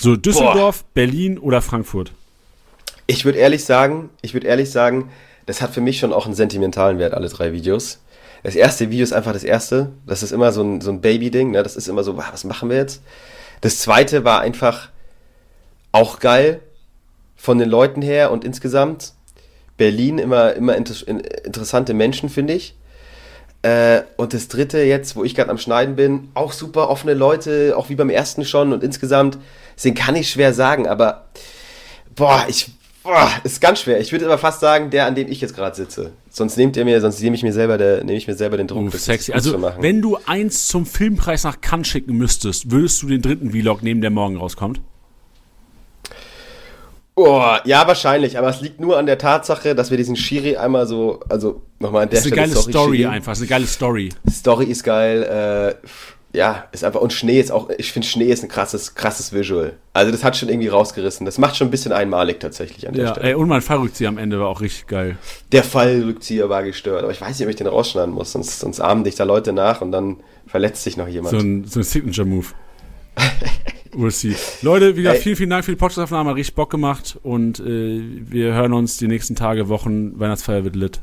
So 0.00 0.16
Düsseldorf, 0.16 0.82
Boah. 0.82 0.90
Berlin 0.94 1.38
oder 1.38 1.62
Frankfurt? 1.62 2.12
Ich 3.06 3.24
würde 3.24 3.38
ehrlich 3.38 3.64
sagen, 3.64 4.10
ich 4.22 4.34
würde 4.34 4.46
ehrlich 4.46 4.70
sagen, 4.70 5.10
das 5.46 5.60
hat 5.60 5.70
für 5.70 5.80
mich 5.80 5.98
schon 5.98 6.12
auch 6.12 6.26
einen 6.26 6.34
sentimentalen 6.34 6.98
Wert, 6.98 7.14
alle 7.14 7.28
drei 7.28 7.52
Videos 7.52 7.98
das 8.42 8.56
erste 8.56 8.90
Video 8.90 9.04
ist 9.04 9.12
einfach 9.12 9.32
das 9.32 9.44
erste. 9.44 9.92
Das 10.06 10.22
ist 10.22 10.32
immer 10.32 10.52
so 10.52 10.62
ein, 10.62 10.80
so 10.80 10.90
ein 10.90 11.00
Baby-Ding. 11.00 11.52
Ne? 11.52 11.62
Das 11.62 11.76
ist 11.76 11.88
immer 11.88 12.02
so, 12.02 12.16
was 12.16 12.44
machen 12.44 12.70
wir 12.70 12.76
jetzt? 12.76 13.02
Das 13.60 13.78
zweite 13.78 14.24
war 14.24 14.40
einfach 14.40 14.88
auch 15.92 16.18
geil 16.18 16.60
von 17.36 17.58
den 17.58 17.68
Leuten 17.68 18.02
her 18.02 18.30
und 18.32 18.44
insgesamt. 18.44 19.12
Berlin 19.76 20.18
immer, 20.18 20.54
immer 20.54 20.76
inter 20.76 20.94
interessante 21.44 21.94
Menschen, 21.94 22.28
finde 22.28 22.54
ich. 22.54 22.76
Äh, 23.62 24.02
und 24.16 24.34
das 24.34 24.48
dritte 24.48 24.78
jetzt, 24.82 25.14
wo 25.14 25.22
ich 25.22 25.36
gerade 25.36 25.50
am 25.50 25.58
Schneiden 25.58 25.94
bin, 25.94 26.30
auch 26.34 26.52
super 26.52 26.90
offene 26.90 27.14
Leute, 27.14 27.74
auch 27.76 27.88
wie 27.88 27.94
beim 27.94 28.10
ersten 28.10 28.44
schon 28.44 28.72
und 28.72 28.82
insgesamt, 28.82 29.38
den 29.82 29.94
kann 29.94 30.16
ich 30.16 30.30
schwer 30.30 30.52
sagen, 30.52 30.88
aber 30.88 31.26
boah, 32.14 32.44
ich 32.48 32.72
Boah, 33.02 33.30
ist 33.42 33.60
ganz 33.60 33.80
schwer. 33.80 34.00
Ich 34.00 34.12
würde 34.12 34.26
aber 34.26 34.38
fast 34.38 34.60
sagen, 34.60 34.90
der, 34.90 35.06
an 35.06 35.14
dem 35.14 35.28
ich 35.28 35.40
jetzt 35.40 35.56
gerade 35.56 35.74
sitze. 35.74 36.12
Sonst 36.30 36.56
nehmt 36.56 36.76
ihr 36.76 36.84
mir, 36.84 37.00
sonst 37.00 37.20
nehme 37.20 37.34
ich 37.34 37.42
mir 37.42 37.52
selber, 37.52 37.76
der, 37.76 38.04
nehme 38.04 38.16
ich 38.16 38.28
mir 38.28 38.34
selber 38.34 38.56
den 38.56 38.68
Druck. 38.68 38.94
Uh, 38.94 38.96
sexy. 38.96 39.32
Also, 39.32 39.60
wenn 39.80 40.00
du 40.00 40.18
eins 40.26 40.68
zum 40.68 40.86
Filmpreis 40.86 41.42
nach 41.42 41.60
Cannes 41.60 41.88
schicken 41.88 42.16
müsstest, 42.16 42.70
würdest 42.70 43.02
du 43.02 43.08
den 43.08 43.20
dritten 43.20 43.50
Vlog 43.50 43.82
nehmen, 43.82 44.00
der 44.00 44.10
morgen 44.10 44.36
rauskommt? 44.36 44.80
Oh, 47.14 47.44
ja, 47.64 47.86
wahrscheinlich, 47.86 48.38
aber 48.38 48.48
es 48.48 48.62
liegt 48.62 48.80
nur 48.80 48.96
an 48.96 49.04
der 49.04 49.18
Tatsache, 49.18 49.74
dass 49.74 49.90
wir 49.90 49.98
diesen 49.98 50.16
Shiri 50.16 50.56
einmal 50.56 50.86
so, 50.86 51.20
also 51.28 51.60
nochmal 51.78 52.04
an 52.04 52.08
der 52.08 52.20
Stelle. 52.20 52.36
Das 52.36 52.50
ist 52.50 52.56
eine 52.56 52.64
geile 52.64 52.72
Story 52.72 52.96
Shiri. 52.98 53.08
einfach, 53.08 53.32
ist 53.32 53.38
eine 53.40 53.48
geile 53.48 53.66
Story. 53.66 54.08
Story 54.30 54.64
ist 54.66 54.82
geil, 54.82 55.22
äh, 55.22 55.86
ja, 56.34 56.64
ist 56.72 56.82
einfach, 56.82 57.00
und 57.00 57.12
Schnee 57.12 57.38
ist 57.38 57.52
auch, 57.52 57.68
ich 57.76 57.92
finde 57.92 58.08
Schnee 58.08 58.30
ist 58.32 58.42
ein 58.42 58.48
krasses, 58.48 58.94
krasses 58.94 59.34
Visual. 59.34 59.74
Also 59.92 60.10
das 60.10 60.24
hat 60.24 60.36
schon 60.36 60.48
irgendwie 60.48 60.68
rausgerissen. 60.68 61.26
Das 61.26 61.36
macht 61.36 61.56
schon 61.56 61.68
ein 61.68 61.70
bisschen 61.70 61.92
einmalig 61.92 62.40
tatsächlich 62.40 62.88
an 62.88 62.94
der 62.94 63.04
ja, 63.04 63.10
Stelle. 63.10 63.28
Ey, 63.28 63.34
und 63.34 63.48
mein 63.48 63.60
Fallrückzieher 63.60 64.08
am 64.08 64.16
Ende 64.16 64.40
war 64.40 64.48
auch 64.48 64.62
richtig 64.62 64.86
geil. 64.86 65.18
Der 65.52 65.62
Fallrückzieher 65.62 66.48
war 66.48 66.62
gestört, 66.62 67.02
aber 67.02 67.12
ich 67.12 67.20
weiß 67.20 67.38
nicht, 67.38 67.46
ob 67.46 67.50
ich 67.50 67.56
den 67.56 67.66
rausschneiden 67.66 68.14
muss, 68.14 68.32
sonst, 68.32 68.60
sonst 68.60 68.80
ahmen 68.80 69.04
dich 69.04 69.14
da 69.14 69.24
Leute 69.24 69.52
nach 69.52 69.82
und 69.82 69.92
dann 69.92 70.20
verletzt 70.46 70.82
sich 70.84 70.96
noch 70.96 71.08
jemand. 71.08 71.32
So 71.32 71.38
ein, 71.38 71.64
so 71.64 71.80
ein 71.80 71.84
Signature-Move. 71.84 72.46
we'll 73.92 74.10
see. 74.10 74.34
Leute, 74.62 74.96
wieder 74.96 75.14
vielen, 75.14 75.36
vielen 75.36 75.50
Dank 75.50 75.66
für 75.66 75.72
die 75.72 75.76
Podcast-Aufnahme, 75.76 76.30
hat 76.30 76.36
richtig 76.36 76.54
Bock 76.54 76.70
gemacht 76.70 77.18
und 77.22 77.60
äh, 77.60 78.00
wir 78.20 78.54
hören 78.54 78.72
uns 78.72 78.96
die 78.96 79.08
nächsten 79.08 79.36
Tage, 79.36 79.68
Wochen. 79.68 80.18
Weihnachtsfeier 80.18 80.64
wird 80.64 80.76
lit. 80.76 81.00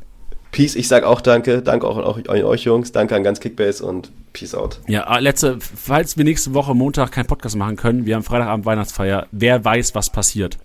Peace, 0.51 0.75
ich 0.75 0.87
sag 0.87 1.03
auch 1.03 1.21
danke. 1.21 1.61
Danke 1.61 1.87
auch 1.87 1.97
an 1.97 2.25
euch 2.25 2.63
Jungs. 2.63 2.91
Danke 2.91 3.15
an 3.15 3.23
ganz 3.23 3.39
Kickbase 3.39 3.85
und 3.85 4.11
Peace 4.33 4.55
out. 4.55 4.79
Ja, 4.87 5.05
ah, 5.05 5.19
letzte, 5.19 5.57
falls 5.59 6.17
wir 6.17 6.23
nächste 6.23 6.53
Woche 6.53 6.73
Montag 6.73 7.11
keinen 7.11 7.27
Podcast 7.27 7.55
machen 7.55 7.75
können, 7.75 8.05
wir 8.05 8.15
haben 8.15 8.23
Freitagabend 8.23 8.65
Weihnachtsfeier. 8.65 9.27
Wer 9.31 9.63
weiß, 9.63 9.95
was 9.95 10.09
passiert. 10.09 10.57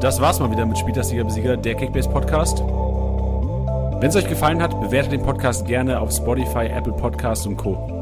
Das 0.00 0.20
war's 0.20 0.40
mal 0.40 0.50
wieder 0.50 0.66
mit 0.66 0.78
Spieltastiger 0.78 1.24
Besieger, 1.24 1.56
der 1.56 1.74
Kickbase 1.74 2.08
Podcast. 2.08 2.58
Wenn 2.58 4.08
es 4.08 4.16
euch 4.16 4.28
gefallen 4.28 4.60
hat, 4.60 4.80
bewertet 4.80 5.12
den 5.12 5.22
Podcast 5.22 5.66
gerne 5.66 6.00
auf 6.00 6.10
Spotify, 6.10 6.66
Apple 6.66 6.92
Podcasts 6.94 7.46
und 7.46 7.56
Co. 7.56 8.01